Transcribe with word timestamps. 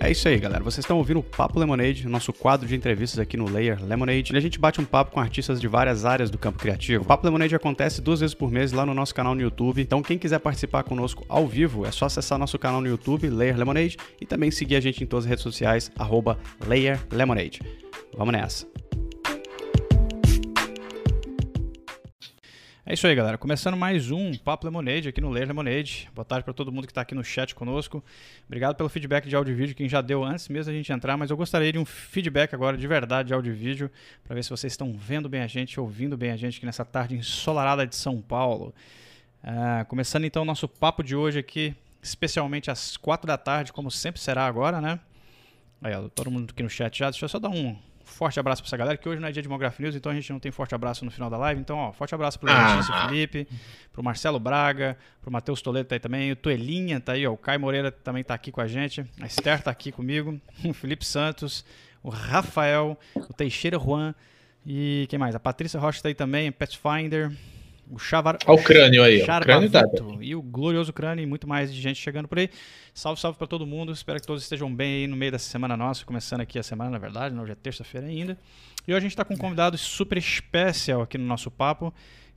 É 0.00 0.12
isso 0.12 0.28
aí, 0.28 0.38
galera. 0.38 0.62
Vocês 0.62 0.84
estão 0.84 0.96
ouvindo 0.96 1.18
o 1.18 1.22
Papo 1.22 1.58
Lemonade, 1.58 2.06
nosso 2.06 2.32
quadro 2.32 2.68
de 2.68 2.74
entrevistas 2.74 3.18
aqui 3.18 3.36
no 3.36 3.50
Layer 3.50 3.82
Lemonade. 3.84 4.32
E 4.32 4.36
a 4.36 4.40
gente 4.40 4.58
bate 4.58 4.80
um 4.80 4.84
papo 4.84 5.10
com 5.10 5.20
artistas 5.20 5.60
de 5.60 5.66
várias 5.66 6.04
áreas 6.04 6.30
do 6.30 6.38
campo 6.38 6.58
criativo. 6.58 7.02
O 7.02 7.06
Papo 7.06 7.26
Lemonade 7.26 7.54
acontece 7.54 8.00
duas 8.00 8.20
vezes 8.20 8.34
por 8.34 8.50
mês 8.50 8.70
lá 8.70 8.86
no 8.86 8.94
nosso 8.94 9.14
canal 9.14 9.34
no 9.34 9.42
YouTube. 9.42 9.82
Então, 9.82 10.00
quem 10.00 10.16
quiser 10.16 10.38
participar 10.38 10.84
conosco 10.84 11.24
ao 11.28 11.46
vivo, 11.46 11.84
é 11.84 11.90
só 11.90 12.06
acessar 12.06 12.38
nosso 12.38 12.58
canal 12.58 12.80
no 12.80 12.86
YouTube, 12.86 13.28
Layer 13.28 13.56
Lemonade, 13.56 13.96
e 14.20 14.24
também 14.24 14.50
seguir 14.50 14.76
a 14.76 14.80
gente 14.80 15.02
em 15.02 15.06
todas 15.06 15.24
as 15.24 15.30
redes 15.30 15.42
sociais, 15.42 15.90
arroba 15.98 16.38
Layer 16.64 17.00
Lemonade. 17.10 17.60
Vamos 18.16 18.32
nessa. 18.32 18.87
É 22.90 22.94
isso 22.94 23.06
aí, 23.06 23.14
galera. 23.14 23.36
Começando 23.36 23.76
mais 23.76 24.10
um 24.10 24.32
Papo 24.32 24.66
Lemonade 24.66 25.10
aqui 25.10 25.20
no 25.20 25.28
Ler 25.28 25.46
Lemonade. 25.46 26.08
Boa 26.14 26.24
tarde 26.24 26.42
para 26.42 26.54
todo 26.54 26.72
mundo 26.72 26.86
que 26.86 26.90
está 26.90 27.02
aqui 27.02 27.14
no 27.14 27.22
chat 27.22 27.54
conosco. 27.54 28.02
Obrigado 28.46 28.76
pelo 28.76 28.88
feedback 28.88 29.28
de 29.28 29.36
áudio 29.36 29.52
e 29.52 29.54
vídeo, 29.54 29.74
quem 29.74 29.86
já 29.86 30.00
deu 30.00 30.24
antes 30.24 30.48
mesmo 30.48 30.72
da 30.72 30.78
gente 30.78 30.90
entrar, 30.90 31.14
mas 31.14 31.28
eu 31.28 31.36
gostaria 31.36 31.70
de 31.70 31.78
um 31.78 31.84
feedback 31.84 32.54
agora 32.54 32.78
de 32.78 32.86
verdade 32.86 33.26
de 33.26 33.34
áudio 33.34 33.52
e 33.52 33.54
vídeo, 33.54 33.90
para 34.24 34.34
ver 34.34 34.42
se 34.42 34.48
vocês 34.48 34.72
estão 34.72 34.90
vendo 34.94 35.28
bem 35.28 35.42
a 35.42 35.46
gente, 35.46 35.78
ouvindo 35.78 36.16
bem 36.16 36.30
a 36.30 36.36
gente 36.38 36.56
aqui 36.56 36.64
nessa 36.64 36.82
tarde 36.82 37.14
ensolarada 37.14 37.86
de 37.86 37.94
São 37.94 38.22
Paulo. 38.22 38.74
Uh, 39.44 39.84
começando 39.84 40.24
então 40.24 40.40
o 40.40 40.46
nosso 40.46 40.66
papo 40.66 41.02
de 41.02 41.14
hoje 41.14 41.40
aqui, 41.40 41.76
especialmente 42.02 42.70
às 42.70 42.96
quatro 42.96 43.26
da 43.26 43.36
tarde, 43.36 43.70
como 43.70 43.90
sempre 43.90 44.18
será 44.18 44.46
agora, 44.46 44.80
né? 44.80 44.98
Aí, 45.82 45.94
ó, 45.94 46.08
todo 46.08 46.30
mundo 46.30 46.52
aqui 46.52 46.62
no 46.62 46.70
chat 46.70 46.98
já. 46.98 47.10
Deixa 47.10 47.26
eu 47.26 47.28
só 47.28 47.38
dar 47.38 47.50
um 47.50 47.76
forte 48.08 48.40
abraço 48.40 48.62
pra 48.62 48.68
essa 48.68 48.76
galera, 48.76 48.96
que 48.96 49.08
hoje 49.08 49.20
não 49.20 49.28
é 49.28 49.32
dia 49.32 49.42
de 49.42 49.48
Demography 49.48 49.82
News, 49.82 49.94
então 49.94 50.10
a 50.10 50.14
gente 50.14 50.32
não 50.32 50.40
tem 50.40 50.50
forte 50.50 50.74
abraço 50.74 51.04
no 51.04 51.10
final 51.10 51.30
da 51.30 51.36
live. 51.36 51.60
Então, 51.60 51.76
ó, 51.76 51.92
forte 51.92 52.14
abraço 52.14 52.38
pro 52.38 52.50
ah. 52.50 52.74
Letícia 52.74 52.94
Felipe, 53.02 53.48
pro 53.92 54.02
Marcelo 54.02 54.40
Braga, 54.40 54.96
pro 55.20 55.30
Matheus 55.30 55.62
Toledo 55.62 55.88
tá 55.88 55.94
aí 55.94 56.00
também, 56.00 56.32
o 56.32 56.36
Tuelinha 56.36 57.00
tá 57.00 57.12
aí, 57.12 57.26
ó, 57.26 57.32
o 57.32 57.36
Caio 57.36 57.60
Moreira 57.60 57.92
também 57.92 58.24
tá 58.24 58.34
aqui 58.34 58.50
com 58.50 58.60
a 58.60 58.66
gente, 58.66 59.04
a 59.20 59.26
Esther 59.26 59.62
tá 59.62 59.70
aqui 59.70 59.92
comigo, 59.92 60.40
o 60.64 60.72
Felipe 60.72 61.04
Santos, 61.04 61.64
o 62.02 62.08
Rafael, 62.08 62.98
o 63.14 63.32
Teixeira 63.32 63.78
Juan 63.78 64.14
e 64.66 65.06
quem 65.08 65.18
mais? 65.18 65.34
A 65.34 65.40
Patrícia 65.40 65.78
Rocha 65.78 66.02
tá 66.02 66.08
aí 66.08 66.14
também, 66.14 66.50
Pathfinder, 66.50 67.32
o 67.90 67.98
Chavar... 67.98 68.38
Olha 68.46 68.60
o 68.60 68.62
crânio 68.62 69.02
aí, 69.02 69.22
o 69.22 69.26
crânio 69.40 69.70
tá. 69.70 69.82
E 70.20 70.34
o 70.34 70.42
glorioso 70.42 70.92
crânio 70.92 71.22
e 71.22 71.26
muito 71.26 71.48
mais 71.48 71.72
de 71.72 71.80
gente 71.80 72.00
chegando 72.00 72.28
por 72.28 72.38
aí. 72.38 72.50
Salve, 72.92 73.20
salve 73.20 73.38
para 73.38 73.46
todo 73.46 73.66
mundo. 73.66 73.92
Espero 73.92 74.20
que 74.20 74.26
todos 74.26 74.42
estejam 74.42 74.74
bem 74.74 75.02
aí 75.02 75.06
no 75.06 75.16
meio 75.16 75.32
dessa 75.32 75.48
semana 75.48 75.76
nossa, 75.76 76.04
começando 76.04 76.40
aqui 76.40 76.58
a 76.58 76.62
semana, 76.62 76.90
na 76.90 76.98
verdade, 76.98 77.34
não, 77.34 77.42
hoje 77.42 77.52
é 77.52 77.54
terça-feira 77.54 78.06
ainda. 78.06 78.38
E 78.86 78.92
hoje 78.92 78.98
a 78.98 79.00
gente 79.00 79.12
está 79.12 79.24
com 79.24 79.34
um 79.34 79.38
convidado 79.38 79.78
super 79.78 80.18
especial 80.18 81.02
aqui 81.02 81.18
no 81.18 81.24
nosso 81.24 81.50
papo, 81.50 81.92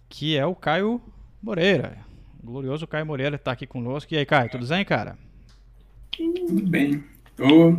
que 0.10 0.38
é 0.38 0.46
o 0.46 0.56
Caio 0.56 1.02
Moreira. 1.42 1.98
O 2.44 2.48
glorioso 2.48 2.88
Caio 2.88 3.06
Moreira 3.06 3.36
está 3.36 3.52
aqui 3.52 3.68
conosco. 3.68 4.14
E 4.14 4.18
aí, 4.18 4.26
Caio, 4.26 4.50
tudo 4.50 4.66
bem, 4.66 4.84
cara? 4.84 5.18
Tudo 6.12 6.62
bem. 6.68 7.04
Tô 7.36 7.78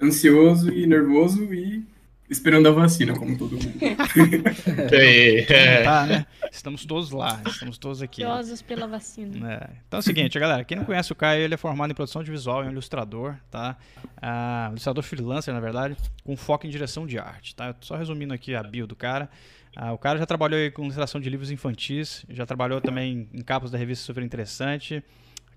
ansioso 0.00 0.72
e 0.72 0.86
nervoso 0.86 1.52
e 1.52 1.84
esperando 2.28 2.68
a 2.68 2.72
vacina, 2.72 3.14
como 3.14 3.36
todo 3.36 3.52
mundo. 3.52 3.74
é. 4.92 5.82
Tá, 5.82 6.06
né? 6.06 6.26
Estamos 6.50 6.84
todos 6.84 7.10
lá, 7.10 7.42
estamos 7.46 7.78
todos 7.78 8.02
aqui. 8.02 8.22
Ansiosos 8.22 8.62
pela 8.62 8.86
vacina. 8.86 9.52
É. 9.52 9.70
Então 9.86 9.98
é 9.98 10.00
o 10.00 10.02
seguinte, 10.02 10.38
galera, 10.38 10.64
quem 10.64 10.76
não 10.76 10.84
conhece 10.84 11.12
o 11.12 11.14
Caio, 11.14 11.42
ele 11.42 11.54
é 11.54 11.56
formado 11.56 11.90
em 11.90 11.94
produção 11.94 12.22
de 12.22 12.30
visual, 12.30 12.62
é 12.62 12.66
um 12.66 12.70
ilustrador, 12.70 13.36
tá? 13.50 13.76
Ah, 14.20 14.68
ilustrador 14.70 15.02
freelancer, 15.02 15.52
na 15.52 15.60
verdade, 15.60 15.96
com 16.24 16.36
foco 16.36 16.66
em 16.66 16.70
direção 16.70 17.06
de 17.06 17.18
arte, 17.18 17.54
tá? 17.54 17.74
Só 17.80 17.96
resumindo 17.96 18.32
aqui 18.32 18.54
a 18.54 18.62
bio 18.62 18.86
do 18.86 18.96
cara. 18.96 19.28
Ah, 19.76 19.92
o 19.92 19.98
cara 19.98 20.18
já 20.18 20.26
trabalhou 20.26 20.70
com 20.72 20.82
ilustração 20.82 21.20
de 21.20 21.28
livros 21.28 21.50
infantis, 21.50 22.24
já 22.28 22.46
trabalhou 22.46 22.80
também 22.80 23.28
em 23.32 23.42
capas 23.42 23.70
da 23.70 23.78
revista 23.78 24.04
Super 24.04 24.22
Interessante, 24.22 25.02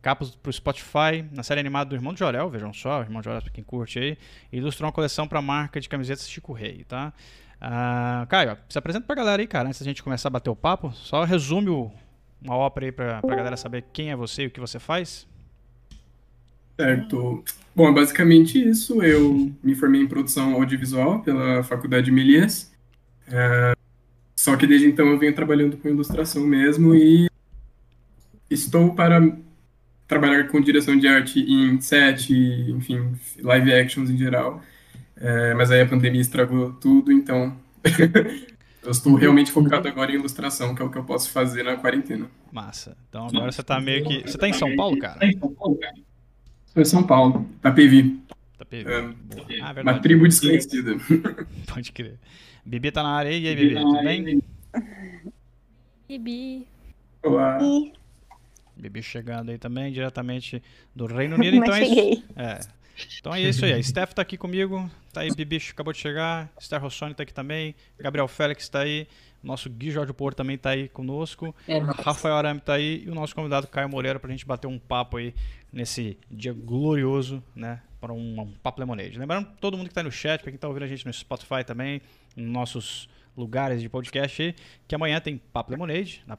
capas 0.02 0.36
para 0.36 0.50
o 0.50 0.54
Spotify, 0.54 1.26
na 1.32 1.44
série 1.44 1.60
animada 1.60 1.90
do 1.90 1.96
Irmão 1.96 2.14
de 2.14 2.20
Jorel, 2.20 2.50
vejam 2.50 2.74
só, 2.74 3.00
o 3.00 3.04
Irmão 3.04 3.22
de 3.22 3.26
Jorel, 3.26 3.42
para 3.42 3.52
quem 3.52 3.64
curte 3.64 4.00
aí, 4.00 4.18
ilustrou 4.52 4.88
uma 4.88 4.94
coleção 4.94 5.28
para 5.28 5.40
a 5.40 5.42
marca 5.42 5.80
de 5.80 5.90
camisetas 5.90 6.30
Chico 6.30 6.54
Rei, 6.54 6.84
tá? 6.84 7.14
Uh, 7.62 8.28
Caio, 8.28 8.58
se 8.70 8.78
apresenta 8.78 9.06
para 9.06 9.14
a 9.14 9.18
galera 9.18 9.42
aí, 9.42 9.48
cara, 9.48 9.68
antes 9.68 9.80
da 9.80 9.86
gente 9.86 10.04
começar 10.04 10.30
a 10.30 10.32
bater 10.32 10.50
o 10.50 10.56
papo, 10.56 10.92
só 10.94 11.24
resume 11.24 11.70
o, 11.70 11.92
uma 12.42 12.56
ópera 12.56 12.86
aí 12.86 12.92
para 12.92 13.18
a 13.18 13.36
galera 13.36 13.58
saber 13.58 13.86
quem 13.92 14.12
é 14.12 14.16
você 14.16 14.44
e 14.44 14.48
o 14.48 14.52
que 14.52 14.60
você 14.60 14.80
faz. 14.80 15.28
Certo. 16.76 17.44
Bom, 17.76 17.90
é 17.90 17.92
basicamente 17.92 18.64
isso. 18.64 19.02
Eu 19.02 19.52
me 19.64 19.74
formei 19.74 20.02
em 20.02 20.08
produção 20.08 20.54
audiovisual 20.54 21.22
pela 21.22 21.64
Faculdade 21.64 22.12
Melias. 22.12 22.72
É, 23.28 23.74
só 24.36 24.56
que 24.56 24.68
desde 24.68 24.88
então 24.88 25.08
eu 25.08 25.18
venho 25.18 25.34
trabalhando 25.34 25.76
com 25.78 25.90
ilustração 25.90 26.46
mesmo 26.46 26.94
e 26.94 27.28
estou 28.50 28.94
para 28.94 29.20
trabalhar 30.08 30.48
com 30.48 30.62
direção 30.62 30.98
de 30.98 31.08
arte 31.08 31.40
em 31.40 31.80
set, 31.82 32.34
enfim, 32.34 33.14
live 33.40 33.74
actions 33.74 34.10
em 34.10 34.18
geral. 34.18 34.62
É, 35.18 35.54
mas 35.54 35.70
aí 35.70 35.82
a 35.82 35.86
pandemia 35.86 36.22
estragou 36.22 36.72
tudo, 36.74 37.12
então 37.12 37.58
eu 38.84 38.92
estou 38.92 39.16
realmente 39.16 39.52
focado 39.52 39.88
agora 39.88 40.12
em 40.12 40.16
ilustração, 40.16 40.74
que 40.74 40.82
é 40.82 40.86
o 40.86 40.90
que 40.90 40.98
eu 40.98 41.04
posso 41.04 41.32
fazer 41.32 41.64
na 41.64 41.76
quarentena. 41.76 42.28
Massa. 42.52 42.96
Então 43.10 43.28
agora 43.28 43.52
você 43.52 43.62
está 43.62 43.80
meio 43.82 44.06
que. 44.06 44.22
Você 44.22 44.38
está 44.38 44.48
em 44.48 44.54
São 44.54 44.76
Paulo, 44.76 44.98
cara? 45.00 45.20
Estou 45.26 46.82
em 46.82 46.86
São 46.86 47.04
Paulo, 47.04 47.50
Itapevi. 47.58 48.20
Itapevi. 48.56 48.90
É, 48.90 49.62
ah, 49.62 49.74
é 49.76 49.82
uma 49.82 50.00
tribo 50.00 50.24
desconhecida. 50.24 50.96
Pode 51.68 51.92
crer. 51.92 52.20
Bibi 52.66 52.92
tá 52.92 53.02
na 53.02 53.10
área. 53.10 53.32
E 53.32 53.48
aí, 53.48 53.56
Bibi, 53.56 53.76
tudo 53.76 54.04
bem? 54.04 54.42
Bibi. 56.08 56.68
Olá. 57.24 57.58
Bibi 57.58 57.98
chegando 59.02 59.50
aí 59.50 59.58
também, 59.58 59.92
diretamente 59.92 60.62
do 60.96 61.06
Reino 61.06 61.36
Unido. 61.36 61.58
então 61.58 61.76
é 61.76 61.86
isso. 61.86 62.24
É. 62.36 62.60
Então 63.20 63.34
é 63.34 63.42
isso 63.42 63.66
aí. 63.66 63.74
A 63.74 63.84
Steph 63.84 64.14
tá 64.14 64.22
aqui 64.22 64.38
comigo. 64.38 64.90
Tá 65.14 65.22
aí, 65.22 65.34
Bibi 65.34 65.62
acabou 65.70 65.94
de 65.94 66.00
chegar. 66.00 66.52
Esther 66.60 66.82
Rossoni 66.82 67.14
tá 67.14 67.24
aqui 67.24 67.34
também. 67.34 67.76
Gabriel 68.00 68.28
Félix 68.28 68.68
tá 68.70 68.80
aí. 68.82 69.08
Nosso 69.44 69.70
Gui 69.70 69.92
Jorge 69.92 70.12
Porto 70.14 70.38
também 70.38 70.58
tá 70.58 70.72
aí 70.72 70.90
conosco. 70.90 71.56
É, 71.68 71.78
Rafael 71.78 72.36
Arame 72.36 72.60
tá 72.60 72.74
aí. 72.74 73.04
E 73.06 73.10
o 73.10 73.16
nosso 73.16 73.36
convidado 73.36 73.68
Caio 73.68 73.88
Moreira 73.88 74.20
pra 74.20 74.32
gente 74.32 74.46
bater 74.46 74.68
um 74.68 74.80
papo 74.80 75.18
aí 75.18 75.34
nesse 75.72 76.18
dia 76.30 76.54
glorioso, 76.54 77.44
né? 77.56 77.82
Para 78.02 78.14
um, 78.14 78.42
um 78.42 78.52
papo 78.64 78.80
lemonade. 78.80 79.18
Lembrando 79.18 79.48
todo 79.62 79.78
mundo 79.78 79.88
que 79.90 79.94
tá 79.94 80.04
no 80.04 80.12
chat, 80.12 80.42
pra 80.42 80.52
quem 80.52 80.60
tá 80.60 80.68
ouvindo 80.68 80.84
a 80.84 80.88
gente 80.88 81.06
no 81.06 81.14
Spotify 81.14 81.64
também, 81.66 82.02
nos 82.36 82.52
nossos 82.52 83.10
lugares 83.38 83.82
de 83.82 83.88
podcast, 83.88 84.56
que 84.88 84.96
amanhã 84.96 85.22
tem 85.22 85.38
Papo 85.38 85.72
Lemonade, 85.72 86.24
na 86.26 86.38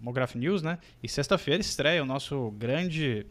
Mograph 0.00 0.34
News, 0.34 0.62
né? 0.62 0.78
E 1.02 1.08
sexta-feira 1.08 1.60
estreia 1.60 2.02
o 2.02 2.06
nosso 2.06 2.50
grande 2.52 3.26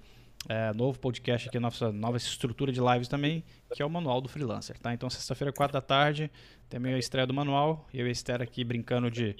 é, 0.47 0.71
novo 0.73 0.97
podcast 0.99 1.49
aqui, 1.49 1.57
a 1.57 1.61
nossa 1.61 1.91
nova 1.91 2.15
estrutura 2.15 2.71
de 2.71 2.79
lives 2.79 3.07
também, 3.07 3.43
que 3.73 3.81
é 3.81 3.85
o 3.85 3.89
Manual 3.89 4.21
do 4.21 4.29
Freelancer, 4.29 4.77
tá? 4.77 4.93
Então, 4.93 5.09
sexta-feira, 5.09 5.51
quatro 5.51 5.73
da 5.73 5.81
tarde, 5.81 6.31
também 6.69 6.93
a 6.93 6.99
estreia 6.99 7.27
do 7.27 7.33
manual, 7.33 7.87
e 7.93 7.99
eu 7.99 8.05
e 8.05 8.09
a 8.09 8.11
Esther 8.11 8.41
aqui 8.41 8.63
brincando 8.63 9.09
de 9.09 9.35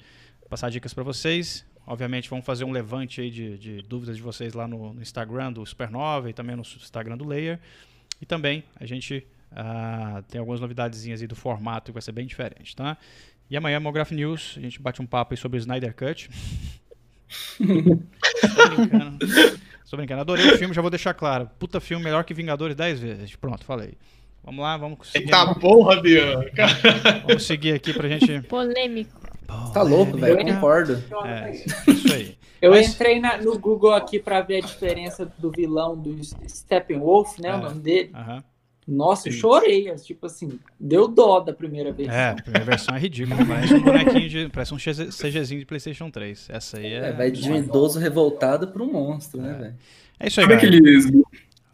passar 0.50 0.70
dicas 0.70 0.94
para 0.94 1.04
vocês. 1.04 1.66
Obviamente, 1.86 2.30
vamos 2.30 2.46
fazer 2.46 2.66
um 2.66 2.72
levante 2.72 3.22
aí 3.22 3.32
de, 3.32 3.58
de 3.58 3.82
dúvidas 3.84 4.18
de 4.18 4.22
vocês 4.22 4.54
lá 4.54 4.68
no, 4.68 4.94
no, 4.94 5.02
Instagram 5.02 5.54
do 5.54 5.66
Supernova 5.66 6.30
e 6.30 6.34
também 6.34 6.56
no 6.56 6.62
Instagram 6.62 7.18
do 7.18 7.26
Layer. 7.26 7.60
E 8.22 8.26
também 8.26 8.64
a 8.76 8.86
gente 8.86 9.26
uh, 9.52 10.22
tem 10.24 10.40
algumas 10.40 10.60
novidadezinhas 10.60 11.22
aí 11.22 11.28
do 11.28 11.36
formato 11.36 11.86
que 11.86 11.94
vai 11.94 12.02
ser 12.02 12.12
bem 12.12 12.28
diferente, 12.28 12.76
tá? 12.76 12.98
E 13.50 13.58
amanhã, 13.58 13.80
Mograph 13.80 14.12
News, 14.12 14.56
a 14.58 14.60
gente 14.62 14.80
bate 14.80 15.02
um 15.02 15.06
papo 15.08 15.34
aí 15.34 15.38
sobre 15.38 15.58
o 15.58 15.60
Snyder 15.60 15.96
Cut. 15.96 16.30
Estou 17.60 18.76
brincando. 18.76 19.26
Estou 19.84 19.98
brincando. 19.98 20.22
Adorei 20.22 20.52
o 20.52 20.58
filme, 20.58 20.74
já 20.74 20.82
vou 20.82 20.92
deixar 20.92 21.16
claro. 21.16 21.50
Puta 21.58 21.80
filme 21.80 22.04
melhor 22.04 22.24
que 22.24 22.34
Vingadores 22.34 22.76
10 22.76 23.00
vezes. 23.00 23.36
Pronto, 23.36 23.66
falei. 23.66 23.98
Vamos 24.44 24.62
lá, 24.62 24.78
vamos 24.78 25.12
seguir. 25.12 25.26
Eita 25.26 25.56
porra, 25.56 26.00
Bianca! 26.02 26.68
Vamos 27.28 27.46
seguir 27.46 27.74
aqui 27.74 27.92
pra 27.92 28.08
gente. 28.08 28.42
Polêmico. 28.48 29.20
Tá 29.74 29.82
louco, 29.82 30.16
velho, 30.18 30.40
eu 30.40 30.46
concordo. 30.46 31.04
É, 31.26 31.52
isso 31.52 32.14
aí. 32.14 32.38
Eu 32.62 32.72
Mas... 32.72 32.90
entrei 32.90 33.20
na, 33.20 33.38
no 33.38 33.58
Google 33.58 33.94
aqui 33.94 34.20
pra 34.20 34.42
ver 34.42 34.58
a 34.58 34.66
diferença 34.66 35.26
do 35.38 35.50
vilão 35.50 35.98
do 35.98 36.20
Steppenwolf, 36.48 37.40
né? 37.40 37.50
É. 37.50 37.56
O 37.56 37.62
nome 37.62 37.82
dele. 37.82 38.12
Aham. 38.14 38.44
Nossa, 38.90 39.30
eu 39.30 39.34
chorei. 39.34 39.94
Tipo 39.96 40.26
assim, 40.26 40.60
deu 40.80 41.08
dó 41.08 41.40
da 41.40 41.54
primeira 41.54 41.92
vez. 41.92 42.10
É, 42.10 42.30
a 42.30 42.36
primeira 42.36 42.66
versão 42.66 42.96
é 42.96 43.00
ridícula. 43.00 43.46
Parece 43.46 43.74
um 43.74 43.82
bonequinho 43.82 44.30
de. 44.30 44.50
Parece 44.50 44.74
um 44.74 44.78
CGzinho 44.78 45.60
de 45.60 45.66
PlayStation 45.66 46.10
3. 46.10 46.48
Essa 46.50 46.78
aí 46.78 46.94
é. 46.94 47.10
é 47.10 47.12
vai 47.14 47.32
de 47.32 47.50
um 47.50 47.56
idoso 47.56 48.00
revoltado 48.00 48.68
para 48.70 48.82
um 48.82 48.92
monstro, 48.92 49.42
né, 49.42 49.54
velho? 49.54 49.76
É 50.20 50.28
isso 50.28 50.40
aí, 50.42 50.46
Sabe 50.46 50.56
aqueles, 50.56 51.06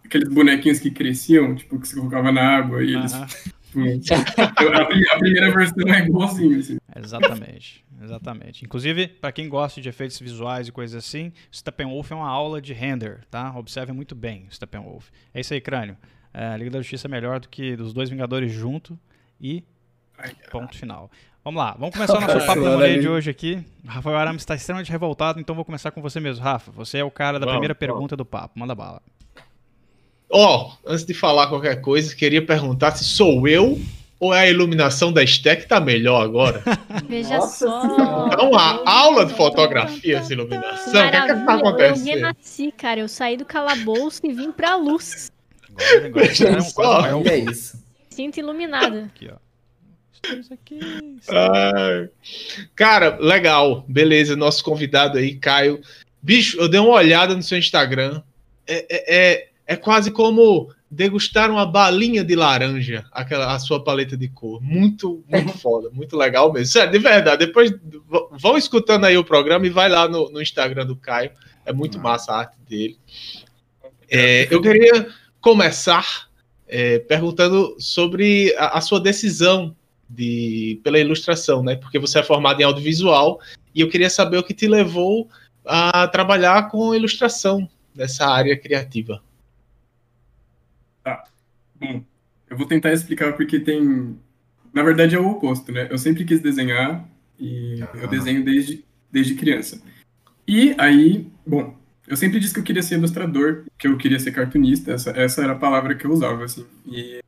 aqueles 0.04 0.30
bonequinhos 0.30 0.80
que 0.80 0.92
cresciam, 0.92 1.56
tipo, 1.56 1.80
que 1.80 1.88
você 1.88 1.96
colocava 1.96 2.32
na 2.32 2.58
água 2.58 2.84
e 2.84 2.94
eles. 2.94 3.14
a, 3.76 5.18
primeira 5.18 5.52
versão 5.52 5.94
é 5.94 6.06
igualzinho, 6.06 6.60
assim. 6.60 6.78
Exatamente, 6.96 7.84
exatamente. 8.02 8.66
Inclusive, 8.66 9.08
para 9.08 9.32
quem 9.32 9.50
gosta 9.50 9.82
de 9.82 9.90
efeitos 9.90 10.20
visuais 10.20 10.68
e 10.68 10.72
coisas 10.72 11.04
assim, 11.04 11.32
Steppenwolf 11.54 12.12
é 12.12 12.16
uma 12.16 12.30
aula 12.30 12.62
de 12.62 12.74
render, 12.74 13.22
tá? 13.30 13.54
Observe 13.58 13.92
muito 13.92 14.16
bem 14.16 14.48
Steppenwolf. 14.52 15.10
É 15.34 15.42
isso 15.42 15.54
aí, 15.54 15.60
crânio. 15.60 15.98
É, 16.38 16.48
a 16.48 16.58
Liga 16.58 16.70
da 16.70 16.80
Justiça 16.80 17.08
é 17.08 17.10
melhor 17.10 17.40
do 17.40 17.48
que 17.48 17.78
dos 17.78 17.94
dois 17.94 18.10
Vingadores 18.10 18.52
junto 18.52 19.00
e 19.40 19.64
ponto 20.52 20.78
final. 20.78 21.10
Vamos 21.46 21.64
lá, 21.64 21.76
vamos 21.80 21.96
começar 21.96 22.18
o 22.18 22.22
nosso 22.22 22.46
papo 22.46 22.62
da 22.62 22.88
de 22.88 23.08
hoje 23.08 23.30
aqui. 23.30 23.64
Rafael 23.88 24.18
Arames 24.18 24.42
está 24.42 24.54
extremamente 24.54 24.92
revoltado, 24.92 25.40
então 25.40 25.56
vou 25.56 25.64
começar 25.64 25.92
com 25.92 26.02
você 26.02 26.20
mesmo. 26.20 26.44
Rafa, 26.44 26.72
você 26.72 26.98
é 26.98 27.04
o 27.06 27.12
cara 27.12 27.40
da 27.40 27.46
vamos, 27.46 27.54
primeira 27.54 27.74
pergunta 27.74 28.16
vamos. 28.16 28.18
do 28.18 28.26
papo. 28.26 28.60
Manda 28.60 28.76
bala. 28.76 29.02
Ó, 30.30 30.72
oh, 30.74 30.92
antes 30.92 31.06
de 31.06 31.14
falar 31.14 31.48
qualquer 31.48 31.80
coisa, 31.80 32.14
queria 32.14 32.46
perguntar 32.46 32.92
se 32.92 33.06
sou 33.06 33.48
eu 33.48 33.80
ou 34.20 34.34
é 34.34 34.42
a 34.42 34.50
iluminação 34.50 35.14
da 35.14 35.24
stack 35.24 35.62
que 35.62 35.68
tá 35.70 35.80
melhor 35.80 36.22
agora? 36.22 36.62
Veja 37.08 37.38
Nossa 37.38 37.66
só. 37.66 38.28
Então, 38.28 38.58
a 38.58 38.82
aula 38.86 39.26
de 39.26 39.34
fotografia, 39.36 40.18
essa 40.18 40.34
iluminação, 40.34 41.08
o 41.08 41.12
que, 41.12 41.16
é 41.16 41.22
que 41.22 41.46
tá 41.46 41.54
acontecendo? 41.54 42.08
Eu 42.08 42.16
renasci, 42.16 42.74
cara. 42.74 43.00
Eu 43.00 43.08
saí 43.08 43.38
do 43.38 43.46
calabouço 43.46 44.20
e 44.26 44.34
vim 44.34 44.52
pra 44.52 44.76
luz. 44.76 45.32
Agora, 45.76 46.08
agora 46.08 46.28
é, 46.28 46.58
um 46.58 46.62
só, 46.62 47.24
é 47.26 47.38
isso. 47.38 47.84
Sinto 48.10 48.40
iluminada. 48.40 49.12
Aqui, 49.14 49.30
ó. 49.30 49.46
Aqui, 50.52 50.80
ah, 51.30 52.08
cara, 52.76 53.18
legal. 53.20 53.86
Beleza, 53.88 54.36
nosso 54.36 54.64
convidado 54.64 55.18
aí, 55.18 55.36
Caio. 55.36 55.82
Bicho, 56.22 56.58
eu 56.58 56.68
dei 56.68 56.80
uma 56.80 56.96
olhada 56.96 57.36
no 57.36 57.44
seu 57.44 57.58
Instagram. 57.58 58.24
É, 58.66 58.86
é, 58.90 59.16
é, 59.16 59.48
é 59.68 59.76
quase 59.76 60.10
como 60.10 60.74
degustar 60.90 61.52
uma 61.52 61.66
balinha 61.66 62.24
de 62.24 62.36
laranja, 62.36 63.06
aquela 63.12 63.54
a 63.54 63.60
sua 63.60 63.84
paleta 63.84 64.16
de 64.16 64.30
cor. 64.30 64.62
Muito, 64.62 65.24
muito 65.28 65.52
foda, 65.60 65.90
muito 65.92 66.16
legal 66.18 66.52
mesmo. 66.52 66.72
Sério, 66.72 66.92
de 66.92 67.00
verdade. 67.00 67.46
Depois 67.46 67.72
vão 68.32 68.58
escutando 68.58 69.06
aí 69.06 69.18
o 69.18 69.24
programa 69.24 69.68
e 69.68 69.70
vai 69.70 69.90
lá 69.90 70.08
no, 70.08 70.32
no 70.32 70.42
Instagram 70.42 70.86
do 70.86 70.96
Caio. 70.96 71.32
É 71.66 71.74
muito 71.74 72.00
massa 72.00 72.32
a 72.32 72.40
arte 72.40 72.58
dele. 72.68 72.98
É, 74.10 74.48
eu 74.50 74.62
queria 74.62 75.08
começar 75.46 76.28
é, 76.68 76.98
perguntando 76.98 77.76
sobre 77.78 78.52
a, 78.58 78.80
a, 78.80 78.82
sua 78.82 79.00
decisão 79.00 79.76
de, 80.10 80.82
pela 80.84 80.98
ilustração, 80.98 81.62
né? 81.62 81.76
Porque 81.76 82.00
você 82.00 82.18
é 82.18 82.24
formado 82.24 82.60
em 82.60 82.64
audiovisual 82.64 83.40
e 83.76 83.82
eu 83.82 83.88
queria 83.88 84.10
saber 84.10 84.40
o 84.40 84.44
que 84.44 84.56
te 84.56 84.68
levou 84.68 85.30
a 85.64 86.08
trabalhar 86.08 86.68
com 86.72 86.96
ilustração 86.96 87.70
nessa 87.94 88.26
área 88.26 88.58
criativa. 88.58 89.22
Tá. 91.04 91.26
Bom, 91.76 92.04
eu 92.50 92.58
vou 92.58 92.66
tentar 92.66 92.92
explicar 92.92 93.34
porque 93.34 93.60
tem. 93.60 94.18
Na 94.74 94.82
verdade 94.82 95.14
é 95.14 95.20
o 95.20 95.30
oposto, 95.30 95.72
né? 95.72 95.88
Eu 95.92 96.00
sempre 96.00 96.26
quis 96.26 96.42
desenhar 96.42 97.08
e 97.40 97.84
ah. 97.84 97.98
eu 97.98 98.08
desenho 98.08 98.44
desde, 98.44 98.84
desde 99.12 99.36
criança. 99.36 99.80
E 100.48 100.74
aí, 100.80 101.28
bom, 101.46 101.78
eu 102.08 102.16
sempre 102.16 102.40
disse 102.40 102.54
que 102.54 102.60
eu 102.60 102.64
queria 102.64 102.84
ser 102.84 102.96
ilustrador, 102.96 103.64
que 103.78 103.88
eu 103.88 103.98
queria 103.98 104.20
ser 104.20 104.32
cartunista, 104.32 104.92
essa, 104.92 105.12
essa 105.12 105.44
era 105.44 105.54
a 105.54 105.58
palavra 105.58 105.96
que 105.96 106.06
eu 106.06 106.12
usava, 106.12 106.44
assim. 106.44 106.66
E, 106.86 107.22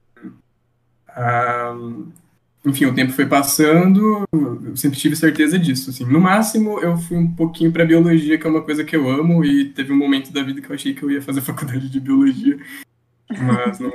ah, 1.09 1.75
enfim, 2.65 2.85
o 2.85 2.93
tempo 2.93 3.11
foi 3.13 3.25
passando, 3.25 4.25
eu 4.31 4.75
sempre 4.75 4.99
tive 4.99 5.15
certeza 5.15 5.57
disso, 5.57 5.89
assim. 5.89 6.05
No 6.05 6.19
máximo, 6.19 6.79
eu 6.79 6.97
fui 6.97 7.17
um 7.17 7.31
pouquinho 7.31 7.71
para 7.71 7.85
biologia, 7.85 8.37
que 8.37 8.45
é 8.45 8.49
uma 8.49 8.61
coisa 8.61 8.83
que 8.83 8.95
eu 8.95 9.09
amo, 9.09 9.43
e 9.43 9.65
teve 9.69 9.91
um 9.91 9.97
momento 9.97 10.31
da 10.31 10.43
vida 10.43 10.61
que 10.61 10.69
eu 10.69 10.75
achei 10.75 10.93
que 10.93 11.03
eu 11.03 11.11
ia 11.11 11.21
fazer 11.21 11.41
faculdade 11.41 11.89
de 11.89 11.99
biologia 11.99 12.57
mas 13.29 13.79
não, 13.79 13.91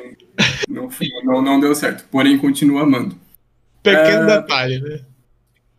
não, 0.69 0.88
não, 1.25 1.43
não, 1.43 1.61
deu 1.61 1.75
certo. 1.75 2.05
Porém, 2.11 2.37
continuo 2.37 2.79
amando. 2.79 3.17
Pequeno 3.82 4.25
uh, 4.25 4.26
detalhe, 4.26 4.81
né? 4.81 5.00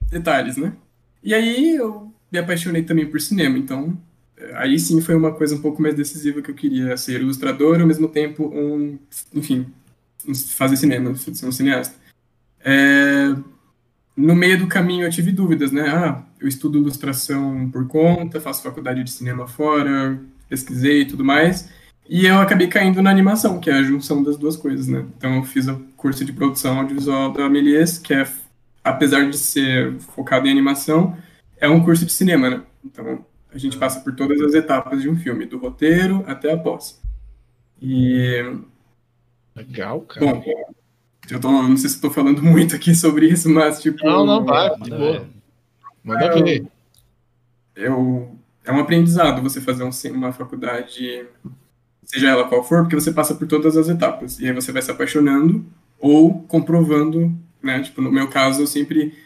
Detalhes, 0.09 0.57
né? 0.57 0.73
E 1.23 1.33
aí 1.33 1.75
eu 1.75 2.11
me 2.31 2.39
apaixonei 2.39 2.83
também 2.83 3.05
por 3.05 3.21
cinema, 3.21 3.57
então 3.57 3.97
aí 4.53 4.79
sim 4.79 5.01
foi 5.01 5.15
uma 5.15 5.31
coisa 5.31 5.55
um 5.55 5.61
pouco 5.61 5.81
mais 5.81 5.95
decisiva 5.95 6.41
que 6.41 6.51
eu 6.51 6.55
queria 6.55 6.95
ser 6.97 7.21
ilustrador, 7.21 7.79
ao 7.79 7.87
mesmo 7.87 8.07
tempo 8.07 8.45
um, 8.47 8.97
enfim, 9.33 9.67
fazer 10.49 10.77
cinema, 10.77 11.15
ser 11.15 11.45
um 11.45 11.51
cineasta. 11.51 11.95
É, 12.63 13.35
no 14.15 14.35
meio 14.35 14.57
do 14.57 14.67
caminho 14.67 15.05
eu 15.05 15.11
tive 15.11 15.31
dúvidas, 15.31 15.71
né? 15.71 15.89
Ah, 15.89 16.23
eu 16.39 16.47
estudo 16.47 16.77
ilustração 16.77 17.69
por 17.71 17.87
conta, 17.87 18.39
faço 18.39 18.63
faculdade 18.63 19.03
de 19.03 19.11
cinema 19.11 19.47
fora, 19.47 20.19
pesquisei 20.47 21.01
e 21.01 21.05
tudo 21.05 21.23
mais. 21.23 21.69
E 22.07 22.25
eu 22.25 22.37
acabei 22.39 22.67
caindo 22.67 23.01
na 23.01 23.09
animação, 23.09 23.59
que 23.59 23.69
é 23.69 23.73
a 23.73 23.83
junção 23.83 24.21
das 24.21 24.37
duas 24.37 24.57
coisas, 24.57 24.87
né? 24.87 25.05
Então 25.17 25.37
eu 25.37 25.43
fiz 25.43 25.67
o 25.67 25.79
curso 25.95 26.23
de 26.25 26.33
produção 26.33 26.79
audiovisual 26.79 27.31
da 27.31 27.45
Amelies, 27.45 27.97
que 27.97 28.13
é, 28.13 28.27
apesar 28.83 29.29
de 29.29 29.37
ser 29.37 29.93
focado 29.99 30.47
em 30.47 30.51
animação, 30.51 31.17
é 31.57 31.67
um 31.69 31.83
curso 31.83 32.05
de 32.05 32.11
cinema, 32.11 32.49
né? 32.49 32.61
Então 32.85 33.25
a 33.53 33.57
gente 33.57 33.77
passa 33.77 33.99
por 34.01 34.15
todas 34.15 34.41
as 34.41 34.53
etapas 34.53 35.01
de 35.01 35.09
um 35.09 35.15
filme, 35.15 35.45
do 35.45 35.57
roteiro 35.57 36.23
até 36.27 36.51
a 36.51 36.57
pós. 36.57 37.01
E. 37.81 38.43
Legal, 39.55 40.01
cara. 40.01 40.25
Bom, 40.25 40.43
eu 41.29 41.39
tô, 41.39 41.51
não 41.51 41.77
sei 41.77 41.89
se 41.89 41.95
estou 41.95 42.11
falando 42.11 42.41
muito 42.43 42.75
aqui 42.75 42.95
sobre 42.95 43.27
isso, 43.27 43.49
mas 43.49 43.81
tipo. 43.81 44.05
Não, 44.05 44.25
não, 44.25 44.43
vai, 44.43 44.69
de 44.79 44.89
boa. 44.89 45.27
Manda 46.03 46.43
ver. 46.43 46.65
Eu, 47.75 48.37
é 48.63 48.71
um 48.71 48.79
aprendizado 48.79 49.41
você 49.41 49.59
fazer 49.59 49.83
um, 49.83 49.91
uma 50.13 50.31
faculdade 50.31 51.27
seja 52.05 52.29
ela 52.29 52.47
qual 52.47 52.63
for, 52.63 52.81
porque 52.81 52.95
você 52.95 53.11
passa 53.11 53.33
por 53.35 53.47
todas 53.47 53.77
as 53.77 53.89
etapas. 53.89 54.39
E 54.39 54.45
aí 54.45 54.53
você 54.53 54.71
vai 54.71 54.81
se 54.81 54.91
apaixonando 54.91 55.65
ou 55.99 56.43
comprovando, 56.43 57.33
né? 57.61 57.81
Tipo, 57.81 58.01
no 58.01 58.11
meu 58.11 58.27
caso, 58.27 58.61
eu 58.61 58.67
sempre 58.67 59.17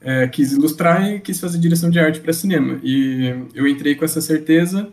é, 0.00 0.28
quis 0.28 0.52
ilustrar 0.52 1.08
e 1.10 1.20
quis 1.20 1.40
fazer 1.40 1.58
direção 1.58 1.90
de 1.90 1.98
arte 1.98 2.20
para 2.20 2.32
cinema. 2.32 2.78
E 2.82 3.34
eu 3.54 3.66
entrei 3.66 3.94
com 3.94 4.04
essa 4.04 4.20
certeza 4.20 4.92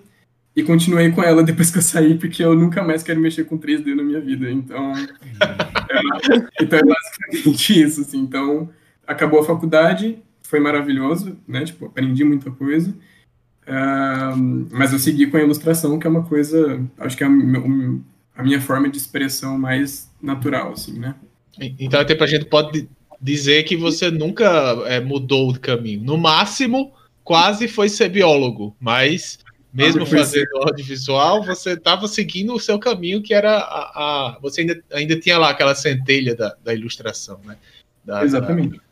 e 0.56 0.63
continuei 0.63 1.12
com 1.12 1.22
ela 1.22 1.42
depois 1.44 1.69
que 1.69 1.78
eu 1.78 1.81
saí, 1.81 2.18
porque 2.18 2.44
eu 2.44 2.56
nunca 2.56 2.84
mais 2.84 3.04
quero 3.04 3.19
mexer 3.19 3.46
com 3.46 3.57
3D 3.57 3.96
na 3.96 4.04
minha 4.04 4.19
vida. 4.19 4.52
Então, 4.52 4.94
é, 4.94 6.63
então 6.63 6.80
é 6.80 6.84
basicamente 6.84 7.81
isso, 7.81 8.02
assim. 8.02 8.19
Então, 8.19 8.69
acabou 9.06 9.40
a 9.40 9.46
faculdade, 9.46 10.18
foi 10.44 10.60
maravilhoso, 10.60 11.38
né? 11.48 11.66
Tipo, 11.66 11.86
aprendi 11.86 12.24
muita 12.24 12.50
coisa. 12.51 12.96
Uh, 13.68 14.68
mas 14.72 14.94
eu 14.94 15.00
segui 15.00 15.25
com 15.28 15.38
a 15.38 15.42
ilustração, 15.42 15.98
que 15.98 16.06
é 16.06 16.10
uma 16.10 16.24
coisa, 16.24 16.80
acho 17.00 17.18
que 17.18 17.24
é 17.24 17.28
a, 17.28 17.31
a 18.38 18.44
minha 18.44 18.62
forma 18.62 18.88
de 18.88 18.98
expressão 18.98 19.58
mais 19.58 20.08
natural, 20.22 20.74
assim, 20.74 21.00
né? 21.00 21.16
Então, 21.80 22.00
até 22.00 22.22
a 22.22 22.28
gente 22.28 22.46
pode 22.46 22.88
dizer 23.21 23.63
que 23.63 23.75
você 23.75 24.09
nunca 24.12 24.45
é, 24.85 25.00
mudou 25.00 25.53
de 25.53 25.59
caminho. 25.59 26.01
No 26.01 26.17
máximo, 26.17 26.94
quase 27.23 27.67
foi 27.67 27.89
ser 27.89 28.09
biólogo, 28.09 28.75
mas 28.79 29.39
mesmo 29.73 30.06
fazendo 30.06 30.57
audiovisual, 30.57 31.44
você 31.44 31.73
estava 31.73 32.07
seguindo 32.07 32.53
o 32.53 32.59
seu 32.59 32.79
caminho, 32.79 33.21
que 33.21 33.33
era 33.33 33.57
a. 33.57 34.35
a 34.35 34.39
você 34.39 34.62
ainda, 34.62 34.81
ainda 34.91 35.19
tinha 35.19 35.38
lá 35.38 35.50
aquela 35.50 35.75
centelha 35.75 36.33
da, 36.33 36.56
da 36.63 36.73
ilustração, 36.73 37.39
né? 37.44 37.57
Da, 38.03 38.23
Exatamente. 38.23 38.77
Da, 38.77 38.85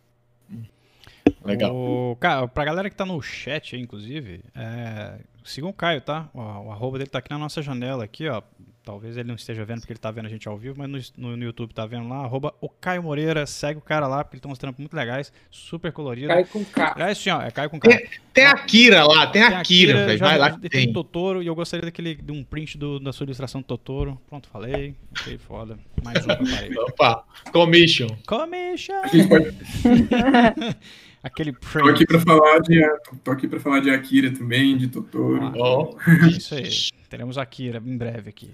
Legal. 1.46 1.74
O, 1.74 2.18
cara, 2.20 2.48
pra 2.48 2.66
galera 2.66 2.90
que 2.90 2.96
tá 2.96 3.06
no 3.06 3.22
chat, 3.22 3.78
inclusive, 3.78 4.42
é, 4.56 5.20
sigam 5.44 5.70
o 5.70 5.74
Caio, 5.74 6.02
tá? 6.02 6.30
O, 6.34 6.40
o, 6.40 6.72
arroba 6.72 6.98
dele 6.98 7.10
tá 7.10 7.20
aqui 7.20 7.30
na 7.30 7.38
nossa 7.38 7.62
janela, 7.62 8.04
aqui, 8.04 8.28
ó. 8.28 8.42
Talvez 8.84 9.16
ele 9.16 9.30
não 9.30 9.36
esteja 9.36 9.64
vendo 9.64 9.80
porque 9.80 9.94
ele 9.94 10.00
tá 10.00 10.12
vendo 10.12 10.26
a 10.26 10.30
gente 10.30 10.46
ao 10.46 10.58
vivo, 10.58 10.76
mas 10.78 11.14
no, 11.16 11.30
no, 11.30 11.38
no 11.38 11.44
YouTube 11.44 11.74
tá 11.74 11.86
vendo 11.86 12.10
lá, 12.10 12.18
arroba 12.18 12.54
o 12.60 12.68
Caio 12.68 13.02
Moreira, 13.02 13.46
segue 13.46 13.80
o 13.80 13.82
cara 13.82 14.08
lá, 14.08 14.24
porque 14.24 14.36
ele 14.36 14.42
tem 14.42 14.52
uns 14.52 14.58
trampos 14.58 14.80
muito 14.80 14.94
legais, 14.94 15.32
super 15.50 15.94
colorido. 15.94 16.28
Caio 16.28 16.46
com 16.48 16.66
K. 16.66 16.96
É 16.98 17.12
assim, 17.12 17.30
ó, 17.30 17.42
é 17.42 17.50
Caio 17.50 17.70
com 17.70 17.80
K. 17.80 17.90
Tem, 17.90 18.10
tem 18.34 18.46
a 18.46 18.58
Kira 18.58 19.06
lá, 19.06 19.28
tem, 19.28 19.42
tem 19.42 19.56
a 19.56 19.62
Kira, 19.62 20.06
velho, 20.06 20.20
vai 20.20 20.38
lá 20.38 20.52
que 20.52 20.60
tem. 20.60 20.70
tem 20.70 20.94
Totoro, 20.94 21.42
e 21.42 21.48
eu 21.48 21.56
gostaria 21.56 21.86
daquele, 21.86 22.14
de 22.14 22.32
um 22.34 22.44
print 22.44 22.78
do, 22.78 23.00
da 23.00 23.14
sua 23.14 23.24
ilustração 23.24 23.62
do 23.62 23.66
Totoro. 23.66 24.20
Pronto, 24.28 24.50
falei, 24.50 24.94
ok, 25.18 25.38
foda. 25.38 25.80
Mais 26.04 26.22
um 26.26 26.28
parei. 26.28 26.76
Opa, 26.78 27.24
commission. 27.54 28.10
Commission! 28.28 29.02
Aquele 31.24 31.54
Tô 31.54 31.88
aqui 31.88 32.06
para 32.06 32.20
falar 32.20 32.60
de 32.60 32.82
tô 33.24 33.32
aqui 33.32 33.48
para 33.48 33.60
falar 33.60 33.80
de 33.80 33.90
Akira 33.90 34.30
também, 34.34 34.78
de 34.78 34.90
Totoro. 34.90 35.42
Ah, 35.42 35.54
oh. 35.56 35.98
Isso 36.28 36.54
aí. 36.54 36.70
Teremos 37.10 37.38
Akira 37.38 37.82
em 37.84 37.98
breve 37.98 38.30
aqui. 38.30 38.52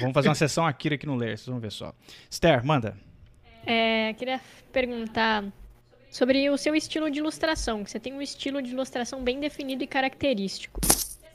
Vamos 0.00 0.12
fazer 0.12 0.28
uma 0.28 0.34
sessão 0.34 0.66
Akira 0.66 0.96
aqui 0.96 1.06
no 1.06 1.14
Ler, 1.14 1.38
vocês 1.38 1.46
vão 1.46 1.60
ver 1.60 1.70
só. 1.70 1.94
Esther, 2.28 2.64
manda. 2.66 2.96
É, 3.64 4.12
queria 4.14 4.40
perguntar 4.72 5.44
sobre 6.10 6.50
o 6.50 6.56
seu 6.56 6.74
estilo 6.74 7.10
de 7.10 7.20
ilustração. 7.20 7.86
Você 7.86 8.00
tem 8.00 8.12
um 8.12 8.20
estilo 8.20 8.60
de 8.60 8.70
ilustração 8.70 9.22
bem 9.22 9.38
definido 9.38 9.84
e 9.84 9.86
característico. 9.86 10.80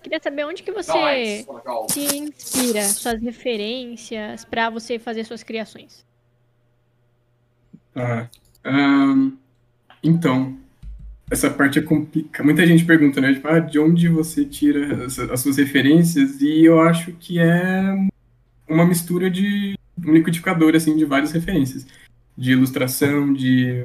Queria 0.01 0.19
saber 0.21 0.45
onde 0.45 0.63
que 0.63 0.71
você 0.71 1.45
se 1.89 2.17
inspira, 2.17 2.83
suas 2.83 3.21
referências 3.21 4.45
para 4.45 4.69
você 4.69 4.97
fazer 4.97 5.25
suas 5.25 5.43
criações. 5.43 6.05
Ah, 7.95 8.29
um, 8.65 9.37
então, 10.03 10.57
essa 11.29 11.49
parte 11.49 11.79
é 11.79 11.81
complicada. 11.81 12.43
Muita 12.43 12.65
gente 12.65 12.83
pergunta, 12.85 13.21
né? 13.21 13.33
Tipo, 13.33 13.47
ah, 13.47 13.59
de 13.59 13.77
onde 13.79 14.07
você 14.07 14.43
tira 14.43 15.05
as, 15.05 15.19
as, 15.19 15.39
suas 15.39 15.57
referências? 15.57 16.41
E 16.41 16.65
eu 16.65 16.81
acho 16.81 17.11
que 17.13 17.39
é 17.39 17.95
uma 18.67 18.85
mistura 18.85 19.29
de 19.29 19.77
um 20.03 20.13
liquidificador, 20.13 20.75
assim, 20.75 20.97
de 20.97 21.05
várias 21.05 21.31
referências. 21.31 21.85
De 22.35 22.51
ilustração, 22.51 23.31
de, 23.31 23.83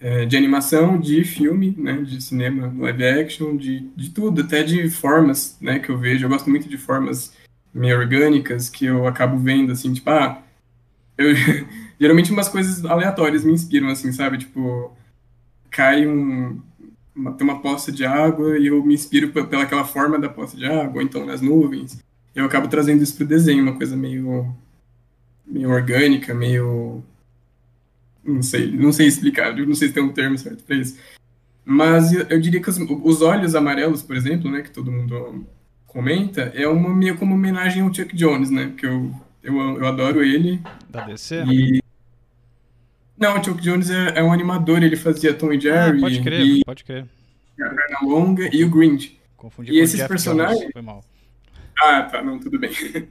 é, 0.00 0.26
de 0.26 0.36
animação, 0.36 0.98
de 1.00 1.24
filme, 1.24 1.74
né? 1.78 2.02
De 2.02 2.20
cinema, 2.22 2.74
live 2.78 3.04
action, 3.04 3.56
de, 3.56 3.80
de 3.96 4.10
tudo. 4.10 4.42
Até 4.42 4.62
de 4.62 4.90
formas, 4.90 5.56
né? 5.60 5.78
Que 5.78 5.88
eu 5.88 5.98
vejo. 5.98 6.26
Eu 6.26 6.30
gosto 6.30 6.50
muito 6.50 6.68
de 6.68 6.76
formas 6.76 7.32
meio 7.72 7.96
orgânicas, 7.98 8.68
que 8.68 8.84
eu 8.84 9.06
acabo 9.06 9.38
vendo, 9.38 9.72
assim, 9.72 9.92
tipo, 9.94 10.10
ah... 10.10 10.42
Eu, 11.16 11.34
geralmente 12.00 12.32
umas 12.32 12.48
coisas 12.48 12.84
aleatórias 12.84 13.44
me 13.44 13.52
inspiram, 13.52 13.88
assim, 13.88 14.10
sabe? 14.12 14.38
Tipo 14.38 14.94
cai 15.70 16.06
um, 16.06 16.60
uma, 17.14 17.32
tem 17.32 17.46
uma 17.46 17.60
poça 17.60 17.92
de 17.92 18.04
água 18.04 18.58
e 18.58 18.66
eu 18.66 18.84
me 18.84 18.94
inspiro 18.94 19.30
pela 19.30 19.62
aquela 19.62 19.84
forma 19.84 20.18
da 20.18 20.28
poça 20.28 20.56
de 20.56 20.64
água, 20.64 20.96
ou 20.96 21.02
então 21.02 21.24
nas 21.24 21.40
nuvens. 21.40 22.02
eu 22.34 22.44
acabo 22.44 22.68
trazendo 22.68 23.02
isso 23.02 23.16
pro 23.16 23.26
desenho, 23.26 23.62
uma 23.62 23.76
coisa 23.76 23.96
meio, 23.96 24.54
meio 25.46 25.70
orgânica, 25.70 26.34
meio. 26.34 27.02
Não 28.22 28.42
sei, 28.42 28.70
não 28.70 28.92
sei 28.92 29.06
explicar, 29.06 29.56
não 29.56 29.74
sei 29.74 29.88
se 29.88 29.94
tem 29.94 30.02
um 30.02 30.12
termo 30.12 30.36
certo 30.36 30.62
para 30.64 30.76
isso. 30.76 30.98
Mas 31.64 32.12
eu, 32.12 32.26
eu, 32.28 32.40
diria 32.40 32.60
que 32.60 32.68
os, 32.68 32.78
os, 32.78 33.22
olhos 33.22 33.54
amarelos, 33.54 34.02
por 34.02 34.16
exemplo, 34.16 34.50
né, 34.50 34.62
que 34.62 34.70
todo 34.70 34.90
mundo 34.90 35.46
comenta, 35.86 36.52
é 36.54 36.66
uma 36.68 36.94
meio 36.94 37.16
como 37.16 37.34
homenagem 37.34 37.82
ao 37.82 37.92
Chuck 37.92 38.14
Jones, 38.14 38.50
né? 38.50 38.66
Porque 38.68 38.86
eu, 38.86 39.14
eu, 39.42 39.56
eu 39.78 39.86
adoro 39.86 40.22
ele. 40.22 40.60
Da 40.88 41.04
DC? 41.04 41.44
E... 41.44 41.80
Não, 43.20 43.38
o 43.38 43.44
Chuck 43.44 43.60
Jones 43.60 43.90
é, 43.90 44.18
é, 44.18 44.22
um 44.22 44.32
animador, 44.32 44.82
ele 44.82 44.96
fazia 44.96 45.34
Tom 45.34 45.52
e 45.52 45.60
Jerry. 45.60 45.98
Ah, 45.98 46.00
pode 46.00 46.22
crer, 46.22 46.40
e... 46.40 46.64
pode 46.64 46.84
crer. 46.84 47.06
A 47.60 48.04
Longa 48.04 48.48
e 48.50 48.64
o 48.64 48.70
Grinch. 48.70 49.20
Confundi 49.36 49.70
e 49.70 49.76
com 49.76 49.84
esses 49.84 49.96
Jeff 49.96 50.08
personagens. 50.08 50.58
Jones, 50.58 50.72
foi 50.72 50.82
mal. 50.82 51.04
Ah, 51.78 52.02
tá, 52.04 52.22
não, 52.22 52.38
tudo 52.38 52.58
bem. 52.58 52.70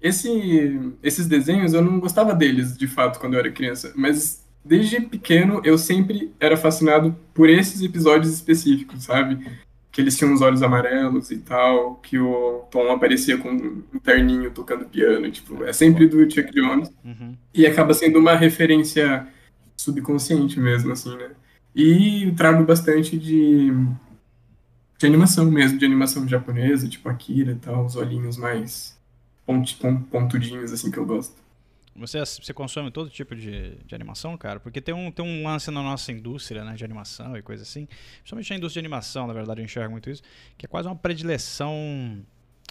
Esse, 0.00 0.80
esses 1.00 1.28
desenhos 1.28 1.74
eu 1.74 1.80
não 1.80 2.00
gostava 2.00 2.34
deles, 2.34 2.76
de 2.76 2.88
fato, 2.88 3.20
quando 3.20 3.34
eu 3.34 3.38
era 3.38 3.52
criança, 3.52 3.92
mas 3.94 4.44
desde 4.64 5.00
pequeno 5.00 5.62
eu 5.64 5.78
sempre 5.78 6.32
era 6.40 6.56
fascinado 6.56 7.16
por 7.32 7.48
esses 7.48 7.80
episódios 7.82 8.34
específicos, 8.34 9.04
sabe? 9.04 9.46
Que 9.92 10.00
eles 10.00 10.16
tinham 10.16 10.34
os 10.34 10.40
olhos 10.40 10.60
amarelos 10.60 11.30
e 11.30 11.38
tal, 11.38 11.94
que 12.02 12.18
o 12.18 12.64
Tom 12.68 12.90
aparecia 12.90 13.38
com 13.38 13.48
um 13.48 13.98
terninho 14.02 14.50
tocando 14.50 14.86
piano, 14.86 15.30
tipo, 15.30 15.62
é 15.62 15.72
sempre 15.72 16.08
do 16.08 16.28
Chuck 16.28 16.50
Jones. 16.52 16.90
Uhum. 17.04 17.36
E 17.54 17.64
acaba 17.64 17.94
sendo 17.94 18.18
uma 18.18 18.34
referência 18.34 19.28
subconsciente 19.82 20.58
mesmo, 20.58 20.92
assim, 20.92 21.16
né? 21.16 21.30
E 21.74 22.32
trago 22.36 22.64
bastante 22.64 23.18
de 23.18 23.72
de 25.02 25.06
animação 25.06 25.50
mesmo, 25.50 25.78
de 25.78 25.84
animação 25.84 26.28
japonesa, 26.28 26.88
tipo 26.88 27.08
Akira 27.08 27.52
e 27.52 27.56
tal, 27.56 27.84
os 27.84 27.96
olhinhos 27.96 28.36
mais 28.36 28.96
pont, 29.44 29.76
pontudinhos, 30.10 30.72
assim, 30.72 30.92
que 30.92 30.98
eu 30.98 31.04
gosto. 31.04 31.34
Você, 31.96 32.20
você 32.20 32.54
consome 32.54 32.90
todo 32.90 33.10
tipo 33.10 33.34
de, 33.34 33.76
de 33.84 33.94
animação, 33.94 34.36
cara? 34.38 34.60
Porque 34.60 34.80
tem 34.80 34.94
um, 34.94 35.10
tem 35.10 35.24
um 35.24 35.46
lance 35.46 35.70
na 35.70 35.82
nossa 35.82 36.10
indústria, 36.12 36.64
né, 36.64 36.74
de 36.74 36.84
animação 36.84 37.36
e 37.36 37.42
coisa 37.42 37.64
assim. 37.64 37.86
Principalmente 38.18 38.52
a 38.52 38.56
indústria 38.56 38.80
de 38.80 38.86
animação, 38.86 39.26
na 39.26 39.34
verdade, 39.34 39.60
eu 39.60 39.64
enxergo 39.64 39.90
muito 39.90 40.08
isso, 40.08 40.22
que 40.56 40.64
é 40.66 40.68
quase 40.68 40.88
uma 40.88 40.96
predileção 40.96 42.24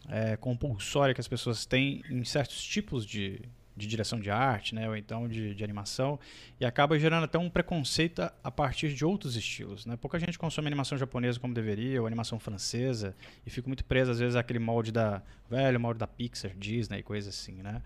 é, 0.08 0.38
compulsória 0.38 1.13
que 1.13 1.22
as 1.22 1.27
pessoas 1.27 1.65
têm 1.65 2.01
em 2.10 2.24
certos 2.24 2.63
tipos 2.63 3.06
de, 3.06 3.41
de 3.75 3.88
direção 3.88 4.20
de 4.20 4.30
arte, 4.30 4.75
né, 4.75 4.88
ou 4.88 4.96
então 4.96 5.28
de, 5.28 5.56
de, 5.56 5.63
animação, 5.63 6.20
e 6.60 6.66
acaba 6.66 7.00
gerando 7.00 7.24
até 7.24 7.38
um 7.38 7.50
preconceito 7.50 8.22
a 8.44 8.51
partir 8.51 8.94
de 8.94 9.06
outros 9.06 9.36
estilos. 9.36 9.86
Né? 9.86 9.96
Pouca 9.96 10.20
gente 10.20 10.38
consome 10.38 10.68
animação 10.68 10.98
japonesa 10.98 11.40
como 11.40 11.54
deveria, 11.54 12.01
ou 12.01 12.08
animação 12.08 12.40
francesa, 12.40 13.16
e 13.46 13.50
fica 13.50 13.68
muito 13.68 13.86
preso 13.86 14.12
às 14.12 14.20
vezes 14.20 14.36
àquele 14.36 14.60
molde 14.60 14.92
da 14.92 15.22
velho 15.50 15.80
molde 15.80 16.00
da 16.00 16.08
Pixar, 16.08 16.51
Disney, 16.58 17.01
coisa 17.01 17.30
assim, 17.30 17.54
né? 17.62 17.82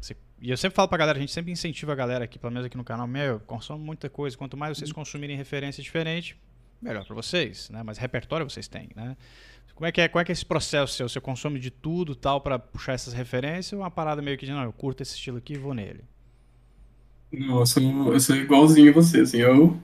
Você, 0.00 0.16
e 0.40 0.50
eu 0.50 0.56
sempre 0.56 0.76
falo 0.76 0.88
pra 0.88 0.98
galera, 0.98 1.16
a 1.16 1.20
gente 1.20 1.32
sempre 1.32 1.50
incentiva 1.50 1.92
a 1.92 1.94
galera 1.94 2.24
aqui, 2.24 2.38
pelo 2.38 2.52
menos 2.52 2.66
aqui 2.66 2.76
no 2.76 2.84
canal, 2.84 3.06
meu, 3.06 3.40
consome 3.40 3.82
muita 3.82 4.10
coisa, 4.10 4.36
quanto 4.36 4.56
mais 4.56 4.76
vocês 4.76 4.92
consumirem 4.92 5.36
referências 5.36 5.82
diferentes, 5.82 6.36
melhor 6.80 7.04
para 7.06 7.14
vocês, 7.14 7.70
né? 7.70 7.82
Mas 7.82 7.96
repertório 7.96 8.48
vocês 8.48 8.68
têm, 8.68 8.90
né? 8.94 9.16
Como 9.74 9.86
é 9.86 9.92
que 9.92 10.00
é, 10.00 10.08
como 10.08 10.20
é, 10.20 10.24
que 10.24 10.30
é 10.30 10.34
esse 10.34 10.46
processo 10.46 10.94
seu? 10.94 11.08
Você 11.08 11.20
consome 11.20 11.58
de 11.58 11.70
tudo 11.70 12.14
tal 12.14 12.40
para 12.40 12.58
puxar 12.58 12.92
essas 12.92 13.12
referências 13.12 13.72
ou 13.72 13.80
uma 13.80 13.90
parada 13.90 14.22
meio 14.22 14.38
que 14.38 14.46
de, 14.46 14.52
não, 14.52 14.62
eu 14.62 14.72
curto 14.72 15.02
esse 15.02 15.14
estilo 15.14 15.38
aqui 15.38 15.54
e 15.54 15.58
vou 15.58 15.74
nele? 15.74 16.04
Não, 17.32 17.58
eu 17.58 17.66
sou, 17.66 18.12
eu 18.12 18.20
sou 18.20 18.36
igualzinho 18.36 18.90
a 18.90 18.94
você, 18.94 19.20
assim, 19.20 19.38
eu 19.38 19.76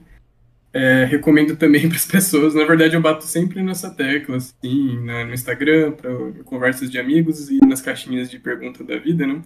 é, 0.71 1.03
recomendo 1.03 1.57
também 1.57 1.87
para 1.89 1.97
as 1.97 2.05
pessoas, 2.05 2.55
na 2.55 2.63
verdade 2.63 2.95
eu 2.95 3.01
bato 3.01 3.25
sempre 3.25 3.61
nessa 3.61 3.89
tecla, 3.89 4.37
assim, 4.37 4.97
na, 5.03 5.25
no 5.25 5.33
Instagram, 5.33 5.91
para 5.91 6.09
conversas 6.45 6.89
de 6.89 6.97
amigos 6.97 7.49
e 7.49 7.57
nas 7.65 7.81
caixinhas 7.81 8.29
de 8.29 8.39
pergunta 8.39 8.85
da 8.85 8.97
vida, 8.97 9.27
né? 9.27 9.41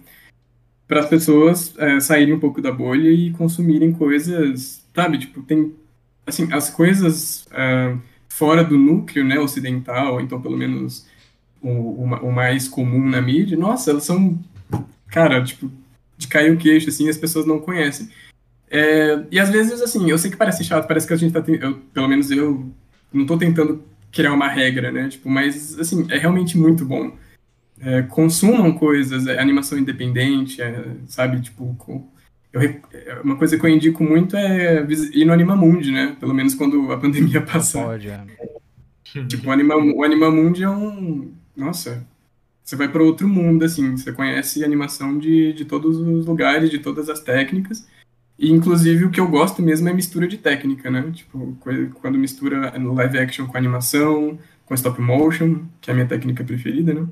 Para 0.86 1.00
as 1.00 1.08
pessoas 1.08 1.74
é, 1.78 1.98
saírem 1.98 2.32
um 2.32 2.38
pouco 2.38 2.62
da 2.62 2.70
bolha 2.70 3.10
e 3.10 3.32
consumirem 3.32 3.90
coisas, 3.90 4.86
sabe, 4.94 5.18
tipo, 5.18 5.42
tem, 5.42 5.74
assim, 6.24 6.52
as 6.52 6.70
coisas... 6.70 7.46
Uh, 7.46 8.00
fora 8.36 8.62
do 8.62 8.76
núcleo 8.76 9.24
né, 9.24 9.38
ocidental, 9.38 10.20
então 10.20 10.38
pelo 10.38 10.58
menos 10.58 11.06
o, 11.62 11.70
o, 11.70 12.04
o, 12.04 12.30
mais 12.30 12.68
comum 12.68 13.08
na 13.08 13.22
mídia, 13.22 13.56
nossa, 13.56 13.90
elas 13.90 14.04
são, 14.04 14.38
cara, 15.08 15.42
tipo, 15.42 15.72
de 16.18 16.28
cair 16.28 16.52
o 16.52 16.58
queixo, 16.58 16.90
assim, 16.90 17.08
as 17.08 17.16
pessoas 17.16 17.46
não 17.46 17.58
conhecem. 17.58 18.10
É, 18.70 19.24
e 19.30 19.40
às 19.40 19.48
vezes, 19.48 19.80
assim, 19.80 20.10
eu 20.10 20.18
sei 20.18 20.30
que 20.30 20.36
parece 20.36 20.62
chato, 20.64 20.86
parece 20.86 21.06
que 21.06 21.14
a 21.14 21.16
gente 21.16 21.32
tá, 21.32 21.42
eu, 21.48 21.76
pelo 21.94 22.08
menos 22.08 22.30
eu 22.30 22.70
não 23.10 23.24
tô 23.24 23.38
tentando 23.38 23.82
criar 24.12 24.34
uma 24.34 24.48
regra, 24.48 24.92
né, 24.92 25.08
tipo, 25.08 25.30
mas, 25.30 25.78
assim, 25.78 26.06
é 26.10 26.18
realmente 26.18 26.58
muito 26.58 26.84
bom. 26.84 27.16
É, 27.80 28.02
consumam 28.02 28.70
coisas, 28.74 29.26
é, 29.26 29.40
animação 29.40 29.78
independente, 29.78 30.60
é, 30.60 30.84
sabe, 31.06 31.40
tipo, 31.40 31.74
eu, 32.62 33.22
uma 33.22 33.36
coisa 33.36 33.58
que 33.58 33.64
eu 33.64 33.70
indico 33.70 34.02
muito 34.02 34.36
é 34.36 34.86
ir 35.12 35.24
no 35.24 35.32
Animamundi, 35.32 35.90
né? 35.90 36.16
Pelo 36.18 36.34
menos 36.34 36.54
quando 36.54 36.92
a 36.92 36.98
pandemia 36.98 37.40
passar. 37.44 37.84
Pode, 37.84 38.08
é. 38.08 38.24
Tipo, 39.28 39.48
o, 39.48 39.52
Anima, 39.52 39.76
o 39.76 40.02
Animamundi 40.02 40.62
é 40.62 40.68
um. 40.70 41.32
Nossa, 41.56 42.06
você 42.62 42.76
vai 42.76 42.88
para 42.88 43.02
outro 43.02 43.28
mundo, 43.28 43.64
assim. 43.64 43.96
Você 43.96 44.12
conhece 44.12 44.64
animação 44.64 45.18
de, 45.18 45.52
de 45.52 45.64
todos 45.64 45.96
os 45.98 46.26
lugares, 46.26 46.70
de 46.70 46.78
todas 46.78 47.08
as 47.08 47.20
técnicas. 47.20 47.86
E, 48.38 48.50
inclusive, 48.50 49.04
o 49.04 49.10
que 49.10 49.20
eu 49.20 49.28
gosto 49.28 49.62
mesmo 49.62 49.88
é 49.88 49.92
mistura 49.92 50.28
de 50.28 50.36
técnica, 50.36 50.90
né? 50.90 51.10
Tipo, 51.12 51.56
quando 52.00 52.18
mistura 52.18 52.74
live 52.76 53.18
action 53.18 53.46
com 53.46 53.56
animação, 53.56 54.38
com 54.66 54.74
stop 54.74 55.00
motion, 55.00 55.64
que 55.80 55.90
é 55.90 55.92
a 55.92 55.94
minha 55.94 56.08
técnica 56.08 56.44
preferida, 56.44 56.92
né? 56.92 57.06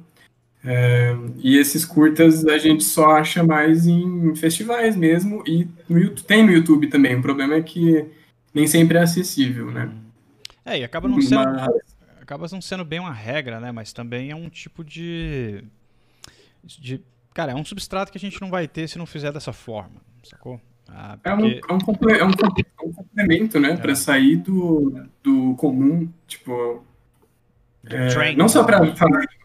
É, 0.66 1.14
e 1.36 1.58
esses 1.58 1.84
curtas 1.84 2.46
a 2.46 2.56
gente 2.56 2.82
só 2.84 3.16
acha 3.16 3.42
mais 3.42 3.86
em 3.86 4.34
festivais 4.34 4.96
mesmo, 4.96 5.44
e 5.46 5.68
no 5.88 5.98
YouTube, 5.98 6.26
tem 6.26 6.42
no 6.42 6.52
YouTube 6.52 6.86
também. 6.86 7.16
O 7.16 7.22
problema 7.22 7.54
é 7.54 7.62
que 7.62 8.06
nem 8.52 8.66
sempre 8.66 8.96
é 8.96 9.02
acessível, 9.02 9.70
né? 9.70 9.92
É, 10.64 10.78
e 10.78 10.84
acaba 10.84 11.06
não 11.06 11.20
sendo, 11.20 11.44
Mas... 11.44 11.68
acaba 12.20 12.46
não 12.50 12.62
sendo 12.62 12.84
bem 12.84 12.98
uma 12.98 13.12
regra, 13.12 13.60
né? 13.60 13.70
Mas 13.72 13.92
também 13.92 14.30
é 14.30 14.36
um 14.36 14.48
tipo 14.48 14.82
de, 14.82 15.62
de. 16.64 17.02
Cara, 17.34 17.52
é 17.52 17.54
um 17.54 17.64
substrato 17.64 18.10
que 18.10 18.16
a 18.16 18.20
gente 18.20 18.40
não 18.40 18.48
vai 18.48 18.66
ter 18.66 18.88
se 18.88 18.96
não 18.96 19.04
fizer 19.04 19.32
dessa 19.32 19.52
forma, 19.52 20.00
sacou? 20.22 20.58
Ah, 20.88 21.18
porque... 21.22 21.28
é, 21.28 21.34
um, 21.34 21.44
é, 21.44 21.72
um, 21.74 22.10
é, 22.10 22.24
um, 22.24 22.30
é 22.30 22.86
um 22.86 22.92
complemento, 22.92 23.60
né? 23.60 23.72
É. 23.72 23.76
Para 23.76 23.94
sair 23.94 24.36
do, 24.36 25.08
do 25.22 25.54
comum, 25.56 26.08
tipo 26.26 26.82
é, 27.90 28.34
não 28.34 28.48
só 28.48 28.64
para 28.64 28.80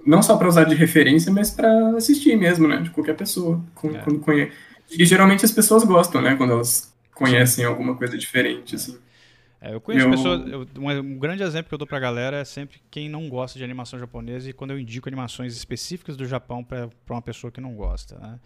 não 0.06 0.22
só 0.24 0.38
para 0.38 0.48
usar 0.48 0.64
de 0.64 0.76
referência, 0.76 1.32
mas 1.32 1.52
para 1.52 1.96
assistir 1.96 2.36
mesmo, 2.38 2.68
né? 2.68 2.78
De 2.78 2.90
qualquer 2.90 3.16
pessoa, 3.16 3.62
com, 3.76 3.90
é. 3.90 4.00
quando 4.00 4.20
conhece. 4.20 4.52
E 4.92 5.06
geralmente 5.06 5.46
as 5.46 5.52
pessoas 5.52 5.84
gostam, 5.84 6.22
né? 6.22 6.36
Quando 6.36 6.54
elas 6.54 6.94
conhecem 7.14 7.66
alguma 7.66 7.96
coisa 7.96 8.18
diferente, 8.18 8.76
assim. 8.76 8.98
É, 9.62 9.74
eu 9.74 9.82
conheço 9.82 10.08
eu... 10.08 10.12
pessoas. 10.12 10.50
Eu, 10.50 10.68
um, 10.78 11.20
grande 11.20 11.44
exemplo 11.44 11.68
que 11.68 11.74
eu 11.74 11.78
dou 11.78 11.88
pra 11.88 12.00
galera 12.00 12.38
é 12.38 12.46
sempre 12.46 12.82
quem 12.90 13.10
não 13.10 13.28
gosta 13.28 13.60
de 13.60 13.64
animação 13.64 14.00
japonesa 14.00 14.50
e 14.50 14.54
quando 14.54 14.72
eu 14.72 14.80
indico 14.80 15.10
animações 15.10 15.56
específicas 15.56 16.16
do 16.16 16.26
Japão 16.26 16.64
para 16.64 16.90
uma 17.10 17.22
pessoa 17.22 17.52
que 17.52 17.60
não 17.60 17.76
gosta, 17.76 18.18
né? 18.18 18.40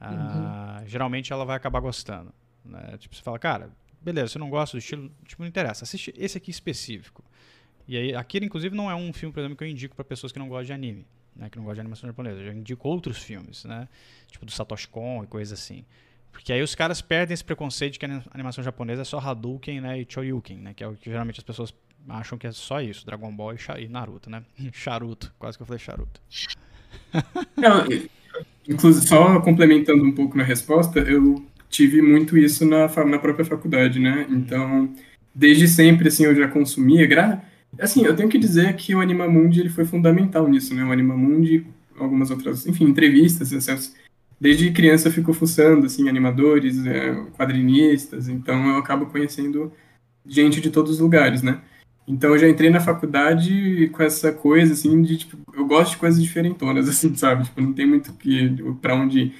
Ah, 0.00 0.78
uhum. 0.80 0.88
Geralmente 0.88 1.32
ela 1.32 1.44
vai 1.44 1.56
acabar 1.56 1.78
gostando. 1.80 2.32
Né? 2.64 2.96
Tipo, 2.98 3.14
você 3.14 3.22
fala, 3.22 3.38
cara, 3.38 3.70
beleza, 4.00 4.28
você 4.28 4.38
não 4.38 4.50
gosta 4.50 4.76
do 4.76 4.80
estilo, 4.80 5.10
tipo, 5.26 5.42
não 5.42 5.48
interessa, 5.48 5.84
assiste 5.84 6.12
esse 6.16 6.38
aqui 6.38 6.50
específico. 6.50 7.22
E 7.90 7.96
aí, 7.96 8.14
aquele, 8.14 8.46
inclusive, 8.46 8.72
não 8.72 8.88
é 8.88 8.94
um 8.94 9.12
filme, 9.12 9.32
por 9.32 9.40
exemplo, 9.40 9.56
que 9.56 9.64
eu 9.64 9.68
indico 9.68 9.96
para 9.96 10.04
pessoas 10.04 10.30
que 10.30 10.38
não 10.38 10.48
gostam 10.48 10.66
de 10.66 10.72
anime, 10.74 11.04
né? 11.34 11.50
Que 11.50 11.58
não 11.58 11.64
gostam 11.64 11.74
de 11.74 11.80
animação 11.80 12.08
japonesa. 12.08 12.38
Eu 12.38 12.46
já 12.46 12.52
indico 12.52 12.88
outros 12.88 13.20
filmes, 13.20 13.64
né? 13.64 13.88
Tipo 14.30 14.46
do 14.46 14.52
Satoshi 14.52 14.86
Kon 14.86 15.24
e 15.24 15.26
coisas 15.26 15.58
assim. 15.58 15.84
Porque 16.30 16.52
aí 16.52 16.62
os 16.62 16.72
caras 16.76 17.02
perdem 17.02 17.34
esse 17.34 17.42
preconceito 17.42 17.94
de 17.94 17.98
que 17.98 18.06
a 18.06 18.22
animação 18.32 18.62
japonesa 18.62 19.02
é 19.02 19.04
só 19.04 19.18
Hadouken, 19.18 19.80
né? 19.80 20.00
E 20.00 20.06
Choryuken, 20.08 20.58
né? 20.58 20.72
Que 20.72 20.84
é 20.84 20.86
o 20.86 20.94
que 20.94 21.10
geralmente 21.10 21.40
as 21.40 21.42
pessoas 21.42 21.74
acham 22.08 22.38
que 22.38 22.46
é 22.46 22.52
só 22.52 22.80
isso. 22.80 23.04
Dragon 23.04 23.34
Ball 23.34 23.56
e 23.80 23.88
Naruto, 23.88 24.30
né? 24.30 24.44
Charuto. 24.72 25.34
Quase 25.36 25.58
que 25.58 25.62
eu 25.62 25.66
falei 25.66 25.80
charuto. 25.80 26.20
inclusive, 28.68 29.04
só 29.04 29.40
complementando 29.40 30.04
um 30.04 30.12
pouco 30.12 30.38
na 30.38 30.44
resposta, 30.44 31.00
eu 31.00 31.44
tive 31.68 32.00
muito 32.00 32.38
isso 32.38 32.64
na, 32.64 32.86
na 33.04 33.18
própria 33.18 33.44
faculdade, 33.44 33.98
né? 33.98 34.28
Então, 34.30 34.94
desde 35.34 35.66
sempre, 35.66 36.06
assim, 36.06 36.22
eu 36.22 36.36
já 36.36 36.46
consumia... 36.46 37.04
Gra 37.04 37.49
Assim, 37.78 38.04
eu 38.04 38.16
tenho 38.16 38.28
que 38.28 38.38
dizer 38.38 38.74
que 38.76 38.94
o 38.94 39.00
Animamundi 39.00 39.60
ele 39.60 39.68
foi 39.68 39.84
fundamental 39.84 40.48
nisso, 40.48 40.74
né? 40.74 40.84
O 40.84 40.92
Animamundi, 40.92 41.66
algumas 41.96 42.30
outras, 42.30 42.66
enfim, 42.66 42.84
entrevistas. 42.84 43.50
Desde 44.40 44.72
criança 44.72 45.08
eu 45.08 45.12
fico 45.12 45.32
fuçando, 45.32 45.86
assim, 45.86 46.08
animadores, 46.08 46.84
é, 46.86 47.14
quadrinistas, 47.36 48.28
então 48.28 48.68
eu 48.70 48.78
acabo 48.78 49.06
conhecendo 49.06 49.72
gente 50.26 50.60
de 50.60 50.70
todos 50.70 50.92
os 50.92 50.98
lugares, 50.98 51.42
né? 51.42 51.60
Então 52.06 52.30
eu 52.30 52.38
já 52.38 52.48
entrei 52.48 52.70
na 52.70 52.80
faculdade 52.80 53.88
com 53.92 54.02
essa 54.02 54.32
coisa, 54.32 54.72
assim, 54.72 55.02
de, 55.02 55.18
tipo, 55.18 55.38
eu 55.54 55.66
gosto 55.66 55.92
de 55.92 55.98
coisas 55.98 56.22
diferentonas, 56.22 56.88
assim, 56.90 57.14
sabe? 57.14 57.44
Tipo, 57.44 57.60
não 57.60 57.72
tem 57.72 57.86
muito 57.86 58.12
que, 58.14 58.50
para 58.80 58.94
onde 58.94 59.20
ir. 59.20 59.34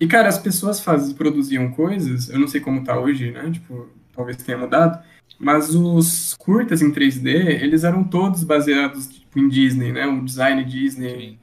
E, 0.00 0.06
cara, 0.06 0.28
as 0.28 0.38
pessoas 0.38 0.80
fazem, 0.80 1.14
produziam 1.14 1.70
coisas, 1.72 2.30
eu 2.30 2.38
não 2.38 2.48
sei 2.48 2.60
como 2.60 2.82
tá 2.82 2.98
hoje, 2.98 3.30
né? 3.30 3.50
Tipo, 3.50 3.88
talvez 4.14 4.38
tenha 4.38 4.56
mudado, 4.56 4.98
mas 5.40 5.74
os 5.74 6.34
curtas 6.34 6.82
em 6.82 6.92
3D, 6.92 7.62
eles 7.62 7.82
eram 7.82 8.04
todos 8.04 8.44
baseados 8.44 9.06
tipo, 9.06 9.38
em 9.38 9.48
Disney, 9.48 9.90
né? 9.90 10.06
O 10.06 10.22
design 10.22 10.62
Disney. 10.62 11.38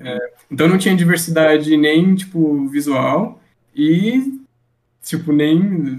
É, 0.00 0.18
então 0.50 0.66
não 0.66 0.76
tinha 0.76 0.96
diversidade 0.96 1.76
nem, 1.76 2.16
tipo, 2.16 2.66
visual 2.66 3.40
e, 3.72 4.40
tipo, 5.00 5.32
nem... 5.32 5.96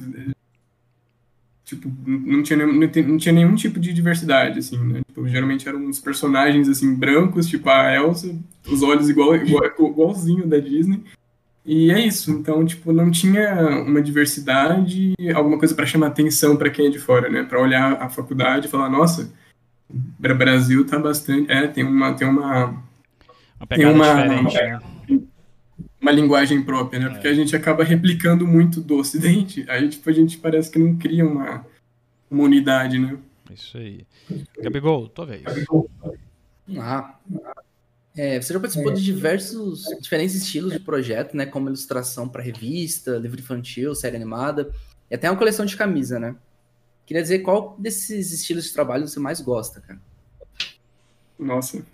Tipo, 1.64 1.90
não 2.06 2.44
tinha, 2.44 2.58
nenhum, 2.58 2.80
não 3.08 3.18
tinha 3.18 3.34
nenhum 3.34 3.56
tipo 3.56 3.80
de 3.80 3.94
diversidade, 3.94 4.60
assim, 4.60 4.78
né? 4.78 5.02
Tipo, 5.08 5.28
geralmente 5.28 5.68
eram 5.70 5.80
uns 5.80 6.02
personagens, 6.02 6.68
assim, 6.68 6.94
brancos, 6.94 7.48
tipo 7.48 7.70
a 7.70 7.94
Elsa, 7.94 8.36
os 8.68 8.84
olhos 8.84 9.10
igual, 9.10 9.36
igual, 9.36 9.66
igualzinho 9.66 10.46
da 10.48 10.60
Disney. 10.60 11.02
E 11.68 11.92
é 11.92 12.00
isso. 12.00 12.32
Então, 12.32 12.66
tipo, 12.66 12.94
não 12.94 13.12
tinha 13.12 13.82
uma 13.82 14.02
diversidade, 14.02 15.14
alguma 15.36 15.60
coisa 15.60 15.76
para 15.76 15.86
chamar 15.86 16.08
atenção 16.08 16.56
para 16.56 16.70
quem 16.70 16.88
é 16.88 16.90
de 16.90 16.98
fora, 16.98 17.30
né? 17.30 17.44
Para 17.44 17.62
olhar 17.62 18.02
a 18.02 18.08
faculdade 18.08 18.68
e 18.68 18.70
falar, 18.70 18.90
nossa, 18.90 19.34
Brasil 20.18 20.86
tá 20.86 20.98
bastante. 20.98 21.52
É, 21.52 21.68
tem 21.68 21.84
uma. 21.84 22.14
Tem 22.14 22.26
uma, 22.26 22.68
uma 23.60 23.68
tem 23.68 23.86
uma, 23.86 24.14
diferente, 24.14 24.56
né? 24.56 24.80
uma 26.02 26.12
linguagem 26.12 26.62
própria, 26.64 27.02
né? 27.02 27.08
É. 27.08 27.10
Porque 27.10 27.28
a 27.28 27.34
gente 27.34 27.54
acaba 27.54 27.84
replicando 27.84 28.48
muito 28.48 28.80
do 28.80 28.96
Ocidente. 28.96 29.66
Aí, 29.68 29.90
tipo, 29.90 30.10
a 30.10 30.14
gente 30.14 30.38
parece 30.38 30.72
que 30.72 30.80
não 30.80 30.96
cria 30.96 31.26
uma, 31.26 31.66
uma 32.32 32.44
unidade, 32.44 32.98
né? 32.98 33.18
Isso 33.54 33.78
aí. 33.78 34.06
Gabigol, 34.62 35.10
tua 35.10 35.26
vez. 35.26 35.44
Ah. 36.80 37.16
É, 38.18 38.42
você 38.42 38.52
já 38.52 38.60
participou 38.60 38.92
é. 38.92 38.96
de 38.96 39.04
diversos, 39.04 39.84
diferentes 40.02 40.34
estilos 40.34 40.74
de 40.74 40.80
projeto, 40.80 41.38
né? 41.38 41.46
Como 41.46 41.68
ilustração 41.70 42.28
para 42.28 42.42
revista, 42.42 43.16
livro 43.18 43.40
infantil, 43.40 43.94
série 43.94 44.16
animada, 44.16 44.74
e 45.10 45.14
até 45.14 45.30
uma 45.30 45.38
coleção 45.38 45.68
de 45.68 45.78
camisa, 45.78 46.20
né? 46.20 46.36
Queria 47.06 47.22
dizer 47.22 47.40
qual 47.40 47.76
desses 47.78 48.34
estilos 48.34 48.66
de 48.66 48.74
trabalho 48.74 49.08
você 49.08 49.20
mais 49.20 49.40
gosta, 49.40 49.80
cara. 49.82 50.02
Nossa. 51.38 51.86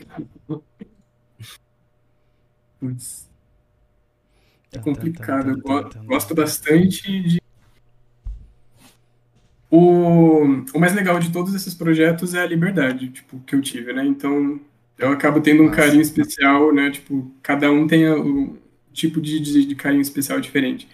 Putz. 2.80 3.30
É 4.72 4.80
complicado. 4.80 5.62
Eu 5.96 6.04
gosto 6.06 6.34
bastante 6.34 7.22
de. 7.22 7.44
O, 9.70 10.44
o 10.74 10.80
mais 10.80 10.94
legal 10.94 11.20
de 11.20 11.32
todos 11.32 11.54
esses 11.54 11.74
projetos 11.74 12.34
é 12.34 12.42
a 12.42 12.46
liberdade, 12.46 13.10
tipo, 13.10 13.40
que 13.42 13.56
eu 13.56 13.62
tive, 13.62 13.92
né? 13.92 14.06
Então, 14.06 14.62
eu 14.98 15.10
acabo 15.10 15.42
tendo 15.42 15.64
um 15.64 15.68
Nossa. 15.68 15.78
carinho 15.78 16.02
especial, 16.02 16.74
né? 16.74 16.92
Tipo, 16.92 17.32
cada 17.42 17.72
um 17.72 17.88
tem 17.88 18.08
o 18.10 18.58
tipo 18.92 19.20
de, 19.20 19.40
de, 19.40 19.66
de 19.66 19.76
carinho 19.76 20.02
especial 20.02 20.40
diferente. 20.40 20.88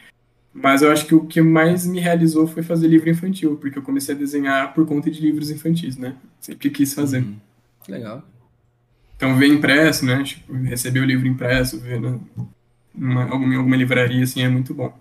Mas 0.53 0.82
eu 0.82 0.91
acho 0.91 1.06
que 1.06 1.13
o 1.13 1.25
que 1.25 1.41
mais 1.41 1.86
me 1.86 2.00
realizou 2.00 2.48
foi 2.48 2.63
fazer 2.63 2.88
livro 2.88 3.10
infantil, 3.10 3.58
porque 3.58 3.77
eu 3.77 3.84
comecei 3.84 4.15
a 4.15 4.18
desenhar 4.18 4.74
por 4.74 4.86
conta 4.86 5.12
de 5.12 5.22
livros 5.22 5.51
infantis, 5.51 5.96
né? 5.96 6.15
Sempre 6.39 6.70
quis 6.70 6.94
fazer. 6.94 7.20
Uhum. 7.20 7.38
Legal. 7.88 8.27
Então, 9.15 9.36
ver 9.36 9.48
impresso, 9.48 10.06
né? 10.06 10.24
Tipo, 10.24 10.53
receber 10.53 11.01
o 11.01 11.06
livro 11.06 11.27
impresso, 11.27 11.79
ver 11.79 12.00
né? 12.00 12.20
Uma, 12.96 13.24
alguma, 13.29 13.56
alguma 13.58 13.75
livraria, 13.75 14.24
assim, 14.24 14.41
é 14.41 14.50
muito 14.50 14.74
bom. 14.74 14.98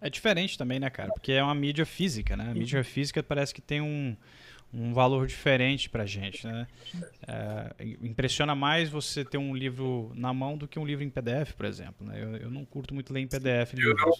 É 0.00 0.10
diferente 0.10 0.58
também, 0.58 0.80
né, 0.80 0.90
cara? 0.90 1.10
Porque 1.12 1.32
é 1.32 1.42
uma 1.42 1.54
mídia 1.54 1.86
física, 1.86 2.36
né? 2.36 2.50
A 2.50 2.54
mídia 2.54 2.82
física 2.82 3.22
parece 3.22 3.54
que 3.54 3.62
tem 3.62 3.80
um, 3.80 4.16
um 4.72 4.92
valor 4.92 5.26
diferente 5.26 5.88
pra 5.88 6.04
gente, 6.04 6.46
né? 6.46 6.66
É, 7.26 7.74
impressiona 8.02 8.54
mais 8.54 8.90
você 8.90 9.24
ter 9.24 9.38
um 9.38 9.54
livro 9.54 10.12
na 10.14 10.32
mão 10.34 10.56
do 10.56 10.68
que 10.68 10.78
um 10.78 10.84
livro 10.84 11.04
em 11.04 11.10
PDF, 11.10 11.52
por 11.56 11.66
exemplo. 11.66 12.06
Né? 12.06 12.22
Eu, 12.22 12.36
eu 12.36 12.50
não 12.50 12.64
curto 12.64 12.92
muito 12.92 13.12
ler 13.12 13.20
em 13.20 13.26
PDF 13.26 13.74
eu. 13.78 13.94
Não, 13.94 14.12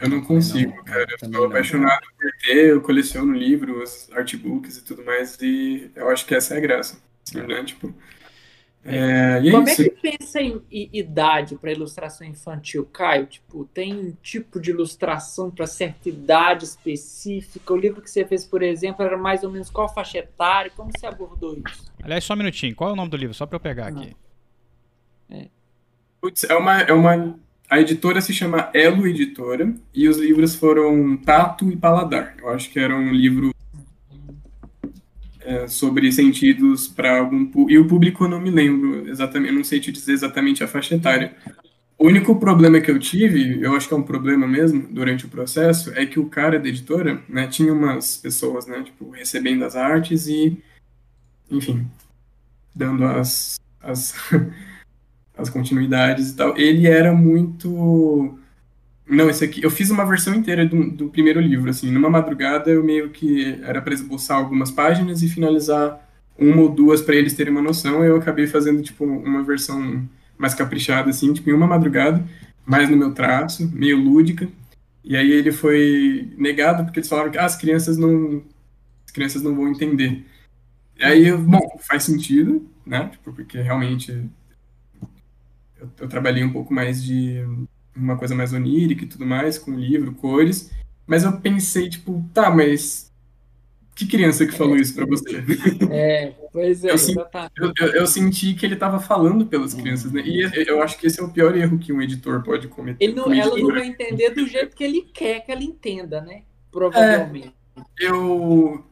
eu 0.00 0.08
não 0.08 0.22
consigo, 0.22 0.74
não, 0.74 0.84
cara. 0.84 1.06
Eu 1.08 1.32
sou 1.32 1.44
apaixonado 1.46 2.06
por 2.18 2.30
ter, 2.42 2.70
eu 2.70 2.80
coleciono 2.80 3.32
livros, 3.32 4.08
artbooks 4.12 4.78
e 4.78 4.84
tudo 4.84 5.04
mais, 5.04 5.38
e 5.40 5.90
eu 5.94 6.08
acho 6.08 6.26
que 6.26 6.34
essa 6.34 6.54
é 6.54 6.58
a 6.58 6.60
graça. 6.60 6.98
Assim, 7.26 7.40
né? 7.46 7.64
Tipo, 7.64 7.94
é, 8.84 9.40
é 9.42 9.50
Como 9.50 9.68
é 9.68 9.74
que 9.74 9.90
pensa 9.90 10.40
em 10.42 10.62
idade 10.70 11.56
para 11.56 11.72
ilustração 11.72 12.26
infantil, 12.26 12.84
Caio? 12.92 13.26
Tipo, 13.26 13.64
tem 13.72 13.94
um 13.94 14.12
tipo 14.22 14.60
de 14.60 14.70
ilustração 14.70 15.50
para 15.50 15.66
certa 15.66 16.08
idade 16.08 16.64
específica? 16.64 17.72
O 17.72 17.76
livro 17.76 18.02
que 18.02 18.10
você 18.10 18.26
fez, 18.26 18.44
por 18.44 18.62
exemplo, 18.62 19.02
era 19.02 19.16
mais 19.16 19.42
ou 19.42 19.50
menos 19.50 19.70
qual 19.70 19.88
faixa 19.92 20.18
etária? 20.18 20.70
Como 20.76 20.90
você 20.94 21.06
abordou 21.06 21.56
isso? 21.66 21.90
Aliás, 22.02 22.24
só 22.24 22.34
um 22.34 22.36
minutinho. 22.36 22.74
Qual 22.74 22.90
é 22.90 22.92
o 22.92 22.96
nome 22.96 23.10
do 23.10 23.16
livro? 23.16 23.34
Só 23.34 23.46
para 23.46 23.56
eu 23.56 23.60
pegar 23.60 23.86
aqui. 23.86 24.14
É. 25.30 25.48
Putz, 26.20 26.44
é 26.44 26.54
uma, 26.54 26.80
é 26.82 26.92
uma. 26.92 27.38
A 27.70 27.80
editora 27.80 28.20
se 28.20 28.34
chama 28.34 28.70
Elo 28.74 29.06
Editora 29.06 29.74
e 29.94 30.06
os 30.08 30.18
livros 30.18 30.54
foram 30.54 31.16
Tato 31.16 31.70
e 31.70 31.76
Paladar. 31.76 32.36
Eu 32.38 32.50
acho 32.50 32.70
que 32.70 32.78
era 32.78 32.94
um 32.94 33.10
livro 33.10 33.53
é, 35.44 35.66
sobre 35.68 36.10
sentidos 36.10 36.88
para 36.88 37.18
algum 37.18 37.50
e 37.68 37.78
o 37.78 37.86
público 37.86 38.24
eu 38.24 38.28
não 38.28 38.40
me 38.40 38.50
lembro 38.50 39.08
exatamente, 39.08 39.50
eu 39.50 39.56
não 39.56 39.64
sei 39.64 39.80
te 39.80 39.92
dizer 39.92 40.12
exatamente 40.12 40.64
a 40.64 40.68
faixa 40.68 40.94
etária. 40.94 41.34
O 41.96 42.06
único 42.06 42.36
problema 42.36 42.80
que 42.80 42.90
eu 42.90 42.98
tive, 42.98 43.62
eu 43.62 43.76
acho 43.76 43.86
que 43.86 43.94
é 43.94 43.96
um 43.96 44.02
problema 44.02 44.46
mesmo 44.46 44.88
durante 44.90 45.26
o 45.26 45.28
processo, 45.28 45.92
é 45.94 46.04
que 46.04 46.18
o 46.18 46.26
cara 46.26 46.58
da 46.58 46.68
editora, 46.68 47.22
né, 47.28 47.46
tinha 47.46 47.72
umas 47.72 48.16
pessoas, 48.16 48.66
né, 48.66 48.82
tipo, 48.82 49.10
recebendo 49.10 49.64
as 49.64 49.76
artes 49.76 50.26
e, 50.26 50.60
enfim, 51.50 51.86
dando 52.74 53.04
as 53.04 53.56
as, 53.84 54.14
as 55.36 55.50
continuidades 55.50 56.30
e 56.30 56.36
tal. 56.36 56.56
Ele 56.56 56.86
era 56.86 57.12
muito 57.12 58.38
não, 59.06 59.28
esse 59.28 59.44
aqui. 59.44 59.62
Eu 59.62 59.70
fiz 59.70 59.90
uma 59.90 60.04
versão 60.04 60.34
inteira 60.34 60.66
do, 60.66 60.90
do 60.90 61.08
primeiro 61.08 61.40
livro, 61.40 61.70
assim. 61.70 61.90
Numa 61.90 62.08
madrugada 62.08 62.70
eu 62.70 62.82
meio 62.82 63.10
que 63.10 63.58
era 63.62 63.80
para 63.82 63.92
esboçar 63.94 64.38
algumas 64.38 64.70
páginas 64.70 65.22
e 65.22 65.28
finalizar 65.28 66.00
uma 66.38 66.62
ou 66.62 66.68
duas 66.70 67.02
para 67.02 67.14
eles 67.14 67.34
terem 67.34 67.52
uma 67.52 67.62
noção. 67.62 68.02
Eu 68.04 68.16
acabei 68.16 68.46
fazendo, 68.46 68.82
tipo, 68.82 69.04
uma 69.04 69.42
versão 69.42 70.08
mais 70.38 70.54
caprichada, 70.54 71.10
assim, 71.10 71.32
tipo, 71.32 71.50
em 71.50 71.52
uma 71.52 71.66
madrugada, 71.66 72.24
mais 72.66 72.88
no 72.88 72.96
meu 72.96 73.12
traço, 73.12 73.70
meio 73.74 73.98
lúdica. 73.98 74.48
E 75.04 75.16
aí 75.16 75.30
ele 75.30 75.52
foi 75.52 76.32
negado 76.38 76.84
porque 76.84 76.98
eles 77.00 77.08
falaram 77.08 77.30
que 77.30 77.38
ah, 77.38 77.44
as 77.44 77.56
crianças 77.56 77.98
não. 77.98 78.42
As 79.06 79.12
crianças 79.12 79.42
não 79.42 79.54
vão 79.54 79.68
entender. 79.68 80.24
E 80.98 81.04
aí, 81.04 81.32
bom, 81.36 81.78
faz 81.80 82.04
sentido, 82.04 82.66
né? 82.86 83.08
Tipo, 83.10 83.32
porque 83.32 83.60
realmente 83.60 84.12
eu, 85.78 85.90
eu 86.00 86.08
trabalhei 86.08 86.42
um 86.44 86.52
pouco 86.52 86.72
mais 86.72 87.02
de 87.02 87.44
uma 87.96 88.16
coisa 88.16 88.34
mais 88.34 88.52
onírica 88.52 89.04
e 89.04 89.06
tudo 89.06 89.26
mais, 89.26 89.58
com 89.58 89.72
livro, 89.72 90.14
cores. 90.14 90.70
Mas 91.06 91.24
eu 91.24 91.38
pensei, 91.40 91.88
tipo, 91.88 92.24
tá, 92.32 92.50
mas 92.50 93.12
que 93.94 94.06
criança 94.06 94.44
que 94.44 94.52
falou 94.52 94.76
isso 94.76 94.94
para 94.94 95.06
você? 95.06 95.44
É, 95.90 96.32
pois 96.52 96.84
é, 96.84 96.90
eu, 96.90 96.96
eu, 97.56 97.72
eu, 97.78 97.86
eu, 97.94 98.06
senti 98.06 98.54
que 98.54 98.66
ele 98.66 98.74
estava 98.74 98.98
falando 98.98 99.46
pelas 99.46 99.72
crianças, 99.72 100.10
né? 100.10 100.20
E 100.24 100.68
eu 100.68 100.82
acho 100.82 100.98
que 100.98 101.06
esse 101.06 101.20
é 101.20 101.22
o 101.22 101.30
pior 101.30 101.56
erro 101.56 101.78
que 101.78 101.92
um 101.92 102.02
editor 102.02 102.42
pode 102.42 102.66
cometer. 102.66 103.04
Ele 103.04 103.14
não, 103.14 103.32
ela 103.32 103.56
não 103.56 103.68
vai 103.68 103.86
entender 103.86 104.30
do 104.30 104.46
jeito 104.46 104.74
que 104.74 104.82
ele 104.82 105.02
quer 105.02 105.40
que 105.40 105.52
ela 105.52 105.62
entenda, 105.62 106.20
né? 106.20 106.42
Provavelmente. 106.72 107.54
É, 108.00 108.06
eu 108.06 108.84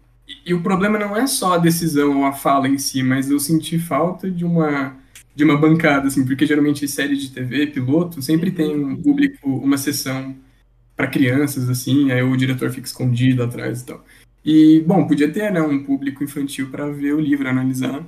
e 0.46 0.54
o 0.54 0.62
problema 0.62 0.98
não 0.98 1.16
é 1.16 1.26
só 1.26 1.54
a 1.54 1.58
decisão 1.58 2.18
ou 2.18 2.24
a 2.24 2.32
fala 2.32 2.68
em 2.68 2.78
si, 2.78 3.02
mas 3.02 3.30
eu 3.30 3.38
senti 3.38 3.78
falta 3.78 4.30
de 4.30 4.44
uma 4.44 4.96
de 5.34 5.44
uma 5.44 5.56
bancada, 5.56 6.08
assim, 6.08 6.24
porque 6.24 6.46
geralmente 6.46 6.86
série 6.86 7.16
de 7.16 7.30
TV, 7.30 7.68
piloto, 7.68 8.20
sempre 8.20 8.50
tem 8.50 8.76
um 8.76 8.96
público, 8.96 9.48
uma 9.48 9.78
sessão 9.78 10.36
para 10.96 11.06
crianças, 11.06 11.68
assim, 11.68 12.10
aí 12.10 12.22
o 12.22 12.36
diretor 12.36 12.70
fica 12.70 12.86
escondido 12.86 13.42
atrás 13.42 13.80
e 13.80 13.86
tal. 13.86 14.04
E, 14.44 14.80
bom, 14.86 15.06
podia 15.06 15.30
ter, 15.32 15.50
né, 15.52 15.62
um 15.62 15.82
público 15.82 16.22
infantil 16.22 16.70
para 16.70 16.90
ver 16.90 17.14
o 17.14 17.20
livro, 17.20 17.48
analisar, 17.48 18.04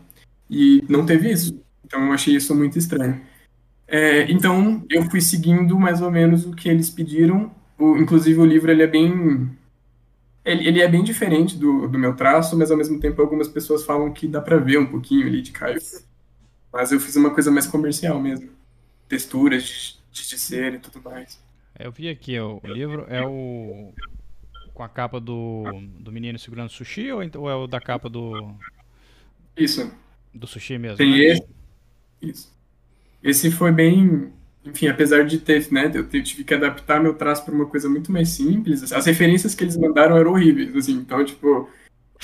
e 0.51 0.83
não 0.89 1.07
teve 1.07 1.31
isso. 1.31 1.59
Então 1.85 2.07
eu 2.07 2.13
achei 2.13 2.35
isso 2.35 2.55
muito 2.55 2.79
estranho. 2.79 3.21
É, 3.87 4.31
então 4.31 4.85
eu 4.91 5.09
fui 5.11 5.21
seguindo 5.21 5.79
mais 5.79 6.01
ou 6.01 6.11
menos 6.11 6.47
o 6.47 6.55
que 6.55 6.69
eles 6.69 6.91
pediram. 6.91 7.51
O, 7.79 7.97
inclusive 7.97 8.39
o 8.41 8.47
livro 8.47 8.71
ele 8.71 8.83
é 8.83 8.87
bem 8.87 9.51
ele, 10.45 10.69
ele, 10.69 10.81
é 10.81 10.89
bem 10.89 11.03
diferente 11.03 11.57
do, 11.57 11.89
do 11.89 11.99
meu 11.99 12.15
traço, 12.15 12.57
mas 12.57 12.71
ao 12.71 12.77
mesmo 12.77 13.01
tempo 13.01 13.21
algumas 13.21 13.49
pessoas 13.49 13.83
falam 13.85 14.13
que 14.13 14.29
dá 14.29 14.41
para 14.41 14.59
ver 14.59 14.79
um 14.79 14.87
pouquinho 14.87 15.27
ali 15.27 15.41
de 15.41 15.53
Caio. 15.53 15.79
Mas 16.75 16.91
eu 16.91 16.99
fiz 16.99 17.15
uma 17.15 17.31
coisa 17.31 17.53
mais 17.53 17.69
comercial 17.69 18.21
mesmo. 18.21 18.51
Texturas 19.09 19.97
de, 20.11 20.29
de 20.29 20.39
ser 20.39 20.75
e 20.75 20.79
tudo 20.81 21.01
mais. 21.01 21.41
Eu 21.79 21.93
vi 21.93 22.09
aqui, 22.09 22.37
o, 22.41 22.61
o 22.65 22.67
livro 22.67 23.07
é 23.09 23.25
o. 23.25 23.95
com 24.75 24.83
a 24.83 24.89
capa 24.89 25.21
do, 25.21 25.63
do 26.01 26.11
menino 26.11 26.37
segurando 26.37 26.71
sushi 26.71 27.13
ou, 27.13 27.21
ou 27.37 27.49
é 27.49 27.55
o 27.55 27.69
da 27.69 27.81
capa 27.81 28.09
do. 28.09 28.57
Isso. 29.57 29.89
Do 30.35 30.49
sushi 30.49 30.77
mesmo? 30.77 30.97
Tem 30.97 31.13
né? 31.13 31.19
esse. 31.19 31.47
Isso. 32.21 32.53
Esse 33.23 33.51
foi 33.53 33.71
bem. 33.71 34.33
Enfim, 34.65 34.89
apesar 34.89 35.25
de 35.25 35.39
ter, 35.39 35.71
né, 35.71 35.93
eu 35.95 36.09
tive 36.09 36.43
que 36.43 36.55
adaptar 36.55 37.01
meu 37.01 37.15
traço 37.15 37.45
para 37.45 37.55
uma 37.55 37.67
coisa 37.67 37.89
muito 37.89 38.11
mais 38.11 38.31
simples. 38.31 38.93
As 38.93 39.07
referências 39.07 39.55
que 39.55 39.63
eles 39.63 39.77
mandaram 39.77 40.17
eram 40.17 40.33
horríveis, 40.33 40.75
assim. 40.75 40.95
Então, 40.95 41.25
tipo, 41.25 41.71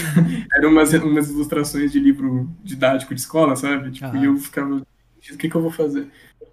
Eram 0.55 0.71
umas, 0.71 0.93
umas 0.95 1.31
ilustrações 1.31 1.93
de 1.93 2.01
livro 2.01 2.49
didático 2.63 3.15
de 3.15 3.21
escola, 3.21 3.57
sabe? 3.57 3.91
Tipo, 3.91 4.17
e 4.17 4.25
eu 4.25 4.37
ficava, 4.37 4.77
o 4.77 5.37
que, 5.37 5.49
que 5.49 5.55
eu 5.55 5.63
vou 5.63 5.71
fazer? 5.71 6.09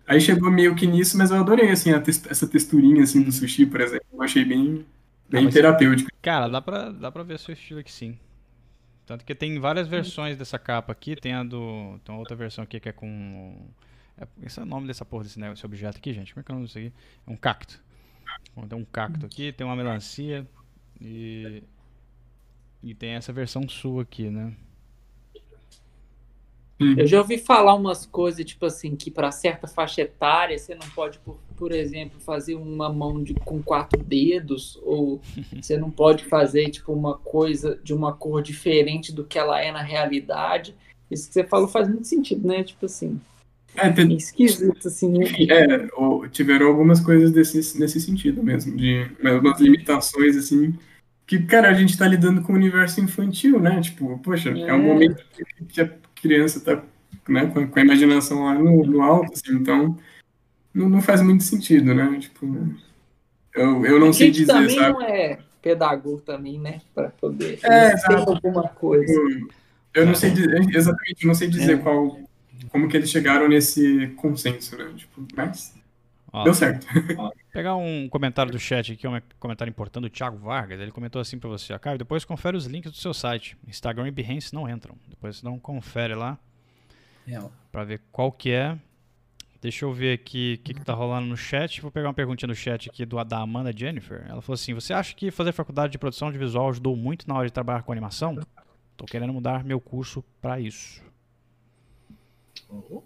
Aí 0.07 0.21
chegou 0.21 0.49
meio 0.49 0.75
que 0.75 0.87
nisso, 0.87 1.17
mas 1.17 1.31
eu 1.31 1.37
adorei, 1.37 1.69
assim, 1.69 1.91
essa 1.91 2.47
texturinha, 2.47 3.03
assim, 3.03 3.21
do 3.21 3.31
sushi, 3.31 3.65
por 3.65 3.81
exemplo. 3.81 4.05
Eu 4.13 4.21
achei 4.21 4.45
bem, 4.45 4.85
bem 5.29 5.49
terapêutico. 5.49 6.09
Cara, 6.21 6.47
dá 6.47 6.61
pra, 6.61 6.91
dá 6.91 7.11
pra 7.11 7.23
ver 7.23 7.37
seu 7.39 7.53
estilo 7.53 7.81
aqui, 7.81 7.91
sim. 7.91 8.17
Tanto 9.05 9.23
que 9.23 9.33
tem 9.33 9.57
várias 9.57 9.87
versões 9.87 10.37
dessa 10.37 10.59
capa 10.59 10.91
aqui. 10.91 11.15
Tem 11.15 11.33
a 11.33 11.43
do. 11.43 11.97
Tem 12.03 12.13
outra 12.13 12.35
versão 12.35 12.63
aqui 12.63 12.79
que 12.79 12.89
é 12.89 12.91
com. 12.91 13.69
É, 14.17 14.27
esse 14.43 14.59
é 14.59 14.63
o 14.63 14.65
nome 14.65 14.85
dessa 14.85 15.05
porra 15.05 15.23
desse, 15.23 15.39
né, 15.39 15.53
objeto 15.63 15.97
aqui, 15.97 16.13
gente. 16.13 16.33
Como 16.33 16.41
é 16.41 16.43
que 16.43 16.51
é 16.51 16.53
o 16.53 16.55
nome 16.55 16.67
disso 16.67 16.77
aqui? 16.77 16.93
É 17.25 17.31
um 17.31 17.37
cacto. 17.37 17.81
Tem 18.67 18.77
um 18.77 18.85
cacto 18.85 19.25
aqui, 19.25 19.53
tem 19.53 19.65
uma 19.65 19.75
melancia 19.75 20.45
e. 20.99 21.63
E 22.83 22.93
tem 22.93 23.11
essa 23.11 23.33
versão 23.33 23.67
sua 23.67 24.03
aqui, 24.03 24.29
né? 24.29 24.53
Eu 26.79 27.07
já 27.07 27.17
ouvi 27.19 27.39
falar 27.39 27.73
umas 27.73 28.05
coisas, 28.05 28.45
tipo 28.45 28.63
assim, 28.63 28.95
que 28.95 29.09
para 29.09 29.31
certa 29.31 29.67
faixa 29.67 30.01
etária 30.01 30.57
você 30.57 30.75
não 30.75 30.87
pode, 30.93 31.17
por, 31.19 31.39
por 31.55 31.71
exemplo, 31.71 32.19
fazer 32.19 32.53
uma 32.53 32.87
mão 32.93 33.23
de, 33.23 33.33
com 33.33 33.63
quatro 33.63 34.03
dedos, 34.03 34.79
ou 34.83 35.19
você 35.59 35.75
não 35.75 35.89
pode 35.89 36.25
fazer, 36.25 36.69
tipo, 36.69 36.93
uma 36.93 37.17
coisa 37.17 37.79
de 37.83 37.95
uma 37.95 38.13
cor 38.13 38.43
diferente 38.43 39.11
do 39.11 39.23
que 39.23 39.39
ela 39.39 39.59
é 39.59 39.71
na 39.71 39.81
realidade. 39.81 40.75
Isso 41.09 41.27
que 41.27 41.33
você 41.33 41.43
falou 41.43 41.67
faz 41.67 41.87
muito 41.87 42.05
sentido, 42.05 42.47
né? 42.47 42.63
Tipo 42.63 42.85
assim. 42.85 43.19
É, 43.75 43.89
tem... 43.89 44.15
esquisito, 44.15 44.87
assim. 44.87 45.09
Né? 45.09 45.25
É, 45.49 46.29
tiveram 46.29 46.67
algumas 46.67 46.99
coisas 46.99 47.31
desse, 47.31 47.79
nesse 47.79 47.99
sentido 47.99 48.43
mesmo, 48.43 48.77
de 48.77 49.09
umas 49.19 49.59
limitações, 49.59 50.35
assim, 50.37 50.75
que, 51.27 51.43
cara, 51.43 51.69
a 51.69 51.73
gente 51.73 51.97
tá 51.97 52.07
lidando 52.07 52.41
com 52.41 52.53
o 52.53 52.55
universo 52.55 53.01
infantil, 53.01 53.59
né? 53.59 53.81
Tipo, 53.81 54.17
poxa, 54.19 54.49
é, 54.49 54.61
é 54.61 54.73
um 54.73 54.81
momento 54.81 55.23
que 55.67 55.81
a 55.81 55.91
criança 56.15 56.61
tá 56.61 56.81
né, 57.27 57.45
com, 57.47 57.67
com 57.67 57.79
a 57.79 57.81
imaginação 57.81 58.45
lá 58.45 58.53
no, 58.53 58.85
no 58.85 59.01
alto, 59.01 59.33
assim, 59.33 59.53
então 59.53 59.97
não, 60.73 60.87
não, 60.87 61.01
faz 61.01 61.21
muito 61.21 61.43
sentido, 61.43 61.93
né? 61.93 62.17
Tipo, 62.19 62.45
eu, 63.53 63.85
eu 63.85 63.99
não 63.99 64.13
sei 64.13 64.31
dizer, 64.31 64.53
também 64.53 64.79
sabe? 64.79 64.93
não 64.93 65.01
é 65.01 65.39
pedagogo 65.61 66.21
também, 66.21 66.57
né? 66.57 66.79
Para 66.95 67.09
poder 67.09 67.59
é, 67.63 67.93
alguma 68.09 68.69
coisa. 68.69 69.11
Eu, 69.11 69.49
eu 69.93 70.05
não 70.05 70.15
sei 70.15 70.31
dizer, 70.31 70.61
exatamente, 70.73 71.23
eu 71.23 71.27
não 71.27 71.35
sei 71.35 71.49
dizer 71.49 71.73
é. 71.73 71.77
qual, 71.77 72.19
como 72.69 72.87
que 72.87 72.95
eles 72.95 73.09
chegaram 73.09 73.49
nesse 73.49 74.07
consenso, 74.15 74.77
né? 74.77 74.93
Tipo, 74.95 75.27
mas 75.35 75.76
Ó, 76.31 76.43
deu 76.43 76.53
certo. 76.53 76.85
Ó, 77.17 77.31
pegar 77.53 77.75
um 77.75 78.09
comentário 78.09 78.51
do 78.51 78.59
chat 78.59 78.91
aqui, 78.91 79.07
um 79.07 79.19
comentário 79.39 79.69
importante 79.69 80.03
do 80.03 80.09
Thiago 80.09 80.37
Vargas. 80.37 80.79
Ele 80.79 80.91
comentou 80.91 81.21
assim 81.21 81.39
para 81.39 81.49
você, 81.49 81.77
Caio, 81.79 81.97
depois 81.97 82.25
confere 82.25 82.57
os 82.57 82.65
links 82.65 82.91
do 82.91 82.97
seu 82.97 83.13
site. 83.13 83.57
Instagram 83.67 84.07
e 84.07 84.11
Behance 84.11 84.53
não 84.53 84.69
entram. 84.69 84.95
Depois 85.07 85.41
não 85.41 85.57
confere 85.57 86.13
lá 86.13 86.37
para 87.71 87.83
ver 87.83 88.01
qual 88.11 88.31
que 88.31 88.51
é. 88.51 88.77
Deixa 89.59 89.85
eu 89.85 89.91
ver 89.91 90.13
aqui 90.13 90.59
o 90.59 90.63
que, 90.63 90.73
que 90.75 90.85
tá 90.85 90.93
rolando 90.93 91.27
no 91.27 91.35
chat. 91.35 91.81
Vou 91.81 91.89
pegar 91.89 92.09
uma 92.09 92.13
perguntinha 92.13 92.47
no 92.47 92.55
chat 92.55 92.89
aqui 92.89 93.05
do, 93.05 93.21
da 93.23 93.39
Amanda 93.39 93.75
Jennifer. 93.75 94.23
Ela 94.27 94.41
falou 94.41 94.53
assim: 94.53 94.73
Você 94.73 94.93
acha 94.93 95.15
que 95.15 95.31
fazer 95.31 95.51
faculdade 95.51 95.91
de 95.91 95.97
produção 95.97 96.31
de 96.31 96.37
visual 96.37 96.69
ajudou 96.69 96.95
muito 96.95 97.27
na 97.27 97.35
hora 97.35 97.47
de 97.47 97.53
trabalhar 97.53 97.81
com 97.81 97.91
animação? 97.91 98.37
Tô 98.95 99.05
querendo 99.05 99.33
mudar 99.33 99.63
meu 99.63 99.79
curso 99.79 100.23
para 100.41 100.59
isso. 100.59 101.01
Oh, 102.69 103.01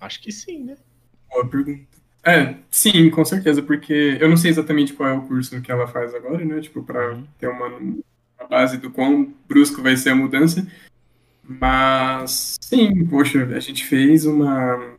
acho 0.00 0.20
que 0.20 0.30
sim, 0.30 0.64
né? 0.64 0.76
Boa 1.30 1.48
pergunta. 1.48 2.03
É, 2.24 2.56
sim, 2.70 3.10
com 3.10 3.22
certeza, 3.22 3.62
porque 3.62 4.16
eu 4.18 4.30
não 4.30 4.36
sei 4.36 4.50
exatamente 4.50 4.94
qual 4.94 5.08
é 5.10 5.12
o 5.12 5.22
curso 5.22 5.60
que 5.60 5.70
ela 5.70 5.86
faz 5.86 6.14
agora, 6.14 6.42
né? 6.42 6.58
Tipo, 6.60 6.82
para 6.82 7.12
uhum. 7.12 7.24
ter 7.38 7.48
uma, 7.48 7.66
uma, 7.66 8.02
base 8.48 8.78
do 8.78 8.90
quão 8.90 9.30
brusco 9.46 9.82
vai 9.82 9.94
ser 9.96 10.10
a 10.10 10.14
mudança. 10.14 10.66
Mas, 11.46 12.56
sim, 12.62 13.04
poxa, 13.06 13.44
a 13.54 13.60
gente 13.60 13.84
fez 13.84 14.24
uma. 14.24 14.96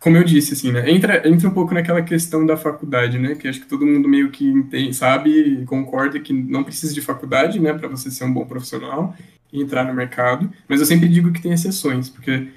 Como 0.00 0.16
eu 0.16 0.24
disse, 0.24 0.54
assim, 0.54 0.72
né? 0.72 0.90
Entra, 0.90 1.28
entra 1.28 1.48
um 1.48 1.52
pouco 1.52 1.74
naquela 1.74 2.00
questão 2.00 2.46
da 2.46 2.56
faculdade, 2.56 3.18
né? 3.18 3.34
Que 3.34 3.48
acho 3.48 3.60
que 3.60 3.66
todo 3.66 3.84
mundo 3.84 4.08
meio 4.08 4.30
que 4.30 4.48
entende, 4.48 4.94
sabe 4.94 5.30
e 5.30 5.66
concorda 5.66 6.18
que 6.20 6.32
não 6.32 6.64
precisa 6.64 6.94
de 6.94 7.02
faculdade, 7.02 7.60
né? 7.60 7.74
Para 7.74 7.88
você 7.88 8.10
ser 8.10 8.24
um 8.24 8.32
bom 8.32 8.46
profissional 8.46 9.14
e 9.52 9.60
entrar 9.60 9.84
no 9.84 9.92
mercado. 9.92 10.50
Mas 10.66 10.80
eu 10.80 10.86
sempre 10.86 11.08
digo 11.08 11.32
que 11.32 11.42
tem 11.42 11.52
exceções, 11.52 12.08
porque 12.08 12.48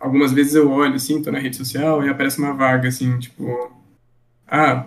algumas 0.00 0.32
vezes 0.32 0.54
eu 0.54 0.70
olho, 0.70 0.94
assim, 0.94 1.22
tô 1.22 1.30
na 1.30 1.38
rede 1.38 1.56
social 1.56 2.04
e 2.04 2.08
aparece 2.08 2.38
uma 2.38 2.54
vaga, 2.54 2.88
assim, 2.88 3.18
tipo, 3.18 3.70
ah, 4.48 4.86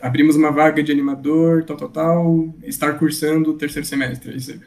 abrimos 0.00 0.36
uma 0.36 0.52
vaga 0.52 0.82
de 0.82 0.92
animador, 0.92 1.64
tal, 1.64 1.76
tal, 1.76 1.88
tal, 1.88 2.54
estar 2.62 2.96
cursando 2.98 3.50
o 3.50 3.58
terceiro 3.58 3.86
semestre. 3.86 4.62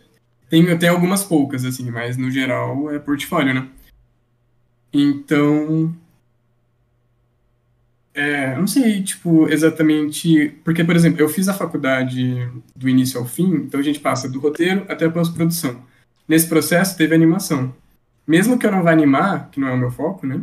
Tem, 0.49 0.77
tem 0.77 0.89
algumas 0.89 1.23
poucas, 1.23 1.63
assim, 1.65 1.89
mas 1.89 2.17
no 2.17 2.29
geral 2.29 2.91
é 2.91 2.99
portfólio, 2.99 3.53
né? 3.53 3.67
Então, 4.93 5.95
é, 8.13 8.55
não 8.57 8.67
sei, 8.67 9.03
tipo, 9.03 9.47
exatamente. 9.47 10.49
Porque, 10.63 10.83
por 10.83 10.95
exemplo, 10.95 11.21
eu 11.21 11.29
fiz 11.29 11.47
a 11.47 11.53
faculdade 11.53 12.49
do 12.75 12.89
início 12.89 13.19
ao 13.19 13.25
fim, 13.25 13.53
então 13.55 13.79
a 13.79 13.83
gente 13.83 13.99
passa 13.99 14.27
do 14.29 14.39
roteiro 14.39 14.85
até 14.89 15.05
a 15.05 15.11
pós-produção. 15.11 15.81
Nesse 16.27 16.47
processo 16.47 16.97
teve 16.97 17.15
animação 17.15 17.73
mesmo 18.27 18.59
que 18.59 18.65
eu 18.65 18.71
não 18.71 18.83
vá 18.83 18.91
animar, 18.91 19.49
que 19.49 19.59
não 19.59 19.69
é 19.69 19.71
o 19.71 19.77
meu 19.77 19.89
foco, 19.89 20.27
né? 20.27 20.41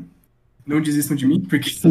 Não 0.66 0.80
desistam 0.80 1.14
de 1.14 1.26
mim, 1.26 1.40
porque. 1.40 1.70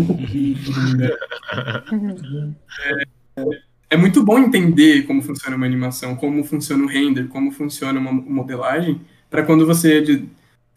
é, 3.38 3.44
é 3.92 3.98
muito 3.98 4.24
bom 4.24 4.40
entender 4.40 5.04
como 5.04 5.22
funciona 5.22 5.56
uma 5.56 5.68
animação, 5.68 6.16
como 6.16 6.44
funciona 6.44 6.84
o 6.84 6.88
render, 6.88 7.28
como 7.28 7.52
funciona 7.52 8.00
uma 8.00 8.12
modelagem, 8.12 9.00
para 9.30 9.44
quando 9.44 9.68
você. 9.68 10.26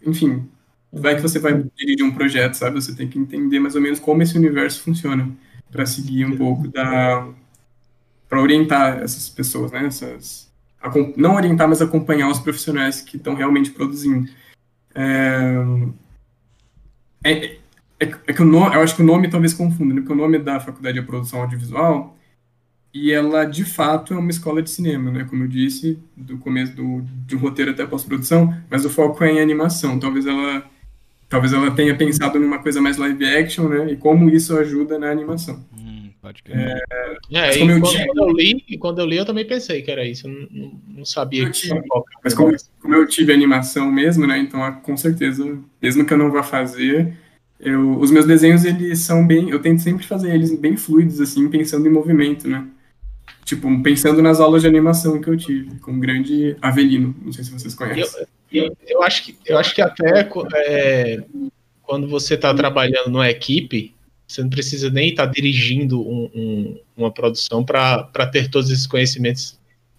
Enfim, 0.05 0.47
vai 0.93 1.17
que 1.17 1.23
você 1.23 1.39
vai 1.39 1.65
dirigir 1.75 2.05
um 2.05 2.13
projeto, 2.13 2.55
sabe? 2.55 2.81
Você 2.81 2.95
tem 2.95 3.09
que 3.09 3.19
entender 3.19 3.59
mais 3.59 3.75
ou 3.75 3.81
menos 3.81 3.99
como 3.99 4.23
esse 4.23 4.37
universo 4.37 4.83
funciona, 4.83 5.31
para 5.71 5.87
seguir 5.87 6.27
um 6.27 6.37
pouco 6.37 6.69
da. 6.69 7.27
para 8.29 8.43
orientar 8.43 8.99
essas 8.99 9.31
pessoas, 9.31 9.73
né? 9.73 9.87
Essas, 9.87 10.51
não 11.17 11.35
orientar, 11.35 11.67
mas 11.67 11.81
acompanhar 11.81 12.29
os 12.31 12.39
profissionais 12.39 13.01
que 13.01 13.17
estão 13.17 13.35
realmente 13.35 13.71
produzindo. 13.71 14.31
É, 14.97 15.55
é, 17.25 17.45
é, 18.01 18.15
é, 18.27 18.33
que 18.33 18.43
o 18.43 18.45
nome, 18.45 18.75
eu 18.75 18.81
acho 18.81 18.97
que 18.97 19.03
o 19.03 19.07
nome 19.07 19.29
talvez 19.29 19.53
confunda, 19.53 19.95
né? 19.95 20.01
porque 20.01 20.13
o 20.13 20.17
nome 20.17 20.39
da 20.39 20.59
faculdade 20.59 20.99
é 20.99 21.03
produção 21.03 21.43
audiovisual 21.43 22.17
e 22.93 23.13
ela 23.13 23.45
de 23.45 23.65
fato 23.65 24.15
é 24.15 24.17
uma 24.17 24.31
escola 24.31 24.63
de 24.63 24.71
cinema, 24.71 25.11
né? 25.11 25.27
Como 25.29 25.45
eu 25.45 25.49
disse, 25.49 25.99
do 26.17 26.39
começo 26.39 26.75
do, 26.75 27.05
um 27.35 27.39
roteiro 27.39 27.73
até 27.73 27.85
pós-produção, 27.85 28.57
mas 28.71 28.87
o 28.87 28.91
foco 28.91 29.23
é 29.23 29.33
em 29.33 29.41
animação. 29.41 29.99
Talvez 29.99 30.25
ela 30.27 30.65
talvez 31.29 31.53
ela 31.53 31.71
tenha 31.73 31.95
pensado 31.95 32.39
numa 32.39 32.59
coisa 32.59 32.81
mais 32.81 32.97
live 32.97 33.25
action, 33.27 33.69
né? 33.69 33.93
E 33.93 33.97
como 33.97 34.31
isso 34.31 34.57
ajuda 34.57 34.99
na 34.99 35.11
animação. 35.11 35.63
Pode 36.27 36.43
crer. 36.43 36.59
É, 36.59 36.81
é 37.35 37.57
e, 37.57 37.61
eu 37.61 37.81
quando, 37.81 37.93
tive... 37.93 38.09
eu 38.17 38.31
li, 38.33 38.79
quando 38.79 38.99
eu 38.99 39.07
li, 39.07 39.17
eu 39.17 39.25
também 39.25 39.47
pensei 39.47 39.81
que 39.81 39.93
era 39.93 40.05
isso. 40.05 40.27
Eu 40.27 40.49
não, 40.51 40.81
não 40.89 41.05
sabia 41.05 41.45
eu 41.45 41.53
que 41.53 41.53
tive, 41.53 41.81
Mas 42.25 42.35
como, 42.35 42.53
como, 42.83 42.95
eu 42.97 43.07
tive 43.07 43.33
animação 43.33 43.93
mesmo, 43.93 44.27
né? 44.27 44.37
Então, 44.37 44.61
com 44.83 44.97
certeza, 44.97 45.57
mesmo 45.81 46.05
que 46.05 46.13
eu 46.13 46.19
não 46.19 46.33
vá 46.33 46.43
fazer, 46.43 47.17
eu, 47.61 47.97
os 48.01 48.11
meus 48.11 48.27
desenhos, 48.27 48.65
eles 48.65 48.99
são 48.99 49.25
bem... 49.25 49.51
Eu 49.51 49.63
tento 49.63 49.81
sempre 49.81 50.05
fazer 50.05 50.35
eles 50.35 50.53
bem 50.59 50.77
fluidos, 50.77 51.21
assim, 51.21 51.49
pensando 51.49 51.87
em 51.87 51.93
movimento, 51.93 52.49
né? 52.49 52.67
Tipo, 53.45 53.81
pensando 53.81 54.21
nas 54.21 54.41
aulas 54.41 54.63
de 54.63 54.69
animação 54.69 55.21
que 55.21 55.31
eu 55.31 55.37
tive, 55.37 55.79
com 55.79 55.93
o 55.93 56.01
grande 56.01 56.57
Avelino. 56.61 57.15
Não 57.23 57.33
sei 57.33 57.45
se 57.45 57.53
vocês 57.53 57.73
conhecem. 57.73 58.27
Eu, 58.51 58.65
eu, 58.65 58.77
eu 58.85 59.03
acho, 59.05 59.23
que, 59.23 59.37
eu 59.47 59.57
acho 59.57 59.73
que 59.73 59.81
até 59.81 60.29
é, 60.57 61.23
quando 61.85 62.09
você 62.09 62.35
está 62.35 62.53
trabalhando 62.53 63.11
numa 63.11 63.31
equipe, 63.31 63.95
você 64.27 64.43
não 64.43 64.51
precisa 64.51 64.91
nem 64.91 65.11
estar 65.11 65.27
tá 65.27 65.33
dirigindo 65.33 66.01
um, 66.01 66.31
um, 66.35 66.81
uma 66.97 67.11
produção 67.11 67.65
para 67.65 68.27
ter 68.31 68.49
todos 68.51 68.71
esses 68.71 68.87
conhecimentos 68.87 69.59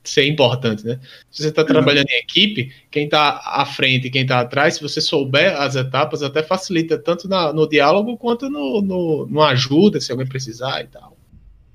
ser 0.09 0.25
importante, 0.25 0.85
né? 0.85 0.99
Se 1.29 1.43
você 1.43 1.49
está 1.49 1.61
uhum. 1.61 1.67
trabalhando 1.67 2.07
em 2.09 2.19
equipe, 2.19 2.71
quem 2.89 3.05
está 3.05 3.41
à 3.43 3.65
frente 3.65 4.07
e 4.07 4.09
quem 4.09 4.21
está 4.23 4.39
atrás, 4.39 4.75
se 4.75 4.81
você 4.81 5.01
souber 5.01 5.55
as 5.59 5.75
etapas, 5.75 6.23
até 6.23 6.41
facilita 6.41 6.97
tanto 6.97 7.27
na, 7.27 7.51
no 7.53 7.67
diálogo 7.67 8.17
quanto 8.17 8.49
no, 8.49 8.81
no, 8.81 9.27
no, 9.27 9.41
ajuda, 9.41 9.99
se 9.99 10.11
alguém 10.11 10.27
precisar 10.27 10.81
e 10.81 10.87
tal. 10.87 11.17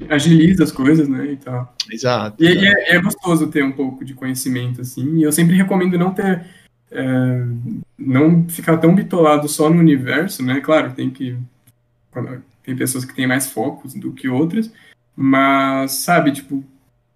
Agiliza 0.09 0.65
as 0.65 0.73
coisas, 0.73 1.09
né? 1.09 1.33
E 1.33 1.37
tal. 1.37 1.75
Exato. 1.91 2.43
E, 2.43 2.47
e 2.47 2.67
é, 2.67 2.97
é, 2.97 3.01
gostoso 3.01 3.47
ter 3.49 3.63
um 3.63 3.73
pouco 3.73 4.05
de 4.05 4.15
conhecimento, 4.15 4.81
assim. 4.81 5.19
E 5.19 5.23
eu 5.23 5.31
sempre 5.31 5.57
recomendo 5.57 5.99
não 5.99 6.13
ter. 6.13 6.45
É, 6.91 7.45
não 7.97 8.47
ficar 8.49 8.77
tão 8.77 8.95
bitolado 8.95 9.49
só 9.49 9.71
no 9.71 9.79
universo, 9.79 10.43
né? 10.43 10.61
Claro, 10.61 10.93
tem 10.93 11.09
que 11.09 11.39
tem 12.63 12.77
pessoas 12.77 13.05
que 13.05 13.15
têm 13.15 13.27
mais 13.27 13.49
focos 13.51 13.95
do 13.95 14.13
que 14.13 14.29
outras, 14.29 14.71
mas, 15.17 15.93
sabe, 15.93 16.33
tipo, 16.33 16.65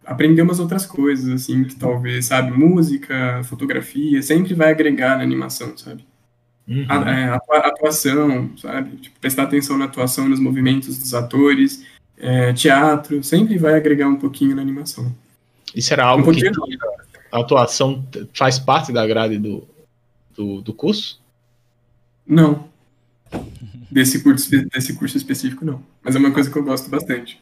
aprender 0.04 0.42
umas 0.42 0.60
outras 0.60 0.86
coisas, 0.86 1.28
assim, 1.28 1.64
que 1.64 1.74
talvez, 1.74 2.26
sabe, 2.26 2.50
música, 2.52 3.42
fotografia, 3.44 4.22
sempre 4.22 4.54
vai 4.54 4.70
agregar 4.70 5.16
na 5.16 5.22
animação, 5.22 5.76
sabe? 5.76 6.04
Uhum. 6.68 6.86
A, 6.88 7.10
é, 7.10 7.40
atuação, 7.68 8.50
sabe? 8.56 8.96
Tipo, 8.96 9.20
prestar 9.20 9.44
atenção 9.44 9.78
na 9.78 9.84
atuação, 9.84 10.28
nos 10.28 10.40
movimentos 10.40 10.98
dos 10.98 11.14
atores, 11.14 11.84
é, 12.18 12.52
teatro, 12.52 13.22
sempre 13.22 13.58
vai 13.58 13.74
agregar 13.74 14.08
um 14.08 14.16
pouquinho 14.16 14.56
na 14.56 14.62
animação. 14.62 15.14
Isso 15.74 15.92
era 15.92 16.04
algo 16.04 16.30
um 16.30 16.34
que 16.34 16.48
a 17.30 17.40
atuação 17.40 18.04
faz 18.32 18.58
parte 18.58 18.92
da 18.92 19.06
grade 19.06 19.38
do, 19.38 19.66
do, 20.34 20.60
do 20.60 20.72
curso? 20.72 21.20
Não. 22.26 22.68
Desse 23.90 24.22
curso, 24.22 24.50
desse 24.68 24.94
curso 24.94 25.16
específico, 25.16 25.64
não. 25.64 25.82
Mas 26.02 26.16
é 26.16 26.18
uma 26.18 26.32
coisa 26.32 26.50
que 26.50 26.56
eu 26.56 26.64
gosto 26.64 26.90
bastante. 26.90 27.40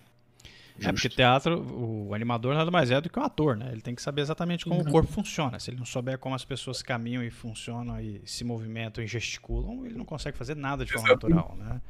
É, 0.80 0.90
porque 0.90 1.08
teatro, 1.08 1.60
o 1.60 2.12
animador 2.14 2.54
nada 2.54 2.70
mais 2.70 2.90
é 2.90 3.00
do 3.00 3.08
que 3.08 3.18
o 3.18 3.22
ator, 3.22 3.56
né? 3.56 3.68
Ele 3.70 3.80
tem 3.80 3.94
que 3.94 4.02
saber 4.02 4.22
exatamente 4.22 4.64
como 4.64 4.80
uhum. 4.80 4.88
o 4.88 4.90
corpo 4.90 5.10
funciona. 5.12 5.58
Se 5.60 5.70
ele 5.70 5.78
não 5.78 5.86
souber 5.86 6.18
como 6.18 6.34
as 6.34 6.44
pessoas 6.44 6.82
caminham 6.82 7.22
e 7.22 7.30
funcionam 7.30 8.00
e 8.00 8.20
se 8.24 8.42
movimentam 8.42 9.02
e 9.02 9.06
gesticulam, 9.06 9.86
ele 9.86 9.94
não 9.94 10.04
consegue 10.04 10.36
fazer 10.36 10.56
nada 10.56 10.84
de 10.84 10.92
forma 10.92 11.08
natural, 11.08 11.56
né? 11.56 11.80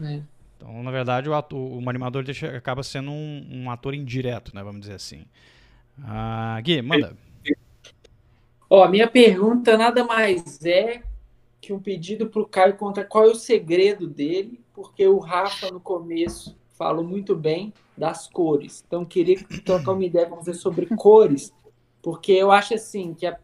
É. 0.00 0.22
Então, 0.56 0.82
na 0.82 0.90
verdade, 0.92 1.28
o, 1.28 1.34
ator, 1.34 1.58
o 1.58 1.90
animador 1.90 2.22
deixa, 2.22 2.56
acaba 2.56 2.84
sendo 2.84 3.10
um, 3.10 3.48
um, 3.50 3.70
ator 3.70 3.92
indireto, 3.92 4.54
né? 4.54 4.62
Vamos 4.62 4.82
dizer 4.82 4.94
assim. 4.94 5.24
Ah, 6.04 6.60
Gui, 6.62 6.80
manda. 6.80 7.16
Ó, 8.70 8.84
a 8.84 8.88
minha 8.88 9.08
pergunta 9.08 9.76
nada 9.76 10.04
mais 10.04 10.64
é 10.64 11.02
que 11.62 11.72
um 11.72 11.78
pedido 11.78 12.28
para 12.28 12.42
o 12.42 12.46
Caio 12.46 12.76
contar 12.76 13.04
qual 13.04 13.24
é 13.24 13.28
o 13.28 13.36
segredo 13.36 14.08
dele, 14.08 14.60
porque 14.74 15.06
o 15.06 15.18
Rafa 15.18 15.70
no 15.70 15.78
começo 15.78 16.58
falou 16.76 17.04
muito 17.04 17.36
bem 17.36 17.72
das 17.96 18.26
cores. 18.26 18.82
Então, 18.84 19.04
queria 19.04 19.38
trocar 19.64 19.92
uma 19.92 20.04
ideia 20.04 20.26
com 20.26 20.34
você 20.34 20.52
sobre 20.52 20.86
cores, 20.96 21.54
porque 22.02 22.32
eu 22.32 22.50
acho 22.50 22.74
assim 22.74 23.14
que 23.14 23.24
a 23.24 23.38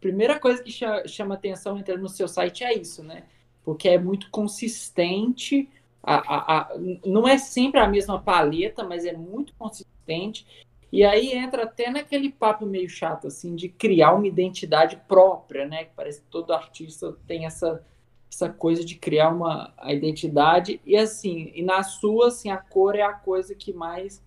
primeira 0.00 0.40
coisa 0.40 0.62
que 0.62 0.72
chama 1.06 1.34
atenção 1.34 1.76
entrando 1.76 2.00
no 2.00 2.08
seu 2.08 2.26
site 2.26 2.64
é 2.64 2.72
isso, 2.72 3.02
né? 3.02 3.24
Porque 3.62 3.86
é 3.86 3.98
muito 3.98 4.30
consistente, 4.30 5.68
a, 6.02 6.14
a, 6.14 6.60
a, 6.60 6.78
não 7.04 7.28
é 7.28 7.36
sempre 7.36 7.80
a 7.80 7.86
mesma 7.86 8.18
paleta, 8.18 8.82
mas 8.82 9.04
é 9.04 9.12
muito 9.12 9.52
consistente. 9.58 10.46
E 10.90 11.04
aí 11.04 11.32
entra 11.32 11.64
até 11.64 11.90
naquele 11.90 12.30
papo 12.30 12.64
meio 12.64 12.88
chato, 12.88 13.26
assim, 13.26 13.54
de 13.54 13.68
criar 13.68 14.14
uma 14.14 14.26
identidade 14.26 14.98
própria, 15.06 15.66
né? 15.66 15.84
Que 15.84 15.90
parece 15.94 16.20
que 16.20 16.26
todo 16.30 16.52
artista 16.52 17.14
tem 17.26 17.44
essa, 17.44 17.84
essa 18.32 18.48
coisa 18.48 18.82
de 18.84 18.94
criar 18.94 19.28
uma 19.28 19.74
a 19.76 19.92
identidade. 19.92 20.80
E 20.86 20.96
assim, 20.96 21.52
e 21.54 21.62
na 21.62 21.82
sua, 21.82 22.28
assim, 22.28 22.50
a 22.50 22.56
cor 22.56 22.94
é 22.94 23.02
a 23.02 23.12
coisa 23.12 23.54
que 23.54 23.72
mais 23.72 24.22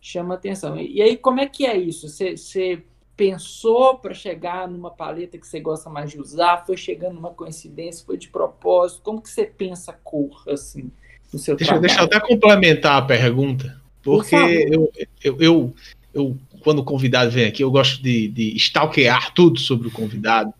chama 0.00 0.34
atenção. 0.34 0.78
E, 0.78 0.96
e 0.96 1.02
aí, 1.02 1.16
como 1.16 1.40
é 1.40 1.46
que 1.46 1.66
é 1.66 1.76
isso? 1.76 2.08
Você 2.08 2.84
pensou 3.16 3.98
para 3.98 4.14
chegar 4.14 4.68
numa 4.68 4.90
paleta 4.90 5.38
que 5.38 5.46
você 5.46 5.58
gosta 5.58 5.90
mais 5.90 6.10
de 6.10 6.20
usar? 6.20 6.64
Foi 6.64 6.76
chegando 6.76 7.14
numa 7.14 7.30
coincidência? 7.30 8.06
Foi 8.06 8.16
de 8.16 8.28
propósito? 8.28 9.02
Como 9.02 9.20
que 9.20 9.30
você 9.30 9.44
pensa 9.44 9.90
a 9.90 9.94
cor, 9.94 10.44
assim, 10.48 10.92
no 11.32 11.40
seu 11.40 11.56
deixa, 11.56 11.72
trabalho? 11.72 11.88
Deixa 11.88 12.00
eu 12.02 12.04
até 12.04 12.20
complementar 12.20 13.02
a 13.02 13.04
pergunta. 13.04 13.82
Porque 14.04 14.36
eu, 14.36 14.92
eu, 15.22 15.40
eu, 15.40 15.74
eu, 16.14 16.36
quando 16.60 16.78
o 16.78 16.84
convidado 16.84 17.30
vem 17.30 17.46
aqui, 17.46 17.62
eu 17.62 17.70
gosto 17.70 18.02
de, 18.02 18.28
de 18.28 18.56
stalkear 18.56 19.32
tudo 19.34 19.58
sobre 19.58 19.88
o 19.88 19.90
convidado. 19.90 20.52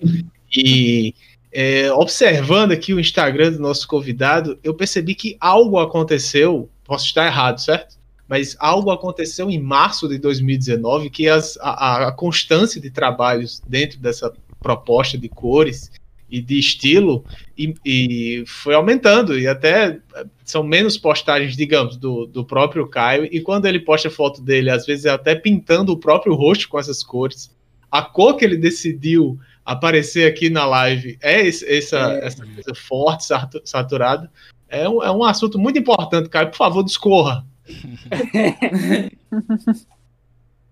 E 0.56 1.14
é, 1.52 1.92
observando 1.92 2.72
aqui 2.72 2.92
o 2.92 3.00
Instagram 3.00 3.52
do 3.52 3.60
nosso 3.60 3.86
convidado, 3.86 4.58
eu 4.62 4.74
percebi 4.74 5.14
que 5.14 5.36
algo 5.40 5.78
aconteceu, 5.78 6.68
posso 6.84 7.06
estar 7.06 7.26
errado, 7.26 7.60
certo? 7.60 7.96
Mas 8.28 8.56
algo 8.58 8.90
aconteceu 8.90 9.50
em 9.50 9.60
março 9.60 10.08
de 10.08 10.18
2019 10.18 11.10
que 11.10 11.28
as, 11.28 11.56
a, 11.60 12.08
a 12.08 12.12
constância 12.12 12.80
de 12.80 12.90
trabalhos 12.90 13.60
dentro 13.66 13.98
dessa 13.98 14.32
proposta 14.60 15.16
de 15.16 15.28
cores 15.28 15.90
e 16.34 16.40
de 16.40 16.58
estilo 16.58 17.24
e, 17.56 17.74
e, 17.84 18.44
foi 18.44 18.74
aumentando 18.74 19.38
e 19.38 19.46
até 19.46 20.00
são 20.44 20.64
menos 20.64 20.98
postagens, 20.98 21.56
digamos, 21.56 21.96
do, 21.96 22.26
do 22.26 22.44
próprio 22.44 22.88
Caio 22.88 23.28
e 23.30 23.40
quando 23.40 23.66
ele 23.66 23.78
posta 23.78 24.10
foto 24.10 24.42
dele, 24.42 24.68
às 24.68 24.84
vezes 24.84 25.04
é 25.04 25.10
até 25.10 25.36
pintando 25.36 25.92
o 25.92 25.96
próprio 25.96 26.34
rosto 26.34 26.68
com 26.68 26.78
essas 26.78 27.04
cores. 27.04 27.54
A 27.88 28.02
cor 28.02 28.36
que 28.36 28.44
ele 28.44 28.56
decidiu 28.56 29.38
aparecer 29.64 30.28
aqui 30.28 30.50
na 30.50 30.66
live 30.66 31.16
é 31.22 31.46
esse, 31.46 31.64
essa, 31.72 32.14
é. 32.14 32.26
essa 32.26 32.44
coisa 32.44 32.74
forte, 32.74 33.26
saturada. 33.64 34.28
É 34.68 34.88
um, 34.88 35.02
é 35.02 35.12
um 35.12 35.22
assunto 35.22 35.56
muito 35.56 35.78
importante, 35.78 36.28
Caio. 36.28 36.50
Por 36.50 36.56
favor, 36.56 36.82
discorra. 36.82 37.46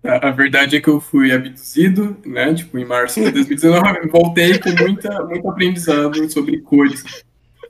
A, 0.03 0.31
verdade 0.31 0.75
é 0.75 0.81
que 0.81 0.89
eu 0.89 0.99
fui 0.99 1.31
abduzido, 1.31 2.17
né? 2.25 2.53
Tipo, 2.53 2.77
em 2.77 2.85
março 2.85 3.21
de 3.21 3.31
2019, 3.31 4.07
voltei 4.11 4.59
com 4.59 4.69
muita, 4.71 5.23
muito 5.25 5.49
aprendizado 5.49 6.29
sobre 6.29 6.59
cores. 6.59 7.03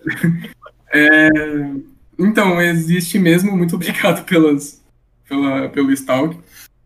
É, 0.95 1.27
então, 2.19 2.61
existe 2.61 3.17
mesmo. 3.17 3.57
Muito 3.57 3.73
obrigado 3.75 4.23
pelas, 4.25 4.79
pela, 5.27 5.67
pelo 5.69 5.91
stalk, 5.91 6.37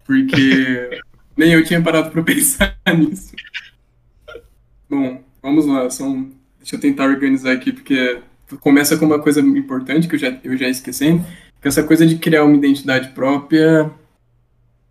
porque 0.06 1.02
nem 1.36 1.52
eu 1.52 1.66
tinha 1.66 1.82
parado 1.82 2.10
para 2.10 2.24
pensar 2.24 2.78
nisso. 2.98 3.36
Bom, 4.90 5.22
vamos 5.42 5.66
lá. 5.66 5.90
São, 5.90 6.32
deixa 6.58 6.78
eu 6.78 6.80
tentar 6.80 7.04
organizar 7.04 7.52
aqui, 7.52 7.74
porque 7.74 8.22
começa 8.62 8.96
com 8.96 9.06
uma 9.06 9.20
coisa 9.20 9.42
importante 9.42 10.08
que 10.08 10.16
eu 10.16 10.20
já, 10.20 10.40
eu 10.42 10.56
já 10.56 10.70
esqueci, 10.70 11.22
que 11.62 11.68
essa 11.68 11.84
coisa 11.84 12.06
de 12.06 12.18
criar 12.18 12.46
uma 12.46 12.56
identidade 12.56 13.10
própria 13.10 13.92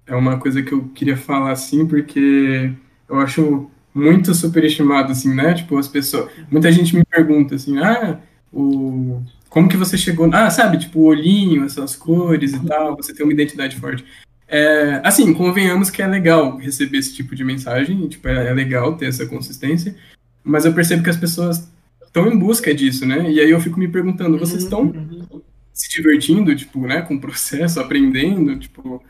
é 0.06 0.14
uma 0.14 0.38
coisa 0.38 0.62
que 0.62 0.72
eu 0.72 0.84
queria 0.94 1.16
falar 1.16 1.52
assim, 1.52 1.86
porque 1.86 2.72
eu 3.08 3.18
acho 3.18 3.70
muito 3.94 4.34
superestimado, 4.34 5.12
assim, 5.12 5.34
né? 5.34 5.54
Tipo, 5.54 5.78
as 5.78 5.88
pessoas. 5.88 6.30
Muita 6.50 6.70
gente 6.70 6.94
me 6.94 7.04
pergunta 7.04 7.54
assim, 7.54 7.78
ah, 7.78 8.20
o. 8.52 9.22
Como 9.48 9.68
que 9.68 9.76
você 9.76 9.96
chegou. 9.96 10.28
Ah, 10.32 10.50
sabe, 10.50 10.78
tipo, 10.78 11.00
o 11.00 11.04
olhinho, 11.04 11.64
essas 11.64 11.96
cores 11.96 12.52
e 12.52 12.66
tal, 12.66 12.94
você 12.94 13.14
tem 13.14 13.24
uma 13.24 13.32
identidade 13.32 13.76
forte. 13.76 14.04
É, 14.48 15.00
assim, 15.02 15.32
convenhamos 15.32 15.90
que 15.90 16.02
é 16.02 16.06
legal 16.06 16.56
receber 16.56 16.98
esse 16.98 17.14
tipo 17.14 17.34
de 17.34 17.42
mensagem, 17.42 18.06
tipo, 18.06 18.28
é, 18.28 18.48
é 18.48 18.52
legal 18.52 18.96
ter 18.96 19.06
essa 19.06 19.26
consistência, 19.26 19.96
mas 20.44 20.64
eu 20.64 20.72
percebo 20.72 21.02
que 21.02 21.10
as 21.10 21.16
pessoas 21.16 21.68
estão 22.04 22.28
em 22.28 22.38
busca 22.38 22.72
disso, 22.72 23.04
né? 23.04 23.30
E 23.30 23.40
aí 23.40 23.50
eu 23.50 23.60
fico 23.60 23.78
me 23.78 23.88
perguntando, 23.88 24.38
vocês 24.38 24.62
estão 24.62 24.82
uhum. 24.82 25.42
se 25.72 25.88
divertindo, 25.90 26.54
tipo, 26.54 26.86
né, 26.86 27.02
com 27.02 27.14
o 27.14 27.20
processo, 27.20 27.80
aprendendo, 27.80 28.56
tipo, 28.58 29.02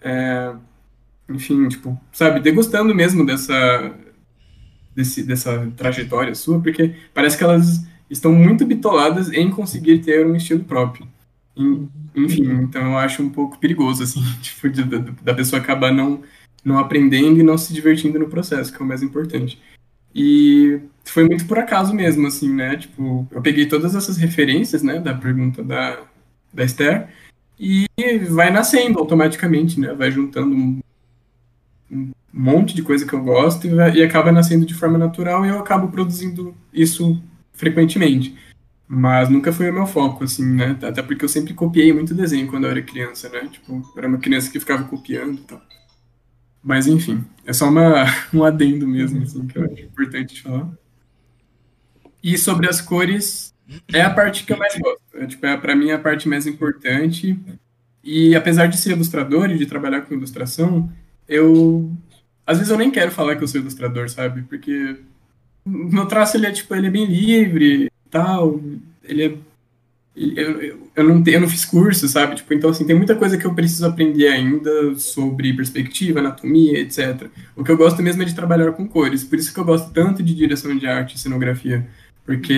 é, 0.00 0.54
enfim, 1.28 1.68
tipo, 1.68 1.98
sabe, 2.12 2.40
degustando 2.40 2.94
mesmo 2.94 3.24
dessa, 3.24 3.94
desse, 4.94 5.22
dessa 5.22 5.70
trajetória 5.76 6.34
sua, 6.34 6.60
porque 6.60 6.94
parece 7.12 7.36
que 7.36 7.44
elas 7.44 7.84
estão 8.08 8.32
muito 8.32 8.64
bitoladas 8.64 9.32
em 9.32 9.50
conseguir 9.50 9.98
ter 9.98 10.24
um 10.24 10.36
estilo 10.36 10.64
próprio. 10.64 11.06
Enfim, 12.14 12.50
então 12.62 12.92
eu 12.92 12.98
acho 12.98 13.22
um 13.22 13.30
pouco 13.30 13.58
perigoso, 13.58 14.02
assim, 14.02 14.22
tipo, 14.40 14.68
de, 14.68 14.84
de, 14.84 14.98
da 15.22 15.34
pessoa 15.34 15.60
acabar 15.60 15.92
não, 15.92 16.22
não 16.64 16.78
aprendendo 16.78 17.40
e 17.40 17.42
não 17.42 17.58
se 17.58 17.72
divertindo 17.72 18.18
no 18.18 18.28
processo, 18.28 18.72
que 18.72 18.80
é 18.80 18.84
o 18.84 18.88
mais 18.88 19.02
importante. 19.02 19.60
E 20.14 20.80
foi 21.04 21.24
muito 21.24 21.46
por 21.46 21.58
acaso 21.58 21.94
mesmo, 21.94 22.26
assim, 22.26 22.52
né? 22.52 22.76
Tipo, 22.76 23.26
eu 23.30 23.42
peguei 23.42 23.66
todas 23.66 23.94
essas 23.94 24.16
referências, 24.16 24.82
né, 24.82 24.98
da 24.98 25.12
pergunta 25.12 25.62
da, 25.62 26.04
da 26.52 26.64
Esther, 26.64 27.08
e 27.58 27.86
vai 28.30 28.50
nascendo 28.50 28.98
automaticamente, 28.98 29.80
né? 29.80 29.94
Vai 29.94 30.10
juntando 30.10 30.54
um, 30.54 30.80
um 31.90 32.12
monte 32.32 32.74
de 32.74 32.82
coisa 32.82 33.06
que 33.06 33.14
eu 33.14 33.22
gosto 33.22 33.66
e, 33.66 33.70
vai, 33.70 33.94
e, 33.96 34.02
acaba 34.02 34.30
nascendo 34.30 34.66
de 34.66 34.74
forma 34.74 34.98
natural 34.98 35.44
e 35.44 35.48
eu 35.48 35.58
acabo 35.58 35.88
produzindo 35.88 36.54
isso 36.72 37.20
frequentemente. 37.52 38.36
Mas 38.88 39.28
nunca 39.28 39.52
foi 39.52 39.70
o 39.70 39.72
meu 39.72 39.86
foco, 39.86 40.24
assim, 40.24 40.46
né? 40.46 40.78
Até 40.82 41.02
porque 41.02 41.24
eu 41.24 41.28
sempre 41.28 41.54
copiei 41.54 41.92
muito 41.92 42.14
desenho 42.14 42.46
quando 42.46 42.64
eu 42.64 42.70
era 42.70 42.82
criança, 42.82 43.28
né? 43.28 43.48
Tipo, 43.50 43.72
eu 43.72 43.98
era 43.98 44.06
uma 44.06 44.18
criança 44.18 44.50
que 44.50 44.60
ficava 44.60 44.84
copiando 44.84 45.34
e 45.34 45.44
tal. 45.44 45.60
Mas 46.62 46.86
enfim, 46.86 47.24
é 47.44 47.52
só 47.52 47.68
uma, 47.68 48.04
um 48.34 48.44
adendo 48.44 48.86
mesmo, 48.86 49.22
assim, 49.22 49.46
que 49.46 49.58
eu 49.58 49.64
acho 49.64 49.82
importante 49.82 50.42
falar. 50.42 50.70
E 52.22 52.36
sobre 52.36 52.68
as 52.68 52.80
cores, 52.80 53.45
é 53.92 54.02
a 54.02 54.10
parte 54.10 54.44
que 54.44 54.52
eu 54.52 54.56
mais 54.56 54.76
gosto. 54.78 55.00
É, 55.14 55.26
tipo, 55.26 55.44
é, 55.46 55.56
para 55.56 55.74
mim, 55.74 55.90
a 55.90 55.98
parte 55.98 56.28
mais 56.28 56.46
importante. 56.46 57.38
E 58.02 58.34
apesar 58.36 58.66
de 58.66 58.76
ser 58.76 58.92
ilustrador 58.92 59.50
e 59.50 59.58
de 59.58 59.66
trabalhar 59.66 60.02
com 60.02 60.14
ilustração, 60.14 60.90
eu. 61.28 61.90
Às 62.46 62.58
vezes 62.58 62.70
eu 62.70 62.78
nem 62.78 62.90
quero 62.90 63.10
falar 63.10 63.34
que 63.34 63.42
eu 63.42 63.48
sou 63.48 63.60
ilustrador, 63.60 64.08
sabe? 64.08 64.42
Porque 64.42 64.96
meu 65.64 66.06
traço 66.06 66.36
ele 66.36 66.46
é, 66.46 66.52
tipo, 66.52 66.72
ele 66.74 66.86
é 66.86 66.90
bem 66.90 67.06
livre 67.06 67.90
tal. 68.10 68.60
Ele 69.02 69.24
é. 69.24 69.34
Eu, 70.16 70.62
eu, 70.62 70.90
eu, 70.96 71.04
não, 71.04 71.22
eu 71.26 71.40
não 71.40 71.48
fiz 71.48 71.64
curso, 71.66 72.08
sabe? 72.08 72.36
Tipo, 72.36 72.54
então, 72.54 72.70
assim, 72.70 72.86
tem 72.86 72.96
muita 72.96 73.14
coisa 73.14 73.36
que 73.36 73.44
eu 73.44 73.54
preciso 73.54 73.86
aprender 73.86 74.28
ainda 74.28 74.94
sobre 74.94 75.52
perspectiva, 75.52 76.20
anatomia, 76.20 76.78
etc. 76.78 77.28
O 77.54 77.62
que 77.62 77.70
eu 77.70 77.76
gosto 77.76 78.00
mesmo 78.02 78.22
é 78.22 78.24
de 78.24 78.34
trabalhar 78.34 78.72
com 78.72 78.88
cores. 78.88 79.24
Por 79.24 79.38
isso 79.38 79.52
que 79.52 79.60
eu 79.60 79.64
gosto 79.64 79.92
tanto 79.92 80.22
de 80.22 80.34
direção 80.34 80.74
de 80.74 80.86
arte 80.86 81.16
e 81.16 81.18
cenografia. 81.18 81.86
Porque 82.24 82.54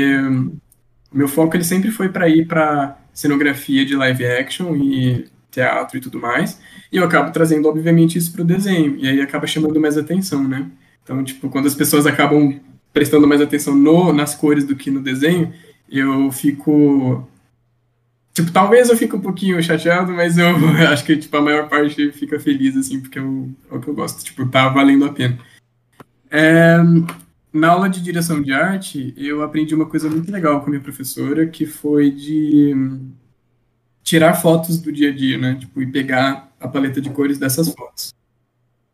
meu 1.12 1.28
foco 1.28 1.56
ele 1.56 1.64
sempre 1.64 1.90
foi 1.90 2.08
para 2.08 2.28
ir 2.28 2.46
para 2.46 2.98
cenografia 3.12 3.84
de 3.84 3.96
live 3.96 4.26
action 4.26 4.76
e 4.76 5.26
teatro 5.50 5.96
e 5.98 6.00
tudo 6.00 6.20
mais. 6.20 6.60
E 6.92 6.96
eu 6.96 7.04
acabo 7.04 7.32
trazendo, 7.32 7.68
obviamente, 7.68 8.18
isso 8.18 8.32
para 8.32 8.42
o 8.42 8.44
desenho. 8.44 8.96
E 8.98 9.08
aí 9.08 9.20
acaba 9.20 9.46
chamando 9.46 9.80
mais 9.80 9.96
atenção, 9.96 10.46
né? 10.46 10.66
Então, 11.02 11.22
tipo, 11.24 11.48
quando 11.48 11.66
as 11.66 11.74
pessoas 11.74 12.06
acabam 12.06 12.60
prestando 12.92 13.26
mais 13.26 13.40
atenção 13.40 13.74
no, 13.74 14.12
nas 14.12 14.34
cores 14.34 14.64
do 14.64 14.76
que 14.76 14.90
no 14.90 15.02
desenho, 15.02 15.52
eu 15.90 16.30
fico. 16.30 17.26
Tipo, 18.32 18.52
talvez 18.52 18.88
eu 18.88 18.96
fique 18.96 19.16
um 19.16 19.20
pouquinho 19.20 19.60
chateado, 19.62 20.12
mas 20.12 20.38
eu 20.38 20.48
acho 20.92 21.04
que, 21.04 21.16
tipo, 21.16 21.36
a 21.36 21.42
maior 21.42 21.68
parte 21.68 22.12
fica 22.12 22.38
feliz, 22.38 22.76
assim, 22.76 23.00
porque 23.00 23.18
eu, 23.18 23.50
é 23.70 23.74
o 23.74 23.80
que 23.80 23.88
eu 23.88 23.94
gosto. 23.94 24.22
Tipo, 24.22 24.46
tá 24.46 24.68
valendo 24.68 25.06
a 25.06 25.12
pena. 25.12 25.38
É, 26.30 26.76
na 27.52 27.68
aula 27.68 27.88
de 27.88 28.02
direção 28.02 28.42
de 28.42 28.52
arte, 28.52 29.14
eu 29.16 29.42
aprendi 29.42 29.74
uma 29.74 29.86
coisa 29.86 30.08
muito 30.08 30.30
legal 30.30 30.60
com 30.60 30.66
a 30.66 30.70
minha 30.70 30.82
professora, 30.82 31.46
que 31.46 31.66
foi 31.66 32.10
de 32.10 32.74
tirar 34.02 34.34
fotos 34.34 34.80
do 34.80 34.92
dia 34.92 35.10
a 35.10 35.14
dia, 35.14 35.38
né? 35.38 35.54
Tipo, 35.54 35.82
e 35.82 35.86
pegar 35.86 36.50
a 36.60 36.68
paleta 36.68 37.00
de 37.00 37.10
cores 37.10 37.38
dessas 37.38 37.72
fotos. 37.72 38.14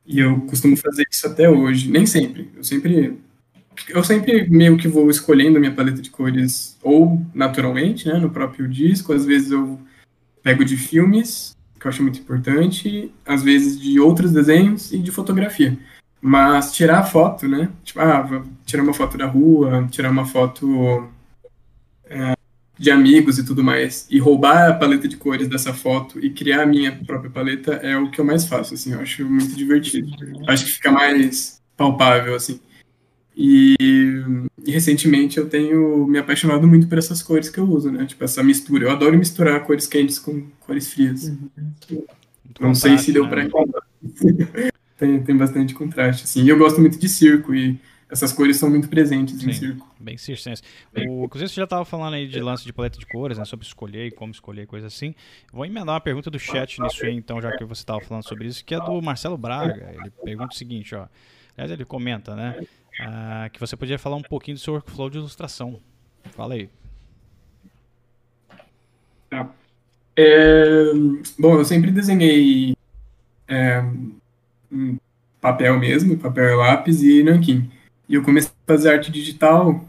E 0.06 0.18
eu 0.18 0.40
costumo 0.42 0.76
fazer 0.76 1.06
isso 1.10 1.26
até 1.26 1.48
hoje. 1.48 1.90
Nem 1.90 2.06
sempre. 2.06 2.50
Eu 2.56 2.64
sempre. 2.64 3.18
Eu 3.88 4.04
sempre 4.04 4.48
meio 4.48 4.76
que 4.76 4.86
vou 4.86 5.10
escolhendo 5.10 5.56
a 5.56 5.60
minha 5.60 5.74
paleta 5.74 6.00
de 6.00 6.08
cores, 6.08 6.78
ou 6.80 7.20
naturalmente, 7.34 8.06
né, 8.06 8.18
no 8.18 8.30
próprio 8.30 8.68
disco. 8.68 9.12
Às 9.12 9.24
vezes 9.24 9.50
eu 9.50 9.80
pego 10.42 10.64
de 10.64 10.76
filmes, 10.76 11.56
que 11.80 11.86
eu 11.86 11.88
acho 11.88 12.02
muito 12.02 12.20
importante, 12.20 13.12
às 13.26 13.42
vezes 13.42 13.80
de 13.80 13.98
outros 13.98 14.30
desenhos 14.30 14.92
e 14.92 14.98
de 14.98 15.10
fotografia. 15.10 15.76
Mas 16.26 16.72
tirar 16.72 17.00
a 17.00 17.04
foto, 17.04 17.46
né? 17.46 17.68
Tipo, 17.84 18.00
ah, 18.00 18.42
tirar 18.64 18.82
uma 18.82 18.94
foto 18.94 19.18
da 19.18 19.26
rua, 19.26 19.86
tirar 19.90 20.10
uma 20.10 20.24
foto 20.24 21.06
é, 22.06 22.32
de 22.78 22.90
amigos 22.90 23.38
e 23.38 23.44
tudo 23.44 23.62
mais, 23.62 24.06
e 24.10 24.18
roubar 24.18 24.70
a 24.70 24.72
paleta 24.72 25.06
de 25.06 25.18
cores 25.18 25.46
dessa 25.48 25.74
foto 25.74 26.18
e 26.18 26.30
criar 26.30 26.62
a 26.62 26.66
minha 26.66 26.92
própria 27.04 27.30
paleta 27.30 27.74
é 27.74 27.98
o 27.98 28.10
que 28.10 28.18
eu 28.18 28.24
mais 28.24 28.46
faço, 28.46 28.72
assim, 28.72 28.94
eu 28.94 29.00
acho 29.00 29.22
muito 29.26 29.54
divertido. 29.54 30.08
Acho 30.48 30.64
que 30.64 30.72
fica 30.72 30.90
mais 30.90 31.60
palpável, 31.76 32.34
assim. 32.34 32.58
E, 33.36 33.74
e, 34.66 34.70
recentemente 34.72 35.36
eu 35.36 35.46
tenho 35.46 36.06
me 36.06 36.18
apaixonado 36.18 36.66
muito 36.66 36.88
por 36.88 36.96
essas 36.96 37.22
cores 37.22 37.50
que 37.50 37.58
eu 37.58 37.68
uso, 37.68 37.92
né? 37.92 38.06
Tipo, 38.06 38.24
essa 38.24 38.42
mistura. 38.42 38.84
Eu 38.84 38.92
adoro 38.92 39.18
misturar 39.18 39.62
cores 39.62 39.86
quentes 39.86 40.18
com 40.18 40.46
cores 40.60 40.90
frias. 40.90 41.24
Uhum. 41.24 42.02
Não 42.58 42.74
sei 42.74 42.96
se 42.96 43.12
deu 43.12 43.24
né? 43.24 43.28
para 43.28 43.44
encontrar. 43.44 43.82
tem, 44.96 45.22
tem 45.22 45.36
bastante 45.36 45.74
contraste, 45.74 46.24
assim. 46.24 46.42
E 46.42 46.48
eu 46.48 46.58
gosto 46.58 46.80
muito 46.80 46.98
de 46.98 47.08
circo 47.08 47.54
e 47.54 47.78
essas 48.08 48.32
cores 48.32 48.56
são 48.56 48.70
muito 48.70 48.88
presentes 48.88 49.40
Sim, 49.40 49.50
em 49.50 49.52
circo. 49.52 49.94
Bem 49.98 50.16
circense. 50.16 50.62
O, 50.94 51.24
inclusive, 51.24 51.48
você 51.48 51.56
já 51.56 51.64
estava 51.64 51.84
falando 51.84 52.14
aí 52.14 52.28
de 52.28 52.38
lance 52.40 52.64
de 52.64 52.72
paleta 52.72 52.98
de 52.98 53.06
cores, 53.06 53.38
né, 53.38 53.44
sobre 53.44 53.66
escolher 53.66 54.06
e 54.06 54.10
como 54.10 54.30
escolher, 54.30 54.66
coisa 54.66 54.86
assim. 54.86 55.14
Vou 55.52 55.64
emendar 55.64 55.94
uma 55.94 56.00
pergunta 56.00 56.30
do 56.30 56.38
chat 56.38 56.80
nisso 56.80 57.04
aí, 57.04 57.14
então, 57.14 57.40
já 57.40 57.50
que 57.56 57.64
você 57.64 57.82
estava 57.82 58.00
falando 58.00 58.26
sobre 58.26 58.46
isso, 58.46 58.64
que 58.64 58.74
é 58.74 58.78
do 58.78 59.00
Marcelo 59.02 59.36
Braga. 59.36 59.94
Ele 59.94 60.10
pergunta 60.22 60.54
o 60.54 60.56
seguinte, 60.56 60.94
ó. 60.94 61.08
Aliás, 61.56 61.70
ele 61.70 61.84
comenta, 61.84 62.36
né, 62.36 62.56
uh, 63.00 63.50
que 63.50 63.60
você 63.60 63.76
podia 63.76 63.98
falar 63.98 64.16
um 64.16 64.22
pouquinho 64.22 64.56
do 64.56 64.60
seu 64.60 64.74
workflow 64.74 65.10
de 65.10 65.18
ilustração. 65.18 65.80
Fala 66.32 66.54
aí. 66.54 66.68
Tá. 69.30 69.50
É, 70.16 70.92
bom, 71.38 71.58
eu 71.58 71.64
sempre 71.64 71.90
desenhei 71.90 72.76
é, 73.48 73.82
papel 75.40 75.78
mesmo, 75.78 76.16
papel 76.16 76.56
lápis 76.56 77.02
e 77.02 77.22
nanquim. 77.22 77.70
E 78.08 78.14
eu 78.14 78.22
comecei 78.22 78.50
a 78.66 78.72
fazer 78.72 78.90
arte 78.90 79.10
digital 79.10 79.84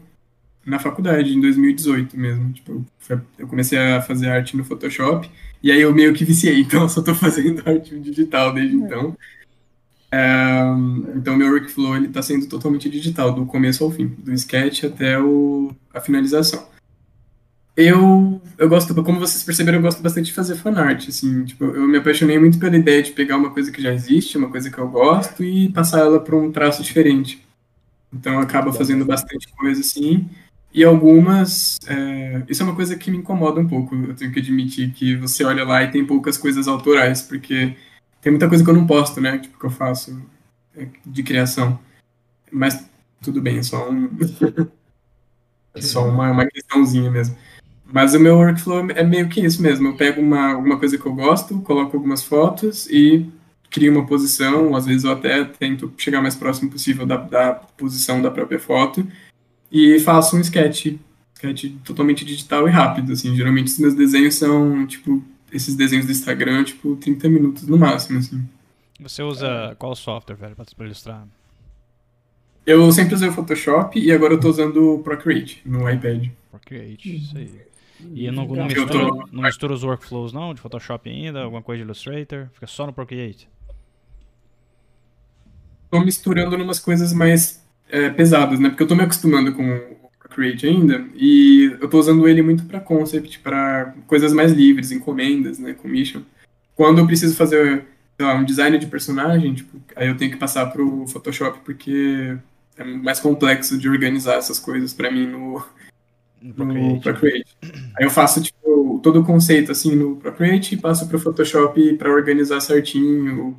na 0.64 0.78
faculdade, 0.78 1.34
em 1.34 1.40
2018 1.40 2.18
mesmo. 2.18 2.52
Tipo, 2.52 2.84
eu 3.38 3.46
comecei 3.46 3.78
a 3.78 4.02
fazer 4.02 4.28
arte 4.28 4.56
no 4.56 4.64
Photoshop, 4.64 5.30
e 5.62 5.70
aí 5.70 5.80
eu 5.80 5.94
meio 5.94 6.12
que 6.12 6.24
viciei, 6.24 6.60
então 6.62 6.82
eu 6.82 6.88
só 6.88 7.02
tô 7.02 7.14
fazendo 7.14 7.62
arte 7.68 7.98
digital 7.98 8.52
desde 8.52 8.76
então. 8.76 9.16
É, 10.10 10.62
então 11.14 11.36
meu 11.36 11.50
workflow 11.50 11.96
ele 11.96 12.08
tá 12.08 12.22
sendo 12.22 12.46
totalmente 12.46 12.88
digital, 12.88 13.32
do 13.32 13.44
começo 13.44 13.82
ao 13.84 13.90
fim, 13.90 14.06
do 14.18 14.32
sketch 14.32 14.84
até 14.84 15.18
o, 15.18 15.74
a 15.92 16.00
finalização. 16.00 16.66
Eu, 17.76 18.40
eu 18.56 18.68
gosto, 18.70 18.94
como 19.04 19.20
vocês 19.20 19.44
perceberam, 19.44 19.78
eu 19.78 19.82
gosto 19.82 20.02
bastante 20.02 20.26
de 20.26 20.32
fazer 20.32 20.56
fanart, 20.56 21.08
assim, 21.08 21.44
tipo, 21.44 21.64
eu 21.64 21.86
me 21.86 21.98
apaixonei 21.98 22.38
muito 22.38 22.58
pela 22.58 22.74
ideia 22.74 23.02
de 23.02 23.12
pegar 23.12 23.36
uma 23.36 23.50
coisa 23.50 23.70
que 23.70 23.82
já 23.82 23.92
existe, 23.92 24.38
uma 24.38 24.48
coisa 24.48 24.70
que 24.70 24.78
eu 24.78 24.88
gosto, 24.88 25.44
e 25.44 25.68
passar 25.68 26.00
ela 26.00 26.18
para 26.18 26.34
um 26.34 26.50
traço 26.50 26.82
diferente. 26.82 27.46
Então 28.10 28.38
acaba 28.38 28.72
fazendo 28.72 29.04
bastante 29.04 29.48
coisa 29.48 29.80
assim. 29.80 30.26
E 30.72 30.84
algumas. 30.84 31.78
É, 31.86 32.42
isso 32.48 32.62
é 32.62 32.66
uma 32.66 32.74
coisa 32.74 32.96
que 32.96 33.10
me 33.10 33.18
incomoda 33.18 33.60
um 33.60 33.68
pouco. 33.68 33.94
Eu 33.94 34.14
tenho 34.14 34.32
que 34.32 34.40
admitir 34.40 34.92
que 34.92 35.16
você 35.16 35.44
olha 35.44 35.64
lá 35.64 35.82
e 35.82 35.90
tem 35.90 36.04
poucas 36.06 36.38
coisas 36.38 36.66
autorais, 36.68 37.22
porque 37.22 37.76
tem 38.22 38.32
muita 38.32 38.48
coisa 38.48 38.64
que 38.64 38.70
eu 38.70 38.74
não 38.74 38.86
posto, 38.86 39.20
né? 39.20 39.38
Tipo, 39.38 39.58
que 39.58 39.66
eu 39.66 39.70
faço 39.70 40.18
é, 40.76 40.86
de 41.04 41.22
criação. 41.22 41.78
Mas 42.50 42.88
tudo 43.22 43.40
bem, 43.40 43.58
é 43.58 43.62
só 43.62 43.90
um. 43.90 44.08
é 45.74 45.80
só 45.82 46.08
uma, 46.08 46.30
uma 46.30 46.46
questãozinha 46.46 47.10
mesmo. 47.10 47.36
Mas 47.92 48.14
o 48.14 48.20
meu 48.20 48.36
workflow 48.36 48.90
é 48.90 49.04
meio 49.04 49.28
que 49.28 49.40
isso 49.40 49.62
mesmo. 49.62 49.88
Eu 49.88 49.96
pego 49.96 50.20
uma, 50.20 50.52
alguma 50.52 50.78
coisa 50.78 50.98
que 50.98 51.06
eu 51.06 51.14
gosto, 51.14 51.60
coloco 51.60 51.96
algumas 51.96 52.22
fotos 52.22 52.86
e 52.88 53.26
crio 53.70 53.92
uma 53.92 54.06
posição, 54.06 54.74
às 54.74 54.86
vezes 54.86 55.04
eu 55.04 55.12
até 55.12 55.44
tento 55.44 55.92
chegar 55.98 56.22
mais 56.22 56.34
próximo 56.34 56.70
possível 56.70 57.04
da, 57.04 57.16
da 57.16 57.52
posição 57.54 58.22
da 58.22 58.30
própria 58.30 58.58
foto 58.58 59.06
e 59.70 59.98
faço 60.00 60.36
um 60.36 60.40
sketch, 60.40 60.94
sketch 61.34 61.72
totalmente 61.84 62.24
digital 62.24 62.66
e 62.68 62.70
rápido, 62.70 63.12
assim, 63.12 63.34
geralmente 63.34 63.68
os 63.68 63.78
meus 63.78 63.94
desenhos 63.94 64.36
são, 64.36 64.86
tipo, 64.86 65.22
esses 65.52 65.74
desenhos 65.74 66.06
do 66.06 66.12
Instagram, 66.12 66.64
tipo, 66.64 66.96
30 66.96 67.28
minutos 67.28 67.66
no 67.66 67.76
máximo, 67.76 68.18
assim. 68.18 68.42
Você 69.00 69.22
usa 69.22 69.76
qual 69.78 69.94
software, 69.94 70.36
velho, 70.36 70.56
para 70.56 70.86
ilustrar? 70.86 71.26
Eu 72.64 72.90
sempre 72.90 73.14
usei 73.14 73.28
o 73.28 73.32
Photoshop 73.32 73.98
e 74.00 74.10
agora 74.10 74.34
eu 74.34 74.40
tô 74.40 74.48
usando 74.48 74.94
o 74.94 74.98
Procreate 75.02 75.62
no 75.64 75.88
iPad. 75.88 76.28
Procreate, 76.50 77.16
isso 77.16 77.36
aí. 77.36 77.50
E 78.00 78.30
não, 78.30 78.46
não, 78.46 78.64
mistura, 78.66 78.88
tô... 78.88 79.28
não 79.32 79.74
os 79.74 79.82
workflows 79.84 80.32
não, 80.32 80.52
de 80.52 80.60
Photoshop 80.60 81.08
ainda, 81.08 81.42
alguma 81.42 81.62
coisa 81.62 81.78
de 81.78 81.84
Illustrator? 81.84 82.48
Fica 82.52 82.66
só 82.66 82.86
no 82.86 82.92
Procreate? 82.92 83.48
tô 85.90 86.00
misturando 86.00 86.56
umas 86.56 86.78
coisas 86.78 87.12
mais 87.12 87.64
é, 87.88 88.10
pesadas, 88.10 88.58
né? 88.58 88.68
Porque 88.68 88.82
eu 88.82 88.86
tô 88.86 88.94
me 88.94 89.02
acostumando 89.02 89.52
com 89.52 89.76
o 89.76 90.10
Procreate 90.18 90.66
ainda, 90.66 91.04
e 91.14 91.76
eu 91.80 91.88
tô 91.88 91.98
usando 91.98 92.28
ele 92.28 92.42
muito 92.42 92.64
para 92.64 92.80
concept, 92.80 93.38
para 93.40 93.94
coisas 94.06 94.32
mais 94.32 94.52
livres, 94.52 94.92
encomendas, 94.92 95.58
né? 95.58 95.72
Commission. 95.72 96.22
Quando 96.74 96.98
eu 96.98 97.06
preciso 97.06 97.36
fazer 97.36 97.86
lá, 98.20 98.34
um 98.34 98.44
design 98.44 98.78
de 98.78 98.86
personagem, 98.86 99.54
tipo, 99.54 99.80
aí 99.94 100.08
eu 100.08 100.16
tenho 100.16 100.30
que 100.30 100.36
passar 100.36 100.66
pro 100.66 101.06
Photoshop, 101.06 101.60
porque 101.64 102.36
é 102.76 102.84
mais 102.84 103.20
complexo 103.20 103.78
de 103.78 103.88
organizar 103.88 104.34
essas 104.34 104.58
coisas 104.58 104.92
para 104.92 105.10
mim 105.10 105.26
no, 105.26 105.64
no 106.46 106.54
Procreate. 106.54 107.00
Procreate. 107.00 107.56
Aí 107.98 108.04
eu 108.04 108.10
faço 108.10 108.42
tipo 108.42 109.00
todo 109.02 109.20
o 109.20 109.24
conceito 109.24 109.72
assim 109.72 109.94
no 109.94 110.16
Procreate 110.16 110.74
e 110.74 110.78
passo 110.78 111.06
pro 111.08 111.18
Photoshop 111.18 111.94
para 111.94 112.10
organizar 112.10 112.60
certinho 112.60 113.56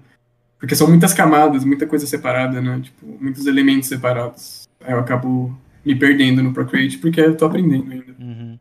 porque 0.59 0.75
são 0.75 0.87
muitas 0.87 1.13
camadas, 1.13 1.63
muita 1.63 1.85
coisa 1.85 2.07
separada, 2.07 2.61
né? 2.61 2.81
Tipo, 2.81 3.05
muitos 3.21 3.45
elementos 3.45 3.87
separados. 3.87 4.67
Aí 4.81 4.93
eu 4.93 4.99
acabo 4.99 5.57
me 5.85 5.95
perdendo 5.95 6.41
no 6.41 6.53
Procreate 6.53 6.97
porque 6.97 7.21
eu 7.21 7.37
tô 7.37 7.45
aprendendo 7.45 7.91
ainda. 7.91 8.15
Uhum. 8.19 8.59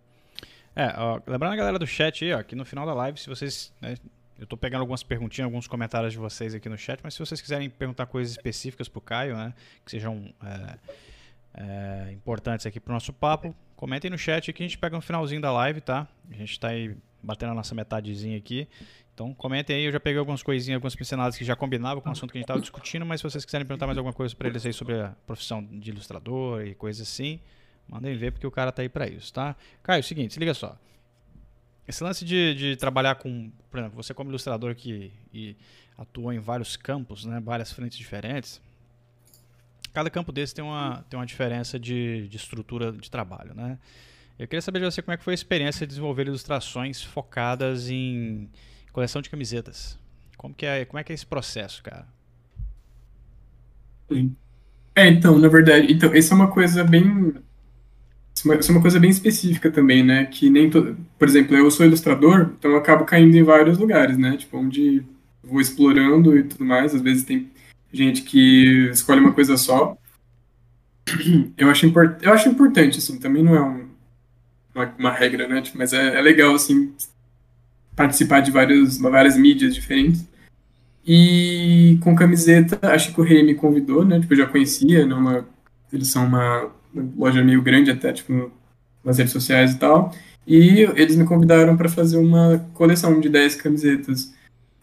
É, 0.75 0.95
ó, 0.99 1.21
lembrando 1.27 1.55
a 1.55 1.57
galera 1.57 1.79
do 1.79 1.87
chat 1.87 2.23
aí, 2.25 2.35
ó, 2.35 2.43
que 2.43 2.55
no 2.55 2.65
final 2.65 2.85
da 2.85 2.93
live, 2.93 3.19
se 3.19 3.29
vocês. 3.29 3.73
Né, 3.81 3.95
eu 4.39 4.47
tô 4.47 4.55
pegando 4.59 4.83
algumas 4.83 5.03
perguntinhas, 5.03 5.47
alguns 5.47 5.67
comentários 5.67 6.13
de 6.13 6.19
vocês 6.19 6.55
aqui 6.55 6.69
no 6.69 6.77
chat, 6.77 7.01
mas 7.03 7.15
se 7.15 7.21
vocês 7.21 7.41
quiserem 7.41 7.71
perguntar 7.71 8.05
coisas 8.05 8.37
específicas 8.37 8.87
pro 8.87 9.01
Caio, 9.01 9.35
né? 9.35 9.55
Que 9.83 9.93
sejam 9.93 10.31
é, 10.45 10.75
é, 11.55 12.13
importantes 12.13 12.67
aqui 12.67 12.79
pro 12.79 12.93
nosso 12.93 13.15
papo, 13.15 13.55
comentem 13.77 14.11
no 14.11 14.19
chat 14.19 14.53
que 14.53 14.63
a 14.63 14.67
gente 14.67 14.79
pega 14.79 14.97
no 14.97 15.03
finalzinho 15.03 15.41
da 15.41 15.53
live, 15.53 15.81
tá? 15.81 16.09
A 16.31 16.35
gente 16.35 16.59
tá 16.59 16.69
aí 16.69 16.97
batendo 17.23 17.53
a 17.53 17.55
nossa 17.55 17.75
metadezinha 17.75 18.39
aqui. 18.39 18.67
Então 19.15 19.33
comentem 19.33 19.77
aí, 19.77 19.85
eu 19.85 19.93
já 19.93 20.01
peguei 20.01 20.19
algumas 20.19 20.43
coisinhas, 20.43 20.77
algumas 20.77 20.95
pinceladas 20.95 21.37
que 21.37 21.45
já 21.45 21.57
combinavam 21.57 22.03
com 22.03 22.09
o 22.09 22.13
assunto 22.13 22.33
que 22.33 22.39
a 22.39 22.41
gente 22.41 22.45
estava 22.45 22.61
discutindo, 22.61 23.07
mas 23.07 23.21
se 23.21 23.25
vocês 23.25 23.45
quiserem 23.45 23.67
perguntar 23.67 23.87
mais 23.87 23.97
alguma 23.97 24.13
coisa 24.13 24.35
para 24.37 24.49
eles 24.49 24.67
aí 24.67 24.73
sobre 24.73 25.01
a 25.01 25.15
profissão 25.27 25.65
de 25.65 25.91
ilustrador 25.91 26.67
e 26.67 26.75
coisas 26.75 27.09
assim, 27.09 27.41
mandem 27.89 28.15
ver 28.17 28.33
porque 28.33 28.47
o 28.47 28.51
cara 28.51 28.71
tá 28.71 28.83
aí 28.83 28.89
para 28.89 29.09
isso, 29.09 29.33
tá? 29.33 29.57
Caio, 29.83 29.99
é 29.99 30.01
o 30.01 30.05
seguinte, 30.05 30.35
se 30.35 30.41
liga 30.41 30.53
só. 30.53 30.79
Esse 31.89 32.05
lance 32.05 32.25
de, 32.25 32.55
de 32.55 32.77
trabalhar 32.77 33.15
com, 33.15 33.51
por 33.71 33.79
exemplo, 33.79 33.97
você 33.97 34.13
como 34.13 34.31
ilustrador 34.31 34.75
que 34.75 35.57
atua 35.97 36.35
em 36.35 36.39
vários 36.39 36.77
campos, 36.77 37.25
né, 37.25 37.41
várias 37.41 37.73
frentes 37.73 37.97
diferentes, 37.97 38.61
cada 39.97 40.11
campo 40.11 40.31
desse 40.31 40.55
tem 40.55 40.63
uma, 40.63 41.03
tem 41.09 41.19
uma 41.19 41.25
diferença 41.25 41.79
de, 41.79 42.29
de 42.29 42.37
estrutura 42.37 42.93
de 42.93 43.11
trabalho, 43.11 43.55
né? 43.55 43.79
Eu 44.39 44.47
queria 44.47 44.61
saber 44.61 44.81
de 44.81 44.85
você 44.85 45.01
como 45.01 45.15
é 45.15 45.17
que 45.17 45.25
foi 45.25 45.33
a 45.33 45.35
experiência 45.35 45.87
de 45.87 45.93
desenvolver 45.93 46.27
ilustrações 46.27 47.03
focadas 47.03 47.89
em 47.89 48.51
coleção 48.93 49.23
de 49.23 49.31
camisetas. 49.31 49.99
Como 50.37 50.53
que 50.53 50.67
é, 50.67 50.85
como 50.85 50.99
é 50.99 51.03
que 51.03 51.13
é 51.13 51.15
esse 51.15 51.25
processo, 51.25 51.83
cara? 51.83 52.07
É, 54.95 55.09
então, 55.09 55.39
na 55.39 55.49
verdade, 55.49 55.91
então, 55.91 56.15
isso 56.15 56.31
é 56.35 56.37
uma 56.37 56.51
coisa 56.51 56.85
bem 56.85 57.35
isso 58.35 58.71
é 58.71 58.75
uma 58.75 58.83
coisa 58.83 59.01
bem 59.01 59.09
específica 59.09 59.71
também, 59.71 60.05
né? 60.05 60.27
Que 60.27 60.51
nem 60.51 60.69
todo, 60.69 60.95
por 61.19 61.27
exemplo, 61.27 61.57
eu 61.57 61.71
sou 61.71 61.87
ilustrador, 61.87 62.51
então 62.59 62.73
eu 62.73 62.77
acabo 62.77 63.07
caindo 63.07 63.35
em 63.35 63.43
vários 63.43 63.79
lugares, 63.79 64.19
né? 64.19 64.37
Tipo, 64.37 64.59
onde 64.59 65.03
vou 65.43 65.59
explorando 65.59 66.37
e 66.37 66.43
tudo 66.43 66.67
mais. 66.67 66.95
Às 66.95 67.01
vezes 67.01 67.25
tem 67.25 67.49
gente 67.93 68.23
que 68.23 68.91
escolhe 68.91 69.21
uma 69.21 69.33
coisa 69.33 69.57
só. 69.57 69.97
Eu 71.57 71.71
acho, 71.71 71.87
import, 71.87 72.21
eu 72.23 72.33
acho 72.33 72.49
importante, 72.49 72.99
assim, 72.99 73.19
também 73.19 73.43
não 73.43 73.55
é 73.55 73.63
um, 73.63 73.89
uma, 74.75 74.95
uma 74.99 75.13
regra, 75.13 75.47
né? 75.47 75.63
Tipo, 75.63 75.79
mas 75.79 75.93
é, 75.93 76.19
é 76.19 76.21
legal, 76.21 76.55
assim, 76.55 76.93
participar 77.95 78.41
de 78.41 78.51
várias, 78.51 78.99
várias 78.99 79.37
mídias 79.37 79.75
diferentes. 79.75 80.27
E 81.07 81.99
com 82.03 82.17
camiseta, 82.17 82.79
acho 82.91 83.15
que 83.15 83.21
o 83.21 83.25
Rei 83.25 83.43
me 83.43 83.55
convidou, 83.55 84.05
né? 84.05 84.19
Tipo, 84.21 84.35
eu 84.35 84.39
já 84.39 84.47
conhecia, 84.47 85.07
né? 85.07 85.15
Uma, 85.15 85.47
eles 85.93 86.09
são 86.09 86.27
uma 86.27 86.71
loja 87.17 87.43
meio 87.45 87.63
grande 87.63 87.91
até, 87.91 88.13
tipo, 88.13 88.51
nas 89.05 89.19
redes 89.19 89.33
sociais 89.33 89.73
e 89.73 89.79
tal. 89.79 90.13
E 90.47 90.81
eles 90.97 91.17
me 91.17 91.25
convidaram 91.25 91.77
para 91.77 91.89
fazer 91.89 92.19
uma 92.19 92.59
coleção 92.75 93.21
de 93.21 93.29
10 93.29 93.57
camisetas. 93.57 94.35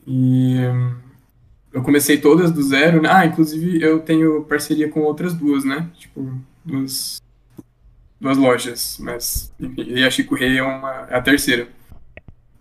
E 0.07 0.55
eu 1.73 1.81
comecei 1.81 2.17
todas 2.17 2.51
do 2.51 2.61
zero. 2.61 3.01
Né? 3.01 3.09
Ah, 3.11 3.25
inclusive 3.25 3.81
eu 3.81 3.99
tenho 3.99 4.43
parceria 4.43 4.87
com 4.87 5.01
outras 5.01 5.33
duas, 5.33 5.65
né? 5.65 5.89
Tipo, 5.97 6.39
duas, 6.63 7.21
duas 8.21 8.37
lojas, 8.37 8.97
mas 8.99 9.51
e 9.59 10.03
a 10.03 10.11
Chico 10.11 10.35
Rei 10.35 10.59
é, 10.59 10.63
uma, 10.63 11.07
é 11.09 11.15
a 11.15 11.21
terceira. 11.21 11.67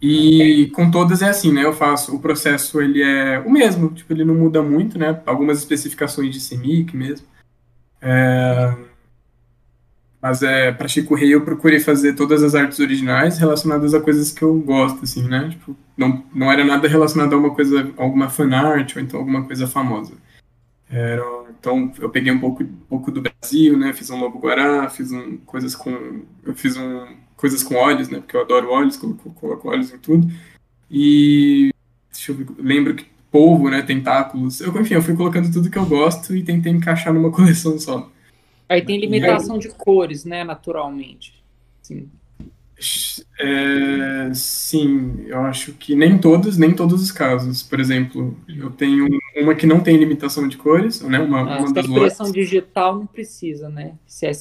E 0.00 0.68
com 0.74 0.90
todas 0.90 1.22
é 1.22 1.28
assim, 1.28 1.52
né? 1.52 1.64
Eu 1.64 1.72
faço 1.72 2.16
o 2.16 2.18
processo, 2.18 2.80
ele 2.80 3.00
é 3.02 3.38
o 3.38 3.50
mesmo, 3.50 3.90
tipo, 3.90 4.12
ele 4.12 4.24
não 4.24 4.34
muda 4.34 4.60
muito, 4.60 4.98
né? 4.98 5.22
Algumas 5.24 5.58
especificações 5.58 6.34
de 6.34 6.40
CMYK 6.40 6.96
mesmo. 6.96 7.26
É... 8.00 8.74
Mas 10.22 10.40
é, 10.40 10.70
para 10.70 10.86
Chico 10.86 11.16
Rei 11.16 11.34
eu 11.34 11.44
procurei 11.44 11.80
fazer 11.80 12.12
todas 12.12 12.44
as 12.44 12.54
artes 12.54 12.78
originais 12.78 13.38
relacionadas 13.38 13.92
a 13.92 14.00
coisas 14.00 14.30
que 14.30 14.42
eu 14.42 14.54
gosto, 14.60 15.02
assim, 15.02 15.24
né? 15.28 15.48
Tipo, 15.50 15.76
não, 15.96 16.24
não 16.32 16.50
era 16.50 16.64
nada 16.64 16.86
relacionado 16.86 17.32
a 17.32 17.34
alguma 17.34 17.52
coisa, 17.52 17.92
alguma 17.96 18.30
fanart 18.30 18.94
ou 18.94 19.02
então 19.02 19.18
alguma 19.18 19.44
coisa 19.44 19.66
famosa. 19.66 20.12
Era, 20.88 21.24
então 21.58 21.92
eu 21.98 22.08
peguei 22.08 22.30
um 22.32 22.38
pouco, 22.38 22.62
um 22.62 22.66
pouco 22.88 23.10
do 23.10 23.20
Brasil, 23.20 23.76
né? 23.76 23.92
Fiz 23.92 24.10
um 24.10 24.20
Lobo 24.20 24.38
Guará, 24.38 24.88
fiz 24.88 25.10
um, 25.10 25.38
coisas 25.38 25.74
com. 25.74 26.22
Eu 26.44 26.54
fiz 26.54 26.76
um, 26.76 27.04
coisas 27.36 27.64
com 27.64 27.74
óleos, 27.74 28.08
né? 28.08 28.18
Porque 28.18 28.36
eu 28.36 28.42
adoro 28.42 28.70
óleos, 28.70 28.96
coloco, 28.96 29.28
coloco 29.32 29.68
óleos 29.68 29.92
em 29.92 29.98
tudo. 29.98 30.30
E 30.88 31.72
deixa 32.12 32.30
eu 32.30 32.36
ver, 32.36 32.46
lembro 32.58 32.94
que 32.94 33.06
polvo, 33.28 33.68
né? 33.68 33.82
Tentáculos. 33.82 34.60
Eu, 34.60 34.80
enfim, 34.80 34.94
eu 34.94 35.02
fui 35.02 35.16
colocando 35.16 35.52
tudo 35.52 35.68
que 35.68 35.78
eu 35.78 35.86
gosto 35.86 36.36
e 36.36 36.44
tentei 36.44 36.70
encaixar 36.70 37.12
numa 37.12 37.32
coleção 37.32 37.76
só. 37.76 38.08
Aí 38.72 38.82
tem 38.82 38.98
limitação 38.98 39.56
aí... 39.56 39.60
de 39.60 39.68
cores, 39.68 40.24
né? 40.24 40.44
Naturalmente. 40.44 41.42
Sim. 41.82 42.08
É, 43.38 44.34
sim, 44.34 45.24
eu 45.26 45.40
acho 45.42 45.72
que 45.74 45.94
nem 45.94 46.18
todos, 46.18 46.56
nem 46.56 46.74
todos 46.74 47.00
os 47.00 47.12
casos. 47.12 47.62
Por 47.62 47.78
exemplo, 47.78 48.36
eu 48.48 48.70
tenho 48.70 49.06
uma 49.36 49.54
que 49.54 49.66
não 49.66 49.80
tem 49.80 49.96
limitação 49.96 50.48
de 50.48 50.56
cores, 50.56 51.00
né? 51.02 51.20
Uma, 51.20 51.40
ah, 51.40 51.58
uma 51.60 51.72
das 51.72 51.86
impressão 51.86 52.26
lojas. 52.26 52.32
digital 52.32 52.96
não 52.96 53.06
precisa, 53.06 53.68
né? 53.68 53.94
Se 54.06 54.26
é, 54.26 54.30
é 54.30 54.34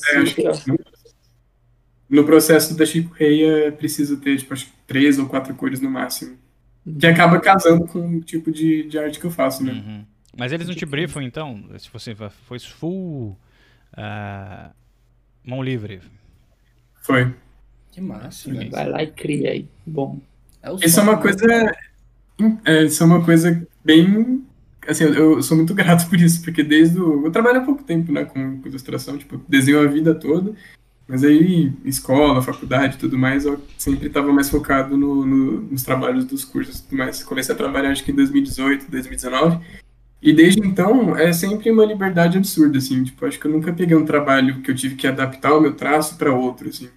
no 2.10 2.26
processo 2.26 2.76
da 2.76 2.86
Chico 2.86 3.14
Rei 3.14 3.46
é 3.46 3.72
preciso 3.72 4.18
ter, 4.18 4.38
tipo, 4.38 4.54
acho 4.54 4.66
que 4.66 4.74
três 4.88 5.20
ou 5.20 5.28
quatro 5.28 5.54
cores 5.54 5.80
no 5.80 5.90
máximo. 5.90 6.36
Que 7.00 7.06
acaba 7.06 7.40
casando 7.40 7.86
com 7.86 8.18
o 8.18 8.22
tipo 8.22 8.52
de, 8.52 8.84
de 8.84 8.98
arte 8.98 9.20
que 9.20 9.26
eu 9.26 9.32
faço, 9.32 9.64
né? 9.64 9.72
Uhum. 9.74 10.06
Mas 10.36 10.52
eles 10.52 10.68
não 10.68 10.76
te 10.76 10.86
briefam, 10.86 11.22
então? 11.22 11.64
Se 11.78 11.90
você 11.92 12.16
foi 12.48 12.60
full 12.60 13.38
uh, 13.98 14.72
mão 15.44 15.64
livre? 15.64 16.02
Foi. 17.02 17.34
Que 17.92 18.00
massa. 18.02 18.52
Vai 18.70 18.90
lá 18.90 19.04
e 19.04 19.08
cria 19.08 19.52
aí. 19.52 19.68
Bom. 19.86 20.20
É 20.62 20.86
isso 20.86 21.00
é 21.00 21.04
uma 21.04 21.18
coisa... 21.18 21.76
É, 22.66 22.84
isso 22.84 23.04
é 23.04 23.06
uma 23.06 23.24
coisa 23.24 23.68
bem... 23.84 24.46
Assim, 24.88 25.04
eu, 25.04 25.14
eu 25.14 25.44
sou 25.44 25.58
muito 25.58 25.74
grato 25.76 26.10
por 26.10 26.20
isso, 26.20 26.42
porque 26.44 26.64
desde 26.64 27.00
o... 27.00 27.26
Eu 27.26 27.32
trabalho 27.32 27.60
há 27.60 27.66
pouco 27.66 27.84
tempo, 27.84 28.12
né, 28.12 28.26
com, 28.26 28.62
com 28.62 28.68
ilustração, 28.68 29.18
tipo, 29.18 29.42
desenho 29.48 29.82
a 29.82 29.88
vida 29.88 30.16
toda. 30.16 30.56
Mas 31.12 31.26
aí, 31.26 31.74
escola, 31.84 32.42
faculdade 32.42 32.98
tudo 32.98 33.18
mais, 33.18 33.44
eu 33.44 33.62
sempre 33.78 34.08
estava 34.08 34.32
mais 34.32 34.50
focado 34.50 34.96
no, 34.96 35.26
no, 35.26 35.62
nos 35.64 35.84
trabalhos 35.84 36.24
dos 36.24 36.46
cursos 36.46 36.80
e 36.80 36.84
tudo 36.84 36.98
mais. 36.98 37.22
Comecei 37.22 37.54
a 37.54 37.58
trabalhar 37.58 37.92
acho 37.92 38.04
que 38.04 38.12
em 38.12 38.16
2018, 38.16 38.90
2019. 38.90 39.60
E 40.22 40.32
desde 40.32 40.60
então, 40.62 41.18
é 41.18 41.34
sempre 41.34 41.72
uma 41.72 41.84
liberdade 41.84 42.38
absurda, 42.38 42.78
assim. 42.78 43.04
Tipo, 43.04 43.26
acho 43.26 43.40
que 43.40 43.48
eu 43.48 43.52
nunca 43.52 43.74
peguei 43.74 43.98
um 43.98 44.06
trabalho 44.06 44.62
que 44.62 44.70
eu 44.70 44.76
tive 44.76 44.96
que 44.96 45.08
adaptar 45.08 45.54
o 45.54 45.62
meu 45.62 45.74
traço 45.74 46.16
para 46.18 46.32
outro, 46.32 46.70
assim. 46.70 46.90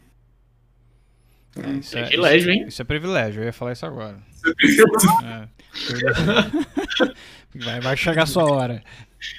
É, 1.56 1.70
isso 1.70 1.96
é, 1.96 2.00
é 2.00 2.06
privilégio, 2.06 2.50
hein? 2.50 2.64
Isso 2.68 2.82
é 2.82 2.84
privilégio, 2.84 3.42
eu 3.42 3.46
ia 3.46 3.52
falar 3.52 3.72
isso 3.72 3.86
agora. 3.86 4.18
Isso 4.62 4.82
é 4.82 4.84
privilégio. 4.84 5.24
É. 5.24 5.48
Vai, 7.54 7.80
vai 7.80 7.96
chegar 7.96 8.24
a 8.24 8.26
sua 8.26 8.50
hora. 8.50 8.82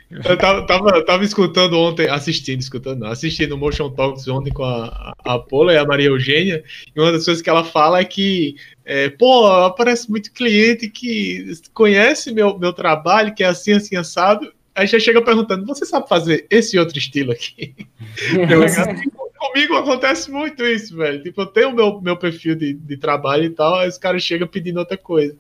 Eu 0.10 0.38
tava, 0.38 0.66
tava, 0.66 1.06
tava, 1.06 1.24
escutando 1.24 1.78
ontem, 1.78 2.10
assistindo, 2.10 2.60
escutando, 2.60 3.02
não, 3.02 3.08
assistindo 3.08 3.54
o 3.54 3.58
Motion 3.58 3.92
Talks 3.92 4.28
ontem 4.28 4.52
com 4.52 4.64
a, 4.64 5.14
a 5.24 5.38
Paula 5.38 5.74
e 5.74 5.78
a 5.78 5.86
Maria 5.86 6.08
Eugênia, 6.08 6.64
e 6.96 7.00
uma 7.00 7.12
das 7.12 7.26
coisas 7.26 7.42
que 7.42 7.50
ela 7.50 7.64
fala 7.64 8.00
é 8.00 8.06
que, 8.06 8.56
é, 8.84 9.10
pô, 9.10 9.46
aparece 9.46 10.10
muito 10.10 10.32
cliente 10.32 10.90
que 10.90 11.54
conhece 11.74 12.34
meu, 12.34 12.58
meu 12.58 12.74
trabalho, 12.74 13.34
que 13.36 13.44
é 13.44 13.48
assim, 13.48 13.74
assim, 13.74 13.96
assado, 13.96 14.52
aí 14.74 14.88
já 14.88 15.00
chega 15.00 15.22
perguntando, 15.22 15.66
você 15.66 15.86
sabe 15.86 16.10
fazer 16.10 16.48
esse 16.50 16.80
outro 16.80 16.98
estilo 16.98 17.32
aqui? 17.32 17.76
Assim, 18.66 19.12
comigo 19.38 19.76
acontece 19.76 20.32
muito 20.32 20.66
isso, 20.66 20.96
velho. 20.96 21.22
Tipo, 21.22 21.42
eu 21.42 21.46
tenho 21.46 21.70
o 21.70 21.74
meu, 21.74 22.02
meu 22.02 22.18
perfil 22.18 22.56
de, 22.56 22.74
de 22.74 22.98
trabalho 22.98 23.46
e 23.46 23.50
tal, 23.50 23.76
aí 23.76 23.88
os 23.88 23.98
caras 23.98 24.24
chegam 24.24 24.48
pedindo 24.48 24.80
outra 24.80 24.98
coisa. 24.98 25.36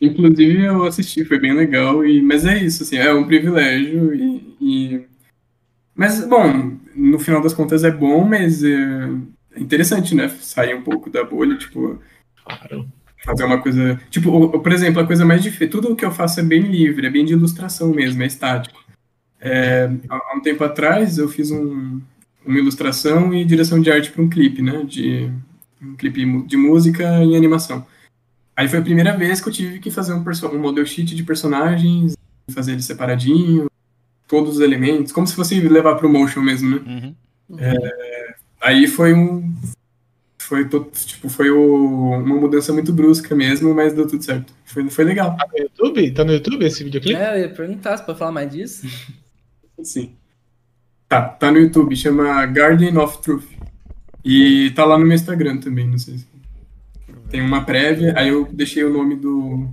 Inclusive 0.00 0.62
eu 0.62 0.84
assisti, 0.84 1.24
foi 1.24 1.38
bem 1.38 1.54
legal, 1.54 2.04
e, 2.04 2.20
mas 2.20 2.44
é 2.44 2.62
isso, 2.62 2.82
assim, 2.82 2.96
é 2.96 3.12
um 3.14 3.24
privilégio 3.24 4.14
e, 4.14 4.56
e... 4.60 5.00
Mas, 5.94 6.26
bom, 6.28 6.76
no 6.94 7.18
final 7.18 7.40
das 7.40 7.54
contas 7.54 7.82
é 7.82 7.90
bom, 7.90 8.24
mas 8.24 8.62
é 8.62 9.08
interessante, 9.56 10.14
né, 10.14 10.28
sair 10.28 10.74
um 10.74 10.82
pouco 10.82 11.08
da 11.08 11.24
bolha, 11.24 11.56
tipo, 11.56 11.98
fazer 13.24 13.44
uma 13.44 13.62
coisa... 13.62 13.98
Tipo, 14.10 14.58
por 14.58 14.72
exemplo, 14.72 15.00
a 15.00 15.06
coisa 15.06 15.24
mais 15.24 15.42
difícil, 15.42 15.70
tudo 15.70 15.92
o 15.92 15.96
que 15.96 16.04
eu 16.04 16.10
faço 16.10 16.40
é 16.40 16.42
bem 16.42 16.60
livre, 16.60 17.06
é 17.06 17.10
bem 17.10 17.24
de 17.24 17.32
ilustração 17.32 17.90
mesmo, 17.94 18.22
é 18.22 18.26
estático. 18.26 18.84
É, 19.40 19.90
há 20.10 20.36
um 20.36 20.40
tempo 20.40 20.62
atrás 20.62 21.16
eu 21.16 21.28
fiz 21.28 21.50
um, 21.50 22.00
uma 22.44 22.58
ilustração 22.58 23.32
e 23.32 23.44
direção 23.44 23.80
de 23.80 23.90
arte 23.90 24.10
para 24.10 24.22
um 24.22 24.28
clipe, 24.28 24.60
né, 24.60 24.84
de 24.84 25.30
um 25.80 25.94
clipe 25.94 26.24
de 26.42 26.56
música 26.58 27.24
e 27.24 27.34
animação. 27.34 27.86
Aí 28.56 28.68
foi 28.68 28.78
a 28.78 28.82
primeira 28.82 29.14
vez 29.14 29.40
que 29.40 29.48
eu 29.48 29.52
tive 29.52 29.78
que 29.78 29.90
fazer 29.90 30.14
um, 30.14 30.24
um 30.52 30.58
model 30.58 30.86
sheet 30.86 31.14
de 31.14 31.22
personagens, 31.22 32.16
fazer 32.50 32.72
ele 32.72 32.82
separadinho, 32.82 33.70
todos 34.26 34.56
os 34.56 34.60
elementos, 34.60 35.12
como 35.12 35.26
se 35.26 35.34
fosse 35.34 35.60
levar 35.60 35.96
pro 35.96 36.08
motion 36.08 36.40
mesmo, 36.40 36.70
né? 36.70 37.14
Uhum. 37.48 37.58
É, 37.58 38.34
aí 38.62 38.86
foi 38.86 39.12
um. 39.12 39.54
Foi, 40.38 40.66
tipo, 41.06 41.28
foi 41.28 41.50
o, 41.50 42.12
uma 42.12 42.36
mudança 42.36 42.72
muito 42.72 42.92
brusca 42.92 43.34
mesmo, 43.34 43.74
mas 43.74 43.92
deu 43.92 44.06
tudo 44.06 44.24
certo. 44.24 44.54
Foi, 44.64 44.88
foi 44.88 45.04
legal. 45.04 45.36
Tá 45.36 45.46
no 45.52 45.58
YouTube? 45.58 46.10
Tá 46.12 46.24
no 46.24 46.32
YouTube 46.32 46.64
esse 46.64 46.84
videoclipe? 46.84 47.18
É, 47.18 47.36
eu 47.36 47.40
ia 47.40 47.48
perguntar 47.48 47.96
se 47.96 48.06
pode 48.06 48.18
falar 48.18 48.32
mais 48.32 48.50
disso. 48.50 48.86
Sim. 49.82 50.12
Tá, 51.08 51.22
tá 51.22 51.50
no 51.50 51.58
YouTube, 51.58 51.94
chama 51.96 52.46
Garden 52.46 52.96
of 52.96 53.20
Truth. 53.22 53.44
E 54.24 54.70
tá 54.70 54.84
lá 54.84 54.98
no 54.98 55.04
meu 55.04 55.14
Instagram 55.14 55.58
também, 55.58 55.88
não 55.88 55.98
sei 55.98 56.18
se 56.18 56.26
tem 57.36 57.42
uma 57.42 57.62
prévia, 57.62 58.14
aí 58.16 58.28
eu 58.28 58.48
deixei 58.50 58.82
o 58.82 58.90
nome 58.90 59.14
do, 59.14 59.68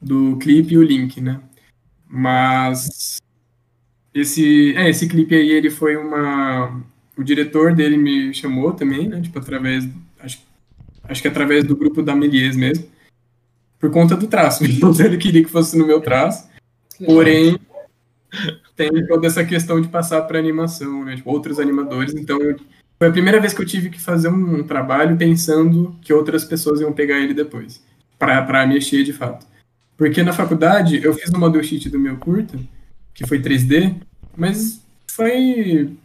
do 0.00 0.36
clipe 0.36 0.74
e 0.74 0.78
o 0.78 0.82
link, 0.84 1.20
né? 1.20 1.40
Mas 2.08 3.20
esse, 4.14 4.72
é, 4.76 4.88
esse 4.88 5.08
clipe 5.08 5.34
aí, 5.34 5.50
ele 5.50 5.68
foi 5.68 5.96
uma... 5.96 6.80
O 7.16 7.24
diretor 7.24 7.74
dele 7.74 7.96
me 7.96 8.32
chamou 8.32 8.72
também, 8.72 9.08
né? 9.08 9.20
Tipo, 9.20 9.40
através... 9.40 9.88
Acho, 10.20 10.38
acho 11.02 11.20
que 11.20 11.26
através 11.26 11.64
do 11.64 11.74
grupo 11.74 12.04
da 12.04 12.14
Melies 12.14 12.54
mesmo. 12.54 12.86
Por 13.76 13.90
conta 13.90 14.16
do 14.16 14.28
traço. 14.28 14.62
Então, 14.70 14.92
ele 15.04 15.16
queria 15.16 15.42
que 15.42 15.50
fosse 15.50 15.76
no 15.76 15.86
meu 15.86 16.00
traço. 16.00 16.48
Porém, 17.04 17.58
tem 18.76 19.06
toda 19.08 19.26
essa 19.26 19.44
questão 19.44 19.80
de 19.80 19.88
passar 19.88 20.22
para 20.22 20.38
animação, 20.38 21.04
né? 21.04 21.16
Tipo, 21.16 21.32
outros 21.32 21.58
animadores. 21.58 22.14
Então, 22.14 22.38
foi 23.00 23.08
a 23.08 23.12
primeira 23.12 23.40
vez 23.40 23.54
que 23.54 23.62
eu 23.62 23.66
tive 23.66 23.88
que 23.88 23.98
fazer 23.98 24.28
um 24.28 24.62
trabalho 24.62 25.16
pensando 25.16 25.96
que 26.02 26.12
outras 26.12 26.44
pessoas 26.44 26.82
iam 26.82 26.92
pegar 26.92 27.18
ele 27.18 27.32
depois, 27.32 27.82
para 28.18 28.66
mexer 28.66 29.02
de 29.02 29.14
fato. 29.14 29.46
Porque 29.96 30.22
na 30.22 30.34
faculdade 30.34 31.02
eu 31.02 31.14
fiz 31.14 31.32
um 31.32 31.38
model 31.38 31.62
sheet 31.62 31.88
do 31.88 31.98
meu 31.98 32.18
curta, 32.18 32.58
que 33.14 33.26
foi 33.26 33.40
3D, 33.40 33.96
mas 34.36 34.84
foi 35.10 35.96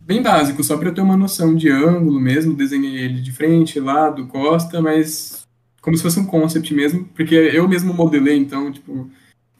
bem 0.00 0.20
básico, 0.20 0.64
só 0.64 0.76
para 0.76 0.88
eu 0.88 0.94
ter 0.94 1.00
uma 1.00 1.16
noção 1.16 1.54
de 1.54 1.70
ângulo 1.70 2.18
mesmo, 2.20 2.56
desenhei 2.56 2.96
ele 2.96 3.20
de 3.20 3.30
frente, 3.30 3.78
lado, 3.78 4.26
costa, 4.26 4.82
mas 4.82 5.46
como 5.80 5.96
se 5.96 6.02
fosse 6.02 6.18
um 6.18 6.26
concept 6.26 6.74
mesmo, 6.74 7.04
porque 7.14 7.36
eu 7.36 7.68
mesmo 7.68 7.94
modelei, 7.94 8.36
então, 8.36 8.72
tipo, 8.72 9.08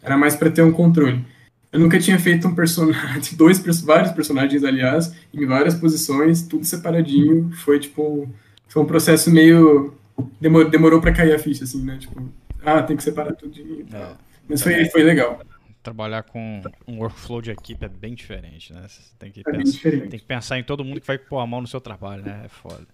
era 0.03 0.17
mais 0.17 0.35
para 0.35 0.51
ter 0.51 0.63
um 0.63 0.73
controle. 0.73 1.25
Eu 1.73 1.81
nunca 1.81 1.99
tinha 1.99 2.19
feito 2.19 2.47
um 2.47 2.55
personagem, 2.55 3.21
dois, 3.35 3.59
vários 3.83 4.13
personagens, 4.13 4.63
aliás, 4.63 5.17
em 5.33 5.47
várias 5.47 5.75
posições, 5.75 6.43
tudo 6.43 6.65
separadinho. 6.65 7.51
Foi 7.53 7.81
tipo. 7.81 8.29
Foi 8.69 8.83
um 8.83 8.87
processo 8.87 9.31
meio. 9.31 9.95
Demorou, 10.39 10.71
demorou 10.71 11.01
pra 11.01 11.13
cair 11.13 11.35
a 11.35 11.39
ficha, 11.39 11.65
assim, 11.65 11.83
né? 11.83 11.97
Tipo, 11.99 12.31
ah, 12.63 12.83
tem 12.83 12.97
que 12.97 13.03
separar 13.03 13.35
tudo. 13.35 13.55
É. 13.93 14.13
Mas 14.49 14.63
foi, 14.63 14.85
foi 14.87 15.03
legal. 15.03 15.41
Trabalhar 15.83 16.23
com 16.23 16.63
um 16.87 16.99
workflow 16.99 17.41
de 17.41 17.51
equipe 17.51 17.85
é 17.85 17.89
bem 17.89 18.15
diferente, 18.15 18.73
né? 18.73 18.87
Você 18.87 19.01
tem 19.19 19.33
que, 19.33 19.41
é 19.41 19.43
pensar, 19.43 19.91
tem 19.91 20.11
que 20.11 20.25
pensar 20.25 20.59
em 20.59 20.63
todo 20.63 20.85
mundo 20.85 21.01
que 21.01 21.07
vai 21.07 21.19
pôr 21.19 21.39
a 21.39 21.47
mão 21.47 21.63
no 21.63 21.67
seu 21.67 21.81
trabalho, 21.81 22.23
né? 22.23 22.43
É 22.45 22.49
foda. 22.49 22.87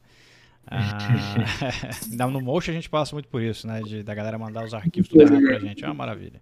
Ah, 0.67 0.97
no 2.31 2.41
Motion 2.41 2.71
a 2.71 2.75
gente 2.75 2.89
passa 2.89 3.15
muito 3.15 3.29
por 3.29 3.43
isso, 3.43 3.67
né? 3.67 3.83
De, 3.83 4.03
da 4.03 4.15
galera 4.15 4.39
mandar 4.39 4.65
os 4.65 4.73
arquivos 4.73 5.09
tudo 5.09 5.23
errado 5.23 5.43
pra 5.43 5.59
gente. 5.59 5.85
É 5.85 5.89
uma 5.89 5.95
maravilha. 5.95 6.41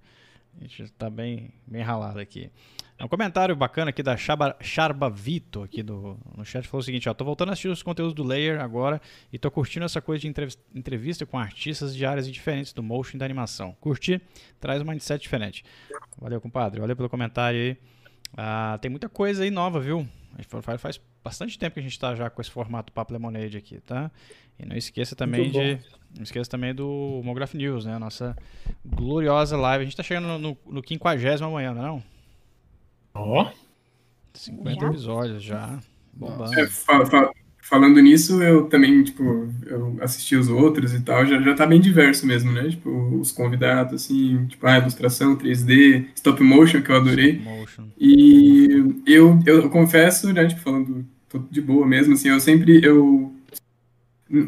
A 0.60 0.64
gente 0.64 0.90
tá 0.92 1.10
bem, 1.10 1.52
bem 1.66 1.82
ralado 1.82 2.18
aqui. 2.18 2.50
É 2.98 3.04
um 3.04 3.08
comentário 3.08 3.54
bacana 3.54 3.90
aqui 3.90 4.02
da 4.02 4.16
Charba, 4.16 4.56
Charba 4.60 5.10
Vito, 5.10 5.62
aqui 5.62 5.82
do, 5.82 6.18
no 6.34 6.44
chat, 6.46 6.66
falou 6.66 6.80
o 6.80 6.82
seguinte, 6.82 7.06
ó, 7.08 7.12
tô 7.12 7.26
voltando 7.26 7.50
a 7.50 7.52
assistir 7.52 7.68
os 7.68 7.82
conteúdos 7.82 8.14
do 8.14 8.22
Layer 8.22 8.58
agora 8.58 9.02
e 9.30 9.38
tô 9.38 9.50
curtindo 9.50 9.84
essa 9.84 10.00
coisa 10.00 10.22
de 10.22 10.32
entrevista 10.74 11.26
com 11.26 11.38
artistas 11.38 11.94
de 11.94 12.06
áreas 12.06 12.26
diferentes 12.26 12.72
do 12.72 12.82
motion 12.82 13.16
e 13.16 13.18
da 13.18 13.26
animação. 13.26 13.76
Curti? 13.82 14.18
Traz 14.58 14.80
um 14.80 14.86
mindset 14.86 15.20
diferente. 15.20 15.62
Valeu, 16.18 16.40
compadre. 16.40 16.80
Valeu 16.80 16.96
pelo 16.96 17.10
comentário 17.10 17.60
aí. 17.60 17.76
Ah, 18.34 18.78
tem 18.80 18.90
muita 18.90 19.10
coisa 19.10 19.44
aí 19.44 19.50
nova, 19.50 19.78
viu? 19.78 20.08
Faz, 20.44 20.80
faz 20.80 21.00
bastante 21.24 21.58
tempo 21.58 21.74
que 21.74 21.80
a 21.80 21.82
gente 21.82 21.92
está 21.92 22.14
já 22.14 22.28
com 22.28 22.40
esse 22.40 22.50
formato 22.50 22.92
Papo 22.92 23.12
Lemonade 23.12 23.56
aqui, 23.56 23.80
tá? 23.80 24.10
E 24.58 24.66
não 24.66 24.76
esqueça 24.76 25.14
também 25.14 25.50
de. 25.50 25.78
Não 26.14 26.22
esqueça 26.22 26.50
também 26.50 26.74
do 26.74 27.20
Mograph 27.24 27.54
News, 27.54 27.84
né? 27.84 27.94
A 27.94 27.98
nossa 27.98 28.36
gloriosa 28.84 29.56
live. 29.56 29.82
A 29.82 29.84
gente 29.84 29.92
está 29.92 30.02
chegando 30.02 30.38
no, 30.38 30.56
no 30.66 30.82
50 30.86 31.44
amanhã, 31.44 31.74
não 31.74 31.82
é? 31.82 31.86
Não? 31.86 32.02
Ó. 33.14 33.42
Oh. 33.44 33.66
50 34.34 34.80
já? 34.80 34.86
episódios 34.88 35.42
já. 35.42 35.78
Bombando. 36.12 36.58
É, 36.58 36.66
fala, 36.66 37.06
fala, 37.06 37.32
falando 37.68 38.00
nisso, 38.00 38.40
eu 38.42 38.64
também, 38.66 39.02
tipo, 39.02 39.48
eu 39.66 39.96
assisti 40.00 40.36
os 40.36 40.48
outros 40.48 40.94
e 40.94 41.00
tal, 41.00 41.26
já, 41.26 41.40
já 41.40 41.54
tá 41.54 41.66
bem 41.66 41.80
diverso 41.80 42.24
mesmo, 42.24 42.52
né? 42.52 42.68
Tipo, 42.68 42.90
os 43.18 43.32
convidados, 43.32 44.04
assim, 44.04 44.46
tipo, 44.46 44.64
a 44.66 44.78
ilustração 44.78 45.36
3D, 45.36 46.06
stop 46.14 46.42
motion, 46.42 46.80
que 46.80 46.90
eu 46.90 46.96
adorei. 46.96 47.42
E 47.98 48.68
eu, 49.04 49.38
eu 49.44 49.68
confesso, 49.68 50.32
né, 50.32 50.46
tipo, 50.46 50.60
falando 50.60 51.04
de 51.50 51.60
boa 51.60 51.86
mesmo, 51.86 52.14
assim, 52.14 52.28
eu 52.28 52.38
sempre, 52.38 52.80
eu 52.84 53.32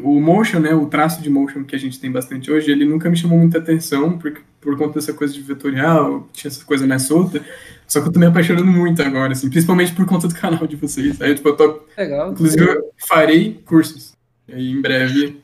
o 0.03 0.19
motion, 0.19 0.59
né, 0.59 0.73
o 0.73 0.87
traço 0.87 1.21
de 1.21 1.29
motion 1.29 1.63
que 1.63 1.75
a 1.75 1.79
gente 1.79 1.99
tem 1.99 2.11
bastante 2.11 2.51
hoje, 2.51 2.69
ele 2.69 2.83
nunca 2.83 3.09
me 3.09 3.15
chamou 3.15 3.37
muita 3.37 3.59
atenção, 3.59 4.17
porque 4.17 4.41
por 4.61 4.77
conta 4.77 4.95
dessa 4.95 5.13
coisa 5.13 5.33
de 5.33 5.41
vetorial, 5.41 6.27
tinha 6.33 6.49
essa 6.49 6.63
coisa 6.65 6.85
mais 6.85 7.03
solta. 7.03 7.43
Só 7.87 8.01
que 8.01 8.07
eu 8.07 8.11
tô 8.11 8.19
me 8.19 8.25
apaixonando 8.25 8.67
muito 8.67 9.01
agora, 9.01 9.31
assim, 9.31 9.49
principalmente 9.49 9.93
por 9.93 10.05
conta 10.05 10.27
do 10.27 10.35
canal 10.39 10.65
de 10.67 10.75
vocês. 10.75 11.21
Aí, 11.21 11.35
tipo, 11.35 11.49
eu 11.49 11.57
tô. 11.57 11.81
Legal. 11.97 12.31
Inclusive, 12.31 12.63
eu 12.63 12.91
farei 12.97 13.61
cursos. 13.65 14.13
Aí, 14.51 14.71
em 14.71 14.81
breve, 14.81 15.41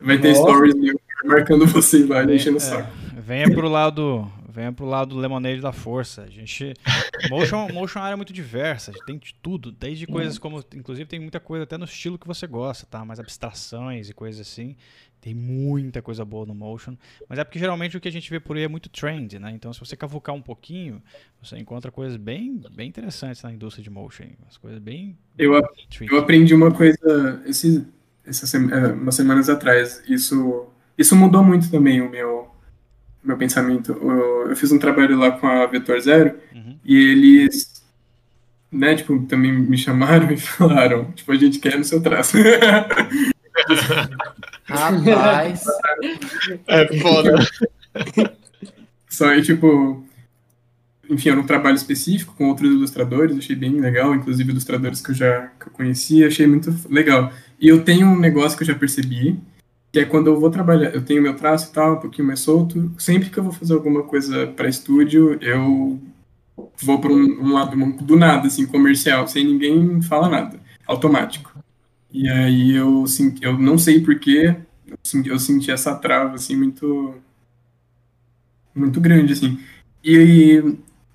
vai 0.00 0.18
ter 0.18 0.28
Nossa. 0.28 0.42
stories 0.42 0.74
marcando 1.24 1.66
vocês 1.66 2.08
lá, 2.08 2.24
enchendo 2.24 2.56
o 2.56 2.60
é, 2.60 2.60
saco. 2.60 2.90
Venha 3.16 3.50
pro 3.50 3.68
lado 3.68 4.30
venha 4.58 4.72
pro 4.72 4.86
lado 4.86 5.14
do 5.14 5.20
Lemonade 5.20 5.60
da 5.60 5.72
força. 5.72 6.22
A 6.22 6.26
gente. 6.26 6.74
Motion, 7.30 7.68
motion 7.72 7.98
é 7.98 8.02
uma 8.02 8.06
área 8.06 8.16
muito 8.16 8.32
diversa, 8.32 8.92
tem 9.06 9.16
de 9.16 9.32
tudo, 9.40 9.70
desde 9.70 10.06
coisas 10.06 10.36
como. 10.36 10.64
Inclusive, 10.74 11.08
tem 11.08 11.20
muita 11.20 11.38
coisa 11.38 11.62
até 11.62 11.78
no 11.78 11.84
estilo 11.84 12.18
que 12.18 12.26
você 12.26 12.46
gosta, 12.46 12.84
tá? 12.86 13.04
Mais 13.04 13.20
abstrações 13.20 14.10
e 14.10 14.12
coisas 14.12 14.40
assim. 14.40 14.76
Tem 15.28 15.34
muita 15.34 16.00
coisa 16.00 16.24
boa 16.24 16.46
no 16.46 16.54
motion. 16.54 16.96
Mas 17.28 17.38
é 17.38 17.44
porque 17.44 17.58
geralmente 17.58 17.94
o 17.94 18.00
que 18.00 18.08
a 18.08 18.10
gente 18.12 18.30
vê 18.30 18.40
por 18.40 18.56
aí 18.56 18.62
é 18.62 18.68
muito 18.68 18.88
trend, 18.88 19.38
né? 19.38 19.50
Então, 19.54 19.70
se 19.74 19.78
você 19.78 19.94
cavucar 19.94 20.34
um 20.34 20.40
pouquinho, 20.40 21.02
você 21.42 21.58
encontra 21.58 21.92
coisas 21.92 22.16
bem, 22.16 22.62
bem 22.74 22.88
interessantes 22.88 23.42
na 23.42 23.52
indústria 23.52 23.84
de 23.84 23.90
motion. 23.90 24.28
As 24.48 24.56
coisas 24.56 24.80
bem. 24.80 25.18
Eu, 25.36 25.52
eu 26.10 26.18
aprendi 26.18 26.54
uma 26.54 26.72
coisa 26.72 27.42
esse, 27.44 27.86
essas 28.24 28.54
é, 28.54 28.58
umas 28.58 29.16
semanas 29.16 29.50
atrás. 29.50 30.02
Isso, 30.08 30.66
isso 30.96 31.14
mudou 31.14 31.44
muito 31.44 31.70
também 31.70 32.00
o 32.00 32.08
meu 32.08 32.48
meu 33.22 33.36
pensamento. 33.36 33.92
Eu, 33.92 34.48
eu, 34.48 34.56
fiz 34.56 34.72
um 34.72 34.78
trabalho 34.78 35.18
lá 35.18 35.32
com 35.32 35.46
a 35.46 35.66
Vetor 35.66 36.00
Zero 36.00 36.38
uhum. 36.54 36.78
e 36.82 36.96
eles, 36.96 37.84
né, 38.72 38.94
tipo, 38.94 39.18
também 39.26 39.52
me 39.52 39.76
chamaram 39.76 40.30
e 40.32 40.38
falaram, 40.38 41.12
tipo, 41.12 41.30
a 41.32 41.36
gente 41.36 41.58
quer 41.58 41.76
no 41.76 41.84
seu 41.84 42.00
traço. 42.00 42.38
Rapaz. 44.68 45.64
É 46.66 47.00
foda. 47.00 47.34
Só 49.08 49.28
aí, 49.28 49.42
tipo, 49.42 50.04
enfim, 51.10 51.30
era 51.30 51.40
um 51.40 51.46
trabalho 51.46 51.76
específico 51.76 52.34
com 52.36 52.48
outros 52.48 52.70
ilustradores, 52.70 53.36
achei 53.36 53.56
bem 53.56 53.80
legal, 53.80 54.14
inclusive 54.14 54.50
ilustradores 54.50 55.00
que 55.00 55.10
eu 55.10 55.14
já 55.14 55.50
que 55.58 55.68
eu 55.68 55.72
conhecia, 55.72 56.28
achei 56.28 56.46
muito 56.46 56.74
legal. 56.88 57.32
E 57.58 57.68
eu 57.68 57.82
tenho 57.82 58.06
um 58.06 58.18
negócio 58.18 58.56
que 58.56 58.62
eu 58.62 58.68
já 58.68 58.74
percebi, 58.74 59.38
que 59.90 60.00
é 60.00 60.04
quando 60.04 60.28
eu 60.28 60.38
vou 60.38 60.50
trabalhar, 60.50 60.94
eu 60.94 61.02
tenho 61.02 61.22
meu 61.22 61.34
traço 61.34 61.70
e 61.70 61.72
tal, 61.72 61.94
um 61.94 62.00
pouquinho 62.00 62.28
mais 62.28 62.40
solto. 62.40 62.92
Sempre 62.98 63.30
que 63.30 63.38
eu 63.38 63.44
vou 63.44 63.52
fazer 63.52 63.72
alguma 63.72 64.02
coisa 64.02 64.46
para 64.48 64.68
estúdio, 64.68 65.38
eu 65.40 65.98
vou 66.82 67.00
para 67.00 67.12
um, 67.12 67.40
um, 67.40 67.52
lado 67.52 67.76
do 68.02 68.16
nada, 68.16 68.46
assim, 68.46 68.66
comercial, 68.66 69.26
sem 69.26 69.44
ninguém 69.44 70.02
falar 70.02 70.28
nada, 70.28 70.60
automático. 70.86 71.58
E 72.10 72.28
aí 72.28 72.74
eu, 72.74 73.04
eu 73.42 73.58
não 73.58 73.76
sei 73.78 74.00
porquê, 74.00 74.56
eu 75.26 75.38
senti 75.38 75.70
essa 75.70 75.94
trava, 75.94 76.34
assim, 76.36 76.56
muito, 76.56 77.14
muito 78.74 79.00
grande, 79.00 79.32
assim. 79.32 79.58
E 80.02 80.62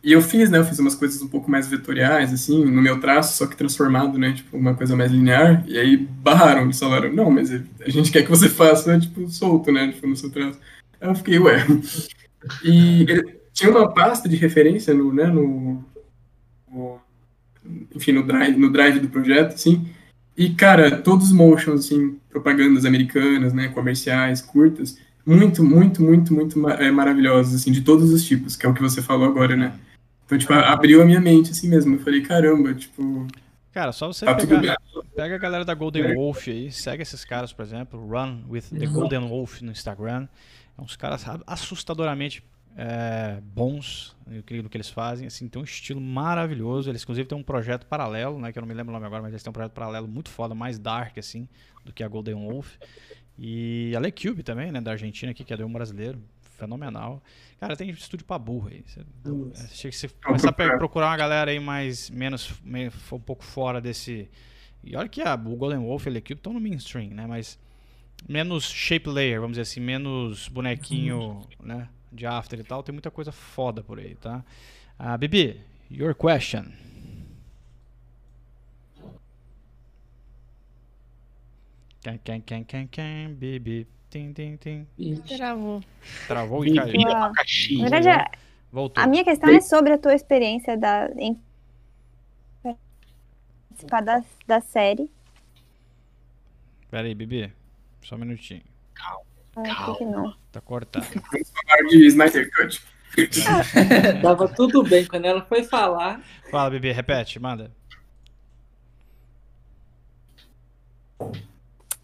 e 0.03 0.11
eu 0.11 0.21
fiz, 0.21 0.49
né? 0.51 0.57
Eu 0.57 0.65
fiz 0.65 0.77
umas 0.79 0.95
coisas 0.95 1.21
um 1.21 1.29
pouco 1.29 1.49
mais 1.49 1.67
vetoriais, 1.67 2.33
assim, 2.33 2.65
no 2.65 2.81
meu 2.81 2.99
traço, 2.99 3.37
só 3.37 3.47
que 3.47 3.55
transformado, 3.55 4.17
né? 4.17 4.33
Tipo, 4.33 4.57
uma 4.57 4.75
coisa 4.75 4.97
mais 4.97 5.09
linear. 5.11 5.63
E 5.65 5.79
aí 5.79 5.95
barraram, 5.95 6.63
eles 6.63 6.77
falaram, 6.77 7.13
não, 7.13 7.31
mas 7.31 7.49
a 7.51 7.89
gente 7.89 8.11
quer 8.11 8.23
que 8.23 8.29
você 8.29 8.49
faça, 8.49 8.99
tipo, 8.99 9.29
solto, 9.29 9.71
né? 9.71 9.91
Tipo, 9.93 10.07
no 10.07 10.15
seu 10.17 10.29
traço. 10.29 10.59
Aí 10.99 11.09
eu 11.09 11.15
fiquei, 11.15 11.39
ué. 11.39 11.65
E 12.63 13.03
ele, 13.03 13.39
tinha 13.53 13.71
uma 13.71 13.93
pasta 13.93 14.27
de 14.27 14.35
referência 14.35 14.93
no, 14.93 15.13
né, 15.13 15.25
no, 15.27 15.81
no, 16.69 16.99
enfim, 17.95 18.11
no 18.11 18.23
drive, 18.23 18.57
no 18.57 18.71
drive 18.71 18.99
do 18.99 19.09
projeto, 19.09 19.53
assim. 19.53 19.87
E, 20.35 20.49
cara, 20.49 20.99
todos 21.01 21.27
os 21.27 21.33
motions, 21.33 21.85
assim, 21.85 22.17
propagandas 22.29 22.85
americanas, 22.85 23.53
né, 23.53 23.67
comerciais, 23.67 24.41
curtas, 24.41 24.97
muito, 25.25 25.63
muito, 25.63 26.01
muito, 26.01 26.33
muito 26.33 26.69
é, 26.69 26.91
maravilhosos, 26.91 27.55
assim, 27.55 27.71
de 27.71 27.81
todos 27.81 28.11
os 28.11 28.25
tipos, 28.25 28.55
que 28.55 28.65
é 28.65 28.69
o 28.69 28.73
que 28.73 28.81
você 28.81 29.01
falou 29.01 29.25
agora, 29.25 29.55
né? 29.55 29.73
Então, 30.25 30.37
tipo, 30.37 30.53
abriu 30.53 31.01
a 31.01 31.05
minha 31.05 31.19
mente 31.19 31.51
assim 31.51 31.67
mesmo. 31.67 31.95
Eu 31.95 31.99
falei, 31.99 32.21
caramba, 32.21 32.73
tipo. 32.73 33.27
Cara, 33.71 33.91
só 33.91 34.07
você 34.07 34.25
tá 34.25 34.35
pegar, 34.35 34.77
pega 35.15 35.35
a 35.35 35.37
galera 35.37 35.65
da 35.65 35.73
Golden 35.73 36.03
é. 36.03 36.13
Wolf 36.13 36.47
aí, 36.47 36.71
segue 36.71 37.01
esses 37.01 37.25
caras, 37.25 37.51
por 37.51 37.63
exemplo, 37.63 37.99
Run 38.07 38.43
with 38.49 38.63
the 38.71 38.85
uhum. 38.85 38.93
Golden 38.93 39.27
Wolf 39.27 39.61
no 39.61 39.71
Instagram. 39.71 40.27
É 40.77 40.81
uns 40.81 40.95
caras 40.95 41.23
assustadoramente 41.45 42.43
é, 42.75 43.39
bons 43.41 44.15
no 44.25 44.41
que, 44.43 44.61
no 44.61 44.69
que 44.69 44.77
eles 44.77 44.89
fazem, 44.89 45.27
assim, 45.27 45.47
tem 45.47 45.61
um 45.61 45.65
estilo 45.65 46.01
maravilhoso. 46.01 46.89
Eles, 46.89 47.03
inclusive, 47.03 47.27
têm 47.27 47.37
um 47.37 47.43
projeto 47.43 47.85
paralelo, 47.85 48.39
né, 48.39 48.51
que 48.51 48.57
eu 48.57 48.61
não 48.61 48.67
me 48.67 48.73
lembro 48.73 48.91
o 48.91 48.93
nome 48.93 49.05
agora, 49.05 49.21
mas 49.21 49.31
eles 49.31 49.43
têm 49.43 49.49
um 49.49 49.53
projeto 49.53 49.73
paralelo 49.73 50.07
muito 50.07 50.29
foda, 50.29 50.55
mais 50.55 50.79
dark, 50.79 51.17
assim, 51.17 51.47
do 51.85 51.93
que 51.93 52.03
a 52.03 52.07
Golden 52.07 52.35
Wolf. 52.35 52.75
E 53.37 53.93
a 53.95 53.99
Le 53.99 54.11
Cube 54.11 54.43
também, 54.43 54.71
né, 54.71 54.79
da 54.81 54.91
Argentina 54.91 55.31
aqui, 55.31 55.43
que 55.43 55.53
é 55.53 55.57
do 55.57 55.65
um 55.65 55.73
brasileiro 55.73 56.21
fenomenal. 56.57 57.21
Cara, 57.59 57.75
tem 57.75 57.89
estúdio 57.89 58.25
pra 58.25 58.37
burro 58.37 58.69
aí. 58.69 58.83
Você, 58.85 59.87
é, 59.87 59.91
você 59.91 60.09
começar 60.23 60.49
a 60.49 60.77
procurar 60.77 61.07
uma 61.07 61.17
galera 61.17 61.51
aí 61.51 61.59
mais, 61.59 62.09
menos, 62.09 62.53
meio, 62.63 62.91
um 63.11 63.19
pouco 63.19 63.43
fora 63.43 63.81
desse... 63.81 64.29
E 64.83 64.95
olha 64.95 65.07
que 65.07 65.21
a, 65.21 65.33
o 65.33 65.55
Golden 65.55 65.79
Wolf 65.79 66.05
e 66.07 66.09
a 66.09 66.21
Cube 66.21 66.33
estão 66.33 66.53
no 66.53 66.59
mainstream, 66.59 67.11
né? 67.11 67.25
Mas 67.25 67.57
menos 68.27 68.69
shape 68.69 69.09
layer, 69.09 69.39
vamos 69.39 69.53
dizer 69.53 69.61
assim, 69.61 69.79
menos 69.79 70.47
bonequinho, 70.49 71.17
uhum. 71.17 71.43
né? 71.61 71.89
De 72.13 72.25
after 72.25 72.59
e 72.59 72.63
tal. 72.63 72.83
Tem 72.83 72.93
muita 72.93 73.09
coisa 73.09 73.31
foda 73.31 73.83
por 73.83 73.99
aí, 73.99 74.15
tá? 74.15 74.43
Uh, 74.99 75.17
Bibi, 75.17 75.59
your 75.89 76.13
question. 76.13 76.65
Quem, 82.01 82.17
quem, 82.23 82.41
quem, 82.41 82.63
quem, 82.63 82.87
quem, 82.87 83.33
Bibi. 83.33 83.87
Tim, 84.09 84.31
tim, 84.31 84.57
tim. 84.57 84.85
Travou. 85.37 85.81
Travou 86.27 86.65
e 86.65 86.75
caiu. 86.75 87.01
Na 87.01 87.31
verdade, 87.81 88.07
né? 88.07 88.25
Voltou. 88.71 89.03
a 89.03 89.07
minha 89.07 89.23
questão 89.23 89.49
é 89.49 89.61
sobre 89.61 89.93
a 89.93 89.97
tua 89.97 90.13
experiência 90.13 90.77
da, 90.77 91.09
em 91.17 91.39
participar 93.73 94.01
da, 94.01 94.23
da 94.47 94.61
série. 94.61 95.09
Pera 96.89 97.07
aí, 97.07 97.15
Bibi. 97.15 97.51
Só 98.01 98.15
um 98.15 98.19
minutinho. 98.19 98.63
Calma. 98.93 99.32
Ah, 99.55 99.93
que 99.97 100.05
não. 100.05 100.33
Tá 100.51 100.61
cortado. 100.61 101.05
de 101.89 102.07
Snyder 102.07 102.49
Cut. 102.51 102.81
Tava 104.21 104.47
tudo 104.47 104.83
bem 104.83 105.05
quando 105.05 105.25
ela 105.25 105.43
foi 105.43 105.63
falar. 105.63 106.21
Fala, 106.49 106.71
Bibi, 106.71 106.91
repete, 106.91 107.39
manda. 107.39 107.71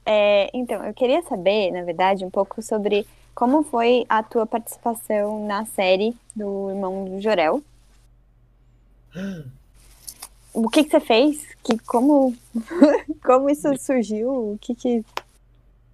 É, 0.05 0.49
então, 0.53 0.83
eu 0.83 0.93
queria 0.93 1.21
saber, 1.23 1.71
na 1.71 1.83
verdade, 1.83 2.25
um 2.25 2.29
pouco 2.29 2.61
sobre 2.61 3.05
como 3.35 3.63
foi 3.63 4.05
a 4.09 4.21
tua 4.21 4.45
participação 4.45 5.45
na 5.45 5.65
série 5.65 6.15
do 6.35 6.69
Irmão 6.71 7.05
do 7.05 7.21
Jorel. 7.21 7.63
O 10.53 10.69
que, 10.69 10.83
que 10.83 10.89
você 10.89 10.99
fez? 10.99 11.47
Que, 11.63 11.77
como, 11.79 12.35
como 13.23 13.49
isso 13.49 13.67
surgiu? 13.77 14.53
O 14.53 14.57
que 14.59 14.75
que... 14.75 15.05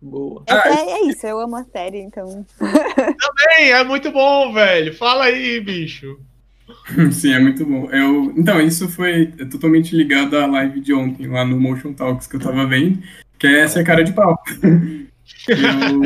Boa. 0.01 0.43
É, 0.47 0.53
é, 0.53 0.91
é, 0.91 1.07
isso, 1.07 1.25
eu 1.25 1.39
amo 1.39 1.55
a 1.55 1.63
série, 1.63 1.99
então. 1.99 2.45
Também, 2.59 3.71
é 3.71 3.83
muito 3.83 4.11
bom, 4.11 4.53
velho. 4.53 4.93
Fala 4.95 5.25
aí, 5.25 5.59
bicho. 5.59 6.19
Sim, 7.11 7.33
é 7.33 7.39
muito 7.39 7.65
bom. 7.65 7.89
Eu, 7.91 8.33
então, 8.37 8.61
isso 8.61 8.87
foi 8.89 9.27
totalmente 9.51 9.95
ligado 9.95 10.37
à 10.37 10.45
live 10.45 10.79
de 10.79 10.93
ontem, 10.93 11.27
lá 11.27 11.45
no 11.45 11.59
Motion 11.59 11.93
Talks 11.93 12.27
que 12.27 12.35
eu 12.35 12.39
tava 12.39 12.65
vendo 12.65 13.01
que 13.37 13.47
é 13.47 13.67
ser 13.67 13.83
cara 13.83 14.03
de 14.03 14.13
pau. 14.13 14.37
eu, 15.47 16.01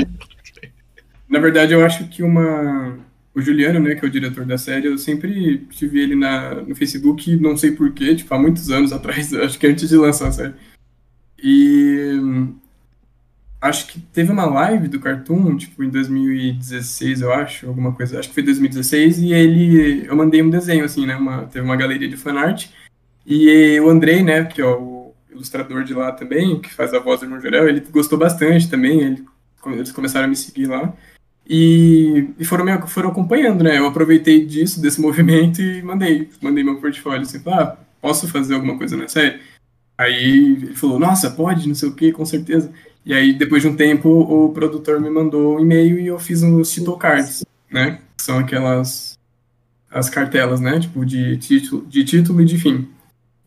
na 1.28 1.40
verdade, 1.40 1.74
eu 1.74 1.86
acho 1.86 2.08
que 2.10 2.24
uma, 2.24 2.98
o 3.36 3.42
Juliano, 3.42 3.80
né, 3.80 3.96
que 3.96 4.04
é 4.04 4.08
o 4.08 4.12
diretor 4.12 4.46
da 4.46 4.58
série, 4.58 4.88
eu 4.88 4.98
sempre 4.98 5.66
tive 5.70 6.00
ele 6.00 6.16
na, 6.16 6.56
no 6.56 6.76
Facebook, 6.76 7.36
não 7.38 7.56
sei 7.56 7.72
porquê, 7.72 8.16
tipo, 8.16 8.34
há 8.34 8.40
muitos 8.40 8.70
anos 8.70 8.92
atrás, 8.92 9.34
acho 9.34 9.60
que 9.60 9.68
antes 9.68 9.88
de 9.90 9.96
lançar 9.96 10.28
a 10.30 10.32
série. 10.32 10.54
E 11.42 12.20
acho 13.62 13.88
que 13.88 14.00
teve 14.00 14.32
uma 14.32 14.46
live 14.46 14.88
do 14.88 15.00
Cartoon, 15.00 15.58
tipo, 15.58 15.84
em 15.84 15.90
2016, 15.90 17.22
eu 17.22 17.34
acho, 17.34 17.68
alguma 17.68 17.92
coisa, 17.94 18.20
acho 18.20 18.30
que 18.30 18.34
foi 18.34 18.44
2016, 18.44 19.20
e 19.20 19.34
ele, 19.34 20.06
eu 20.08 20.16
mandei 20.16 20.42
um 20.42 20.50
desenho, 20.50 20.86
assim, 20.86 21.06
né, 21.06 21.16
uma, 21.16 21.44
teve 21.46 21.66
uma 21.66 21.76
galeria 21.76 22.08
de 22.08 22.16
fanart, 22.16 22.68
e 23.26 23.80
o 23.82 23.90
Andrei, 23.90 24.24
né, 24.24 24.46
que 24.46 24.62
é 24.62 24.66
o 24.66 25.14
ilustrador 25.30 25.84
de 25.84 25.94
lá 25.94 26.12
também, 26.12 26.60
que 26.60 26.74
faz 26.74 26.94
a 26.94 27.00
voz 27.00 27.20
do 27.20 27.26
irmão 27.26 27.42
Jorel, 27.42 27.68
ele 27.68 27.82
gostou 27.92 28.18
bastante 28.18 28.70
também, 28.70 29.02
ele, 29.02 29.26
eles 29.68 29.92
começaram 29.92 30.26
a 30.26 30.30
me 30.30 30.36
seguir 30.36 30.68
lá, 30.68 30.94
e, 31.46 32.30
e 32.40 32.46
foram, 32.46 32.64
me, 32.64 32.78
foram 32.88 33.10
acompanhando, 33.10 33.64
né, 33.64 33.78
eu 33.78 33.88
aproveitei 33.88 34.46
disso, 34.46 34.82
desse 34.82 35.02
movimento, 35.02 35.62
e 35.62 35.82
mandei, 35.84 36.30
mandei 36.42 36.64
meu 36.64 36.80
portfólio, 36.80 37.24
assim, 37.24 37.42
ah, 37.48 37.76
posso 38.02 38.26
fazer 38.30 38.54
alguma 38.54 38.78
coisa 38.78 38.96
na 38.96 39.08
série? 39.10 39.42
Aí 39.98 40.54
ele 40.54 40.76
falou, 40.76 40.98
nossa, 40.98 41.30
pode, 41.30 41.68
não 41.68 41.76
sei 41.76 41.90
o 41.90 41.94
que, 41.94 42.14
com 42.14 42.24
certeza. 42.24 42.72
E 43.06 43.14
aí, 43.14 43.34
depois 43.34 43.62
de 43.62 43.68
um 43.68 43.76
tempo, 43.76 44.10
o 44.10 44.50
produtor 44.54 45.00
me 45.00 45.10
mandou 45.10 45.56
um 45.56 45.60
e-mail 45.60 46.00
e 46.00 46.08
eu 46.08 46.20
fiz 46.20 46.44
uns 46.44 46.72
title 46.72 46.98
cards, 46.98 47.44
né? 47.72 48.00
São 48.18 48.40
aquelas 48.40 49.18
as 49.90 50.10
cartelas, 50.10 50.60
né? 50.60 50.80
Tipo, 50.80 51.06
de 51.06 51.38
título, 51.38 51.86
de 51.88 52.04
título 52.04 52.42
e 52.42 52.46
de 52.46 52.58
fim. 52.58 52.88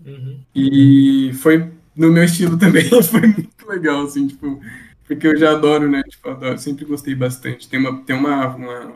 Uhum. 0.05 0.41
E 0.55 1.33
foi 1.35 1.71
no 1.95 2.11
meu 2.11 2.25
estilo 2.25 2.59
também, 2.59 2.85
foi 3.03 3.21
muito 3.21 3.69
legal, 3.69 4.03
assim, 4.03 4.27
tipo, 4.27 4.61
porque 5.07 5.27
eu 5.27 5.37
já 5.37 5.53
adoro, 5.53 5.89
né? 5.89 6.03
Tipo, 6.03 6.31
adoro, 6.31 6.59
sempre 6.59 6.85
gostei 6.85 7.15
bastante. 7.15 7.69
Tem 7.69 7.79
uma, 7.79 8.03
tem 8.03 8.17
uma, 8.17 8.57
uma 8.57 8.93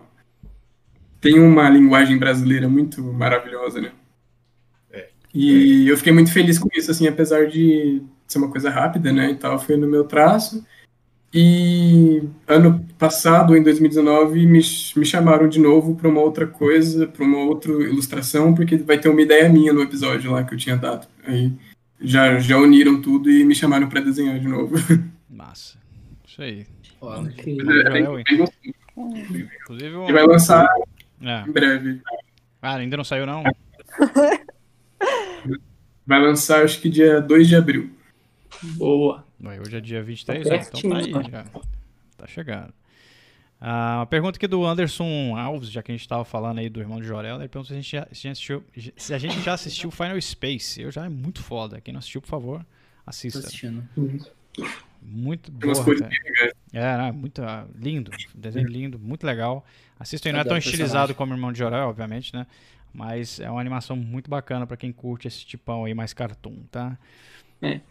tem 1.21 1.39
uma 1.39 1.69
linguagem 1.69 2.19
brasileira 2.19 2.69
muito 2.69 3.03
maravilhosa, 3.03 3.81
né? 3.81 3.93
E 5.39 5.87
eu 5.87 5.99
fiquei 5.99 6.15
muito 6.15 6.33
feliz 6.33 6.59
com 6.59 6.67
isso, 6.75 6.91
assim, 6.91 7.07
apesar 7.07 7.47
de 7.47 8.03
ser 8.27 8.39
uma 8.39 8.51
coisa 8.51 8.71
rápida, 8.71 9.13
né, 9.13 9.33
e 9.33 9.35
tal, 9.35 9.59
foi 9.59 9.77
no 9.77 9.87
meu 9.87 10.05
traço. 10.05 10.65
E 11.35 12.23
ano 12.49 12.83
passado, 12.99 13.55
em 13.55 13.63
2019, 13.63 14.47
me, 14.47 14.61
me 14.97 15.05
chamaram 15.05 15.47
de 15.47 15.61
novo 15.61 15.95
para 15.95 16.09
uma 16.09 16.23
outra 16.23 16.47
coisa, 16.47 17.07
para 17.07 17.23
uma 17.23 17.37
outra 17.37 17.71
ilustração, 17.71 18.55
porque 18.55 18.79
vai 18.79 18.99
ter 18.99 19.11
uma 19.11 19.21
ideia 19.21 19.47
minha 19.47 19.75
no 19.75 19.83
episódio 19.83 20.33
lá 20.33 20.43
que 20.43 20.55
eu 20.55 20.59
tinha 20.59 20.75
dado. 20.75 21.07
Aí 21.27 21.53
já, 22.01 22.39
já 22.39 22.57
uniram 22.57 23.03
tudo 23.03 23.31
e 23.31 23.45
me 23.45 23.55
chamaram 23.55 23.91
para 23.91 24.01
desenhar 24.01 24.39
de 24.41 24.49
novo. 24.49 24.77
Massa. 25.29 25.77
Isso 26.27 26.41
aí. 26.41 26.67
Okay. 26.99 27.59
É, 27.61 28.01
Inclusive, 29.61 29.97
um... 29.97 30.09
E 30.09 30.13
vai 30.15 30.27
lançar 30.27 30.67
é. 31.21 31.43
em 31.47 31.53
breve. 31.53 32.01
Ah, 32.63 32.77
ainda 32.77 32.97
não 32.97 33.05
saiu 33.05 33.27
não? 33.27 33.45
Vai 36.07 36.21
lançar, 36.21 36.65
acho 36.65 36.81
que 36.81 36.89
dia 36.89 37.21
2 37.21 37.49
de 37.49 37.57
abril. 37.57 37.91
Boa. 38.63 39.27
Hoje 39.61 39.77
é 39.77 39.81
dia 39.81 40.03
23, 40.03 40.45
tá 40.45 40.55
né? 40.55 40.67
então 40.67 40.91
tá 40.91 40.97
aí 40.99 41.31
já. 41.31 41.45
Tá 42.17 42.27
chegando. 42.27 42.73
Ah, 43.61 43.99
uma 43.99 44.07
pergunta 44.07 44.37
aqui 44.37 44.47
do 44.47 44.65
Anderson 44.65 45.37
Alves, 45.37 45.71
já 45.71 45.83
que 45.83 45.91
a 45.91 45.95
gente 45.95 46.03
estava 46.03 46.25
falando 46.25 46.59
aí 46.59 46.69
do 46.69 46.81
irmão 46.81 47.01
de 47.01 47.07
Jorel, 47.07 47.37
ele 47.37 47.49
perguntou 47.49 47.67
se 47.67 47.73
a 47.73 47.77
gente 47.77 47.91
já, 47.91 48.07
se 48.13 48.29
a 48.29 48.31
gente 48.31 48.33
assistiu, 48.33 48.65
se 48.97 49.15
a 49.15 49.19
gente 49.19 49.41
já 49.41 49.55
assistiu 49.55 49.91
Final 49.91 50.21
Space. 50.21 50.81
Eu 50.81 50.93
já 50.93 51.07
é 51.07 51.09
muito 51.09 51.43
foda. 51.43 51.81
Quem 51.81 51.93
não 51.93 51.99
assistiu, 51.99 52.21
por 52.21 52.29
favor, 52.29 52.67
assista. 53.05 53.41
Tô 53.41 53.47
assistindo. 53.47 53.87
Muito 55.03 55.51
bom. 55.51 55.73
É, 56.73 57.13
muito 57.13 57.43
uh, 57.43 57.69
lindo. 57.79 58.11
Desenho 58.35 58.69
lindo, 58.69 58.99
muito 58.99 59.27
legal. 59.27 59.65
Assistam, 59.99 60.33
não 60.33 60.41
é 60.41 60.45
tão 60.45 60.57
estilizado 60.57 61.15
como 61.15 61.33
o 61.33 61.37
irmão 61.37 61.53
de 61.53 61.59
Jorel, 61.59 61.89
obviamente, 61.89 62.35
né? 62.35 62.47
Mas 62.97 63.39
é 63.39 63.51
uma 63.51 63.61
animação 63.61 63.95
muito 63.95 64.31
bacana 64.31 64.67
para 64.67 64.77
quem 64.77 64.91
curte 64.91 65.29
esse 65.29 65.45
tipão 65.45 65.85
aí 65.85 65.93
mais 65.93 66.15
cartoon, 66.15 66.63
tá? 66.71 66.97
É. 67.61 67.83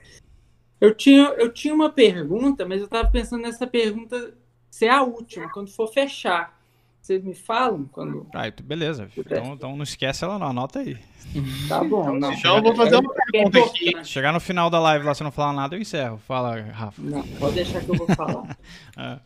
Eu 0.81 0.95
tinha, 0.95 1.25
eu 1.37 1.53
tinha 1.53 1.75
uma 1.75 1.91
pergunta, 1.91 2.65
mas 2.65 2.81
eu 2.81 2.87
tava 2.87 3.07
pensando 3.07 3.43
nessa 3.43 3.67
pergunta 3.67 4.33
ser 4.71 4.89
a 4.89 5.03
última, 5.03 5.47
quando 5.51 5.69
for 5.69 5.87
fechar. 5.93 6.59
Vocês 6.99 7.23
me 7.23 7.35
falam 7.35 7.85
quando. 7.91 8.25
Ah, 8.33 8.51
beleza. 8.63 9.07
Então, 9.15 9.53
então 9.53 9.75
não 9.75 9.83
esquece 9.83 10.23
ela 10.23 10.39
não, 10.39 10.47
anota 10.47 10.79
aí. 10.79 10.97
Tá 11.69 11.83
bom, 11.83 12.17
não. 12.17 12.33
Então 12.33 12.57
eu 12.57 12.63
vou 12.63 12.75
fazer 12.75 12.95
uma 12.95 13.13
pergunta 13.13 13.59
aqui. 13.59 14.03
Chegar 14.03 14.33
no 14.33 14.39
final 14.39 14.71
da 14.71 14.79
live 14.79 15.05
lá, 15.05 15.13
se 15.13 15.23
não 15.23 15.31
falar 15.31 15.53
nada, 15.53 15.75
eu 15.75 15.81
encerro. 15.81 16.17
Fala, 16.17 16.59
Rafa. 16.61 16.99
Não, 16.99 17.21
pode 17.39 17.55
deixar 17.55 17.83
que 17.83 17.89
eu 17.89 17.95
vou 17.95 18.07
falar. 18.15 18.57
é. 18.97 19.19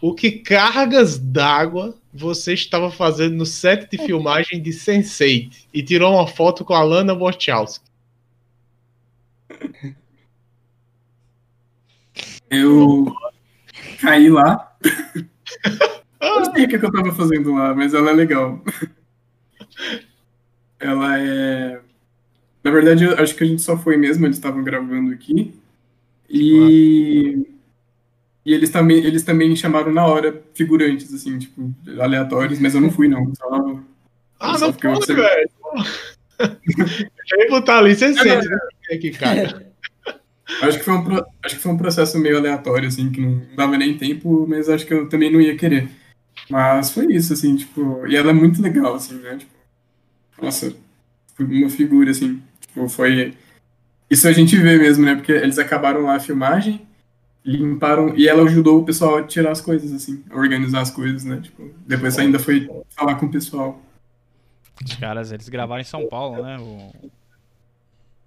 O 0.00 0.14
que 0.14 0.30
cargas 0.30 1.18
d'água 1.18 1.96
você 2.14 2.54
estava 2.54 2.90
fazendo 2.90 3.36
no 3.36 3.46
set 3.46 3.90
de 3.90 3.98
filmagem 3.98 4.62
de 4.62 4.70
Sense8 4.70 5.66
e 5.74 5.82
tirou 5.82 6.14
uma 6.14 6.26
foto 6.26 6.64
com 6.64 6.72
a 6.72 6.82
Lana 6.82 7.14
Wachowski? 7.14 7.84
Eu 12.50 13.12
caí 14.00 14.30
lá. 14.30 14.76
Eu 16.20 16.40
não 16.40 16.54
sei 16.54 16.64
o 16.64 16.68
que 16.68 16.76
eu 16.76 16.86
estava 16.86 17.12
fazendo 17.14 17.54
lá, 17.54 17.74
mas 17.74 17.92
ela 17.92 18.10
é 18.10 18.14
legal. 18.14 18.62
Ela 20.78 21.18
é. 21.18 21.80
Na 22.62 22.70
verdade, 22.70 23.04
acho 23.04 23.34
que 23.34 23.44
a 23.44 23.46
gente 23.46 23.62
só 23.62 23.76
foi 23.76 23.96
mesmo, 23.96 24.26
eles 24.26 24.36
estavam 24.36 24.62
gravando 24.62 25.12
aqui. 25.12 25.54
E. 26.30 27.57
E 28.44 28.54
eles 28.54 28.70
também, 28.70 28.98
eles 29.04 29.22
também 29.22 29.54
chamaram 29.54 29.92
na 29.92 30.06
hora 30.06 30.42
figurantes, 30.54 31.12
assim, 31.12 31.38
tipo, 31.38 31.74
aleatórios, 32.00 32.58
mas 32.58 32.74
eu 32.74 32.80
não 32.80 32.90
fui, 32.90 33.08
não. 33.08 33.34
Só, 33.34 33.46
ah, 34.40 34.58
não 34.58 34.72
foi, 34.72 35.14
velho. 35.14 35.50
Eu 37.30 37.40
ia 37.42 37.50
botar 37.50 37.78
ali, 37.78 37.94
você 37.94 38.14
sente, 38.14 38.48
né? 38.48 38.58
Aqui, 38.92 39.10
cara. 39.10 39.66
Acho 40.62 40.78
que, 40.78 40.84
foi 40.84 40.94
um, 40.94 41.16
acho 41.44 41.56
que 41.56 41.62
foi 41.62 41.72
um 41.72 41.76
processo 41.76 42.18
meio 42.18 42.38
aleatório, 42.38 42.88
assim, 42.88 43.10
que 43.10 43.20
não 43.20 43.42
dava 43.54 43.76
nem 43.76 43.98
tempo, 43.98 44.46
mas 44.48 44.66
acho 44.70 44.86
que 44.86 44.94
eu 44.94 45.06
também 45.06 45.30
não 45.30 45.42
ia 45.42 45.54
querer. 45.54 45.90
Mas 46.48 46.90
foi 46.90 47.12
isso, 47.12 47.34
assim, 47.34 47.54
tipo, 47.54 48.06
e 48.06 48.16
ela 48.16 48.30
é 48.30 48.32
muito 48.32 48.62
legal, 48.62 48.94
assim, 48.94 49.16
né? 49.16 49.36
Tipo, 49.36 49.52
nossa, 50.40 50.74
uma 51.38 51.68
figura, 51.68 52.10
assim, 52.10 52.42
tipo, 52.60 52.88
foi. 52.88 53.34
Isso 54.10 54.26
a 54.26 54.32
gente 54.32 54.56
vê 54.56 54.78
mesmo, 54.78 55.04
né? 55.04 55.16
Porque 55.16 55.32
eles 55.32 55.58
acabaram 55.58 56.04
lá 56.04 56.16
a 56.16 56.20
filmagem, 56.20 56.80
limparam. 57.44 58.16
E 58.16 58.28
ela 58.28 58.42
ajudou 58.44 58.80
o 58.80 58.84
pessoal 58.84 59.18
a 59.18 59.22
tirar 59.22 59.52
as 59.52 59.60
coisas, 59.60 59.92
assim, 59.92 60.24
a 60.30 60.36
organizar 60.36 60.80
as 60.80 60.90
coisas, 60.90 61.24
né? 61.24 61.40
Tipo, 61.40 61.70
depois 61.86 62.18
ainda 62.18 62.38
foi 62.38 62.68
falar 62.90 63.16
com 63.16 63.26
o 63.26 63.30
pessoal. 63.30 63.80
Os 64.84 64.94
caras, 64.94 65.32
eles 65.32 65.48
gravaram 65.48 65.80
em 65.80 65.84
São 65.84 66.06
Paulo, 66.08 66.42
né? 66.42 66.58
O, 66.58 66.92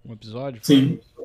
o 0.09 0.13
episódio. 0.13 0.59
Sim. 0.63 0.99
Deixa 1.17 1.19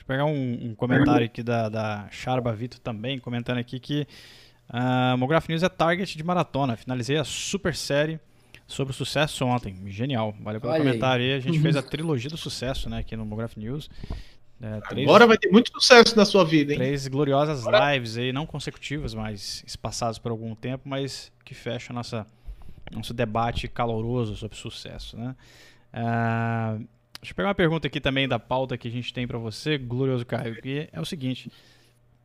eu 0.00 0.06
pegar 0.06 0.24
um, 0.24 0.70
um 0.70 0.74
comentário 0.74 1.26
aqui 1.26 1.42
da, 1.42 1.68
da 1.68 2.08
Charba 2.10 2.52
Vito 2.52 2.80
também, 2.80 3.18
comentando 3.18 3.58
aqui 3.58 3.78
que 3.78 4.06
a 4.68 5.14
uh, 5.14 5.18
Mograph 5.18 5.48
News 5.48 5.62
é 5.62 5.68
target 5.68 6.16
de 6.16 6.24
maratona. 6.24 6.76
Finalizei 6.76 7.16
a 7.16 7.24
super 7.24 7.74
série 7.74 8.18
sobre 8.66 8.92
o 8.92 8.94
sucesso 8.94 9.44
ontem. 9.44 9.76
Genial. 9.86 10.34
Valeu 10.40 10.60
pelo 10.60 10.72
Olha 10.72 10.82
comentário 10.82 11.24
aí. 11.24 11.34
A 11.34 11.40
gente 11.40 11.60
fez 11.60 11.76
a 11.76 11.82
trilogia 11.82 12.30
do 12.30 12.36
sucesso, 12.36 12.88
né, 12.88 12.98
aqui 12.98 13.16
no 13.16 13.24
Mograph 13.24 13.56
News. 13.56 13.88
É, 14.60 14.80
três, 14.88 15.06
Agora 15.06 15.26
vai 15.26 15.36
ter 15.36 15.50
muito 15.50 15.70
sucesso 15.70 16.16
na 16.16 16.24
sua 16.24 16.44
vida, 16.44 16.72
hein? 16.72 16.78
Três 16.78 17.06
gloriosas 17.08 17.64
lives 17.66 18.16
aí, 18.16 18.32
não 18.32 18.46
consecutivas, 18.46 19.12
mas 19.12 19.62
espaçadas 19.66 20.18
por 20.18 20.30
algum 20.30 20.54
tempo, 20.54 20.88
mas 20.88 21.30
que 21.44 21.54
fecham 21.54 21.94
nossa, 21.94 22.26
nosso 22.90 23.12
debate 23.12 23.68
caloroso 23.68 24.34
sobre 24.34 24.56
sucesso, 24.56 25.16
né? 25.16 25.36
Uh, 25.92 26.88
deixa 27.20 27.32
eu 27.32 27.34
pegar 27.34 27.48
uma 27.48 27.54
pergunta 27.54 27.86
aqui 27.86 28.00
também 28.00 28.26
da 28.26 28.38
pauta 28.38 28.78
que 28.78 28.88
a 28.88 28.90
gente 28.90 29.12
tem 29.12 29.26
para 29.26 29.38
você, 29.38 29.76
glorioso 29.76 30.24
Caio, 30.24 30.60
que 30.62 30.88
é 30.90 31.00
o 31.00 31.04
seguinte: 31.04 31.52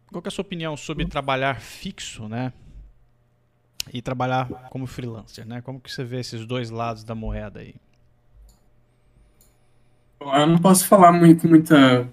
qual 0.10 0.24
é 0.24 0.28
a 0.28 0.32
sua 0.32 0.44
opinião 0.44 0.78
sobre 0.78 1.06
trabalhar 1.06 1.60
fixo, 1.60 2.30
né? 2.30 2.54
E 3.92 4.02
trabalhar 4.02 4.48
como 4.70 4.88
freelancer, 4.88 5.46
né? 5.46 5.62
Como 5.62 5.82
que 5.82 5.92
você 5.92 6.04
vê 6.04 6.20
esses 6.20 6.46
dois 6.46 6.70
lados 6.70 7.04
da 7.04 7.16
moeda 7.16 7.60
aí? 7.60 7.76
Eu 10.22 10.48
não 10.48 10.60
posso 10.60 10.86
falar 10.88 11.12
muito, 11.12 11.42
com 11.42 11.48
muita 11.48 12.08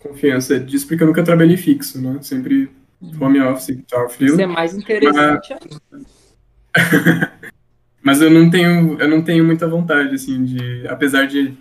confiança 0.00 0.58
disso, 0.58 0.86
porque 0.88 1.02
eu 1.02 1.06
nunca 1.06 1.22
trabalhei 1.22 1.56
fixo, 1.56 2.00
né? 2.00 2.18
Sempre 2.22 2.70
home 3.20 3.40
office 3.40 3.68
e 3.70 3.76
tal, 3.82 4.08
frio. 4.08 4.32
Isso 4.32 4.40
é 4.40 4.46
mais 4.46 4.74
interessante 4.74 5.54
mas... 5.90 6.10
mas 8.02 8.20
eu 8.20 8.30
não 8.30 8.50
tenho, 8.50 8.98
eu 9.00 9.08
não 9.08 9.22
tenho 9.22 9.44
muita 9.44 9.68
vontade, 9.68 10.14
assim, 10.14 10.44
de, 10.44 10.86
apesar 10.88 11.26
de 11.26 11.56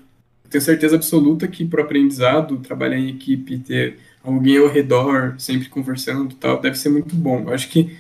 ter 0.50 0.62
certeza 0.62 0.96
absoluta 0.96 1.48
que 1.48 1.66
pro 1.66 1.82
aprendizado, 1.82 2.58
trabalhar 2.58 2.98
em 2.98 3.10
equipe, 3.10 3.60
ter 3.60 3.98
alguém 4.24 4.58
ao 4.58 4.68
redor, 4.68 5.36
sempre 5.38 5.70
conversando 5.70 6.32
e 6.32 6.36
tal, 6.36 6.60
deve 6.60 6.78
ser 6.78 6.90
muito 6.90 7.16
bom. 7.16 7.44
Eu 7.48 7.54
acho 7.54 7.70
que, 7.70 7.96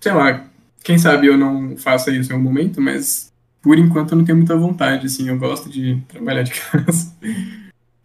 sei 0.00 0.12
lá, 0.12 0.46
quem 0.82 0.98
sabe 0.98 1.26
eu 1.26 1.36
não 1.36 1.76
faça 1.76 2.10
isso 2.10 2.30
em 2.30 2.34
algum 2.34 2.48
momento, 2.48 2.80
mas 2.80 3.32
por 3.60 3.78
enquanto 3.78 4.12
eu 4.12 4.18
não 4.18 4.24
tenho 4.24 4.38
muita 4.38 4.56
vontade, 4.56 5.06
assim, 5.06 5.28
eu 5.28 5.38
gosto 5.38 5.68
de 5.68 6.00
trabalhar 6.08 6.42
de 6.42 6.52
casa. 6.58 7.14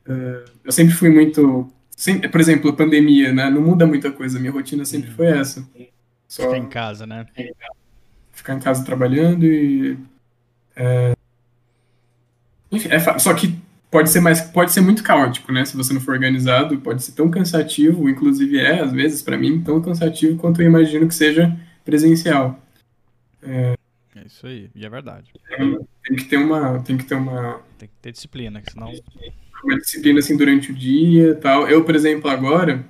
Uh, 0.08 0.44
eu 0.64 0.72
sempre 0.72 0.94
fui 0.94 1.10
muito. 1.10 1.72
Sempre, 1.96 2.28
por 2.28 2.42
exemplo, 2.42 2.70
a 2.70 2.76
pandemia, 2.76 3.32
né? 3.32 3.50
Não 3.50 3.62
muda 3.62 3.86
muita 3.86 4.12
coisa, 4.12 4.40
minha 4.40 4.52
rotina 4.52 4.84
sempre 4.84 5.12
foi 5.12 5.28
essa. 5.28 5.68
Só 6.28 6.44
ficar 6.44 6.58
em 6.58 6.70
casa, 6.70 7.06
né? 7.06 7.26
Ficar 8.32 8.56
em 8.56 8.60
casa 8.60 8.84
trabalhando 8.84 9.46
e. 9.46 9.98
É... 10.76 11.14
Enfim, 12.72 12.90
é 12.90 13.00
só 13.20 13.34
que 13.34 13.56
pode 13.92 14.10
ser 14.10 14.20
mais 14.20 14.42
pode 14.42 14.72
ser 14.72 14.82
muito 14.82 15.04
caótico, 15.04 15.52
né? 15.52 15.64
Se 15.64 15.78
você 15.78 15.94
não 15.94 16.02
for 16.02 16.16
organizado, 16.16 16.80
pode 16.80 17.04
ser 17.04 17.12
tão 17.12 17.30
cansativo, 17.30 18.10
inclusive 18.10 18.58
é 18.60 18.82
às 18.82 18.92
vezes 18.92 19.22
para 19.22 19.38
mim 19.38 19.62
tão 19.62 19.80
cansativo 19.80 20.36
quanto 20.38 20.60
eu 20.62 20.66
imagino 20.66 21.08
que 21.08 21.14
seja 21.14 21.56
presencial. 21.86 22.60
É, 23.44 23.76
é 24.16 24.26
isso 24.26 24.48
aí, 24.48 24.72
e 24.74 24.84
é 24.84 24.90
verdade. 24.90 25.32
Tem, 25.48 25.80
tem, 26.04 26.16
que 26.16 26.24
ter 26.24 26.38
uma 26.38 26.82
tem 26.82 26.98
que 26.98 27.04
ter 27.04 27.14
uma 27.14 27.62
tem 27.78 27.88
que 27.88 27.94
ter 28.02 28.12
disciplina, 28.12 28.64
senão 28.68 28.92
uma 29.66 29.80
disciplina 29.80 30.20
assim 30.20 30.38
durante 30.38 30.72
o 30.72 30.74
dia, 30.74 31.36
tal. 31.36 31.68
Eu, 31.68 31.84
por 31.84 31.96
exemplo, 31.96 32.30
agora 32.30 32.86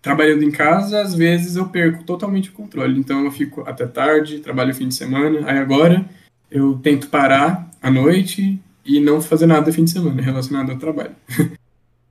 trabalhando 0.00 0.42
em 0.42 0.50
casa, 0.50 1.02
às 1.02 1.14
vezes 1.14 1.56
eu 1.56 1.68
perco 1.68 2.04
totalmente 2.04 2.50
o 2.50 2.52
controle. 2.52 2.98
Então 2.98 3.24
eu 3.24 3.30
fico 3.30 3.62
até 3.66 3.86
tarde, 3.86 4.40
trabalho 4.40 4.74
fim 4.74 4.88
de 4.88 4.94
semana. 4.94 5.40
Aí 5.50 5.58
agora 5.58 6.04
eu 6.50 6.78
tento 6.78 7.08
parar 7.08 7.70
à 7.82 7.90
noite 7.90 8.58
e 8.84 9.00
não 9.00 9.20
fazer 9.20 9.46
nada 9.46 9.72
fim 9.72 9.84
de 9.84 9.90
semana 9.90 10.22
relacionado 10.22 10.70
ao 10.70 10.78
trabalho. 10.78 11.14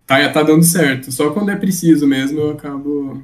tá, 0.06 0.30
tá 0.30 0.44
dando 0.44 0.64
certo. 0.64 1.12
Só 1.12 1.32
quando 1.32 1.50
é 1.50 1.56
preciso 1.56 2.06
mesmo 2.06 2.40
eu 2.40 2.52
acabo. 2.52 3.24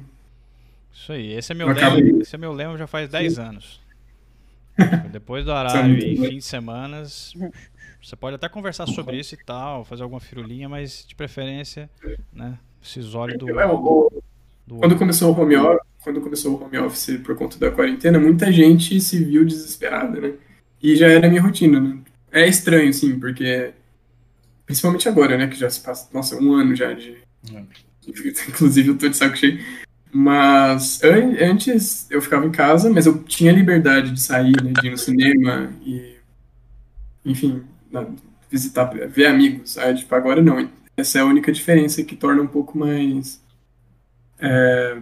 Isso 0.92 1.12
aí, 1.12 1.32
esse 1.32 1.52
é 1.52 1.54
meu 1.54 1.68
lema. 1.68 2.22
Esse 2.22 2.34
é 2.34 2.38
meu 2.38 2.52
lema 2.52 2.76
já 2.76 2.86
faz 2.86 3.08
10 3.08 3.38
anos. 3.38 3.80
Depois 5.12 5.44
do 5.44 5.52
horário 5.52 5.96
e 5.96 6.16
fim 6.16 6.38
de 6.38 6.44
semanas, 6.44 7.32
você 8.04 8.16
pode 8.16 8.36
até 8.36 8.48
conversar 8.48 8.86
sobre 8.86 9.18
isso 9.18 9.34
e 9.34 9.38
tal, 9.38 9.84
fazer 9.84 10.02
alguma 10.02 10.20
firulinha, 10.20 10.68
mas 10.68 11.04
de 11.08 11.14
preferência, 11.14 11.88
né? 12.32 12.58
Se 12.82 13.00
isole 13.00 13.36
do. 13.38 13.48
É, 13.58 13.66
o, 13.66 14.10
do 14.66 14.76
quando 14.76 14.96
começou 14.96 15.34
o 15.34 15.40
home 15.40 15.56
office, 15.56 15.86
quando 16.02 16.20
começou 16.20 16.52
o 16.52 16.64
home 16.64 16.78
office 16.78 17.18
por 17.24 17.34
conta 17.34 17.58
da 17.58 17.70
quarentena, 17.70 18.18
muita 18.20 18.52
gente 18.52 19.00
se 19.00 19.24
viu 19.24 19.44
desesperada, 19.44 20.20
né? 20.20 20.34
E 20.82 20.94
já 20.96 21.08
era 21.08 21.28
minha 21.28 21.40
rotina, 21.40 21.80
né? 21.80 21.98
É 22.30 22.46
estranho, 22.46 22.92
sim, 22.92 23.18
porque. 23.18 23.72
Principalmente 24.66 25.08
agora, 25.08 25.38
né? 25.38 25.46
Que 25.46 25.56
já 25.56 25.70
se 25.70 25.80
passa, 25.80 26.08
nossa, 26.12 26.36
um 26.36 26.52
ano 26.52 26.76
já 26.76 26.92
de. 26.92 27.16
É. 27.54 27.62
Inclusive, 28.48 28.88
eu 28.88 28.98
tô 28.98 29.08
de 29.08 29.16
saco 29.16 29.36
cheio. 29.36 29.58
Mas 30.12 31.00
antes 31.02 32.08
eu 32.10 32.22
ficava 32.22 32.46
em 32.46 32.52
casa, 32.52 32.88
mas 32.88 33.06
eu 33.06 33.24
tinha 33.24 33.50
liberdade 33.50 34.12
de 34.12 34.20
sair, 34.20 34.54
né, 34.62 34.72
de 34.80 34.86
ir 34.86 34.90
no 34.90 34.96
cinema 34.96 35.72
e, 35.84 36.14
enfim, 37.24 37.64
visitar, 38.50 38.84
ver 38.84 39.26
amigos. 39.26 39.76
Aí, 39.78 39.94
tipo, 39.94 40.14
agora 40.14 40.42
não. 40.42 40.68
Essa 40.96 41.18
é 41.18 41.20
a 41.22 41.26
única 41.26 41.52
diferença 41.52 42.02
que 42.02 42.16
torna 42.16 42.42
um 42.42 42.46
pouco 42.46 42.78
mais. 42.78 43.42
É, 44.38 44.96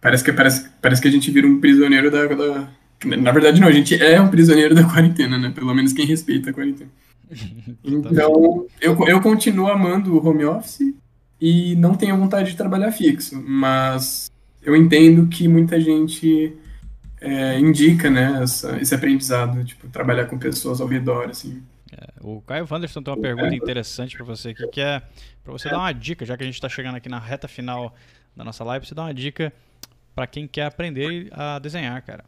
parece, 0.00 0.24
que, 0.24 0.32
parece, 0.32 0.68
parece 0.80 1.00
que 1.00 1.08
a 1.08 1.10
gente 1.10 1.30
vira 1.30 1.46
um 1.46 1.60
prisioneiro 1.60 2.10
da, 2.10 2.26
da, 2.26 2.68
na 3.04 3.32
verdade, 3.32 3.60
não, 3.60 3.68
a 3.68 3.72
gente 3.72 3.94
é 4.02 4.20
um 4.20 4.28
prisioneiro 4.28 4.74
da 4.74 4.84
quarentena, 4.84 5.38
né? 5.38 5.50
Pelo 5.54 5.74
menos 5.74 5.92
quem 5.92 6.06
respeita 6.06 6.50
a 6.50 6.52
quarentena. 6.52 6.90
Então, 7.84 8.66
eu, 8.80 8.98
eu 9.06 9.20
continuo 9.20 9.68
amando 9.68 10.14
o 10.14 10.26
home 10.26 10.44
office 10.44 10.94
e 11.40 11.76
não 11.76 11.94
tenho 11.94 12.16
vontade 12.16 12.50
de 12.50 12.56
trabalhar 12.56 12.90
fixo, 12.90 13.40
mas 13.46 14.28
eu 14.62 14.74
entendo 14.74 15.28
que 15.28 15.46
muita 15.46 15.80
gente 15.80 16.52
é, 17.20 17.58
indica, 17.58 18.10
né, 18.10 18.40
essa, 18.42 18.76
esse 18.80 18.94
aprendizado, 18.94 19.64
tipo, 19.64 19.88
trabalhar 19.88 20.26
com 20.26 20.38
pessoas 20.38 20.80
ao 20.80 20.88
redor, 20.88 21.30
assim. 21.30 21.62
O 22.22 22.42
Caio 22.42 22.66
Wanderson 22.70 23.02
tem 23.02 23.14
uma 23.14 23.20
pergunta 23.20 23.54
interessante 23.54 24.14
para 24.14 24.26
você 24.26 24.50
aqui, 24.50 24.66
que 24.68 24.80
é 24.80 25.00
para 25.42 25.52
você 25.52 25.70
dar 25.70 25.78
uma 25.78 25.92
dica, 25.92 26.26
já 26.26 26.36
que 26.36 26.42
a 26.42 26.46
gente 26.46 26.54
está 26.54 26.68
chegando 26.68 26.96
aqui 26.96 27.08
na 27.08 27.18
reta 27.18 27.48
final 27.48 27.94
da 28.36 28.44
nossa 28.44 28.62
live, 28.62 28.86
você 28.86 28.94
dá 28.94 29.04
uma 29.04 29.14
dica 29.14 29.52
para 30.14 30.26
quem 30.26 30.46
quer 30.46 30.66
aprender 30.66 31.28
a 31.32 31.58
desenhar, 31.58 32.02
cara. 32.04 32.24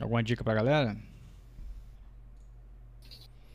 Alguma 0.00 0.20
dica 0.20 0.42
pra 0.42 0.54
galera? 0.54 0.96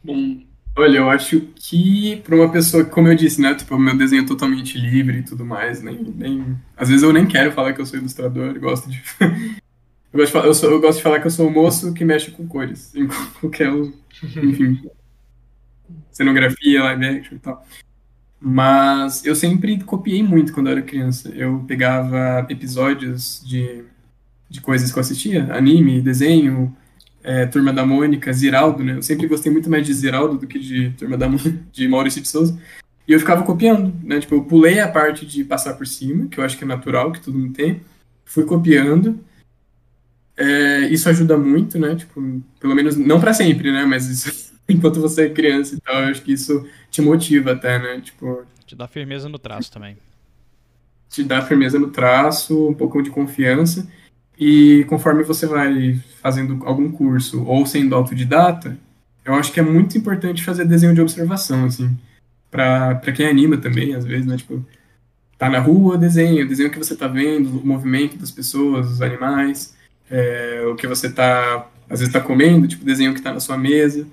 Bom, 0.02 0.42
olha, 0.78 0.98
eu 0.98 1.10
acho 1.10 1.42
que 1.56 2.16
para 2.24 2.36
uma 2.36 2.50
pessoa, 2.50 2.86
como 2.86 3.10
eu 3.10 3.16
disse, 3.16 3.42
né, 3.42 3.54
tipo, 3.54 3.78
meu 3.78 3.98
desenho 3.98 4.24
é 4.24 4.26
totalmente 4.26 4.78
livre 4.78 5.20
e 5.20 5.24
tudo 5.24 5.46
mais, 5.46 5.84
nem, 5.84 6.02
nem, 6.02 6.58
às 6.76 6.88
vezes 6.88 7.04
eu 7.04 7.12
nem 7.12 7.28
quero 7.28 7.52
falar 7.52 7.74
que 7.74 7.82
eu 7.82 7.86
sou 7.86 8.00
ilustrador, 8.00 8.58
gosto 8.60 8.90
de 8.90 9.04
eu 9.20 10.20
gosto 10.20 10.28
de, 10.28 10.32
falar, 10.32 10.46
eu, 10.46 10.54
sou, 10.54 10.72
eu 10.72 10.80
gosto 10.80 10.98
de 10.98 11.04
falar 11.04 11.20
que 11.20 11.28
eu 11.28 11.32
sou 11.32 11.48
um 11.48 11.52
moço 11.52 11.94
que 11.94 12.06
mexe 12.06 12.32
com 12.32 12.48
cores, 12.48 12.94
em 12.96 13.08
qualquer, 13.40 13.70
enfim, 14.24 14.90
cenografia, 16.12 16.84
live 16.84 17.06
action 17.06 17.36
e 17.36 17.40
tal. 17.40 17.66
Mas 18.40 19.26
eu 19.26 19.36
sempre 19.36 19.80
copiei 19.84 20.24
muito 20.24 20.54
quando 20.54 20.68
eu 20.68 20.74
era 20.74 20.82
criança. 20.82 21.30
Eu 21.30 21.64
pegava 21.68 22.46
episódios 22.50 23.44
de 23.46 23.86
de 24.52 24.60
coisas 24.60 24.92
que 24.92 25.00
eu 25.00 25.02
assistia, 25.02 25.48
anime, 25.54 26.02
desenho, 26.02 26.76
é, 27.24 27.46
Turma 27.46 27.72
da 27.72 27.86
Mônica, 27.86 28.34
Ziraldo, 28.34 28.84
né? 28.84 28.98
Eu 28.98 29.02
sempre 29.02 29.26
gostei 29.26 29.50
muito 29.50 29.70
mais 29.70 29.86
de 29.86 29.94
Ziraldo 29.94 30.38
do 30.38 30.46
que 30.46 30.60
de 30.60 30.90
Turma 30.98 31.18
da 31.18 31.30
Mônica, 31.30 31.58
de 31.72 31.88
Maurício 31.88 32.22
de 32.22 32.28
Souza. 32.28 32.60
E 33.08 33.14
eu 33.14 33.20
ficava 33.20 33.44
copiando, 33.44 33.94
né? 34.04 34.20
Tipo, 34.20 34.36
eu 34.36 34.44
pulei 34.44 34.82
a 34.82 34.90
parte 34.90 35.26
de 35.26 35.46
passar 35.46 35.76
por 35.76 35.88
cima, 35.88 36.28
que 36.28 36.38
eu 36.38 36.44
acho 36.44 36.58
que 36.58 36.66
é 36.66 36.68
natural, 36.68 37.14
que 37.14 37.22
todo 37.22 37.38
mundo 37.38 37.54
tem. 37.54 37.80
Fui 38.26 38.44
copiando. 38.44 39.18
É, 40.36 40.90
isso 40.90 41.08
ajuda 41.08 41.38
muito, 41.38 41.80
né? 41.80 41.96
Tipo, 41.96 42.42
pelo 42.60 42.76
menos, 42.76 42.98
não 42.98 43.22
para 43.22 43.34
sempre, 43.34 43.72
né? 43.72 43.86
Mas 43.86 44.08
isso, 44.08 44.51
enquanto 44.72 45.02
você 45.02 45.26
é 45.26 45.30
criança 45.30 45.76
e 45.76 45.80
tal, 45.80 45.96
eu 46.02 46.10
acho 46.10 46.22
que 46.22 46.34
isso 46.34 46.68
te 46.90 47.02
motiva 47.02 47.52
até, 47.54 47.80
né? 47.80 48.02
Tipo... 48.02 48.44
Te 48.66 48.76
dá 48.76 48.88
firmeza 48.88 49.28
no 49.28 49.40
traço 49.40 49.72
também. 49.72 49.98
Te 51.10 51.24
dá 51.24 51.42
firmeza 51.42 51.78
no 51.78 51.90
traço, 51.90 52.70
um 52.70 52.74
pouco 52.74 53.02
de 53.02 53.10
confiança. 53.10 53.88
E 54.40 54.86
conforme 54.90 55.24
você 55.24 55.46
vai 55.46 56.00
fazendo 56.22 56.66
algum 56.66 56.92
curso 56.92 57.44
ou 57.44 57.66
sendo 57.66 57.94
autodidata, 57.94 58.78
eu 59.24 59.36
acho 59.36 59.52
que 59.52 59.60
é 59.60 59.64
muito 59.64 59.98
importante 59.98 60.44
fazer 60.44 60.66
desenho 60.66 60.96
de 60.96 61.02
observação, 61.02 61.66
assim, 61.66 61.96
para 62.50 63.00
quem 63.14 63.28
anima 63.28 63.58
também, 63.58 63.94
às 63.94 64.04
vezes, 64.04 64.26
né? 64.26 64.38
Tipo, 64.38 64.66
tá 65.38 65.50
na 65.50 65.60
rua, 65.60 65.98
desenha, 65.98 66.46
desenha 66.46 66.70
o 66.70 66.72
que 66.72 66.78
você 66.78 66.96
tá 66.96 67.08
vendo, 67.08 67.60
o 67.60 67.66
movimento 67.66 68.18
das 68.18 68.32
pessoas, 68.32 68.90
os 68.90 69.02
animais, 69.02 69.76
é, 70.10 70.64
o 70.72 70.76
que 70.76 70.88
você 70.88 71.12
tá, 71.12 71.70
às 71.90 72.00
vezes, 72.00 72.14
tá 72.14 72.20
comendo, 72.20 72.68
tipo, 72.68 72.84
desenho 72.84 73.14
que 73.14 73.22
tá 73.22 73.34
na 73.34 73.40
sua 73.40 73.58
mesa. 73.58 74.08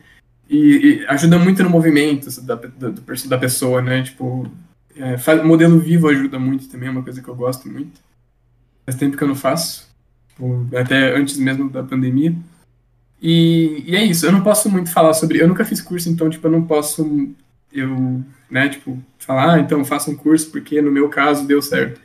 E, 0.48 1.02
e 1.02 1.06
ajuda 1.08 1.38
muito 1.38 1.62
no 1.62 1.70
movimento 1.70 2.40
da, 2.42 2.54
da, 2.54 2.88
da 3.26 3.38
pessoa, 3.38 3.82
né? 3.82 4.02
Tipo, 4.02 4.50
é, 4.96 5.18
faz, 5.18 5.44
modelo 5.44 5.78
vivo 5.78 6.08
ajuda 6.08 6.38
muito 6.38 6.68
também, 6.68 6.88
é 6.88 6.92
uma 6.92 7.02
coisa 7.02 7.22
que 7.22 7.28
eu 7.28 7.36
gosto 7.36 7.68
muito. 7.68 8.00
Faz 8.86 8.96
tempo 8.96 9.16
que 9.16 9.22
eu 9.22 9.28
não 9.28 9.34
faço 9.34 9.88
tipo, 10.38 10.66
até 10.76 11.14
antes 11.16 11.36
mesmo 11.36 11.68
da 11.68 11.82
pandemia. 11.82 12.34
E, 13.20 13.84
e, 13.86 13.96
é 13.96 14.04
isso, 14.04 14.24
eu 14.24 14.32
não 14.32 14.42
posso 14.42 14.70
muito 14.70 14.90
falar 14.90 15.12
sobre. 15.12 15.42
Eu 15.42 15.48
nunca 15.48 15.64
fiz 15.64 15.80
curso, 15.80 16.08
então, 16.08 16.30
tipo, 16.30 16.46
eu 16.46 16.52
não 16.52 16.64
posso. 16.64 17.34
Eu, 17.72 18.22
né, 18.50 18.68
tipo, 18.68 18.98
falar, 19.18 19.54
ah, 19.54 19.60
então 19.60 19.84
faça 19.84 20.10
um 20.10 20.16
curso, 20.16 20.50
porque 20.50 20.80
no 20.80 20.92
meu 20.92 21.08
caso 21.08 21.46
deu 21.46 21.60
certo. 21.60 22.00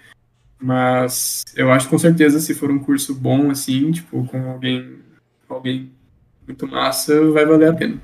Mas 0.60 1.44
eu 1.56 1.72
acho 1.72 1.88
com 1.90 1.98
certeza, 2.00 2.40
se 2.40 2.54
for 2.54 2.72
um 2.72 2.80
curso 2.80 3.14
bom, 3.14 3.52
assim, 3.52 3.92
tipo, 3.92 4.26
com 4.26 4.52
alguém, 4.52 4.96
alguém 5.48 5.92
muito 6.46 6.68
massa, 6.68 7.32
vai 7.32 7.46
valer 7.46 7.70
a 7.70 7.74
pena. 7.74 8.02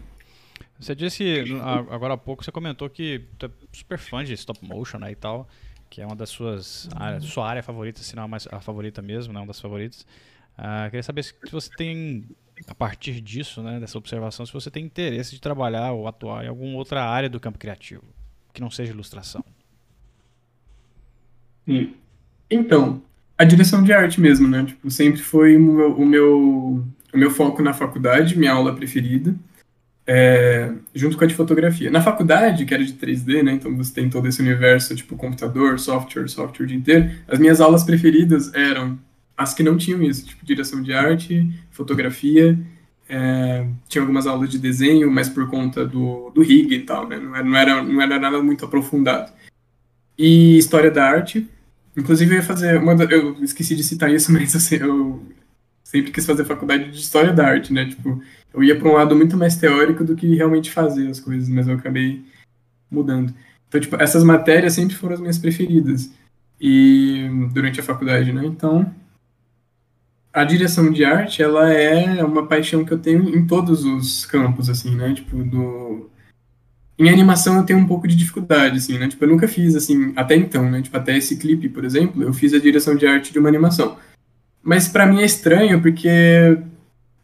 Você 0.80 0.96
disse, 0.96 1.44
agora 1.90 2.14
há 2.14 2.18
pouco, 2.18 2.44
você 2.44 2.52
comentou 2.52 2.90
que 2.90 3.26
tu 3.38 3.48
é 3.48 3.50
super 3.74 3.98
fã 3.98 4.24
de 4.24 4.34
stop 4.34 4.64
motion 4.66 4.98
né, 4.98 5.12
e 5.12 5.16
tal 5.16 5.48
que 5.90 6.02
é 6.02 6.06
uma 6.06 6.16
das 6.16 6.30
suas 6.30 6.88
áreas, 6.96 7.24
sua 7.26 7.50
área 7.50 7.64
favorita, 7.64 8.02
se 8.02 8.16
não 8.16 8.24
a, 8.24 8.28
mais, 8.28 8.48
a 8.52 8.60
favorita 8.60 9.02
mesmo, 9.02 9.34
né, 9.34 9.40
uma 9.40 9.48
das 9.48 9.60
favoritas. 9.60 10.06
Uh, 10.58 10.86
queria 10.86 11.04
saber 11.04 11.24
se 11.24 11.34
você 11.52 11.70
tem, 11.76 12.26
a 12.68 12.76
partir 12.76 13.20
disso, 13.20 13.64
né, 13.64 13.80
dessa 13.80 13.98
observação, 13.98 14.46
se 14.46 14.54
você 14.54 14.70
tem 14.70 14.86
interesse 14.86 15.32
de 15.32 15.42
trabalhar 15.42 15.92
ou 15.94 16.08
atuar 16.08 16.46
em 16.46 16.48
alguma 16.48 16.78
outra 16.78 17.04
área 17.04 17.30
do 17.30 17.40
campo 17.40 17.58
criativo, 17.58 18.04
que 18.54 18.62
não 18.62 18.70
seja 18.70 18.92
ilustração. 18.92 19.44
Sim. 21.66 21.94
Então, 22.50 23.02
a 23.38 23.44
direção 23.44 23.84
de 23.84 23.92
arte 23.94 24.20
mesmo, 24.22 24.48
né? 24.48 24.66
Tipo, 24.66 24.92
sempre 24.92 25.22
foi 25.22 25.56
o 25.56 25.60
meu, 25.60 25.96
o 25.96 26.06
meu, 26.06 26.86
o 27.14 27.18
meu 27.18 27.32
foco 27.32 27.62
na 27.64 27.74
faculdade, 27.74 28.38
minha 28.38 28.52
aula 28.52 28.76
preferida 28.76 29.36
é, 30.12 30.72
junto 30.96 31.16
com 31.16 31.24
a 31.24 31.28
de 31.28 31.36
fotografia. 31.36 31.92
Na 31.92 32.02
faculdade, 32.02 32.66
que 32.66 32.74
era 32.74 32.84
de 32.84 32.94
3D, 32.94 33.44
né, 33.44 33.52
então 33.54 33.78
você 33.78 33.94
tem 33.94 34.10
todo 34.10 34.28
esse 34.28 34.42
universo, 34.42 34.96
tipo 34.96 35.16
computador, 35.16 35.80
software, 35.80 36.28
software 36.28 36.66
o 36.66 36.68
dia 36.68 36.76
inteiro, 36.76 37.12
as 37.28 37.38
minhas 37.38 37.62
aulas 37.62 37.84
preferidas 37.84 38.52
eram 38.56 38.98
as 39.38 39.54
que 39.54 39.62
não 39.62 39.78
tinham 39.78 40.02
isso, 40.02 40.26
tipo 40.26 40.44
direção 40.44 40.82
de 40.82 40.94
arte, 40.94 41.48
fotografia, 41.70 42.60
é, 43.08 43.68
tinha 43.88 44.02
algumas 44.02 44.26
aulas 44.26 44.50
de 44.50 44.58
desenho, 44.58 45.12
mas 45.12 45.30
por 45.30 45.48
conta 45.48 45.86
do, 45.86 46.32
do 46.32 46.42
RIG 46.42 46.74
e 46.74 46.80
tal, 46.80 47.08
né, 47.08 47.20
não 47.20 47.36
era, 47.36 47.44
não, 47.44 47.56
era, 47.56 47.84
não 47.84 48.02
era 48.02 48.20
nada 48.20 48.42
muito 48.42 48.66
aprofundado. 48.66 49.32
E 50.18 50.58
história 50.58 50.90
da 50.90 51.06
arte, 51.06 51.48
inclusive 51.96 52.32
eu 52.32 52.38
ia 52.38 52.44
fazer, 52.44 52.80
uma, 52.80 52.94
eu 53.04 53.44
esqueci 53.44 53.76
de 53.76 53.84
citar 53.84 54.12
isso, 54.12 54.32
mas 54.34 54.72
eu, 54.72 54.88
eu 54.88 55.24
sempre 55.84 56.12
quis 56.12 56.26
fazer 56.26 56.46
faculdade 56.46 56.90
de 56.90 56.98
história 56.98 57.32
da 57.32 57.46
arte, 57.46 57.72
né, 57.72 57.86
tipo 57.86 58.20
eu 58.54 58.64
ia 58.64 58.78
para 58.78 58.90
um 58.90 58.94
lado 58.94 59.16
muito 59.16 59.38
mais 59.38 59.56
teórico 59.56 60.04
do 60.04 60.16
que 60.16 60.36
realmente 60.36 60.72
fazer 60.72 61.08
as 61.08 61.20
coisas, 61.20 61.48
mas 61.50 61.68
eu 61.68 61.76
acabei 61.76 62.24
mudando. 62.90 63.34
Então, 63.68 63.80
tipo, 63.80 63.96
essas 64.02 64.24
matérias 64.24 64.74
sempre 64.74 64.96
foram 64.96 65.14
as 65.14 65.20
minhas 65.20 65.38
preferidas 65.38 66.12
e 66.60 67.30
durante 67.54 67.80
a 67.80 67.84
faculdade, 67.84 68.34
né? 68.34 68.46
Então, 68.46 68.92
a 70.34 70.44
direção 70.44 70.92
de 70.92 71.06
arte, 71.06 71.42
ela 71.42 71.72
é 71.72 72.24
uma 72.24 72.46
paixão 72.48 72.84
que 72.84 72.92
eu 72.92 73.00
tenho 73.00 73.30
em 73.30 73.46
todos 73.46 73.86
os 73.86 74.26
campos, 74.26 74.70
assim, 74.70 74.96
né? 74.96 75.14
Tipo, 75.14 75.44
do... 75.44 76.10
Em 76.98 77.10
animação 77.10 77.58
eu 77.58 77.64
tenho 77.64 77.80
um 77.80 77.88
pouco 77.88 78.08
de 78.08 78.16
dificuldade, 78.16 78.78
assim, 78.78 78.98
né? 78.98 79.08
Tipo, 79.08 79.24
eu 79.24 79.30
nunca 79.30 79.48
fiz, 79.48 79.76
assim, 79.76 80.12
até 80.16 80.36
então, 80.36 80.70
né? 80.70 80.82
Tipo, 80.82 80.98
até 80.98 81.16
esse 81.18 81.38
clipe, 81.38 81.70
por 81.70 81.86
exemplo, 81.86 82.24
eu 82.24 82.34
fiz 82.34 82.54
a 82.54 82.60
direção 82.60 82.96
de 82.96 83.08
arte 83.08 83.32
de 83.32 83.40
uma 83.40 83.48
animação. 83.48 83.98
Mas 84.62 84.88
para 84.88 85.06
mim 85.06 85.22
é 85.22 85.26
estranho, 85.26 85.82
porque 85.82 86.58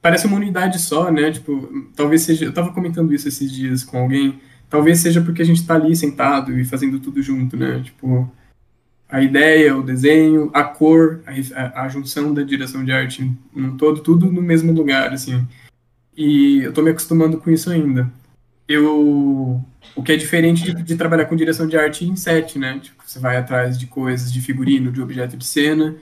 parece 0.05 0.27
uma 0.27 0.37
unidade 0.37 0.77
só, 0.79 1.11
né? 1.11 1.31
Tipo, 1.31 1.89
talvez 1.95 2.21
seja... 2.21 2.45
Eu 2.45 2.53
tava 2.53 2.71
comentando 2.71 3.11
isso 3.11 3.27
esses 3.27 3.51
dias 3.51 3.83
com 3.83 3.97
alguém. 3.97 4.39
Talvez 4.69 4.99
seja 4.99 5.19
porque 5.19 5.41
a 5.41 5.45
gente 5.45 5.65
tá 5.65 5.73
ali 5.73 5.95
sentado 5.95 6.55
e 6.59 6.63
fazendo 6.63 6.99
tudo 6.99 7.23
junto, 7.23 7.57
né? 7.57 7.81
Tipo 7.83 8.31
a 9.09 9.21
ideia, 9.21 9.75
o 9.75 9.81
desenho, 9.81 10.51
a 10.53 10.63
cor, 10.63 11.21
a, 11.25 11.83
a, 11.83 11.89
junção 11.89 12.33
da 12.33 12.43
direção 12.43 12.83
de 12.83 12.91
arte 12.91 13.31
um 13.55 13.77
todo, 13.77 14.01
tudo 14.01 14.31
no 14.31 14.41
mesmo 14.41 14.71
lugar, 14.71 15.11
assim. 15.11 15.47
E 16.15 16.59
eu 16.61 16.73
tô 16.73 16.83
me 16.83 16.91
acostumando 16.91 17.37
com 17.37 17.49
isso 17.49 17.71
ainda. 17.71 18.11
Eu, 18.67 19.63
o 19.95 20.03
que 20.03 20.11
é 20.11 20.17
diferente 20.17 20.63
de, 20.63 20.83
de 20.83 20.95
trabalhar 20.95 21.25
com 21.25 21.35
direção 21.35 21.67
de 21.67 21.77
arte 21.77 22.05
em 22.05 22.15
set, 22.15 22.59
né? 22.59 22.79
Tipo, 22.79 23.01
você 23.05 23.19
vai 23.19 23.37
atrás 23.37 23.77
de 23.77 23.87
coisas, 23.87 24.31
de 24.31 24.41
figurino, 24.41 24.91
de 24.91 25.01
objeto 25.01 25.37
de 25.37 25.45
cena, 25.45 25.95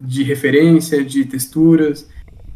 de 0.00 0.22
referência, 0.22 1.04
de 1.04 1.24
texturas. 1.24 2.08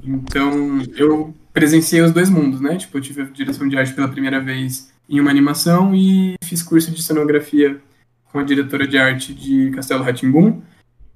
Então, 0.02 0.82
eu 0.96 1.34
presenciei 1.52 2.02
os 2.02 2.12
dois 2.12 2.28
mundos, 2.28 2.60
né? 2.60 2.76
Tipo, 2.76 2.98
eu 2.98 3.02
tive 3.02 3.24
direção 3.26 3.68
de 3.68 3.76
arte 3.76 3.94
pela 3.94 4.08
primeira 4.08 4.40
vez 4.40 4.92
em 5.08 5.20
uma 5.20 5.30
animação 5.30 5.94
e 5.94 6.34
fiz 6.42 6.62
curso 6.62 6.90
de 6.90 7.02
cenografia 7.02 7.80
com 8.24 8.38
a 8.38 8.42
diretora 8.42 8.86
de 8.86 8.98
arte 8.98 9.34
de 9.34 9.70
Castelo 9.70 10.02
Ratimbum 10.02 10.62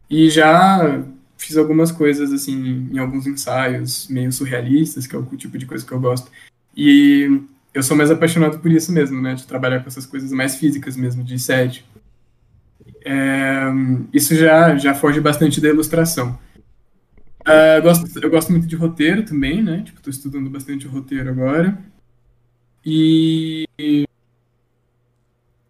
e 0.09 0.29
já 0.29 1.03
fiz 1.39 1.57
algumas 1.57 1.91
coisas 1.91 2.33
assim 2.33 2.89
em 2.93 2.99
alguns 2.99 3.27
ensaios 3.27 4.07
meio 4.09 4.31
surrealistas, 4.33 5.07
que 5.07 5.17
é 5.17 5.19
o 5.19 5.25
tipo 5.37 5.57
de 5.57 5.67
coisa 5.67 5.85
que 5.85 5.93
eu 5.93 6.01
gosto. 6.01 6.31
E 6.77 7.41
eu 7.73 7.83
sou 7.83 7.97
mais 7.97 8.11
apaixonado 8.11 8.59
por 8.59 8.71
isso 8.71 8.93
mesmo, 8.93 9.21
né, 9.21 9.35
de 9.35 9.47
trabalhar 9.47 9.81
com 9.81 9.89
essas 9.89 10.07
coisas 10.07 10.31
mais 10.31 10.57
físicas 10.57 10.97
mesmo, 10.97 11.25
de 11.25 11.39
set. 11.39 11.85
É, 13.05 13.63
isso 14.13 14.35
já 14.35 14.77
já 14.77 14.95
foge 14.95 15.21
bastante 15.21 15.61
da 15.61 15.69
ilustração. 15.69 16.39
Uh, 17.47 17.77
eu, 17.77 17.83
gosto, 17.83 18.19
eu 18.25 18.31
gosto 18.31 18.51
muito 18.51 18.67
de 18.67 18.75
roteiro 18.75 19.25
também, 19.25 19.63
né? 19.63 19.83
Tipo, 19.85 20.03
tô 20.03 20.11
estudando 20.11 20.51
bastante 20.51 20.87
roteiro 20.87 21.31
agora. 21.31 21.79
E 22.85 23.67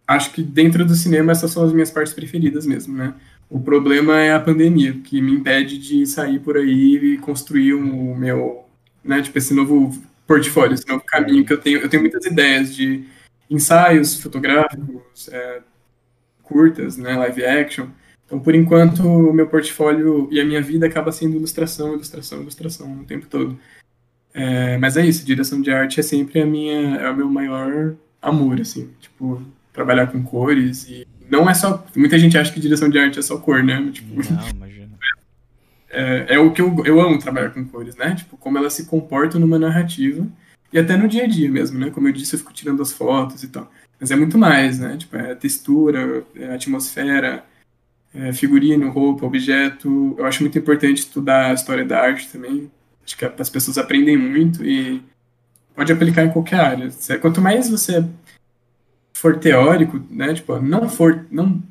acho 0.06 0.32
que 0.32 0.42
dentro 0.42 0.84
do 0.84 0.94
cinema 0.94 1.32
essas 1.32 1.50
são 1.50 1.64
as 1.64 1.72
minhas 1.72 1.90
partes 1.90 2.14
preferidas 2.14 2.64
mesmo, 2.66 2.96
né? 2.96 3.14
O 3.48 3.60
problema 3.60 4.18
é 4.18 4.32
a 4.32 4.40
pandemia, 4.40 4.94
que 5.04 5.20
me 5.20 5.32
impede 5.32 5.78
de 5.78 6.06
sair 6.06 6.40
por 6.40 6.56
aí 6.56 6.96
e 6.96 7.18
construir 7.18 7.74
o 7.74 8.14
meu, 8.14 8.64
né, 9.04 9.22
tipo 9.22 9.38
esse 9.38 9.54
novo 9.54 9.96
portfólio, 10.26 10.74
esse 10.74 10.88
novo 10.88 11.04
caminho 11.06 11.44
que 11.44 11.52
eu 11.52 11.58
tenho. 11.58 11.78
Eu 11.78 11.88
tenho 11.88 12.02
muitas 12.02 12.24
ideias 12.26 12.74
de 12.74 13.04
ensaios 13.48 14.20
fotográficos, 14.20 15.28
é, 15.28 15.60
curtas, 16.42 16.96
né, 16.96 17.16
live 17.16 17.44
action. 17.44 17.88
Então, 18.26 18.40
por 18.40 18.54
enquanto, 18.54 19.06
o 19.06 19.32
meu 19.32 19.46
portfólio 19.46 20.28
e 20.32 20.40
a 20.40 20.44
minha 20.44 20.60
vida 20.60 20.86
acaba 20.86 21.12
sendo 21.12 21.36
ilustração, 21.36 21.94
ilustração, 21.94 22.42
ilustração 22.42 23.00
o 23.00 23.04
tempo 23.04 23.26
todo. 23.26 23.58
É, 24.34 24.76
mas 24.78 24.96
é 24.96 25.06
isso, 25.06 25.24
direção 25.24 25.62
de 25.62 25.70
arte 25.70 26.00
é 26.00 26.02
sempre 26.02 26.42
a 26.42 26.46
minha, 26.46 26.96
é 26.96 27.08
o 27.08 27.16
meu 27.16 27.30
maior 27.30 27.94
amor, 28.20 28.60
assim. 28.60 28.90
Tipo, 29.00 29.40
trabalhar 29.72 30.08
com 30.08 30.22
cores 30.22 30.88
e 30.88 31.06
não 31.30 31.48
é 31.48 31.54
só. 31.54 31.84
Muita 31.94 32.18
gente 32.18 32.36
acha 32.36 32.52
que 32.52 32.60
direção 32.60 32.88
de 32.88 32.98
arte 32.98 33.18
é 33.18 33.22
só 33.22 33.38
cor, 33.38 33.62
né? 33.62 33.90
Tipo, 33.92 34.14
não, 34.32 34.48
imagina. 34.48 34.86
É, 35.88 36.34
é 36.34 36.38
o 36.38 36.52
que 36.52 36.60
eu, 36.60 36.84
eu 36.84 37.00
amo 37.00 37.18
trabalhar 37.18 37.50
com 37.50 37.64
cores, 37.64 37.96
né? 37.96 38.14
Tipo, 38.14 38.36
como 38.36 38.58
elas 38.58 38.74
se 38.74 38.84
comportam 38.86 39.40
numa 39.40 39.58
narrativa 39.58 40.26
e 40.70 40.78
até 40.78 40.94
no 40.96 41.08
dia 41.08 41.24
a 41.24 41.26
dia 41.26 41.50
mesmo, 41.50 41.78
né? 41.78 41.90
Como 41.90 42.06
eu 42.08 42.12
disse, 42.12 42.34
eu 42.34 42.40
fico 42.40 42.52
tirando 42.52 42.82
as 42.82 42.92
fotos 42.92 43.42
e 43.42 43.48
tal. 43.48 43.70
Mas 43.98 44.10
é 44.10 44.16
muito 44.16 44.36
mais, 44.36 44.78
né? 44.78 44.96
Tipo, 44.98 45.16
é 45.16 45.34
textura, 45.34 46.24
é 46.34 46.52
atmosfera, 46.52 47.44
é 48.16 48.32
figurino, 48.32 48.90
roupa, 48.90 49.26
objeto. 49.26 50.14
Eu 50.18 50.24
acho 50.26 50.42
muito 50.42 50.58
importante 50.58 50.98
estudar 50.98 51.50
a 51.50 51.54
história 51.54 51.84
da 51.84 52.00
arte 52.00 52.28
também. 52.28 52.70
Acho 53.04 53.16
que 53.16 53.24
as 53.24 53.50
pessoas 53.50 53.78
aprendem 53.78 54.16
muito 54.16 54.64
e 54.64 55.02
pode 55.74 55.92
aplicar 55.92 56.24
em 56.24 56.30
qualquer 56.30 56.60
área. 56.60 56.90
Quanto 57.20 57.40
mais 57.40 57.68
você 57.68 58.04
for 59.14 59.38
teórico, 59.38 60.02
né? 60.10 60.34
Tipo, 60.34 60.60
não 60.60 60.88
for, 60.88 61.26
não 61.30 61.62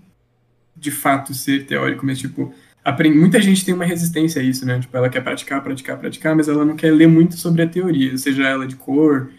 de 0.76 0.92
fato 0.92 1.34
ser 1.34 1.66
teórico, 1.66 2.06
mas 2.06 2.20
tipo, 2.20 2.54
aprende, 2.84 3.18
muita 3.18 3.42
gente 3.42 3.66
tem 3.66 3.74
uma 3.74 3.86
resistência 3.86 4.42
a 4.42 4.46
isso, 4.46 4.66
né? 4.66 4.80
Tipo, 4.80 4.96
ela 4.96 5.10
quer 5.10 5.22
praticar, 5.22 5.62
praticar, 5.64 5.98
praticar, 5.98 6.36
mas 6.36 6.48
ela 6.48 6.64
não 6.66 6.76
quer 6.76 6.92
ler 6.92 7.08
muito 7.08 7.38
sobre 7.38 7.64
a 7.64 7.68
teoria, 7.68 8.18
seja 8.18 8.48
ela 8.48 8.68
de 8.68 8.76
cor, 8.76 9.32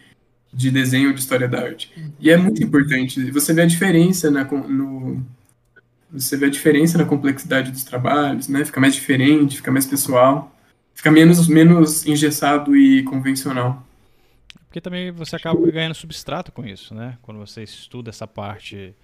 de 0.53 0.71
desenho, 0.71 1.13
de 1.13 1.21
história 1.21 1.47
da 1.47 1.61
arte. 1.63 1.93
E 2.19 2.31
é 2.31 2.37
muito 2.37 2.63
importante. 2.63 3.31
Você 3.31 3.53
vê 3.53 3.63
a 3.63 3.67
diferença 3.67 4.31
na, 4.31 4.45
no 4.45 5.23
você 6.21 6.37
vê 6.37 6.47
a 6.47 6.51
diferença 6.51 6.99
na 6.99 7.05
complexidade 7.05 7.71
dos 7.71 7.85
trabalhos, 7.85 8.49
né? 8.49 8.65
Fica 8.65 8.81
mais 8.81 8.95
diferente, 8.95 9.57
fica 9.57 9.71
mais 9.71 9.87
pessoal, 9.87 10.55
fica 10.95 11.11
menos 11.11 11.47
menos 11.49 12.07
engessado 12.07 12.77
e 12.77 13.03
convencional. 13.05 13.87
Porque 14.67 14.81
também 14.81 15.11
você 15.11 15.37
acaba 15.37 15.61
ganhando 15.71 15.95
substrato 15.95 16.53
com 16.53 16.65
isso, 16.65 16.95
né? 16.95 17.17
Quando 17.23 17.39
você 17.39 17.63
estuda 17.63 18.11
essa 18.11 18.27
parte 18.27 18.95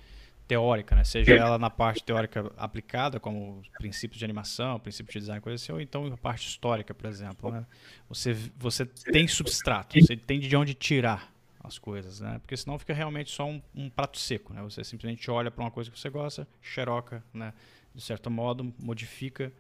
teórica, 0.47 0.95
né? 0.95 1.05
Seja 1.05 1.35
ela 1.35 1.59
na 1.59 1.71
parte 1.71 2.05
teórica 2.05 2.53
aplicada, 2.59 3.19
como 3.19 3.63
princípios 3.79 4.19
de 4.19 4.25
animação, 4.25 4.79
princípios 4.79 5.15
de 5.15 5.21
design, 5.21 5.41
coisa 5.41 5.63
assim, 5.63 5.73
ou 5.73 5.81
então 5.81 6.07
a 6.13 6.17
parte 6.17 6.47
histórica, 6.47 6.93
por 6.93 7.09
exemplo, 7.09 7.51
né? 7.51 7.65
Você, 8.09 8.37
você 8.59 8.85
tem 8.85 9.27
substrato, 9.27 9.99
você 9.99 10.17
tem 10.17 10.41
de 10.41 10.55
onde 10.55 10.75
tirar 10.75 11.32
as 11.63 11.79
coisas, 11.79 12.21
né? 12.21 12.39
Porque 12.41 12.57
senão 12.57 12.79
fica 12.79 12.93
realmente 12.93 13.31
só 13.31 13.47
um, 13.47 13.61
um 13.75 13.89
prato 13.89 14.19
seco, 14.19 14.53
né? 14.53 14.63
Você 14.63 14.83
simplesmente 14.85 15.31
olha 15.31 15.51
para 15.51 15.63
uma 15.63 15.71
coisa 15.71 15.91
que 15.91 15.99
você 15.99 16.11
gosta, 16.11 16.47
xeroca, 16.61 17.23
né? 17.33 17.53
De 17.95 18.01
certo 18.01 18.31
modo, 18.31 18.73
modifica 18.79 19.53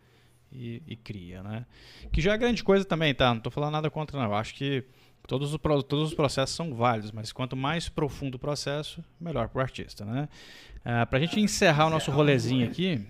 e, 0.50 0.82
e, 0.86 0.96
cria, 0.96 1.42
né? 1.42 1.66
Que 2.12 2.20
já 2.20 2.32
é 2.32 2.38
grande 2.38 2.64
coisa 2.64 2.84
também, 2.84 3.14
tá? 3.14 3.30
Não 3.30 3.38
estou 3.38 3.53
falando 3.53 3.72
nada 3.72 3.90
contra, 3.90 4.18
não. 4.18 4.26
Eu 4.26 4.34
acho 4.34 4.55
que 4.55 4.84
Todos, 5.26 5.57
todos 5.86 6.09
os 6.09 6.14
processos 6.14 6.55
são 6.55 6.74
válidos, 6.74 7.12
mas 7.12 7.32
quanto 7.32 7.57
mais 7.57 7.88
profundo 7.88 8.34
o 8.34 8.38
processo, 8.38 9.05
melhor 9.20 9.48
para 9.48 9.61
o 9.61 9.62
artista. 9.62 10.05
Né? 10.05 10.28
Ah, 10.84 11.07
para 11.07 11.18
a 11.18 11.20
gente 11.20 11.38
encerrar 11.38 11.86
o 11.86 11.90
nosso 11.90 12.11
rolezinho 12.11 12.66
aqui, 12.66 13.07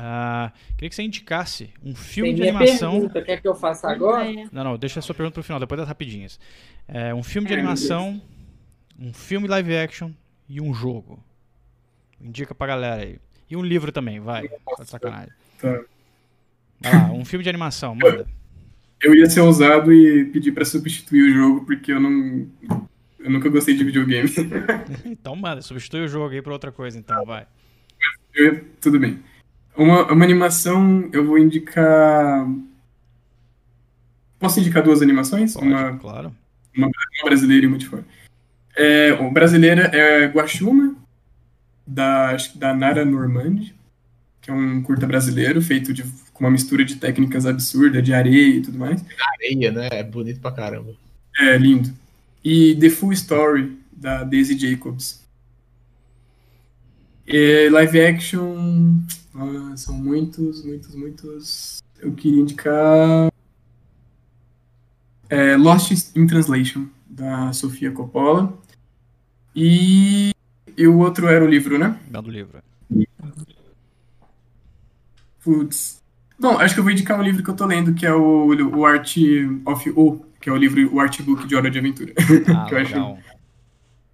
uh, 0.00 0.52
queria 0.76 0.88
que 0.88 0.94
você 0.94 1.02
indicasse 1.02 1.70
um 1.82 1.94
filme 1.94 2.30
Tem 2.30 2.42
de 2.42 2.48
animação. 2.48 2.92
Pergunta, 2.92 3.22
quer 3.22 3.40
que 3.40 3.48
eu 3.48 3.54
faça 3.54 3.90
agora? 3.90 4.24
Não, 4.50 4.64
não, 4.64 4.78
deixa 4.78 5.00
a 5.00 5.02
sua 5.02 5.14
pergunta 5.14 5.34
para 5.34 5.40
o 5.40 5.44
final, 5.44 5.60
depois 5.60 5.78
das 5.78 5.88
rapidinhas. 5.88 6.40
Uh, 6.88 7.14
um 7.14 7.22
filme 7.22 7.46
de 7.46 7.54
animação, 7.54 8.20
um 8.98 9.12
filme 9.12 9.46
live 9.46 9.76
action 9.76 10.10
e 10.48 10.60
um 10.60 10.72
jogo. 10.72 11.22
Indica 12.20 12.54
pra 12.54 12.66
galera 12.66 13.02
aí. 13.02 13.18
E 13.48 13.56
um 13.56 13.62
livro 13.62 13.92
também, 13.92 14.20
vai. 14.20 14.48
Tá 14.48 14.82
de 14.84 14.90
sacanagem. 14.90 15.32
Tá. 15.60 15.80
Vai 16.80 16.92
lá, 16.92 17.12
um 17.12 17.24
filme 17.24 17.42
de 17.42 17.48
animação, 17.48 17.94
manda 17.94 18.26
eu 19.02 19.14
ia 19.14 19.28
ser 19.28 19.40
ousado 19.40 19.92
e 19.92 20.26
pedir 20.26 20.52
para 20.52 20.64
substituir 20.64 21.22
o 21.22 21.34
jogo, 21.34 21.64
porque 21.64 21.92
eu 21.92 22.00
não. 22.00 22.46
Eu 23.18 23.30
nunca 23.30 23.48
gostei 23.48 23.74
de 23.74 23.84
videogame. 23.84 24.28
então, 25.04 25.34
manda, 25.36 25.62
substitui 25.62 26.02
o 26.02 26.08
jogo 26.08 26.34
aí 26.34 26.42
pra 26.42 26.52
outra 26.52 26.72
coisa, 26.72 26.98
então, 26.98 27.24
vai. 27.24 27.46
Eu, 28.34 28.64
tudo 28.80 28.98
bem. 28.98 29.18
Uma, 29.76 30.12
uma 30.12 30.24
animação, 30.24 31.08
eu 31.12 31.24
vou 31.24 31.38
indicar. 31.38 32.46
Posso 34.38 34.60
indicar 34.60 34.82
duas 34.82 35.02
animações? 35.02 35.54
Pode, 35.54 35.66
uma, 35.66 35.96
claro. 35.98 36.34
Uma, 36.76 36.86
uma, 36.86 37.24
brasileira 37.24 37.64
e 37.64 37.68
uma 37.68 37.78
de 37.78 37.86
fora. 37.86 38.04
É, 38.76 39.12
o 39.14 39.30
brasileira 39.30 39.82
é 39.94 40.26
Guaxuma, 40.26 40.94
da, 41.86 42.36
da 42.54 42.74
Nara 42.74 43.04
Normand, 43.04 43.72
que 44.40 44.50
é 44.50 44.54
um 44.54 44.82
curta 44.82 45.06
brasileiro 45.06 45.60
feito 45.60 45.92
de 45.92 46.04
com 46.40 46.46
uma 46.46 46.50
mistura 46.50 46.82
de 46.86 46.96
técnicas 46.96 47.44
absurdas, 47.44 48.02
de 48.02 48.14
areia 48.14 48.56
e 48.56 48.62
tudo 48.62 48.78
mais. 48.78 49.04
Areia, 49.34 49.70
né? 49.70 49.88
É 49.92 50.02
bonito 50.02 50.40
pra 50.40 50.50
caramba. 50.50 50.94
É, 51.38 51.58
lindo. 51.58 51.92
E 52.42 52.74
The 52.76 52.88
Full 52.88 53.12
Story, 53.12 53.78
da 53.92 54.24
Daisy 54.24 54.58
Jacobs. 54.58 55.22
E 57.26 57.68
live 57.68 58.00
action. 58.00 59.00
Ah, 59.34 59.76
são 59.76 59.94
muitos, 59.94 60.64
muitos, 60.64 60.94
muitos. 60.94 61.82
Eu 61.98 62.12
queria 62.12 62.40
indicar. 62.40 63.30
É, 65.28 65.56
Lost 65.56 65.92
in 66.16 66.26
Translation, 66.26 66.86
da 67.08 67.52
Sofia 67.52 67.92
Coppola. 67.92 68.58
E, 69.54 70.32
e 70.76 70.86
o 70.86 70.98
outro 70.98 71.28
era 71.28 71.44
o 71.44 71.48
livro, 71.48 71.78
né? 71.78 71.98
Não, 72.10 72.22
do 72.22 72.30
livro. 72.30 72.58
Putz. 75.42 76.00
Bom, 76.38 76.58
acho 76.58 76.74
que 76.74 76.80
eu 76.80 76.84
vou 76.84 76.92
indicar 76.92 77.18
um 77.18 77.22
livro 77.22 77.42
que 77.42 77.50
eu 77.50 77.54
tô 77.54 77.66
lendo, 77.66 77.94
que 77.94 78.06
é 78.06 78.14
o, 78.14 78.48
o 78.48 78.86
Art 78.86 79.14
of 79.66 79.90
O, 79.90 80.24
que 80.40 80.48
é 80.48 80.52
o 80.52 80.56
livro, 80.56 80.94
o 80.94 81.00
artbook 81.00 81.46
de 81.46 81.54
Hora 81.54 81.70
de 81.70 81.78
Aventura. 81.78 82.14
Ah, 82.48 82.64
que 82.66 82.74
eu 82.74 82.78
legal. 82.78 83.18
acho. 83.18 83.29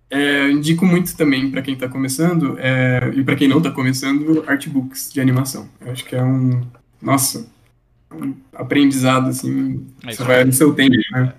É, 0.09 0.51
indico 0.51 0.87
muito 0.87 1.17
também 1.17 1.51
para 1.51 1.63
quem 1.63 1.75
está 1.75 1.89
começando, 1.89 2.57
é, 2.59 3.11
e 3.15 3.25
para 3.25 3.35
quem 3.35 3.49
não 3.49 3.59
está 3.59 3.71
começando, 3.71 4.45
artbooks 4.47 5.13
de 5.13 5.21
animação. 5.21 5.69
Eu 5.81 5.91
acho 5.91 6.05
que 6.05 6.15
é 6.15 6.23
um. 6.23 6.63
Nossa, 7.03 7.49
aprendizado, 8.53 9.29
assim. 9.29 9.87
É 10.05 10.13
você 10.13 10.25
vai 10.25 10.45
no 10.45 10.53
seu 10.53 10.75
tempo, 10.75 10.97
né? 11.13 11.35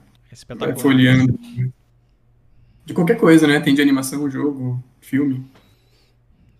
É 0.49 0.55
vai 0.55 0.78
folheando. 0.78 1.39
De 2.86 2.93
qualquer 2.93 3.18
coisa, 3.18 3.47
né? 3.47 3.59
Tem 3.59 3.74
de 3.74 3.82
animação, 3.82 4.30
jogo, 4.30 4.84
filme. 5.01 5.45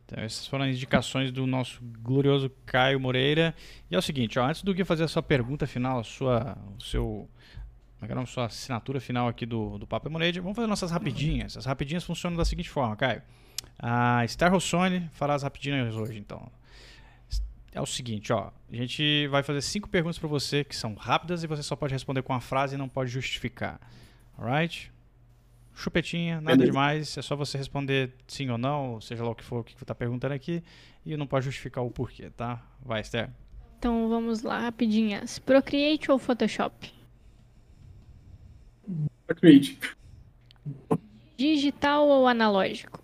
Então, 0.06 0.24
essas 0.24 0.48
foram 0.48 0.64
as 0.64 0.72
indicações 0.72 1.34
do 1.34 1.46
nosso 1.46 1.82
glorioso 2.02 2.50
Caio 2.66 3.00
Moreira. 3.00 3.54
E 3.92 3.96
é 3.96 3.98
o 3.98 4.02
seguinte, 4.02 4.40
ó, 4.40 4.48
antes 4.48 4.64
do 4.64 4.74
que 4.74 4.86
fazer 4.86 5.04
a 5.04 5.08
sua 5.08 5.22
pergunta 5.22 5.68
final, 5.68 6.00
a 6.00 6.04
sua, 6.04 6.58
o 6.80 6.84
seu, 6.84 7.30
como 8.00 8.06
é 8.12 8.14
que 8.14 8.20
é 8.20 8.22
a 8.22 8.26
sua 8.26 8.46
assinatura 8.46 9.00
final 9.00 9.28
aqui 9.28 9.46
do, 9.46 9.78
do 9.78 9.88
Papo 9.88 10.08
Lemonade, 10.08 10.40
vamos 10.40 10.56
fazer 10.56 10.68
nossas 10.68 10.92
rapidinhas. 10.92 11.58
As 11.58 11.66
rapidinhas 11.66 12.04
funcionam 12.04 12.38
da 12.38 12.46
seguinte 12.46 12.70
forma, 12.70 12.96
Caio. 12.96 13.22
A 13.80 14.26
Star 14.28 14.52
Rossoni 14.52 15.10
fará 15.14 15.34
as 15.34 15.44
rapidinhas 15.44 15.96
hoje, 15.96 16.18
então. 16.18 16.52
É 17.72 17.82
o 17.82 17.86
seguinte, 17.86 18.32
ó, 18.34 18.52
a 18.72 18.76
gente 18.76 19.28
vai 19.28 19.44
fazer 19.44 19.62
cinco 19.62 19.90
perguntas 19.90 20.18
para 20.18 20.28
você 20.28 20.64
que 20.64 20.76
são 20.76 20.96
rápidas 20.96 21.44
e 21.44 21.48
você 21.48 21.62
só 21.62 21.76
pode 21.76 21.94
responder 21.94 22.24
com 22.24 22.34
a 22.34 22.40
frase 22.40 22.76
e 22.76 22.78
não 22.78 22.90
pode 22.90 23.12
justificar. 23.12 23.80
Alright? 24.38 24.92
chupetinha, 25.78 26.42
nada 26.42 26.58
Beleza. 26.58 26.72
demais, 26.72 27.18
é 27.18 27.22
só 27.22 27.36
você 27.36 27.58
responder 27.58 28.12
sim 28.28 28.50
ou 28.50 28.58
não, 28.58 29.00
seja 29.00 29.24
lá 29.24 29.30
o 29.30 29.36
que 29.36 29.44
for 29.44 29.64
que 29.64 29.74
você 29.74 29.84
está 29.84 29.94
perguntando 29.94 30.34
aqui, 30.34 30.64
e 31.06 31.16
não 31.16 31.28
pode 31.28 31.46
justificar 31.46 31.84
o 31.84 31.92
porquê, 31.92 32.32
tá? 32.32 32.66
Vai, 32.84 33.02
Esther. 33.02 33.30
Então 33.78 34.10
vamos 34.10 34.42
lá, 34.42 34.60
rapidinhas. 34.60 35.38
Procreate 35.38 36.12
ou 36.12 36.18
Photoshop? 36.18 36.92
Procreate. 39.28 39.78
Digital 41.36 42.08
ou 42.08 42.28
analógico? 42.28 43.04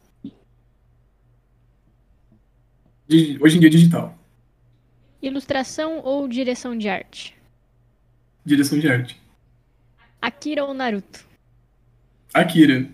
Hoje 3.41 3.57
em 3.57 3.59
dia, 3.59 3.69
digital. 3.69 4.17
Ilustração 5.21 5.99
ou 5.99 6.27
direção 6.27 6.75
de 6.77 6.87
arte? 6.89 7.35
Direção 8.45 8.79
de 8.79 8.87
arte. 8.87 9.21
Akira 10.21 10.63
ou 10.63 10.73
Naruto? 10.73 11.25
Akira. 12.33 12.89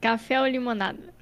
Café 0.00 0.40
ou 0.40 0.46
limonada? 0.46 1.12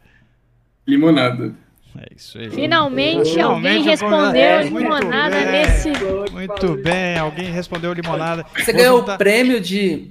Limonada. 0.86 1.54
É 1.98 2.06
isso 2.16 2.38
aí. 2.38 2.50
Finalmente, 2.50 3.30
Finalmente 3.30 3.40
alguém 3.40 3.82
respondeu 3.82 4.42
é, 4.42 4.62
limonada 4.62 5.36
bem, 5.36 5.46
nesse. 5.46 5.90
Muito 6.32 6.76
bem, 6.78 7.18
alguém 7.18 7.50
respondeu 7.50 7.92
limonada. 7.92 8.46
Você 8.56 8.72
ganhou 8.72 9.00
o 9.00 9.18
prêmio 9.18 9.60
de. 9.60 10.08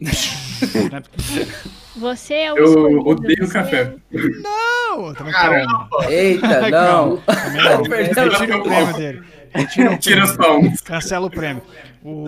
Você 1.95 2.33
é 2.35 2.53
o 2.53 2.57
Eu 2.57 2.65
escolhido. 2.65 3.09
odeio 3.09 3.45
Você 3.45 3.53
café. 3.53 3.95
É... 4.13 4.17
Não! 4.41 5.13
Também 5.13 5.33
calma. 5.33 5.89
Eita, 6.07 6.69
não. 6.69 7.21
Retira 7.89 8.57
o 8.57 8.63
prêmio 8.63 8.93
dele. 8.93 9.23
Retira, 9.53 9.97
Tira 9.97 10.23
as 10.23 10.37
palmas. 10.37 10.81
Cancela 10.81 11.27
o 11.27 11.29
prêmio. 11.29 11.63
O 12.03 12.25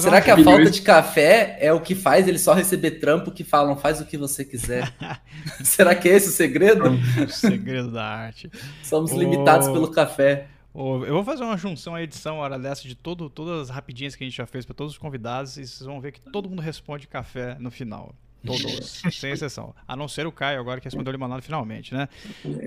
Será 0.00 0.22
que 0.22 0.30
a 0.30 0.42
falta 0.42 0.70
de 0.70 0.80
café 0.80 1.58
é 1.60 1.70
o 1.70 1.80
que 1.80 1.94
faz 1.94 2.26
ele 2.26 2.38
só 2.38 2.54
receber 2.54 2.92
trampo 2.92 3.30
que 3.30 3.44
falam 3.44 3.76
faz 3.76 4.00
o 4.00 4.06
que 4.06 4.16
você 4.16 4.42
quiser? 4.42 4.90
Será 5.62 5.94
que 5.94 6.08
é 6.08 6.16
esse 6.16 6.28
o 6.28 6.32
segredo? 6.32 6.84
o 6.88 7.28
segredo 7.28 7.90
da 7.90 8.04
arte. 8.04 8.50
Somos 8.82 9.12
limitados 9.12 9.68
pelo 9.68 9.90
café. 9.90 10.48
eu 10.74 11.12
vou 11.12 11.24
fazer 11.24 11.44
uma 11.44 11.58
junção, 11.58 11.94
a 11.94 12.02
edição, 12.02 12.38
hora 12.38 12.58
dessa, 12.58 12.82
de 12.88 12.94
todo, 12.94 13.28
todas 13.28 13.62
as 13.62 13.70
rapidinhas 13.70 14.16
que 14.16 14.24
a 14.24 14.26
gente 14.26 14.36
já 14.36 14.46
fez 14.46 14.64
para 14.64 14.74
todos 14.74 14.94
os 14.94 14.98
convidados 14.98 15.58
e 15.58 15.66
vocês 15.66 15.86
vão 15.86 16.00
ver 16.00 16.12
que 16.12 16.20
todo 16.20 16.48
mundo 16.48 16.60
responde 16.62 17.06
café 17.06 17.56
no 17.58 17.70
final. 17.70 18.14
Todos, 18.46 19.02
sem 19.12 19.32
exceção. 19.32 19.74
A 19.86 19.94
não 19.94 20.08
ser 20.08 20.26
o 20.26 20.32
Caio 20.32 20.60
agora 20.60 20.80
que 20.80 20.86
respondeu 20.86 21.12
limonada 21.12 21.42
finalmente, 21.42 21.92
né? 21.92 22.08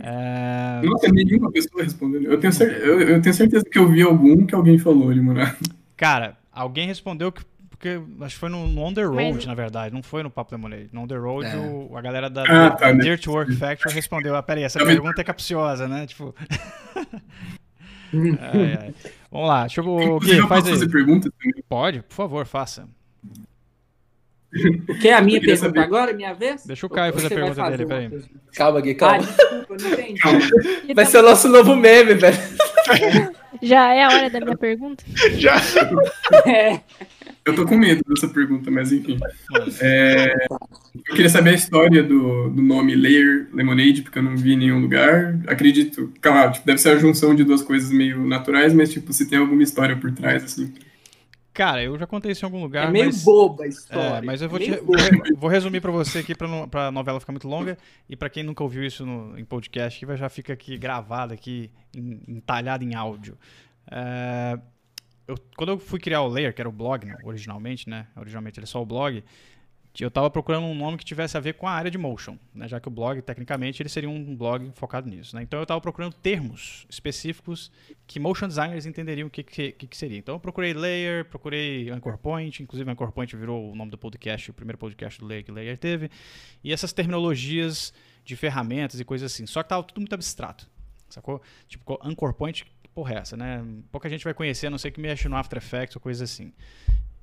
É... 0.04 0.82
Nossa, 0.84 1.08
nenhuma 1.12 1.52
pessoa 1.52 1.84
respondeu. 1.84 2.22
Eu 2.22 2.40
tenho, 2.40 2.54
certeza, 2.54 2.86
eu, 2.86 3.02
eu 3.02 3.22
tenho 3.22 3.34
certeza 3.34 3.66
que 3.66 3.80
eu 3.80 3.88
vi 3.88 4.04
algum 4.04 4.46
que 4.46 4.54
alguém 4.54 4.78
falou 4.78 5.12
limonada. 5.12 5.58
Cara, 5.96 6.38
Alguém 6.52 6.88
respondeu 6.88 7.32
que. 7.32 7.44
Porque 7.70 8.02
acho 8.22 8.36
que 8.36 8.40
foi 8.40 8.50
no, 8.50 8.68
no 8.68 8.82
On 8.82 8.94
The 8.94 9.04
Road, 9.04 9.36
Mas... 9.36 9.46
na 9.46 9.54
verdade, 9.54 9.96
não 9.96 10.04
foi 10.04 10.22
no 10.22 10.30
Papo 10.30 10.54
Lemonade. 10.54 10.90
No 10.92 11.04
On 11.04 11.08
The 11.08 11.16
Road, 11.16 11.48
é. 11.48 11.56
o, 11.56 11.96
a 11.96 12.02
galera 12.02 12.30
da, 12.30 12.44
ah, 12.44 12.72
tá, 12.72 12.92
né? 12.92 13.02
Dirt 13.02 13.26
Work 13.26 13.56
Factory 13.56 13.96
respondeu: 13.96 14.36
ah, 14.36 14.44
peraí, 14.44 14.64
essa 14.64 14.84
pergunta 14.84 15.22
é 15.22 15.24
capciosa, 15.24 15.88
né? 15.88 16.06
Tipo. 16.06 16.36
ai, 18.42 18.78
ai. 18.82 18.94
Vamos 19.32 19.48
lá, 19.48 19.62
deixa 19.62 19.80
eu. 19.80 20.20
Gui, 20.20 20.46
faz 20.46 20.66
aí. 20.66 20.72
Fazer 20.72 20.90
pergunta 20.90 21.32
Pode, 21.70 22.02
por 22.02 22.14
favor, 22.16 22.46
faça. 22.46 22.86
O 24.90 25.00
que 25.00 25.08
é 25.08 25.14
a 25.14 25.22
minha 25.22 25.40
pergunta 25.40 25.68
saber. 25.68 25.80
agora? 25.80 26.12
Minha 26.12 26.34
vez? 26.34 26.66
Deixa 26.66 26.86
o 26.86 26.90
Caio 26.90 27.14
fazer 27.14 27.28
a 27.28 27.30
pergunta 27.30 27.56
fazer 27.56 27.78
dele, 27.78 27.88
peraí. 27.88 28.24
Calma, 28.56 28.82
Gui, 28.82 28.96
calma. 28.96 29.18
Ah, 29.18 29.20
desculpa, 29.20 29.76
não 29.80 29.90
entendi. 29.92 30.94
Vai 30.94 31.06
ser 31.06 31.20
o 31.20 31.24
nosso 31.24 31.48
novo 31.48 31.76
meme, 31.78 32.16
velho. 32.16 32.38
Já 33.62 33.94
é 33.94 34.04
a 34.04 34.08
hora 34.08 34.30
da 34.30 34.40
minha 34.40 34.58
pergunta? 34.58 35.04
Já. 35.38 35.56
É. 36.46 36.80
Eu 37.46 37.56
tô 37.56 37.66
com 37.66 37.78
medo 37.78 38.02
dessa 38.08 38.28
pergunta, 38.28 38.70
mas 38.70 38.92
enfim. 38.92 39.18
É, 39.82 40.34
eu 40.50 41.16
queria 41.16 41.30
saber 41.30 41.52
a 41.52 41.54
história 41.54 42.04
do, 42.04 42.50
do 42.50 42.62
nome 42.62 42.96
Layer 42.96 43.48
Lemonade, 43.54 44.02
porque 44.02 44.20
eu 44.20 44.24
não 44.24 44.38
vi 44.38 44.54
em 44.54 44.58
nenhum 44.58 44.80
lugar. 44.80 45.40
Acredito, 45.48 46.14
claro, 46.22 46.52
tipo, 46.54 46.66
deve 46.66 46.78
ser 46.80 46.90
a 46.90 46.98
junção 46.98 47.34
de 47.34 47.44
duas 47.44 47.64
coisas 47.64 47.92
meio 47.92 48.26
naturais, 48.26 48.74
mas 48.74 48.92
tipo, 48.92 49.12
se 49.14 49.28
tem 49.28 49.40
alguma 49.40 49.64
história 49.64 49.96
por 49.96 50.12
trás, 50.12 50.44
assim. 50.44 50.72
Cara, 51.60 51.84
eu 51.84 52.00
já 52.00 52.08
contei 52.08 52.32
isso 52.32 52.46
em 52.46 52.48
algum 52.48 52.62
lugar. 52.62 52.88
É 52.88 52.90
meio 52.90 53.08
mas... 53.08 53.22
boba 53.22 53.66
a 53.66 53.68
história. 53.68 54.20
É, 54.20 54.22
mas 54.22 54.42
eu 54.42 54.48
vou, 54.48 54.58
é 54.62 54.64
te... 54.64 55.34
vou 55.36 55.50
resumir 55.50 55.82
para 55.82 55.92
você 55.92 56.20
aqui 56.20 56.34
para 56.34 56.88
a 56.88 56.90
novela 56.90 57.20
ficar 57.20 57.34
muito 57.34 57.50
longa 57.50 57.78
e 58.08 58.16
para 58.16 58.30
quem 58.30 58.44
nunca 58.44 58.64
ouviu 58.64 58.82
isso 58.82 59.06
no, 59.06 59.38
em 59.38 59.44
podcast, 59.44 60.00
que 60.00 60.16
já 60.16 60.30
fica 60.30 60.54
aqui 60.54 60.78
gravado 60.78 61.34
aqui, 61.34 61.70
entalhado 61.94 62.86
em 62.86 62.96
áudio. 62.96 63.38
É... 63.92 64.58
Eu, 65.28 65.36
quando 65.58 65.72
eu 65.72 65.78
fui 65.78 66.00
criar 66.00 66.22
o 66.22 66.30
Layer, 66.30 66.54
que 66.56 66.62
era 66.62 66.70
o 66.70 66.72
blog, 66.72 67.06
né, 67.06 67.18
originalmente, 67.26 67.90
né? 67.90 68.08
Originalmente 68.16 68.58
ele 68.58 68.64
é 68.64 68.68
só 68.68 68.82
o 68.82 68.86
blog 68.86 69.22
eu 70.04 70.08
estava 70.08 70.30
procurando 70.30 70.66
um 70.66 70.76
nome 70.76 70.98
que 70.98 71.04
tivesse 71.04 71.36
a 71.36 71.40
ver 71.40 71.56
com 71.56 71.68
a 71.68 71.72
área 71.72 71.92
de 71.92 71.98
motion, 71.98 72.38
né? 72.54 72.68
já 72.68 72.80
que 72.80 72.88
o 72.88 72.92
blog, 72.92 73.22
tecnicamente, 73.22 73.82
ele 73.82 73.90
seria 73.90 74.10
um 74.10 74.36
blog 74.36 74.72
focado 74.76 75.10
nisso. 75.10 75.36
Né? 75.36 75.44
Então 75.44 75.60
eu 75.60 75.64
estava 75.64 75.82
procurando 75.82 76.14
termos 76.14 76.86
específicos 76.90 77.72
que 78.08 78.20
motion 78.20 78.48
designers 78.48 78.86
entenderiam 78.86 79.28
o 79.28 79.30
que, 79.30 79.44
que, 79.44 79.72
que, 79.72 79.98
seria. 79.98 80.18
Então 80.18 80.36
eu 80.36 80.40
procurei 80.40 80.74
Layer, 80.74 81.26
procurei 81.26 81.90
Anchor 81.90 82.18
Point, 82.18 82.64
inclusive 82.64 82.90
Anchor 82.90 83.12
Point 83.12 83.36
virou 83.36 83.72
o 83.72 83.76
nome 83.76 83.92
do 83.92 83.98
podcast, 83.98 84.52
o 84.52 84.54
primeiro 84.54 84.78
podcast 84.78 85.20
do 85.20 85.26
Layer 85.26 85.44
que 85.44 85.52
Layer 85.52 85.78
teve, 85.78 86.10
e 86.64 86.72
essas 86.72 86.94
terminologias 86.94 87.94
de 88.24 88.36
ferramentas 88.36 89.00
e 89.00 89.06
coisas 89.06 89.32
assim. 89.32 89.46
Só 89.46 89.62
que 89.62 89.68
estava 89.68 89.84
tudo 89.84 90.00
muito 90.00 90.14
abstrato, 90.14 90.70
sacou? 91.10 91.42
Tipo, 91.68 92.00
Anchor 92.04 92.34
Point, 92.34 92.66
porra 92.94 93.16
é 93.16 93.18
essa, 93.18 93.36
né? 93.36 93.66
Pouca 93.92 94.08
gente 94.10 94.24
vai 94.24 94.34
conhecer, 94.34 94.68
a 94.68 94.70
não 94.70 94.78
ser 94.78 94.92
que 94.92 95.00
mexe 95.02 95.28
no 95.28 95.36
After 95.36 95.58
Effects 95.58 95.96
ou 95.96 96.02
coisa 96.02 96.24
assim. 96.24 96.54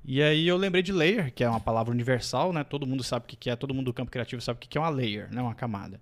E 0.09 0.22
aí 0.22 0.46
eu 0.46 0.57
lembrei 0.57 0.84
de 0.84 0.92
layer, 0.92 1.34
que 1.34 1.42
é 1.42 1.48
uma 1.48 1.59
palavra 1.59 1.92
universal, 1.92 2.52
né? 2.52 2.62
Todo 2.62 2.86
mundo 2.86 3.02
sabe 3.02 3.24
o 3.24 3.28
que 3.28 3.50
é, 3.50 3.57
todo 3.57 3.74
mundo 3.74 3.86
do 3.86 3.92
campo 3.92 4.09
criativo 4.09 4.40
sabe 4.40 4.59
o 4.59 4.61
que 4.61 4.78
é 4.78 4.80
uma 4.80 4.88
layer, 4.88 5.28
né? 5.34 5.42
Uma 5.42 5.54
camada. 5.54 6.00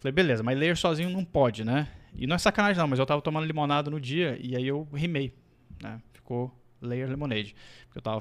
Falei, 0.00 0.12
beleza, 0.12 0.42
mas 0.42 0.58
layer 0.58 0.76
sozinho 0.76 1.08
não 1.10 1.24
pode, 1.24 1.64
né? 1.64 1.86
E 2.12 2.26
não 2.26 2.34
é 2.34 2.38
sacanagem 2.38 2.78
não, 2.78 2.88
mas 2.88 2.98
eu 2.98 3.06
tava 3.06 3.22
tomando 3.22 3.46
limonada 3.46 3.88
no 3.88 4.00
dia 4.00 4.36
e 4.42 4.56
aí 4.56 4.66
eu 4.66 4.88
rimei, 4.92 5.32
né? 5.80 6.00
Ficou 6.12 6.52
layer 6.82 7.08
lemonade. 7.08 7.54
Porque 7.84 7.98
eu 7.98 8.02
tava 8.02 8.20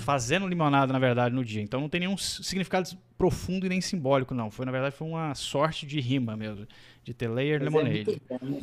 fazendo 0.00 0.48
limonada, 0.48 0.92
na 0.92 0.98
verdade, 0.98 1.32
no 1.32 1.44
dia. 1.44 1.62
Então 1.62 1.80
não 1.80 1.88
tem 1.88 2.00
nenhum 2.00 2.16
significado 2.16 2.90
profundo 3.16 3.66
e 3.66 3.68
nem 3.68 3.80
simbólico, 3.80 4.34
não. 4.34 4.50
Foi, 4.50 4.66
na 4.66 4.72
verdade, 4.72 4.96
foi 4.96 5.06
uma 5.06 5.32
sorte 5.32 5.86
de 5.86 6.00
rima 6.00 6.36
mesmo, 6.36 6.66
de 7.04 7.14
ter 7.14 7.28
layer 7.28 7.60
mas 7.60 7.72
é 7.72 7.78
lemonade. 7.78 8.22
É 8.28 8.62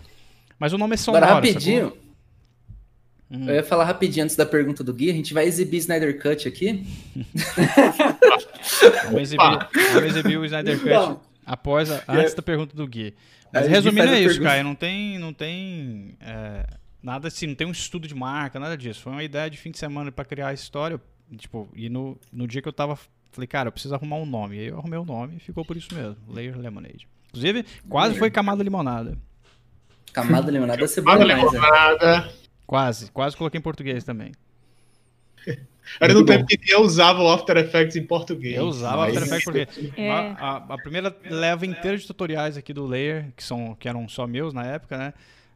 mas 0.60 0.74
o 0.74 0.78
nome 0.78 0.96
é 0.96 0.98
sonoro, 0.98 1.24
Agora, 1.24 1.36
rapidinho, 1.36 1.86
sacou? 1.86 2.07
Hum. 3.30 3.48
Eu 3.48 3.56
ia 3.56 3.64
falar 3.64 3.84
rapidinho 3.84 4.24
antes 4.24 4.36
da 4.36 4.46
pergunta 4.46 4.84
do 4.84 4.94
Gui. 4.94 5.10
A 5.12 5.14
gente 5.14 5.34
vai 5.34 5.46
exibir 5.46 5.78
Snyder 5.78 6.22
Cut 6.22 6.48
aqui. 6.48 6.86
vamos, 9.06 9.22
exibir, 9.22 9.68
vamos 9.94 10.16
exibir 10.16 10.38
o 10.38 10.46
Snyder 10.46 10.80
Cut 10.80 10.90
não. 10.90 11.22
após 11.46 11.92
a, 11.92 12.04
antes 12.08 12.34
da 12.34 12.42
pergunta 12.42 12.76
do 12.76 12.88
Gui. 12.88 13.14
Mas 13.52 13.68
resumindo 13.68 14.10
é 14.10 14.22
isso, 14.22 14.42
Caio. 14.42 14.64
Não 14.64 14.76
tem, 14.76 15.20
não 15.20 15.34
tem 15.34 16.16
é, 16.22 16.66
nada 17.02 17.28
assim, 17.28 17.48
não 17.48 17.56
tem 17.56 17.68
um 17.68 17.72
estudo 17.72 18.08
de 18.08 18.16
marca, 18.16 18.60
nada 18.60 18.78
disso. 18.78 19.02
Foi 19.02 19.12
uma 19.12 19.24
ideia 19.24 19.50
de 19.50 19.58
fim 19.58 19.72
de 19.72 19.78
semana 19.78 20.12
para 20.12 20.26
criar 20.26 20.48
a 20.50 20.54
história. 20.54 21.00
Tipo, 21.38 21.68
e 21.76 21.90
no, 21.90 22.18
no 22.32 22.48
dia 22.48 22.62
que 22.62 22.68
eu 22.68 22.74
tava. 22.74 22.98
Falei, 23.32 23.48
cara, 23.48 23.68
eu 23.68 23.72
preciso 23.72 23.94
arrumar 23.94 24.16
um 24.16 24.26
nome. 24.26 24.56
E 24.56 24.60
aí 24.60 24.68
eu 24.68 24.78
arrumei 24.78 24.98
o 24.98 25.02
um 25.02 25.06
nome 25.06 25.36
e 25.38 25.40
ficou 25.40 25.66
por 25.66 25.76
isso 25.76 25.94
mesmo. 25.94 26.16
Layer 26.30 26.58
Lemonade. 26.58 27.08
Inclusive, 27.28 27.66
quase 27.90 28.18
foi 28.18 28.32
Camada 28.32 28.64
Limonada. 28.64 29.18
Camada 30.14 30.50
Limonada 30.50 30.84
é 30.84 30.88
ser 30.88 31.02
bom 31.02 31.18
demais, 31.18 31.52
né? 31.52 31.60
Limonada. 31.60 32.34
Quase, 32.68 33.10
quase 33.12 33.38
coloquei 33.38 33.58
em 33.58 33.62
português 33.62 34.04
também. 34.04 34.34
Era 36.02 36.14
no 36.14 36.26
tempo 36.26 36.46
que 36.46 36.60
eu 36.68 36.82
usava 36.82 37.24
o 37.24 37.32
After 37.32 37.56
Effects 37.56 37.96
em 37.96 38.04
português. 38.04 38.58
Eu 38.58 38.66
usava 38.66 39.08
After 39.08 39.24
Effects 39.24 39.48
em 39.48 39.66
português. 39.66 39.94
É. 39.98 40.12
A, 40.12 40.36
a, 40.38 40.56
a, 40.74 40.78
primeira 40.78 41.16
leva 41.30 41.66
inteira 41.66 41.98
de 41.98 42.06
tutoriais 42.06 42.58
aqui 42.58 42.74
do 42.74 42.86
Layer, 42.86 43.32
que, 43.38 43.42
são, 43.42 43.74
que 43.80 43.88
eram 43.88 44.08
só 44.10 44.28
meus 44.28 44.54
na 44.54 44.66
época, 44.66 44.98
né? 44.98 45.14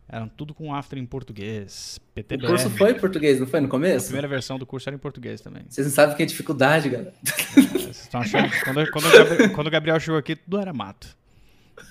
Eram 0.08 0.30
tudo 0.30 0.54
com 0.54 0.74
After 0.74 0.98
em 0.98 1.06
português. 1.06 2.00
PTBR. 2.16 2.46
O 2.46 2.50
curso 2.50 2.70
foi 2.70 2.92
em 2.92 3.00
português, 3.00 3.40
não 3.42 3.48
foi 3.48 3.60
no 3.60 3.68
começo? 3.68 4.06
A 4.06 4.08
primeira 4.08 4.28
versão 4.30 4.58
do 4.58 4.66
curso 4.66 4.88
era 4.88 4.96
em 4.96 5.00
português 5.00 5.42
também. 5.42 5.64
Vocês 5.68 5.88
não 5.88 5.94
sabem 5.94 6.16
que 6.16 6.24
é 6.24 6.26
dificuldade, 6.26 6.90
galera. 6.90 7.14
Vocês 7.24 8.02
estão 8.02 8.22
achando 8.22 8.50
que 8.50 8.64
quando, 8.64 8.90
quando, 8.90 9.54
quando 9.54 9.68
o 9.68 9.72
Gabriel 9.72 10.00
chegou 10.00 10.18
aqui, 10.18 10.38
tudo 10.38 10.60
era 10.60 10.72
mato. 10.74 11.08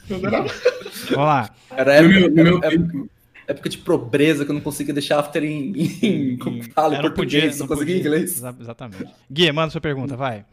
Tudo 0.08 0.26
era 0.26 0.42
mato. 0.42 0.54
Vamos 1.10 1.26
lá. 1.26 1.50
Era 1.70 1.94
época, 1.94 2.14
no 2.14 2.20
meu, 2.20 2.28
no 2.30 2.60
meu 2.60 2.64
é, 2.64 2.70
época 3.50 3.68
de 3.68 3.78
pobreza 3.78 4.44
que 4.44 4.50
eu 4.50 4.54
não 4.54 4.60
conseguia 4.60 4.94
deixar 4.94 5.18
after 5.18 5.42
em, 5.42 5.72
em, 6.02 6.34
em 6.34 6.62
fala 6.62 6.96
em 6.96 7.00
português, 7.00 7.44
podia, 7.44 7.58
não 7.58 7.66
conseguia 7.66 7.98
inglês. 7.98 8.42
Exatamente. 8.60 9.12
Gui, 9.30 9.50
manda 9.52 9.70
sua 9.70 9.80
pergunta, 9.80 10.16
vai. 10.16 10.44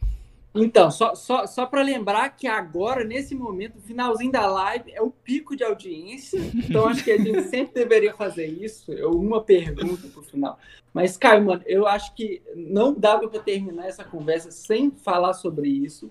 Então, 0.54 0.90
só, 0.90 1.14
só, 1.14 1.46
só 1.46 1.66
para 1.66 1.82
lembrar 1.82 2.30
que 2.30 2.46
agora, 2.46 3.04
nesse 3.04 3.34
momento, 3.34 3.76
o 3.76 3.82
finalzinho 3.82 4.32
da 4.32 4.46
live 4.46 4.90
é 4.92 5.00
o 5.00 5.10
pico 5.10 5.54
de 5.54 5.62
audiência. 5.62 6.40
Então, 6.54 6.88
acho 6.88 7.04
que 7.04 7.12
a 7.12 7.18
gente 7.18 7.42
sempre 7.48 7.74
deveria 7.74 8.14
fazer 8.14 8.46
isso. 8.46 8.92
Eu, 8.92 9.10
uma 9.10 9.42
pergunta 9.42 10.08
para 10.08 10.20
o 10.20 10.24
final. 10.24 10.58
Mas, 10.92 11.16
Caio, 11.16 11.44
mano, 11.44 11.62
eu 11.66 11.86
acho 11.86 12.14
que 12.14 12.42
não 12.56 12.94
dava 12.94 13.28
para 13.28 13.40
terminar 13.40 13.86
essa 13.86 14.04
conversa 14.04 14.50
sem 14.50 14.90
falar 14.90 15.34
sobre 15.34 15.68
isso. 15.68 16.10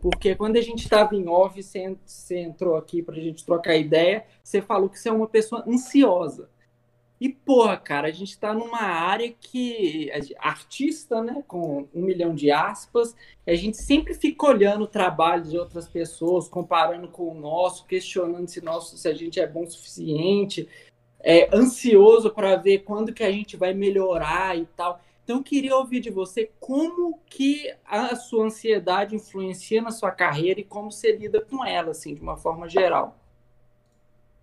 Porque 0.00 0.34
quando 0.34 0.56
a 0.56 0.60
gente 0.60 0.82
estava 0.82 1.14
em 1.14 1.28
off, 1.28 1.62
você, 1.62 1.96
você 2.04 2.38
entrou 2.38 2.76
aqui 2.76 3.02
para 3.02 3.16
a 3.16 3.20
gente 3.20 3.44
trocar 3.44 3.76
ideia, 3.76 4.24
você 4.42 4.60
falou 4.60 4.88
que 4.88 4.98
você 4.98 5.08
é 5.08 5.12
uma 5.12 5.28
pessoa 5.28 5.64
ansiosa. 5.66 6.48
E, 7.22 7.28
porra, 7.28 7.76
cara, 7.76 8.08
a 8.08 8.10
gente 8.10 8.30
está 8.30 8.52
numa 8.52 8.82
área 8.82 9.32
que. 9.32 10.10
artista, 10.38 11.22
né? 11.22 11.44
Com 11.46 11.86
um 11.94 12.02
milhão 12.02 12.34
de 12.34 12.50
aspas, 12.50 13.14
a 13.46 13.54
gente 13.54 13.76
sempre 13.76 14.12
fica 14.12 14.44
olhando 14.44 14.82
o 14.82 14.88
trabalho 14.88 15.44
de 15.44 15.56
outras 15.56 15.88
pessoas, 15.88 16.48
comparando 16.48 17.06
com 17.06 17.28
o 17.28 17.34
nosso, 17.40 17.86
questionando 17.86 18.48
se, 18.48 18.60
nosso, 18.60 18.96
se 18.98 19.06
a 19.06 19.14
gente 19.14 19.38
é 19.38 19.46
bom 19.46 19.62
o 19.62 19.70
suficiente, 19.70 20.68
é, 21.20 21.48
ansioso 21.56 22.28
para 22.28 22.56
ver 22.56 22.80
quando 22.80 23.12
que 23.12 23.22
a 23.22 23.30
gente 23.30 23.56
vai 23.56 23.72
melhorar 23.72 24.58
e 24.58 24.66
tal. 24.76 25.00
Então, 25.24 25.36
eu 25.36 25.42
queria 25.42 25.76
ouvir 25.76 26.00
de 26.00 26.10
você 26.10 26.50
como 26.58 27.20
que 27.26 27.72
a 27.84 28.16
sua 28.16 28.46
ansiedade 28.46 29.14
influencia 29.14 29.80
na 29.80 29.90
sua 29.90 30.10
carreira 30.10 30.60
e 30.60 30.64
como 30.64 30.90
você 30.90 31.14
lida 31.16 31.40
com 31.40 31.64
ela, 31.64 31.92
assim, 31.92 32.14
de 32.14 32.20
uma 32.20 32.36
forma 32.36 32.68
geral. 32.68 33.18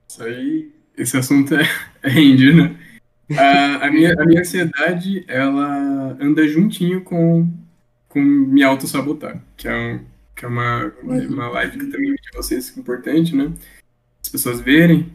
Isso 0.08 0.24
aí 0.24 0.80
esse 1.00 1.18
assunto 1.18 1.56
é, 1.56 1.64
é 2.04 2.10
rende, 2.10 2.54
né? 2.54 2.76
A, 3.38 3.88
a, 3.88 3.92
minha, 3.92 4.14
a 4.20 4.26
minha 4.26 4.42
ansiedade, 4.42 5.24
ela 5.28 6.18
anda 6.20 6.48
juntinho 6.48 7.02
com, 7.02 7.48
com 8.08 8.20
me 8.20 8.64
auto-sabotar, 8.64 9.42
que 9.56 9.68
é, 9.68 9.76
um, 9.76 10.00
que 10.36 10.46
é 10.46 10.48
uma, 10.48 10.92
uma 11.04 11.48
live 11.50 11.78
que 11.78 11.86
também 11.88 12.14
de 12.14 12.30
vocês 12.36 12.76
é 12.76 12.80
importante, 12.80 13.36
né? 13.36 13.54
As 14.22 14.30
pessoas 14.30 14.60
verem, 14.60 15.14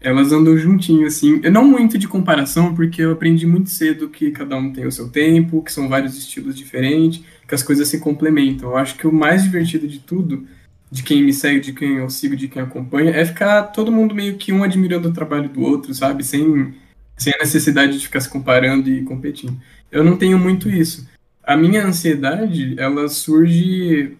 elas 0.00 0.32
andam 0.32 0.56
juntinho, 0.56 1.06
assim. 1.06 1.40
Eu 1.42 1.50
não 1.50 1.64
muito 1.66 1.98
de 1.98 2.06
comparação, 2.06 2.74
porque 2.74 3.02
eu 3.02 3.12
aprendi 3.12 3.46
muito 3.46 3.70
cedo 3.70 4.08
que 4.08 4.30
cada 4.30 4.56
um 4.56 4.72
tem 4.72 4.86
o 4.86 4.92
seu 4.92 5.08
tempo, 5.08 5.62
que 5.62 5.72
são 5.72 5.88
vários 5.88 6.16
estilos 6.16 6.56
diferentes, 6.56 7.24
que 7.46 7.54
as 7.54 7.62
coisas 7.62 7.88
se 7.88 7.98
complementam. 7.98 8.70
Eu 8.70 8.76
acho 8.76 8.96
que 8.96 9.06
o 9.06 9.12
mais 9.12 9.42
divertido 9.44 9.88
de 9.88 9.98
tudo 9.98 10.46
de 10.90 11.02
quem 11.02 11.22
me 11.22 11.32
segue, 11.32 11.60
de 11.60 11.72
quem 11.72 11.96
eu 11.96 12.08
sigo, 12.08 12.36
de 12.36 12.48
quem 12.48 12.62
acompanha, 12.62 13.10
é 13.10 13.24
ficar 13.24 13.64
todo 13.64 13.90
mundo 13.90 14.14
meio 14.14 14.36
que 14.36 14.52
um 14.52 14.62
admirando 14.62 15.08
o 15.08 15.12
trabalho 15.12 15.48
do 15.48 15.60
outro, 15.60 15.92
sabe? 15.92 16.22
Sem, 16.24 16.74
sem 17.16 17.34
a 17.34 17.38
necessidade 17.38 17.98
de 17.98 18.04
ficar 18.04 18.20
se 18.20 18.28
comparando 18.28 18.88
e 18.88 19.02
competindo. 19.02 19.60
Eu 19.90 20.04
não 20.04 20.16
tenho 20.16 20.38
muito 20.38 20.68
isso. 20.68 21.08
A 21.42 21.56
minha 21.56 21.84
ansiedade, 21.84 22.74
ela 22.78 23.08
surge 23.08 24.16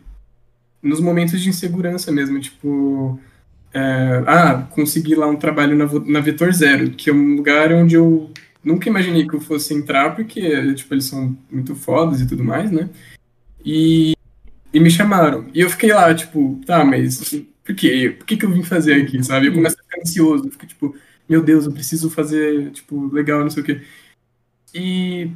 nos 0.82 1.00
momentos 1.00 1.40
de 1.40 1.48
insegurança 1.48 2.12
mesmo, 2.12 2.40
tipo, 2.40 3.20
é, 3.76 4.24
ah, 4.26 4.66
consegui 4.70 5.14
lá 5.14 5.26
um 5.26 5.36
trabalho 5.36 5.76
na, 5.76 5.86
na 6.06 6.20
Vetor 6.20 6.50
Zero, 6.52 6.90
que 6.92 7.10
é 7.10 7.12
um 7.12 7.36
lugar 7.36 7.70
onde 7.72 7.94
eu 7.94 8.30
nunca 8.64 8.88
imaginei 8.88 9.28
que 9.28 9.34
eu 9.34 9.40
fosse 9.40 9.74
entrar, 9.74 10.16
porque, 10.16 10.74
tipo, 10.74 10.94
eles 10.94 11.04
são 11.04 11.36
muito 11.50 11.74
fodas 11.74 12.20
e 12.20 12.26
tudo 12.26 12.42
mais, 12.42 12.70
né? 12.70 12.88
E 13.64 14.14
e 14.72 14.80
me 14.80 14.90
chamaram. 14.90 15.46
E 15.54 15.60
eu 15.60 15.70
fiquei 15.70 15.92
lá, 15.92 16.14
tipo, 16.14 16.60
tá, 16.66 16.84
mas 16.84 17.34
por 17.64 17.74
quê? 17.74 18.14
Por 18.18 18.26
que, 18.26 18.36
que 18.36 18.44
eu 18.44 18.50
vim 18.52 18.62
fazer 18.62 18.94
aqui, 19.02 19.22
sabe? 19.24 19.46
Eu 19.48 19.54
começo 19.54 19.76
a 19.78 19.82
ficar 19.82 20.00
ansioso, 20.00 20.46
eu 20.46 20.52
fico 20.52 20.66
tipo, 20.66 20.96
meu 21.28 21.42
Deus, 21.42 21.66
eu 21.66 21.72
preciso 21.72 22.10
fazer, 22.10 22.70
tipo, 22.72 23.12
legal, 23.12 23.40
não 23.40 23.50
sei 23.50 23.62
o 23.62 23.66
quê. 23.66 23.82
E, 24.74 25.30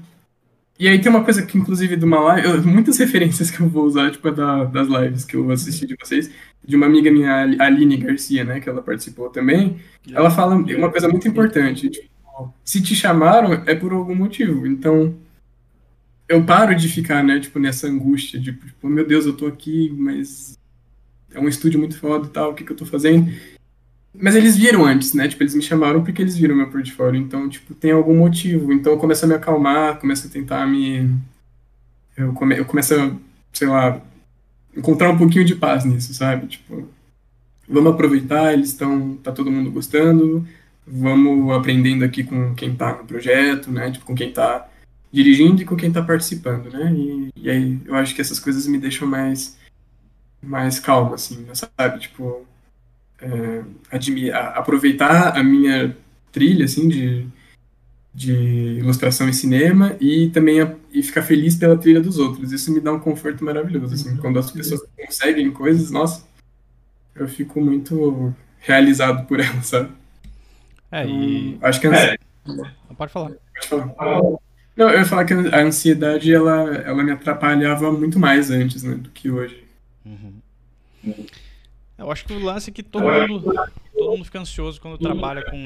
e 0.80 0.88
aí 0.88 0.98
tem 0.98 1.10
uma 1.10 1.22
coisa 1.22 1.44
que, 1.44 1.58
inclusive, 1.58 1.94
de 1.94 2.04
uma 2.06 2.20
live, 2.20 2.66
muitas 2.66 2.96
referências 2.98 3.50
que 3.50 3.60
eu 3.60 3.68
vou 3.68 3.84
usar, 3.84 4.10
tipo, 4.10 4.30
da, 4.30 4.64
das 4.64 4.88
lives 4.88 5.26
que 5.26 5.36
eu 5.36 5.50
assisti 5.50 5.86
de 5.86 5.94
vocês, 5.94 6.30
de 6.64 6.74
uma 6.74 6.86
amiga 6.86 7.12
minha, 7.12 7.42
Aline 7.58 7.98
Garcia, 7.98 8.44
né, 8.44 8.60
que 8.60 8.68
ela 8.68 8.80
participou 8.80 9.28
também, 9.28 9.78
ela 10.10 10.30
fala 10.30 10.54
uma 10.54 10.90
coisa 10.90 11.06
muito 11.06 11.28
importante, 11.28 11.90
tipo, 11.90 12.08
se 12.64 12.80
te 12.80 12.94
chamaram, 12.94 13.52
é 13.66 13.74
por 13.74 13.92
algum 13.92 14.14
motivo, 14.14 14.66
então 14.66 15.14
eu 16.26 16.42
paro 16.46 16.74
de 16.74 16.88
ficar, 16.88 17.22
né, 17.22 17.38
tipo, 17.40 17.58
nessa 17.58 17.86
angústia 17.86 18.40
de, 18.40 18.54
tipo, 18.54 18.88
meu 18.88 19.06
Deus, 19.06 19.26
eu 19.26 19.36
tô 19.36 19.46
aqui, 19.46 19.94
mas 19.94 20.58
é 21.34 21.38
um 21.38 21.48
estúdio 21.48 21.78
muito 21.78 21.98
foda 21.98 22.26
e 22.26 22.30
tal, 22.30 22.52
o 22.52 22.54
que 22.54 22.64
que 22.64 22.72
eu 22.72 22.76
tô 22.76 22.86
fazendo? 22.86 23.30
Mas 24.14 24.34
eles 24.34 24.56
viram 24.56 24.84
antes, 24.84 25.14
né, 25.14 25.28
tipo, 25.28 25.42
eles 25.42 25.54
me 25.54 25.62
chamaram 25.62 26.02
porque 26.02 26.20
eles 26.20 26.36
viram 26.36 26.56
meu 26.56 26.68
portfólio, 26.68 27.20
então, 27.20 27.48
tipo, 27.48 27.74
tem 27.74 27.92
algum 27.92 28.16
motivo, 28.16 28.72
então 28.72 28.92
eu 28.92 28.98
começo 28.98 29.24
a 29.24 29.28
me 29.28 29.34
acalmar, 29.34 29.98
começo 29.98 30.26
a 30.26 30.30
tentar 30.30 30.66
me... 30.66 31.14
Eu, 32.16 32.32
come... 32.32 32.58
eu 32.58 32.64
começo 32.64 32.94
a, 32.94 33.12
sei 33.52 33.68
lá, 33.68 34.00
encontrar 34.76 35.10
um 35.10 35.18
pouquinho 35.18 35.44
de 35.44 35.54
paz 35.54 35.84
nisso, 35.84 36.12
sabe, 36.12 36.48
tipo, 36.48 36.88
vamos 37.68 37.92
aproveitar, 37.92 38.52
eles 38.52 38.70
estão, 38.70 39.16
tá 39.22 39.30
todo 39.30 39.50
mundo 39.50 39.70
gostando, 39.70 40.46
vamos 40.84 41.52
aprendendo 41.52 42.04
aqui 42.04 42.24
com 42.24 42.52
quem 42.54 42.74
tá 42.74 42.96
no 42.96 43.04
projeto, 43.04 43.70
né, 43.70 43.92
tipo, 43.92 44.04
com 44.04 44.14
quem 44.14 44.32
tá 44.32 44.68
dirigindo 45.12 45.62
e 45.62 45.64
com 45.64 45.76
quem 45.76 45.88
está 45.88 46.02
participando, 46.02 46.70
né? 46.70 46.92
E, 46.92 47.30
e, 47.36 47.50
aí 47.50 47.80
eu 47.84 47.94
acho 47.94 48.14
que 48.14 48.20
essas 48.20 48.38
coisas 48.38 48.66
me 48.66 48.78
deixam 48.78 49.08
mais 49.08 49.58
mais 50.42 50.80
calmo, 50.80 51.14
assim, 51.14 51.46
sabe? 51.52 52.00
Tipo, 52.00 52.46
é, 53.20 54.32
aproveitar 54.54 55.36
a 55.36 55.42
minha 55.42 55.96
trilha, 56.32 56.64
assim, 56.64 56.88
de, 56.88 57.26
de 58.14 58.32
ilustração 58.78 59.28
e 59.28 59.34
cinema 59.34 59.96
e 60.00 60.30
também 60.30 60.60
a, 60.60 60.74
e 60.92 61.02
ficar 61.02 61.22
feliz 61.22 61.56
pela 61.56 61.76
trilha 61.76 62.00
dos 62.00 62.18
outros. 62.18 62.52
Isso 62.52 62.72
me 62.72 62.80
dá 62.80 62.92
um 62.92 63.00
conforto 63.00 63.44
maravilhoso, 63.44 63.94
assim, 63.94 64.16
quando 64.16 64.38
as 64.38 64.50
pessoas 64.50 64.82
conseguem 64.96 65.50
coisas, 65.50 65.90
nossa, 65.90 66.24
eu 67.14 67.28
fico 67.28 67.60
muito 67.60 68.34
realizado 68.58 69.26
por 69.26 69.38
elas, 69.40 69.66
sabe? 69.66 69.90
É, 70.90 71.06
e... 71.06 71.54
Então, 71.54 71.68
acho 71.68 71.80
que 71.80 71.86
é... 71.86 72.16
Pode 72.96 73.12
falar. 73.12 73.32
Pode 73.68 73.94
falar. 73.94 74.38
Não, 74.76 74.88
eu 74.88 75.00
ia 75.00 75.04
falar 75.04 75.24
que 75.24 75.34
a 75.34 75.60
ansiedade 75.60 76.32
ela, 76.32 76.74
ela 76.76 77.02
me 77.02 77.10
atrapalhava 77.10 77.92
muito 77.92 78.18
mais 78.18 78.50
antes, 78.50 78.82
né, 78.82 78.94
do 78.94 79.10
que 79.10 79.30
hoje. 79.30 79.62
Uhum. 80.06 80.32
Eu 82.00 82.10
acho 82.10 82.24
que 82.24 82.32
o 82.32 82.38
lance 82.42 82.70
é 82.70 82.72
que 82.72 82.82
todo 82.82 83.04
mundo, 83.04 83.42
todo 83.92 84.10
mundo 84.10 84.24
fica 84.24 84.40
ansioso 84.40 84.80
quando 84.80 84.96
trabalha 84.96 85.44
com, 85.44 85.62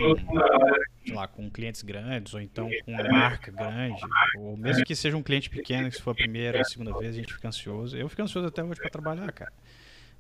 lá, 1.15 1.29
com 1.29 1.49
clientes 1.49 1.83
grandes, 1.83 2.35
ou 2.35 2.41
então 2.41 2.69
com 2.85 2.91
uma 2.91 3.05
marca 3.05 3.53
grande, 3.53 4.01
ou 4.37 4.57
mesmo 4.57 4.85
que 4.85 4.97
seja 4.97 5.17
um 5.17 5.23
cliente 5.23 5.49
pequeno, 5.49 5.89
que 5.89 5.95
se 5.95 6.03
for 6.03 6.11
a 6.11 6.15
primeira 6.15 6.59
ou 6.59 6.63
a 6.63 6.65
segunda 6.65 6.93
vez, 6.99 7.15
a 7.15 7.19
gente 7.19 7.33
fica 7.33 7.47
ansioso. 7.47 7.97
Eu 7.97 8.09
fico 8.09 8.21
ansioso 8.21 8.49
até 8.49 8.65
hoje 8.65 8.81
para 8.81 8.91
trabalhar, 8.91 9.31
cara. 9.31 9.53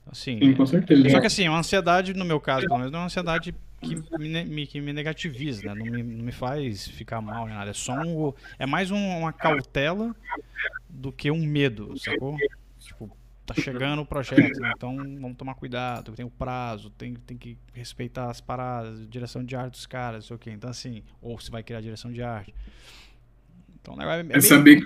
Assim, 0.06 0.38
Sim, 0.38 0.54
com 0.54 0.66
certeza. 0.66 1.10
Só 1.10 1.20
que 1.20 1.26
assim, 1.26 1.48
uma 1.48 1.58
ansiedade, 1.58 2.14
no 2.14 2.24
meu 2.24 2.38
caso, 2.38 2.66
pelo 2.66 2.78
menos, 2.78 2.92
não 2.92 2.98
é 2.98 3.02
uma 3.02 3.06
ansiedade 3.06 3.54
que 3.80 3.96
me, 4.18 4.66
que 4.66 4.80
me 4.80 4.92
negativiza, 4.92 5.74
né? 5.74 5.74
Não 5.74 5.86
me, 5.86 6.02
não 6.02 6.24
me 6.24 6.32
faz 6.32 6.86
ficar 6.86 7.20
mal 7.20 7.46
nem 7.46 7.54
nada. 7.54 7.70
É 7.70 7.74
só 7.74 7.92
um. 7.92 8.32
É 8.58 8.66
mais 8.66 8.90
um, 8.90 9.18
uma 9.18 9.32
cautela 9.32 10.14
do 10.88 11.10
que 11.10 11.30
um 11.30 11.44
medo, 11.44 11.98
sacou? 11.98 12.36
Tá 13.46 13.54
chegando 13.54 14.00
o 14.00 14.06
projeto, 14.06 14.58
então 14.74 14.96
vamos 14.96 15.36
tomar 15.36 15.54
cuidado, 15.54 16.12
tem 16.12 16.24
o 16.24 16.30
prazo, 16.30 16.88
tem, 16.88 17.14
tem 17.14 17.36
que 17.36 17.58
respeitar 17.74 18.30
as 18.30 18.40
paradas, 18.40 19.06
direção 19.06 19.44
de 19.44 19.54
arte 19.54 19.72
dos 19.72 19.86
caras, 19.86 20.24
não 20.24 20.28
sei 20.28 20.36
o 20.36 20.38
quê. 20.38 20.50
Então, 20.50 20.70
assim, 20.70 21.02
ou 21.20 21.38
você 21.38 21.50
vai 21.50 21.62
criar 21.62 21.82
direção 21.82 22.10
de 22.10 22.22
arte. 22.22 22.54
Então, 23.80 24.00
é, 24.00 24.20
é, 24.20 24.26
é 24.30 24.40
saber. 24.40 24.82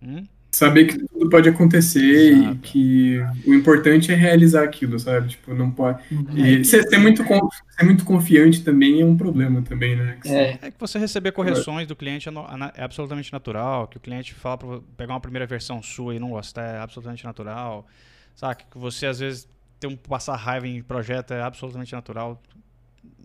Hum? 0.00 0.26
Saber 0.52 0.84
que 0.84 0.98
tudo 0.98 1.30
pode 1.30 1.48
acontecer 1.48 2.32
Exato. 2.32 2.52
e 2.52 2.58
que 2.58 3.18
o 3.46 3.54
importante 3.54 4.12
é 4.12 4.14
realizar 4.14 4.62
aquilo, 4.62 4.98
sabe? 4.98 5.30
Tipo, 5.30 5.54
não 5.54 5.70
pode. 5.70 5.98
Uhum. 6.12 6.36
E 6.36 6.64
ser, 6.64 6.82
ser, 6.88 6.98
muito, 6.98 7.24
ser 7.24 7.84
muito 7.84 8.04
confiante 8.04 8.62
também 8.62 9.00
é 9.00 9.04
um 9.04 9.16
problema 9.16 9.62
também, 9.62 9.96
né? 9.96 10.18
É. 10.26 10.58
é 10.60 10.70
que 10.70 10.78
você 10.78 10.98
receber 10.98 11.32
correções 11.32 11.88
do 11.88 11.96
cliente 11.96 12.28
é, 12.28 12.30
no, 12.30 12.44
é 12.76 12.82
absolutamente 12.82 13.32
natural, 13.32 13.88
que 13.88 13.96
o 13.96 14.00
cliente 14.00 14.34
fala 14.34 14.58
para 14.58 14.80
pegar 14.96 15.14
uma 15.14 15.20
primeira 15.20 15.46
versão 15.46 15.82
sua 15.82 16.14
e 16.14 16.18
não 16.18 16.30
gostar 16.30 16.62
é 16.62 16.78
absolutamente 16.78 17.24
natural. 17.24 17.86
Sabe? 18.34 18.64
Que 18.70 18.78
você 18.78 19.06
às 19.06 19.18
vezes 19.18 19.48
ter 19.80 19.86
um 19.86 19.96
passar 19.96 20.36
raiva 20.36 20.68
em 20.68 20.82
projeto 20.82 21.32
é 21.32 21.42
absolutamente 21.42 21.92
natural 21.92 22.40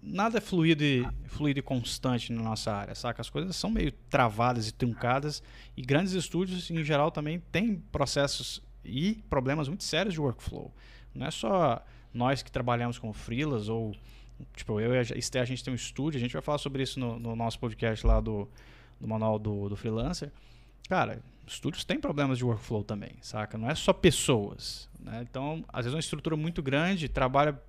nada 0.01 0.37
é 0.37 0.41
fluido 0.41 0.83
e, 0.83 1.07
fluido 1.25 1.59
e 1.59 1.61
constante 1.61 2.31
na 2.31 2.41
nossa 2.41 2.71
área, 2.71 2.95
saca? 2.95 3.21
As 3.21 3.29
coisas 3.29 3.55
são 3.55 3.69
meio 3.69 3.91
travadas 4.09 4.67
e 4.67 4.73
truncadas 4.73 5.43
e 5.75 5.81
grandes 5.81 6.13
estúdios, 6.13 6.69
em 6.71 6.83
geral, 6.83 7.11
também 7.11 7.39
têm 7.51 7.75
processos 7.91 8.61
e 8.83 9.15
problemas 9.29 9.67
muito 9.67 9.83
sérios 9.83 10.13
de 10.13 10.21
workflow. 10.21 10.73
Não 11.13 11.27
é 11.27 11.31
só 11.31 11.83
nós 12.13 12.41
que 12.41 12.51
trabalhamos 12.51 12.97
como 12.97 13.13
freelas 13.13 13.69
ou, 13.69 13.95
tipo, 14.55 14.79
eu 14.79 14.93
e 14.93 14.97
a 14.97 15.01
Esther, 15.01 15.41
a 15.41 15.45
gente 15.45 15.63
tem 15.63 15.73
um 15.73 15.75
estúdio, 15.75 16.17
a 16.17 16.21
gente 16.21 16.33
vai 16.33 16.41
falar 16.41 16.57
sobre 16.57 16.83
isso 16.83 16.99
no, 16.99 17.19
no 17.19 17.35
nosso 17.35 17.59
podcast 17.59 18.05
lá 18.05 18.19
do, 18.19 18.47
do 18.99 19.07
manual 19.07 19.37
do, 19.37 19.69
do 19.69 19.75
freelancer. 19.75 20.31
Cara, 20.87 21.21
estúdios 21.45 21.83
têm 21.83 21.99
problemas 21.99 22.37
de 22.37 22.45
workflow 22.45 22.83
também, 22.83 23.11
saca? 23.21 23.57
Não 23.57 23.69
é 23.69 23.75
só 23.75 23.91
pessoas, 23.91 24.89
né? 24.99 25.25
Então, 25.29 25.63
às 25.67 25.85
vezes 25.85 25.93
uma 25.93 25.99
estrutura 25.99 26.37
muito 26.37 26.63
grande 26.63 27.09
trabalha 27.09 27.61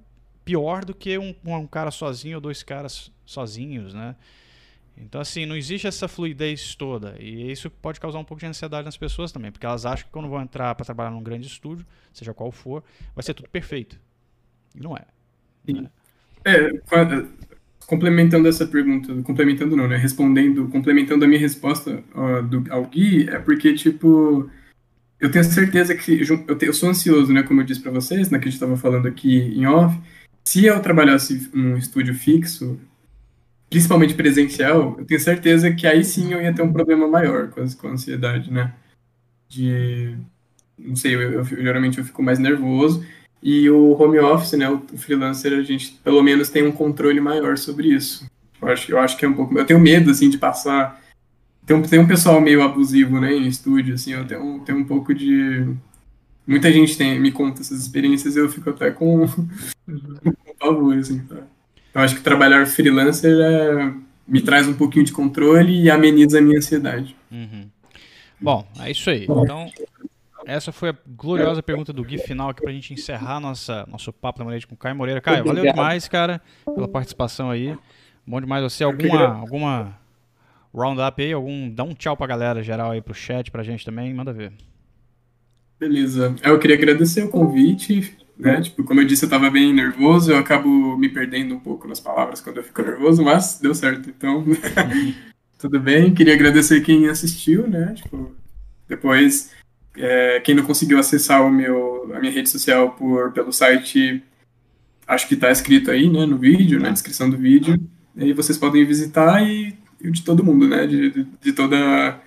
pior 0.49 0.83
do 0.83 0.95
que 0.95 1.19
um, 1.19 1.35
um 1.45 1.67
cara 1.67 1.91
sozinho 1.91 2.37
ou 2.37 2.41
dois 2.41 2.63
caras 2.63 3.13
sozinhos, 3.27 3.93
né? 3.93 4.17
Então, 4.97 5.21
assim, 5.21 5.45
não 5.45 5.55
existe 5.55 5.87
essa 5.87 6.09
fluidez 6.09 6.75
toda. 6.75 7.15
E 7.21 7.53
isso 7.53 7.69
pode 7.69 8.01
causar 8.01 8.19
um 8.19 8.25
pouco 8.25 8.41
de 8.41 8.47
ansiedade 8.47 8.87
nas 8.87 8.97
pessoas 8.97 9.31
também, 9.31 9.53
porque 9.53 9.67
elas 9.67 9.85
acham 9.85 10.07
que 10.07 10.11
quando 10.11 10.27
vão 10.27 10.41
entrar 10.41 10.75
para 10.75 10.87
trabalhar 10.87 11.11
num 11.11 11.23
grande 11.23 11.47
estúdio, 11.47 11.85
seja 12.15 12.33
qual 12.33 12.51
for, 12.51 12.83
vai 13.15 13.23
ser 13.23 13.35
tudo 13.35 13.51
perfeito. 13.51 14.01
E 14.75 14.81
não 14.81 14.97
é. 14.97 15.05
Né? 15.71 15.91
É, 16.47 16.71
complementando 17.87 18.49
essa 18.49 18.67
pergunta, 18.67 19.15
complementando 19.23 19.77
não, 19.77 19.87
né? 19.87 19.99
Respondendo, 19.99 20.67
complementando 20.69 21.27
a 21.27 21.29
minha 21.29 21.41
resposta 21.41 22.03
do, 22.49 22.65
ao 22.73 22.87
Gui, 22.87 23.29
é 23.29 23.39
porque, 23.39 23.75
tipo, 23.75 24.51
eu 25.21 25.31
tenho 25.31 25.45
certeza 25.45 25.95
que. 25.95 26.23
Eu, 26.23 26.59
eu 26.63 26.73
sou 26.73 26.89
ansioso, 26.89 27.35
né? 27.35 27.43
Como 27.43 27.61
eu 27.61 27.67
disse 27.67 27.83
para 27.83 27.93
vocês, 27.93 28.31
né, 28.31 28.39
que 28.39 28.49
a 28.49 28.51
gente 28.51 28.55
estava 28.55 28.79
falando 28.79 29.07
aqui 29.07 29.37
em 29.37 29.67
off. 29.67 29.95
Se 30.49 30.65
eu 30.65 30.81
trabalhasse 30.81 31.51
num 31.53 31.77
estúdio 31.77 32.15
fixo, 32.15 32.81
principalmente 33.69 34.15
presencial, 34.15 34.97
eu 34.99 35.05
tenho 35.05 35.21
certeza 35.21 35.71
que 35.71 35.87
aí 35.87 36.03
sim 36.03 36.33
eu 36.33 36.41
ia 36.41 36.55
ter 36.55 36.63
um 36.63 36.73
problema 36.73 37.07
maior 37.07 37.49
com, 37.49 37.69
com 37.69 37.89
a 37.89 37.91
ansiedade, 37.91 38.51
né? 38.51 38.73
De. 39.47 40.17
Não 40.79 40.97
sei, 40.97 41.17
eu, 41.17 41.33
eu, 41.33 41.45
geralmente 41.45 41.99
eu 41.99 42.05
fico 42.05 42.23
mais 42.23 42.39
nervoso. 42.39 43.05
E 43.43 43.69
o 43.69 43.93
home 43.93 44.19
office, 44.21 44.55
né, 44.55 44.71
o, 44.71 44.81
freelancer, 44.97 45.53
a 45.53 45.61
gente 45.63 46.01
pelo 46.03 46.23
menos 46.23 46.49
tem 46.49 46.67
um 46.67 46.73
controle 46.73 47.21
maior 47.21 47.59
sobre 47.59 47.89
isso. 47.89 48.27
Eu 48.63 48.69
acho, 48.69 48.91
eu 48.91 48.99
acho 48.99 49.19
que 49.19 49.27
é 49.27 49.29
um 49.29 49.35
pouco. 49.35 49.59
Eu 49.59 49.67
tenho 49.67 49.79
medo, 49.79 50.11
assim, 50.11 50.31
de 50.31 50.39
passar. 50.39 50.99
Tem 51.67 51.77
um, 51.77 51.83
tem 51.83 51.99
um 51.99 52.09
pessoal 52.09 52.41
meio 52.41 52.63
abusivo, 52.63 53.21
né, 53.21 53.35
em 53.35 53.47
estúdio, 53.47 53.97
assim, 53.97 54.15
eu 54.15 54.27
tenho, 54.27 54.61
tenho 54.61 54.79
um 54.79 54.85
pouco 54.85 55.13
de. 55.13 55.77
Muita 56.49 56.73
gente 56.73 56.97
tem, 56.97 57.21
me 57.21 57.31
conta 57.31 57.61
essas 57.61 57.79
experiências 57.79 58.35
e 58.35 58.39
eu 58.39 58.49
fico 58.49 58.71
até 58.71 58.91
com, 58.91 59.27
com 59.29 60.55
pavor, 60.59 60.97
assim, 60.97 61.19
tá? 61.27 61.37
Eu 61.95 62.01
acho 62.01 62.15
que 62.15 62.23
trabalhar 62.23 62.67
freelancer 62.67 63.37
é, 63.39 63.93
me 64.27 64.41
traz 64.41 64.67
um 64.67 64.73
pouquinho 64.73 65.05
de 65.05 65.13
controle 65.13 65.79
e 65.79 65.91
ameniza 65.91 66.39
a 66.39 66.41
minha 66.41 66.57
ansiedade. 66.57 67.15
Uhum. 67.31 67.69
Bom, 68.41 68.67
é 68.81 68.91
isso 68.91 69.11
aí. 69.11 69.25
Então, 69.25 69.71
essa 70.47 70.73
foi 70.73 70.89
a 70.89 70.97
gloriosa 71.07 71.63
pergunta 71.63 71.93
do 71.93 72.03
Gui 72.03 72.17
final 72.17 72.49
aqui 72.49 72.63
pra 72.63 72.73
gente 72.73 72.95
encerrar 72.95 73.41
nossa, 73.41 73.87
nosso 73.87 74.11
papo 74.11 74.39
da 74.39 74.47
manhã 74.47 74.59
com 74.67 74.75
o 74.75 74.79
Caio 74.79 74.97
Moreira. 74.97 75.21
Caio, 75.21 75.45
valeu 75.45 75.65
demais, 75.65 76.09
cara, 76.09 76.41
pela 76.65 76.89
participação 76.89 77.51
aí. 77.51 77.77
Bom 78.27 78.41
demais 78.41 78.63
você. 78.63 78.85
Alguma, 78.85 79.39
alguma 79.39 79.99
roundup 80.73 81.23
aí? 81.23 81.31
Algum, 81.35 81.69
dá 81.69 81.85
um 81.85 81.93
tchau 81.93 82.17
pra 82.17 82.27
galera 82.27 82.63
geral 82.63 82.91
aí 82.93 83.03
pro 83.03 83.13
chat, 83.13 83.51
pra 83.51 83.63
gente 83.63 83.85
também. 83.85 84.15
Manda 84.15 84.33
ver. 84.33 84.53
Beleza. 85.79 86.35
Eu 86.43 86.59
queria 86.59 86.77
agradecer 86.77 87.23
o 87.23 87.29
convite 87.29 88.17
né? 88.39 88.61
Tipo, 88.61 88.85
como 88.85 89.01
eu 89.01 89.05
disse, 89.05 89.25
eu 89.25 89.29
tava 89.29 89.51
bem 89.51 89.75
nervoso, 89.75 90.31
eu 90.31 90.39
acabo 90.39 90.97
me 90.97 91.09
perdendo 91.09 91.57
um 91.57 91.59
pouco 91.59 91.89
nas 91.89 91.99
palavras 91.99 92.41
quando 92.41 92.59
eu 92.59 92.65
fico 92.65 92.83
nervoso, 92.83 93.23
mas 93.25 93.59
deu 93.61 93.75
certo. 93.75 94.09
Então, 94.09 94.45
tudo 95.59 95.81
bem. 95.81 96.15
Queria 96.15 96.35
agradecer 96.35 96.81
quem 96.83 97.09
assistiu, 97.09 97.67
né? 97.67 97.95
Tipo, 97.95 98.33
depois, 98.87 99.51
é, 99.97 100.39
quem 100.41 100.55
não 100.55 100.63
conseguiu 100.65 101.01
acessar 101.01 101.45
o 101.45 101.51
meu, 101.51 102.13
a 102.15 102.21
minha 102.21 102.33
rede 102.33 102.49
social 102.49 102.93
por, 102.93 103.33
pelo 103.33 103.53
site, 103.53 104.23
acho 105.07 105.27
que 105.27 105.35
tá 105.35 105.51
escrito 105.51 105.91
aí, 105.91 106.09
né, 106.09 106.25
no 106.25 106.39
vídeo, 106.39 106.81
na 106.81 106.91
descrição 106.91 107.29
do 107.29 107.37
vídeo. 107.37 107.77
E 108.17 108.33
vocês 108.33 108.57
podem 108.57 108.85
visitar 108.85 109.43
e, 109.43 109.77
e 110.01 110.11
de 110.13 110.23
todo 110.23 110.45
mundo, 110.45 110.69
né? 110.69 110.87
De, 110.87 111.11
de, 111.11 111.27
de 111.41 111.53
toda 111.53 112.21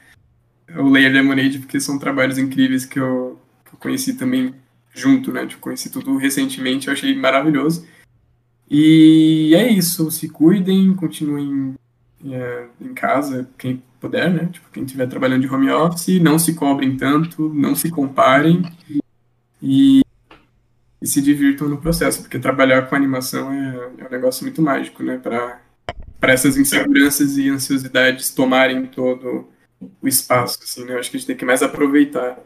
o 0.75 0.89
Layer 0.89 1.11
Lemonade, 1.11 1.59
porque 1.59 1.79
são 1.79 1.97
trabalhos 1.97 2.37
incríveis 2.37 2.85
que 2.85 2.99
eu, 2.99 3.30
eu 3.71 3.77
conheci 3.79 4.13
também 4.13 4.53
junto, 4.93 5.31
né? 5.31 5.45
Tipo, 5.45 5.61
conheci 5.61 5.89
tudo 5.89 6.17
recentemente, 6.17 6.87
eu 6.87 6.93
achei 6.93 7.15
maravilhoso. 7.15 7.85
E 8.69 9.53
é 9.55 9.69
isso, 9.69 10.09
se 10.11 10.29
cuidem, 10.29 10.93
continuem 10.95 11.75
é, 12.25 12.67
em 12.79 12.93
casa, 12.93 13.49
quem 13.57 13.83
puder, 13.99 14.31
né? 14.31 14.49
Tipo, 14.51 14.69
quem 14.71 14.83
estiver 14.83 15.07
trabalhando 15.07 15.41
de 15.41 15.53
home 15.53 15.69
office, 15.69 16.21
não 16.21 16.39
se 16.39 16.53
cobrem 16.53 16.95
tanto, 16.95 17.53
não 17.53 17.75
se 17.75 17.89
comparem 17.89 18.63
e, 19.61 20.01
e 21.01 21.07
se 21.07 21.21
divirtam 21.21 21.67
no 21.67 21.77
processo, 21.77 22.21
porque 22.21 22.39
trabalhar 22.39 22.87
com 22.87 22.95
animação 22.95 23.51
é, 23.51 23.91
é 23.99 24.07
um 24.07 24.11
negócio 24.11 24.43
muito 24.43 24.61
mágico, 24.61 25.03
né? 25.03 25.17
Para 25.17 25.59
essas 26.33 26.57
inseguranças 26.57 27.37
e 27.37 27.49
ansiosidades 27.49 28.31
tomarem 28.31 28.85
todo 28.85 29.49
o 30.01 30.07
espaço, 30.07 30.59
assim, 30.63 30.85
né? 30.85 30.97
Acho 30.97 31.11
que 31.11 31.17
a 31.17 31.19
gente 31.19 31.27
tem 31.27 31.35
que 31.35 31.45
mais 31.45 31.61
aproveitar 31.61 32.39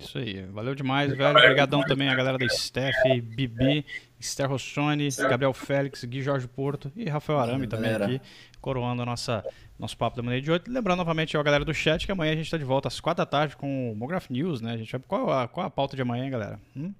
isso 0.00 0.18
aí. 0.18 0.42
Valeu 0.46 0.74
demais, 0.74 1.14
velho. 1.14 1.30
Obrigadão 1.30 1.82
também 1.82 2.08
a 2.08 2.14
galera 2.14 2.38
da 2.38 2.48
Steph, 2.48 2.94
Bibi, 3.22 3.84
Esther 4.18 4.48
Rossoni, 4.48 5.08
Gabriel 5.18 5.52
Félix, 5.52 6.04
Gui 6.04 6.22
Jorge 6.22 6.48
Porto 6.48 6.90
e 6.96 7.08
Rafael 7.08 7.38
Arame 7.38 7.66
também 7.66 7.92
aqui, 7.92 8.20
coroando 8.60 9.02
a 9.02 9.06
nossa, 9.06 9.44
nosso 9.78 9.96
papo 9.96 10.16
da 10.16 10.22
manhã 10.22 10.40
de 10.40 10.50
hoje. 10.50 10.64
Lembrando 10.68 10.98
novamente 10.98 11.36
a 11.36 11.42
galera 11.42 11.64
do 11.64 11.74
chat 11.74 12.06
que 12.06 12.12
amanhã 12.12 12.32
a 12.32 12.36
gente 12.36 12.46
está 12.46 12.56
de 12.56 12.64
volta 12.64 12.88
às 12.88 13.00
quatro 13.00 13.22
da 13.22 13.26
tarde 13.26 13.56
com 13.56 13.92
o 13.92 13.96
Mograph 13.96 14.30
News, 14.30 14.60
né? 14.60 14.72
A 14.72 14.76
gente 14.76 14.90
vai... 14.90 15.00
qual, 15.06 15.30
a, 15.30 15.46
qual 15.48 15.66
a 15.66 15.70
pauta 15.70 15.94
de 15.94 16.02
amanhã, 16.02 16.28
galera? 16.28 16.60
Hum? 16.76 16.92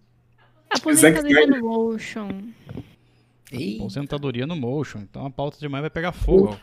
Aposentadoria 0.70 1.46
no 1.46 1.60
Motion. 1.60 2.28
Aposentadoria 3.76 4.46
no 4.46 4.56
Motion. 4.56 5.00
Então 5.00 5.24
a 5.26 5.30
pauta 5.30 5.58
de 5.58 5.66
amanhã 5.66 5.82
vai 5.82 5.90
pegar 5.90 6.12
fogo. 6.12 6.58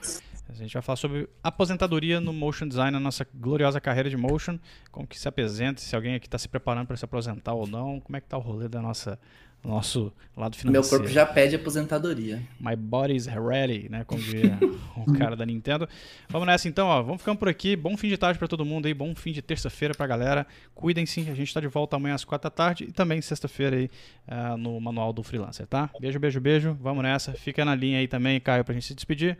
A 0.51 0.55
gente 0.55 0.73
vai 0.73 0.81
falar 0.81 0.97
sobre 0.97 1.29
aposentadoria 1.41 2.19
no 2.19 2.33
motion 2.33 2.67
design, 2.67 2.91
na 2.91 2.99
nossa 2.99 3.25
gloriosa 3.33 3.79
carreira 3.79 4.09
de 4.09 4.17
motion, 4.17 4.59
como 4.91 5.07
que 5.07 5.17
se 5.17 5.27
apresenta, 5.27 5.81
se 5.81 5.95
alguém 5.95 6.15
aqui 6.15 6.27
está 6.27 6.37
se 6.37 6.49
preparando 6.49 6.87
para 6.87 6.97
se 6.97 7.05
aposentar 7.05 7.53
ou 7.53 7.65
não, 7.65 7.99
como 7.99 8.17
é 8.17 8.21
que 8.21 8.27
tá 8.27 8.37
o 8.37 8.41
rolê 8.41 8.67
da 8.67 8.81
nossa 8.81 9.17
nosso 9.63 10.11
lado 10.35 10.55
financeiro. 10.55 10.71
Meu 10.71 10.89
corpo 10.89 11.07
já 11.07 11.25
pede 11.25 11.55
aposentadoria. 11.55 12.41
My 12.59 12.75
body's 12.75 13.27
ready, 13.27 13.87
né, 13.89 14.03
como 14.03 14.21
diria 14.21 14.57
o 14.97 15.13
cara 15.13 15.35
da 15.35 15.45
Nintendo. 15.45 15.87
Vamos 16.29 16.47
nessa 16.47 16.67
então, 16.67 16.87
ó, 16.87 17.01
vamos 17.01 17.21
ficando 17.21 17.37
por 17.37 17.47
aqui. 17.47 17.75
Bom 17.75 17.95
fim 17.95 18.09
de 18.09 18.17
tarde 18.17 18.39
para 18.39 18.47
todo 18.47 18.65
mundo 18.65 18.87
aí, 18.87 18.93
bom 18.93 19.13
fim 19.13 19.31
de 19.31 19.41
terça-feira 19.41 19.93
pra 19.93 20.07
galera. 20.07 20.47
Cuidem-se, 20.73 21.21
a 21.21 21.35
gente 21.35 21.43
está 21.43 21.59
de 21.59 21.67
volta 21.67 21.95
amanhã 21.95 22.15
às 22.15 22.25
quatro 22.25 22.49
da 22.49 22.51
tarde 22.51 22.85
e 22.85 22.91
também 22.91 23.21
sexta-feira 23.21 23.75
aí 23.75 23.89
uh, 24.27 24.57
no 24.57 24.79
Manual 24.79 25.13
do 25.13 25.21
Freelancer, 25.21 25.67
tá? 25.67 25.89
Beijo, 25.99 26.19
beijo, 26.19 26.41
beijo. 26.41 26.77
Vamos 26.81 27.03
nessa. 27.03 27.33
Fica 27.33 27.63
na 27.63 27.75
linha 27.75 27.99
aí 27.99 28.07
também, 28.07 28.39
Caio, 28.39 28.65
pra 28.65 28.73
gente 28.73 28.87
se 28.87 28.95
despedir. 28.95 29.37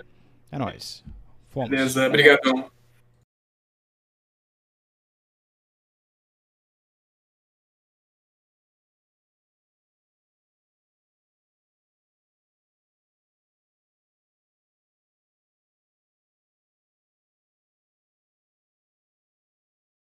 É 0.51 0.57
nóis. 0.57 1.03
Fomos. 1.49 1.69
Beleza, 1.69 2.07
obrigadão. 2.07 2.69